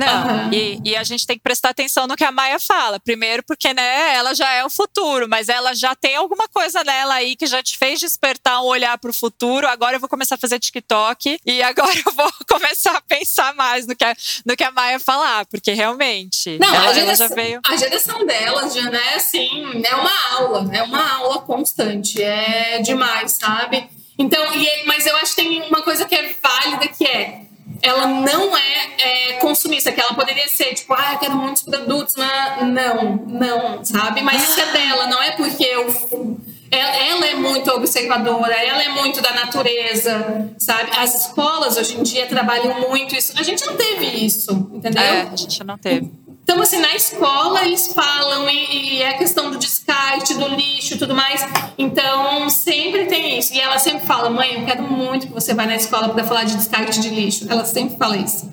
Não, 0.00 0.46
uhum. 0.46 0.52
e, 0.52 0.80
e, 0.82 0.96
a 0.96 1.04
gente 1.04 1.26
tem 1.26 1.36
que 1.36 1.42
prestar 1.42 1.70
atenção 1.70 2.06
no 2.06 2.16
que 2.16 2.24
a 2.24 2.32
Maia 2.32 2.58
fala. 2.58 2.98
Primeiro, 2.98 3.42
porque 3.42 3.74
né, 3.74 4.14
ela 4.14 4.34
já 4.34 4.50
é 4.50 4.64
o 4.64 4.70
futuro, 4.70 5.28
mas 5.28 5.50
ela 5.50 5.74
já 5.74 5.94
tem 5.94 6.16
alguma 6.16 6.48
coisa 6.48 6.82
nela 6.82 7.14
aí 7.14 7.36
que 7.36 7.46
já 7.46 7.62
te 7.62 7.76
fez 7.76 8.00
despertar 8.00 8.62
um 8.62 8.66
olhar 8.66 8.96
para 8.96 9.10
o 9.10 9.14
futuro. 9.14 9.68
Agora 9.68 9.96
eu 9.96 10.00
vou 10.00 10.08
começar 10.08 10.36
a 10.36 10.38
fazer 10.38 10.58
TikTok 10.58 11.38
e 11.44 11.62
agora 11.62 11.92
eu 12.06 12.12
vou 12.12 12.32
começar 12.48 12.96
a 12.96 13.00
pensar 13.02 13.54
mais 13.54 13.86
no 13.86 13.94
que 13.94 14.04
a, 14.04 14.16
no 14.46 14.56
que 14.56 14.64
a 14.64 14.70
Maia 14.70 14.98
falar, 14.98 15.44
porque 15.44 15.72
realmente. 15.72 16.58
Não, 16.58 16.74
ela, 16.74 16.88
a, 16.88 16.94
geração, 16.94 17.26
ela 17.26 17.28
já 17.28 17.34
veio... 17.34 17.60
a 17.66 17.76
geração 17.76 18.26
dela 18.26 18.70
já, 18.70 18.90
né, 18.90 19.14
assim, 19.16 19.82
é 19.84 19.94
uma 19.94 20.30
aula, 20.32 20.70
é 20.74 20.82
uma 20.82 21.12
aula 21.16 21.42
constante. 21.42 22.22
É 22.22 22.78
demais, 22.80 23.32
sabe? 23.32 23.86
Então, 24.18 24.54
e, 24.54 24.84
mas 24.86 25.06
eu 25.06 25.16
acho 25.16 25.34
que 25.34 25.42
tem 25.42 25.62
uma 25.62 25.82
coisa 25.82 26.06
que 26.06 26.14
é 26.14 26.34
válida 26.42 26.88
que 26.88 27.06
é 27.06 27.39
ela 27.82 28.06
não 28.06 28.56
é, 28.56 28.90
é, 28.98 29.32
consumista, 29.34 29.90
que 29.92 30.00
ela 30.00 30.14
poderia 30.14 30.48
ser, 30.48 30.74
tipo, 30.74 30.92
ah, 30.94 31.12
eu 31.12 31.18
quero 31.18 31.36
muitos 31.36 31.62
produtos, 31.62 32.14
mas 32.16 32.68
não, 32.68 33.16
não, 33.26 33.84
sabe? 33.84 34.22
Mas 34.22 34.42
isso 34.42 34.60
é 34.60 34.72
dela, 34.72 35.06
não 35.06 35.22
é 35.22 35.32
porque 35.32 35.64
eu. 35.64 36.40
Ela, 36.72 36.96
ela 36.96 37.26
é 37.26 37.34
muito 37.34 37.68
observadora, 37.72 38.54
ela 38.54 38.80
é 38.80 38.88
muito 38.90 39.20
da 39.20 39.32
natureza, 39.32 40.52
sabe? 40.56 40.90
As 40.96 41.26
escolas 41.26 41.76
hoje 41.76 41.98
em 41.98 42.02
dia 42.04 42.26
trabalham 42.26 42.88
muito 42.88 43.16
isso. 43.16 43.32
A 43.36 43.42
gente 43.42 43.66
não 43.66 43.76
teve 43.76 44.06
isso, 44.06 44.52
entendeu? 44.72 45.02
É, 45.02 45.22
a 45.22 45.36
gente 45.36 45.64
não 45.64 45.76
teve. 45.76 46.12
Então, 46.50 46.62
assim, 46.62 46.80
na 46.80 46.96
escola 46.96 47.64
eles 47.64 47.92
falam 47.92 48.50
e, 48.50 48.96
e 48.96 49.02
é 49.02 49.10
a 49.10 49.18
questão 49.18 49.52
do 49.52 49.56
descarte, 49.56 50.34
do 50.34 50.48
lixo 50.48 50.94
e 50.94 50.98
tudo 50.98 51.14
mais. 51.14 51.46
Então, 51.78 52.50
sempre 52.50 53.06
tem 53.06 53.38
isso. 53.38 53.54
E 53.54 53.60
ela 53.60 53.78
sempre 53.78 54.04
fala, 54.04 54.28
mãe, 54.28 54.58
eu 54.58 54.66
quero 54.66 54.82
muito 54.82 55.28
que 55.28 55.32
você 55.32 55.54
vá 55.54 55.64
na 55.64 55.76
escola 55.76 56.08
para 56.08 56.24
falar 56.24 56.42
de 56.42 56.56
descarte 56.56 56.98
de 56.98 57.08
lixo. 57.08 57.46
Ela 57.48 57.64
sempre 57.64 57.96
fala 57.96 58.16
isso. 58.16 58.46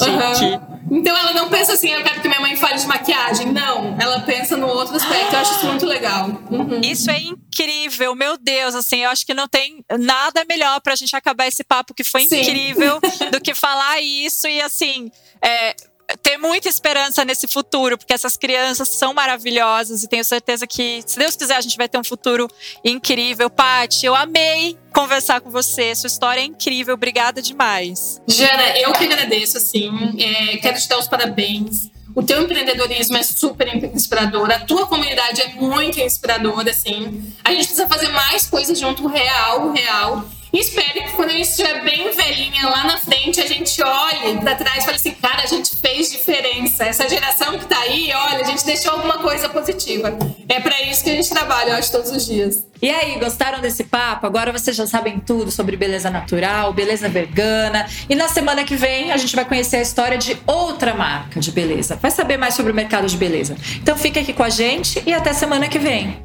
Uhum. 0.00 0.98
Então 0.98 1.14
ela 1.14 1.34
não 1.34 1.50
pensa 1.50 1.74
assim, 1.74 1.90
eu 1.90 2.02
quero 2.02 2.22
que 2.22 2.28
minha 2.28 2.40
mãe 2.40 2.56
fale 2.56 2.78
de 2.78 2.86
maquiagem. 2.86 3.52
Não, 3.52 3.94
ela 4.00 4.20
pensa 4.20 4.56
no 4.56 4.66
outro 4.66 4.96
aspecto. 4.96 5.34
Eu 5.34 5.40
acho 5.40 5.52
isso 5.56 5.66
muito 5.66 5.84
legal. 5.84 6.28
Uhum. 6.50 6.80
Isso 6.82 7.10
é 7.10 7.20
incrível, 7.20 8.14
meu 8.14 8.38
Deus. 8.38 8.74
Assim, 8.74 9.00
eu 9.00 9.10
acho 9.10 9.26
que 9.26 9.34
não 9.34 9.48
tem 9.48 9.84
nada 9.98 10.46
melhor 10.48 10.80
pra 10.80 10.96
gente 10.96 11.14
acabar 11.14 11.46
esse 11.46 11.62
papo 11.62 11.92
que 11.92 12.04
foi 12.04 12.26
Sim. 12.26 12.40
incrível 12.40 12.98
do 13.30 13.38
que 13.38 13.54
falar 13.54 14.00
isso 14.00 14.48
e 14.48 14.62
assim. 14.62 15.10
É, 15.42 15.74
ter 16.22 16.36
muita 16.36 16.68
esperança 16.68 17.24
nesse 17.24 17.46
futuro, 17.46 17.96
porque 17.98 18.12
essas 18.12 18.36
crianças 18.36 18.88
são 18.88 19.14
maravilhosas 19.14 20.02
e 20.02 20.08
tenho 20.08 20.24
certeza 20.24 20.66
que, 20.66 21.02
se 21.06 21.18
Deus 21.18 21.36
quiser, 21.36 21.56
a 21.56 21.60
gente 21.60 21.76
vai 21.76 21.88
ter 21.88 21.98
um 21.98 22.04
futuro 22.04 22.48
incrível. 22.84 23.48
Paty, 23.50 24.06
eu 24.06 24.14
amei 24.14 24.78
conversar 24.92 25.40
com 25.40 25.50
você. 25.50 25.94
Sua 25.94 26.06
história 26.06 26.40
é 26.40 26.44
incrível. 26.44 26.94
Obrigada 26.94 27.42
demais. 27.42 28.20
Jana, 28.28 28.78
eu 28.78 28.92
que 28.92 29.04
agradeço, 29.04 29.58
assim. 29.58 29.90
É, 30.18 30.56
quero 30.58 30.78
te 30.78 30.88
dar 30.88 30.98
os 30.98 31.08
parabéns. 31.08 31.90
O 32.14 32.22
teu 32.22 32.40
empreendedorismo 32.42 33.16
é 33.16 33.22
super 33.24 33.74
inspirador. 33.92 34.48
A 34.50 34.60
tua 34.60 34.86
comunidade 34.86 35.42
é 35.42 35.48
muito 35.54 35.98
inspiradora, 35.98 36.70
assim. 36.70 37.32
A 37.42 37.50
gente 37.50 37.66
precisa 37.66 37.88
fazer 37.88 38.08
mais 38.08 38.46
coisas 38.46 38.78
junto, 38.78 39.08
real, 39.08 39.72
real. 39.72 40.24
E 40.54 40.60
espero 40.60 40.92
que 40.92 41.12
quando 41.16 41.30
a 41.30 41.32
gente 41.32 41.48
estiver 41.48 41.82
bem 41.82 42.12
velhinha 42.12 42.68
lá 42.68 42.84
na 42.84 42.96
frente, 42.96 43.40
a 43.40 43.46
gente 43.46 43.82
olhe 43.82 44.38
para 44.38 44.54
trás 44.54 44.84
e 44.84 44.86
fale 44.86 44.96
assim, 44.96 45.10
cara, 45.10 45.42
a 45.42 45.46
gente 45.46 45.74
fez 45.74 46.12
diferença. 46.12 46.84
Essa 46.84 47.08
geração 47.08 47.58
que 47.58 47.66
tá 47.66 47.76
aí, 47.80 48.12
olha, 48.14 48.38
a 48.38 48.44
gente 48.44 48.64
deixou 48.64 48.92
alguma 48.92 49.18
coisa 49.18 49.48
positiva. 49.48 50.16
É 50.48 50.60
para 50.60 50.80
isso 50.82 51.02
que 51.02 51.10
a 51.10 51.14
gente 51.14 51.28
trabalha, 51.28 51.70
eu 51.70 51.76
acho, 51.76 51.90
todos 51.90 52.08
os 52.12 52.24
dias. 52.24 52.64
E 52.80 52.88
aí, 52.88 53.18
gostaram 53.18 53.60
desse 53.60 53.82
papo? 53.82 54.28
Agora 54.28 54.52
vocês 54.52 54.76
já 54.76 54.86
sabem 54.86 55.18
tudo 55.18 55.50
sobre 55.50 55.76
beleza 55.76 56.08
natural, 56.08 56.72
beleza 56.72 57.08
vegana. 57.08 57.88
E 58.08 58.14
na 58.14 58.28
semana 58.28 58.62
que 58.62 58.76
vem 58.76 59.10
a 59.10 59.16
gente 59.16 59.34
vai 59.34 59.44
conhecer 59.44 59.78
a 59.78 59.82
história 59.82 60.16
de 60.16 60.38
outra 60.46 60.94
marca 60.94 61.40
de 61.40 61.50
beleza. 61.50 61.98
Vai 62.00 62.12
saber 62.12 62.36
mais 62.36 62.54
sobre 62.54 62.70
o 62.70 62.74
mercado 62.76 63.08
de 63.08 63.16
beleza. 63.16 63.56
Então 63.82 63.98
fica 63.98 64.20
aqui 64.20 64.32
com 64.32 64.44
a 64.44 64.50
gente 64.50 65.02
e 65.04 65.12
até 65.12 65.32
semana 65.32 65.66
que 65.66 65.80
vem. 65.80 66.22